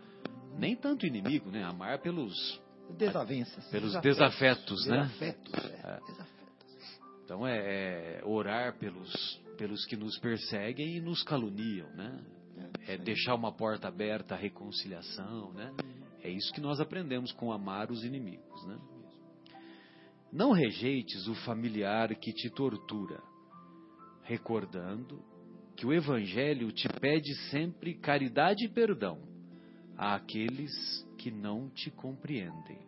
Nem 0.57 0.75
tanto 0.75 1.05
inimigo, 1.05 1.49
né? 1.49 1.63
Amar 1.63 1.99
pelos, 1.99 2.61
Desavenças. 2.97 3.65
pelos 3.69 3.99
desafetos, 4.01 4.85
né? 4.85 4.97
Desafetos, 4.97 5.53
é. 5.53 5.99
Desafetos. 6.05 6.31
Então 7.23 7.47
é, 7.47 8.19
é 8.19 8.21
orar 8.25 8.77
pelos, 8.77 9.39
pelos 9.57 9.85
que 9.85 9.95
nos 9.95 10.19
perseguem 10.19 10.97
e 10.97 11.01
nos 11.01 11.23
caluniam, 11.23 11.89
né? 11.95 12.19
É 12.87 12.97
deixar 12.97 13.35
uma 13.35 13.51
porta 13.51 13.87
aberta 13.87 14.35
à 14.35 14.37
reconciliação, 14.37 15.53
né? 15.53 15.73
É 16.23 16.29
isso 16.29 16.53
que 16.53 16.61
nós 16.61 16.79
aprendemos 16.79 17.31
com 17.31 17.51
amar 17.51 17.91
os 17.91 18.03
inimigos, 18.03 18.65
né? 18.65 18.79
Não 20.31 20.51
rejeites 20.51 21.27
o 21.27 21.35
familiar 21.43 22.15
que 22.15 22.31
te 22.31 22.49
tortura, 22.49 23.21
recordando 24.23 25.21
que 25.75 25.85
o 25.85 25.91
Evangelho 25.91 26.71
te 26.71 26.87
pede 26.99 27.33
sempre 27.49 27.95
caridade 27.95 28.65
e 28.65 28.69
perdão 28.69 29.19
àqueles 29.97 30.71
que 31.17 31.31
não 31.31 31.69
te 31.69 31.91
compreendem. 31.91 32.79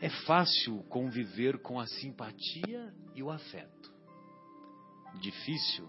É 0.00 0.10
fácil 0.26 0.82
conviver 0.88 1.58
com 1.58 1.78
a 1.78 1.86
simpatia 1.86 2.92
e 3.14 3.22
o 3.22 3.30
afeto. 3.30 3.92
Difícil 5.20 5.88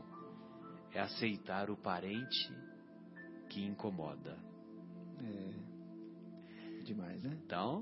é 0.98 1.02
aceitar 1.02 1.70
o 1.70 1.78
parente 1.78 2.52
que 3.50 3.64
incomoda. 3.64 4.38
Demais, 6.84 7.22
né? 7.22 7.38
Então, 7.46 7.82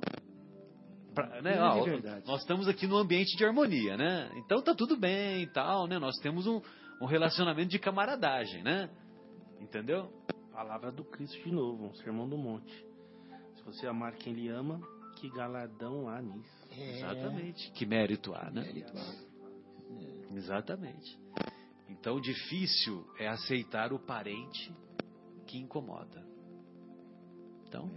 pra- 1.14 1.42
né, 1.42 1.54
Grande 1.54 2.08
ó, 2.08 2.22
nós 2.28 2.42
estamos 2.42 2.68
aqui 2.68 2.88
num 2.88 2.98
ambiente 2.98 3.38
de 3.38 3.46
harmonia, 3.46 3.96
né? 3.96 4.32
Então 4.38 4.62
tá 4.62 4.74
tudo 4.74 4.98
bem 4.98 5.44
e 5.44 5.48
tal, 5.48 5.88
né? 5.88 6.00
Nós 6.00 6.18
temos 6.18 6.48
um, 6.48 6.60
um 7.00 7.06
relacionamento 7.06 7.70
de 7.70 7.80
camaradagem, 7.80 8.64
né? 8.64 8.90
Entendeu? 9.62 10.12
Palavra 10.52 10.92
do 10.92 11.04
Cristo 11.04 11.38
de 11.44 11.52
novo, 11.52 11.86
um 11.86 11.94
sermão 11.96 12.28
do 12.28 12.38
monte. 12.38 12.74
Se 13.56 13.64
você 13.64 13.86
amar 13.88 14.14
quem 14.16 14.34
lhe 14.34 14.50
ama, 14.50 14.82
que 15.18 15.30
galardão 15.30 16.10
há 16.10 16.22
nisso. 16.22 16.68
É, 16.72 16.98
Exatamente. 16.98 17.72
Que 17.74 17.86
mérito 17.86 18.34
há, 18.34 18.50
né? 18.52 18.62
mérito 18.64 18.98
alto. 18.98 19.26
Exatamente. 20.36 21.18
Então, 21.90 22.20
difícil 22.20 23.06
é 23.20 23.28
aceitar 23.28 23.94
o 23.94 23.99
parente 23.99 24.74
que 25.45 25.57
incomoda. 25.57 26.26
Então, 27.68 27.91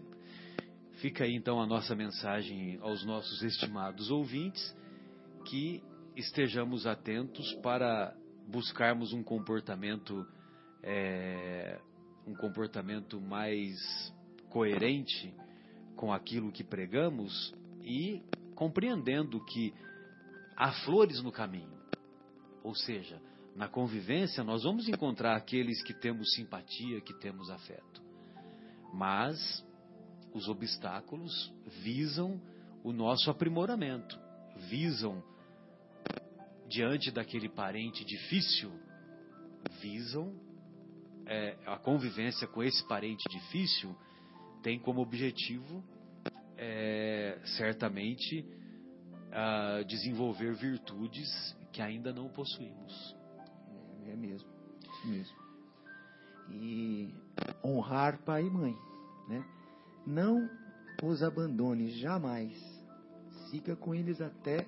fica 1.01 1.24
aí 1.24 1.35
então 1.35 1.60
a 1.60 1.66
nossa 1.66 1.94
mensagem 1.94 2.78
aos 2.81 3.05
nossos 3.05 3.43
estimados 3.43 4.10
ouvintes, 4.10 4.77
que 5.44 5.82
estejamos 6.16 6.86
atentos 6.86 7.55
para 7.62 8.15
buscarmos 8.47 9.12
um 9.12 9.23
comportamento, 9.23 10.27
é, 10.82 11.81
um 12.27 12.35
comportamento 12.35 13.20
mais 13.20 13.78
coerente 14.51 15.35
com 15.97 16.12
aquilo 16.12 16.52
que 16.52 16.65
pregamos 16.65 17.55
e 17.82 18.23
compreendendo 18.55 19.44
que 19.44 19.73
há 20.56 20.73
flores 20.85 21.23
no 21.23 21.31
caminho. 21.31 21.78
Ou 22.62 22.74
seja, 22.74 23.20
na 23.59 23.66
convivência 23.66 24.44
nós 24.44 24.62
vamos 24.62 24.89
encontrar 24.89 25.35
aqueles 25.35 25.82
que 25.82 25.93
temos 25.93 26.32
simpatia, 26.32 27.01
que 27.01 27.12
temos 27.14 27.51
afeto. 27.51 28.01
Mas 28.94 29.66
os 30.32 30.48
obstáculos 30.48 31.52
visam 31.82 32.40
o 32.85 32.93
nosso 32.93 33.28
aprimoramento, 33.28 34.16
visam 34.70 35.24
diante 36.68 37.10
daquele 37.10 37.48
parente 37.48 38.05
difícil, 38.05 38.70
visam 39.82 40.32
é, 41.26 41.56
a 41.66 41.76
convivência 41.78 42.47
com 42.47 42.62
esse 42.62 42.86
parente 42.86 43.24
difícil 43.28 43.93
tem 44.62 44.78
como 44.78 45.01
objetivo 45.01 45.82
é, 46.56 47.40
certamente 47.56 48.47
a 49.32 49.82
desenvolver 49.82 50.55
virtudes 50.55 51.28
que 51.72 51.82
ainda 51.82 52.12
não 52.12 52.28
possuímos. 52.28 53.18
É 54.09 54.16
mesmo. 54.16 54.48
mesmo. 55.05 55.36
E 56.51 57.14
honrar 57.64 58.18
pai 58.24 58.47
e 58.47 58.51
mãe, 58.51 58.74
né? 59.28 59.44
Não 60.06 60.48
os 61.02 61.22
abandone 61.22 61.90
jamais. 61.98 62.52
Siga 63.51 63.76
com 63.76 63.94
eles 63.94 64.20
até 64.20 64.66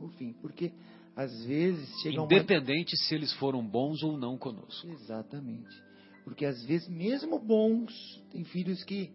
o 0.00 0.08
fim, 0.08 0.32
porque 0.40 0.72
às 1.14 1.44
vezes 1.44 1.88
chega 2.00 2.20
uma 2.20 2.26
Independente 2.26 2.96
se 2.96 3.14
eles 3.14 3.32
foram 3.34 3.66
bons 3.66 4.02
ou 4.02 4.16
não 4.16 4.38
conosco. 4.38 4.88
Exatamente. 4.88 5.82
Porque 6.24 6.44
às 6.44 6.62
vezes, 6.64 6.88
mesmo 6.88 7.38
bons, 7.38 8.22
tem 8.30 8.44
filhos 8.44 8.84
que 8.84 9.10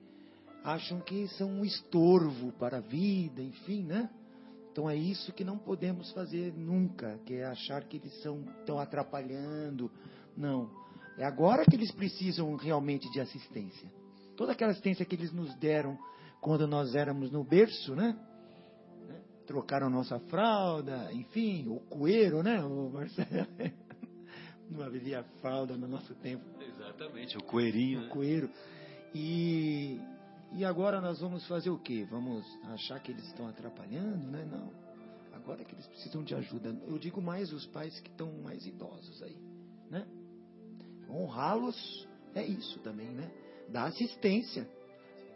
acham 0.64 1.00
que 1.00 1.28
são 1.30 1.50
um 1.50 1.66
estorvo 1.66 2.52
para 2.54 2.78
a 2.78 2.82
vida, 2.82 3.42
enfim, 3.42 3.84
né? 3.84 4.10
Então 4.74 4.90
é 4.90 4.96
isso 4.96 5.32
que 5.32 5.44
não 5.44 5.56
podemos 5.56 6.12
fazer 6.14 6.52
nunca, 6.52 7.20
que 7.28 7.36
é 7.36 7.46
achar 7.46 7.84
que 7.84 7.98
eles 7.98 8.12
são 8.24 8.44
estão 8.60 8.80
atrapalhando. 8.80 9.92
Não. 10.36 10.68
É 11.16 11.24
agora 11.24 11.64
que 11.64 11.76
eles 11.76 11.92
precisam 11.92 12.56
realmente 12.56 13.08
de 13.12 13.20
assistência. 13.20 13.88
Toda 14.36 14.54
aquela 14.54 14.72
assistência 14.72 15.06
que 15.06 15.14
eles 15.14 15.32
nos 15.32 15.54
deram 15.60 15.96
quando 16.42 16.66
nós 16.66 16.96
éramos 16.96 17.32
no 17.32 17.44
berço, 17.44 17.94
né? 17.94 18.18
Trocaram 19.46 19.92
nossa 19.92 20.18
fralda, 20.22 21.14
enfim, 21.14 21.68
o 21.70 21.80
coeiro, 21.82 22.42
né? 22.42 22.64
O 22.64 22.90
Marcelo 22.90 23.48
não 24.72 24.82
havia 24.82 25.24
fralda 25.40 25.78
no 25.78 25.88
nosso 25.88 26.16
tempo. 26.16 26.44
Exatamente, 26.60 27.38
o 27.38 27.44
coeirinho. 27.44 28.00
O 28.00 28.04
né? 28.06 28.10
coeiro. 28.10 28.50
E 29.14 30.02
e 30.56 30.64
agora 30.64 31.02
nós 31.02 31.20
vamos 31.20 31.46
fazer 31.48 31.70
o 31.70 31.80
quê? 31.80 32.06
Vamos 32.10 32.46
achar 32.66 33.00
que 33.00 33.12
eles 33.12 33.26
estão 33.26 33.48
atrapalhando, 33.48 34.28
né? 34.30 34.46
Não. 34.46 34.72
Agora 35.34 35.62
é 35.62 35.66
que 35.66 35.74
eles 35.74 35.88
precisam 35.88 36.24
de 36.24 36.36
ajuda. 36.36 36.70
Eu 36.86 36.98
digo 37.00 37.22
mais 37.22 37.52
os 37.52 37.66
pais 37.68 38.00
que 38.00 38.10
estão 38.10 38.32
mais 38.44 38.66
idosos 38.66 39.22
aí, 39.24 39.38
né? 39.90 40.08
Honrá-los 41.10 42.08
é 42.36 42.46
isso 42.46 42.80
também, 42.80 43.10
né? 43.10 43.32
Dar 43.70 43.86
assistência 43.86 44.70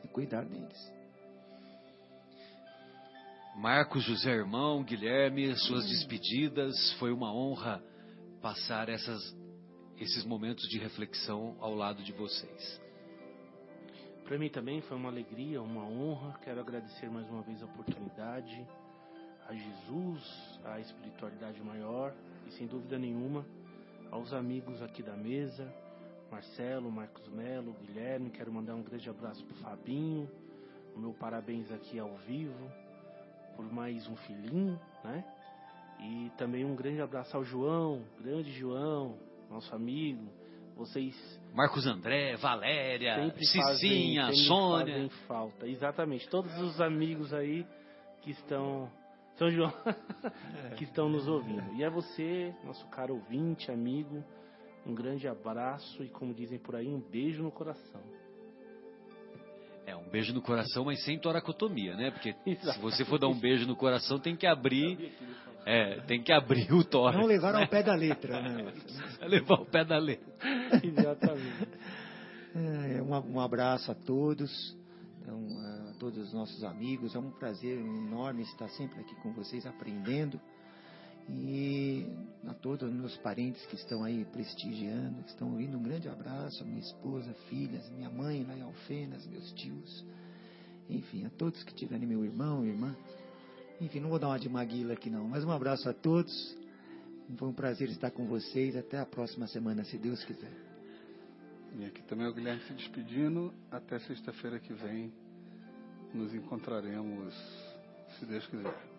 e 0.03 0.07
cuidar 0.07 0.45
deles. 0.45 0.98
Marcos 3.56 4.03
José 4.03 4.31
Irmão, 4.31 4.84
Guilherme, 4.84 5.56
suas 5.57 5.88
despedidas. 5.89 6.94
Foi 6.99 7.11
uma 7.11 7.34
honra 7.34 7.84
passar 8.39 8.88
essas, 8.88 9.35
esses 9.98 10.23
momentos 10.23 10.69
de 10.69 10.77
reflexão 10.77 11.57
ao 11.60 11.73
lado 11.73 12.03
de 12.03 12.11
vocês. 12.11 12.86
Para 14.28 14.38
mim 14.38 14.49
também 14.49 14.82
foi 14.82 14.98
uma 14.98 15.08
alegria, 15.08 15.62
uma 15.62 15.86
honra. 15.86 16.38
Quero 16.44 16.60
agradecer 16.60 17.10
mais 17.10 17.26
uma 17.30 17.41
vez 17.44 17.62
a 17.62 17.66
oportunidade 17.66 18.68
a 19.48 19.54
Jesus, 19.54 20.60
à 20.66 20.82
espiritualidade 20.82 21.64
maior 21.64 22.14
e 22.45 22.52
sem 22.52 22.68
dúvida 22.68 22.99
nenhuma 22.99 23.45
aos 24.12 24.34
amigos 24.34 24.82
aqui 24.82 25.02
da 25.02 25.16
mesa, 25.16 25.74
Marcelo, 26.30 26.91
Marcos 26.91 27.26
Melo, 27.30 27.74
Guilherme. 27.82 28.30
Quero 28.30 28.52
mandar 28.52 28.76
um 28.76 28.84
grande 28.84 29.10
abraço 29.10 29.45
para 29.45 29.56
Fabinho, 29.70 30.30
o 30.94 30.99
meu 30.99 31.14
parabéns 31.14 31.72
aqui 31.72 31.98
ao 31.98 32.14
vivo 32.28 32.70
por 33.56 33.72
mais 33.72 34.10
um 34.10 34.18
filhinho, 34.18 34.78
né? 35.06 35.24
E 36.02 36.30
também 36.38 36.66
um 36.66 36.76
grande 36.76 36.99
abraço 36.99 37.38
ao 37.38 37.45
João, 37.45 38.04
grande 38.20 38.52
João, 38.52 39.18
nosso 39.49 39.74
amigo. 39.74 40.36
Vocês 40.78 41.16
Marcos 41.54 41.88
André, 41.88 42.36
Valéria, 42.36 43.34
Cicinha, 43.36 44.28
fazem, 44.28 44.45
Sônia. 44.45 44.94
Fazem 44.94 45.10
falta, 45.28 45.68
exatamente. 45.68 46.30
Todos 46.30 46.56
os 46.60 46.80
amigos 46.80 47.34
aí 47.34 47.66
que 48.22 48.30
estão. 48.32 48.90
São 49.38 49.49
João, 49.49 49.74
que 50.78 50.84
estão 50.84 51.10
nos 51.10 51.28
ouvindo. 51.28 51.74
E 51.76 51.84
a 51.84 51.90
você, 51.90 52.54
nosso 52.64 52.86
caro 52.90 53.16
ouvinte, 53.16 53.72
amigo, 53.72 54.24
um 54.86 54.94
grande 54.94 55.28
abraço 55.28 56.04
e, 56.04 56.10
como 56.10 56.34
dizem 56.34 56.60
por 56.60 56.76
aí, 56.76 56.88
um 56.88 56.99
beijo 56.99 57.44
no 57.44 57.52
coração. 57.52 58.02
É, 59.88 59.95
um 59.95 60.09
beijo 60.09 60.34
no 60.34 60.41
coração, 60.41 60.84
mas 60.84 61.01
sem 61.05 61.18
toracotomia, 61.18 61.95
né? 61.95 62.11
Porque 62.11 62.35
se 62.61 62.80
você 62.80 63.05
for 63.05 63.18
dar 63.18 63.30
um 63.30 63.39
beijo 63.39 63.65
no 63.65 63.73
coração, 63.73 64.19
tem 64.19 64.35
que 64.35 64.45
abrir. 64.45 65.14
É, 65.65 66.01
tem 66.01 66.22
que 66.22 66.31
abrir 66.31 66.72
o 66.73 66.84
tórax. 66.84 67.18
Não 67.18 67.26
levar 67.27 67.55
ao 67.55 67.68
pé 67.69 67.81
da 67.81 67.95
letra, 67.95 68.41
né? 68.41 68.73
levar 69.22 69.59
ao 69.59 69.65
pé 69.65 69.85
da 69.85 69.97
letra. 69.97 70.26
Exatamente. 70.84 71.69
É, 72.53 73.01
um, 73.01 73.35
um 73.35 73.39
abraço 73.39 73.89
a 73.89 73.95
todos, 73.95 74.77
então, 75.22 75.45
a 75.89 75.93
todos 75.97 76.18
os 76.18 76.34
nossos 76.34 76.64
amigos. 76.65 77.15
É 77.15 77.19
um 77.19 77.31
prazer 77.31 77.80
enorme 77.80 78.41
estar 78.41 78.68
sempre 78.69 78.99
aqui 78.99 79.15
com 79.15 79.31
vocês, 79.31 79.65
aprendendo. 79.65 80.39
E 81.30 82.06
a 82.48 82.54
todos 82.54 82.90
os 82.90 82.95
meus 82.95 83.18
parentes 83.18 83.66
que 83.66 83.76
estão 83.76 84.04
aí 84.04 84.24
prestigiando, 84.26 85.24
que 85.24 85.30
estão 85.30 85.52
ouvindo, 85.52 85.78
um 85.78 85.84
grande 85.84 86.08
abraço, 86.08 86.66
minha 86.66 86.80
esposa, 86.80 87.34
filhas, 87.49 87.90
minha 87.90 88.10
mãe 88.10 88.44
lá 88.44 88.56
em 88.56 88.62
Alfenas, 88.62 89.28
meus 89.28 89.52
tios, 89.54 90.06
enfim, 90.90 91.26
a 91.26 91.30
todos 91.32 91.64
que 91.64 91.74
tiverem 91.74 92.08
meu 92.08 92.24
irmão, 92.24 92.66
irmã. 92.66 92.95
Enfim, 93.82 93.99
não 93.99 94.10
vou 94.10 94.18
dar 94.18 94.30
uma 94.30 94.40
de 94.40 94.48
maguila 94.48 94.94
aqui 94.94 95.10
não, 95.10 95.28
mas 95.28 95.44
um 95.44 95.52
abraço 95.52 95.90
a 95.90 95.94
todos. 95.94 96.58
Foi 97.36 97.49
um 97.49 97.54
prazer 97.54 97.90
estar 97.90 98.10
com 98.10 98.26
vocês. 98.26 98.76
Até 98.76 98.98
a 98.98 99.06
próxima 99.06 99.48
semana, 99.48 99.84
se 99.84 99.98
Deus 99.98 100.24
quiser. 100.24 100.52
E 101.78 101.86
aqui 101.86 102.02
também 102.04 102.26
é 102.26 102.30
o 102.30 102.34
Guilherme 102.34 102.62
se 102.62 102.74
despedindo. 102.74 103.54
Até 103.70 103.99
sexta-feira 103.99 104.60
que 104.60 104.74
vem 104.74 105.12
nos 106.14 106.34
encontraremos, 106.34 107.36
se 108.18 108.26
Deus 108.26 108.48
quiser. 108.48 108.97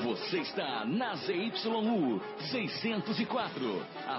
Você 0.00 0.38
está 0.38 0.84
na 0.86 1.14
ZYU 1.16 2.20
604, 2.50 3.86
a 4.08 4.18